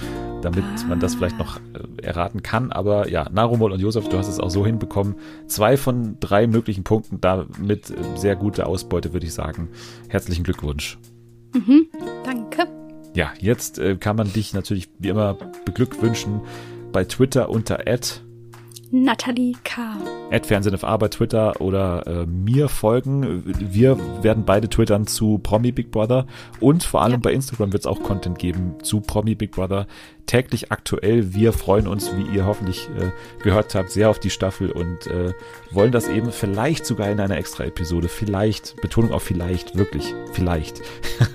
damit 0.43 0.65
man 0.89 1.01
das 1.01 1.17
vielleicht 1.17 1.39
noch 1.39 1.57
äh, 1.57 2.03
erraten 2.03 2.45
kann. 2.45 2.71
Aber 2.71 3.09
ja, 3.09 3.29
Narumol 3.31 3.73
und 3.73 3.81
Josef, 3.81 4.09
du 4.09 4.19
hast 4.19 4.29
es 4.29 4.39
auch 4.39 4.51
so 4.51 4.65
hinbekommen. 4.65 5.17
Zwei 5.49 5.77
von 5.77 6.17
drei 6.21 6.47
möglichen 6.53 6.85
Punkten, 6.85 7.21
damit 7.21 7.91
äh, 7.91 7.95
sehr 8.17 8.37
gute 8.37 8.67
Ausbeute, 8.67 9.13
würde 9.13 9.27
ich 9.27 9.35
sagen. 9.35 9.69
Herzlichen 10.09 10.45
Glückwunsch. 10.45 10.99
Danke. 12.25 12.67
Ja, 13.15 13.33
jetzt 13.39 13.79
äh, 13.79 13.97
kann 13.97 14.17
man 14.17 14.33
dich 14.33 14.55
natürlich 14.55 14.89
wie 14.99 15.09
immer 15.09 15.37
beglückwünschen 15.65 16.41
bei 16.93 17.05
Twitter 17.05 17.51
unter 17.51 17.81
Nathalie 18.95 19.55
K. 19.65 19.97
@fernsehnfa 20.43 20.95
bei 20.99 21.09
Twitter 21.09 21.61
oder 21.63 22.07
äh, 22.07 22.27
mir 22.27 22.69
folgen. 22.69 23.43
Wir 23.47 23.97
werden 24.23 24.45
beide 24.45 24.69
twittern 24.69 25.07
zu 25.07 25.39
Promi 25.39 25.73
Big 25.73 25.91
Brother 25.91 26.27
und 26.61 26.85
vor 26.85 27.01
allem 27.03 27.13
Ja. 27.13 27.19
bei 27.23 27.33
Instagram 27.33 27.73
wird 27.73 27.83
es 27.85 27.87
auch 27.87 28.03
Content 28.03 28.39
geben 28.39 28.75
zu 28.83 29.01
Promi 29.01 29.35
Big 29.35 29.53
Brother. 29.53 29.87
Täglich 30.27 30.73
aktuell. 30.73 31.35
Wir 31.35 31.53
freuen 31.53 31.87
uns, 31.87 32.17
wie 32.17 32.23
ihr 32.35 32.47
hoffentlich 32.47 32.89
äh, 32.99 33.11
gehört 33.43 33.75
habt, 33.75 33.91
sehr 33.91 34.09
auf 34.09 34.19
die 34.19 34.31
Staffel 34.31 34.71
und 34.71 35.07
äh, 35.07 35.35
wollen 35.71 35.93
das 35.93 36.09
eben 36.09 36.33
vielleicht 36.33 36.87
sogar 36.87 37.11
in 37.11 37.21
einer 37.21 37.37
extra 37.37 37.65
Episode, 37.65 38.09
vielleicht, 38.09 38.81
Betonung 38.81 39.13
auf 39.13 39.23
vielleicht, 39.23 39.77
wirklich, 39.77 40.15
vielleicht. 40.33 40.81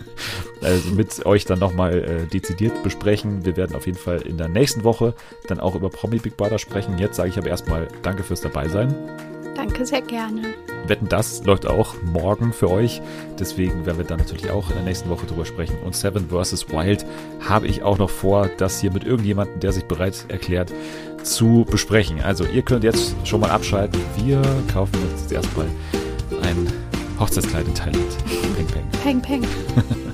also 0.61 0.89
mit 0.91 1.26
euch 1.26 1.45
dann 1.45 1.59
nochmal 1.59 2.03
äh, 2.03 2.26
dezidiert 2.27 2.84
besprechen. 2.84 3.45
Wir 3.45 3.57
werden 3.57 3.76
auf 3.76 3.85
jeden 3.85 3.97
Fall 3.97 4.22
in 4.22 4.38
der 4.38 4.47
nächsten 4.47 4.84
Woche 4.84 5.14
dann 5.47 5.59
auch 5.59 5.76
über 5.76 5.89
Promi 5.89 6.18
Big 6.18 6.38
Brother 6.38 6.59
sprechen. 6.59 6.97
Jetzt 6.97 7.18
sage 7.18 7.30
ich 7.30 7.38
aber 7.38 7.47
erstmal 7.47 7.88
Danke 8.01 8.23
fürs 8.23 8.41
dabei 8.41 8.68
sein. 8.68 8.95
Danke 9.58 9.88
sehr 9.88 10.04
gerne. 10.04 10.54
Wetten, 10.86 11.10
das 11.10 11.44
läuft 11.44 11.66
auch 11.66 11.96
morgen 12.04 12.54
für 12.54 12.70
euch. 12.70 13.02
Deswegen 13.40 13.88
werden 13.88 13.98
wir 13.98 14.06
dann 14.06 14.20
natürlich 14.20 14.52
auch 14.52 14.70
in 14.70 14.76
der 14.76 14.86
nächsten 14.86 15.10
Woche 15.10 15.26
drüber 15.26 15.46
sprechen. 15.46 15.76
Und 15.84 15.96
Seven 15.96 16.30
vs. 16.30 16.70
Wild 16.70 17.08
habe 17.40 17.66
ich 17.66 17.82
auch 17.82 17.98
noch 17.98 18.12
vor, 18.12 18.52
das 18.58 18.80
hier 18.80 18.92
mit 18.92 19.04
irgendjemandem, 19.04 19.60
der 19.60 19.72
sich 19.72 19.86
bereit 19.86 20.26
erklärt, 20.28 20.72
zu 21.24 21.66
besprechen. 21.70 22.22
Also 22.22 22.46
ihr 22.46 22.62
könnt 22.62 22.84
jetzt 22.84 23.16
schon 23.24 23.42
mal 23.42 23.50
abschalten. 23.50 24.00
Wir 24.24 24.44
kaufen 24.72 24.96
uns 25.12 25.22
jetzt 25.22 25.32
erstmal 25.32 25.66
ein 26.44 26.68
Hochzeitskleid 27.20 27.68
in 27.68 27.74
Thailand. 27.74 28.18
Peng, 28.56 28.68
peng. 28.68 29.22
Peng, 29.22 29.22
peng. 29.22 30.04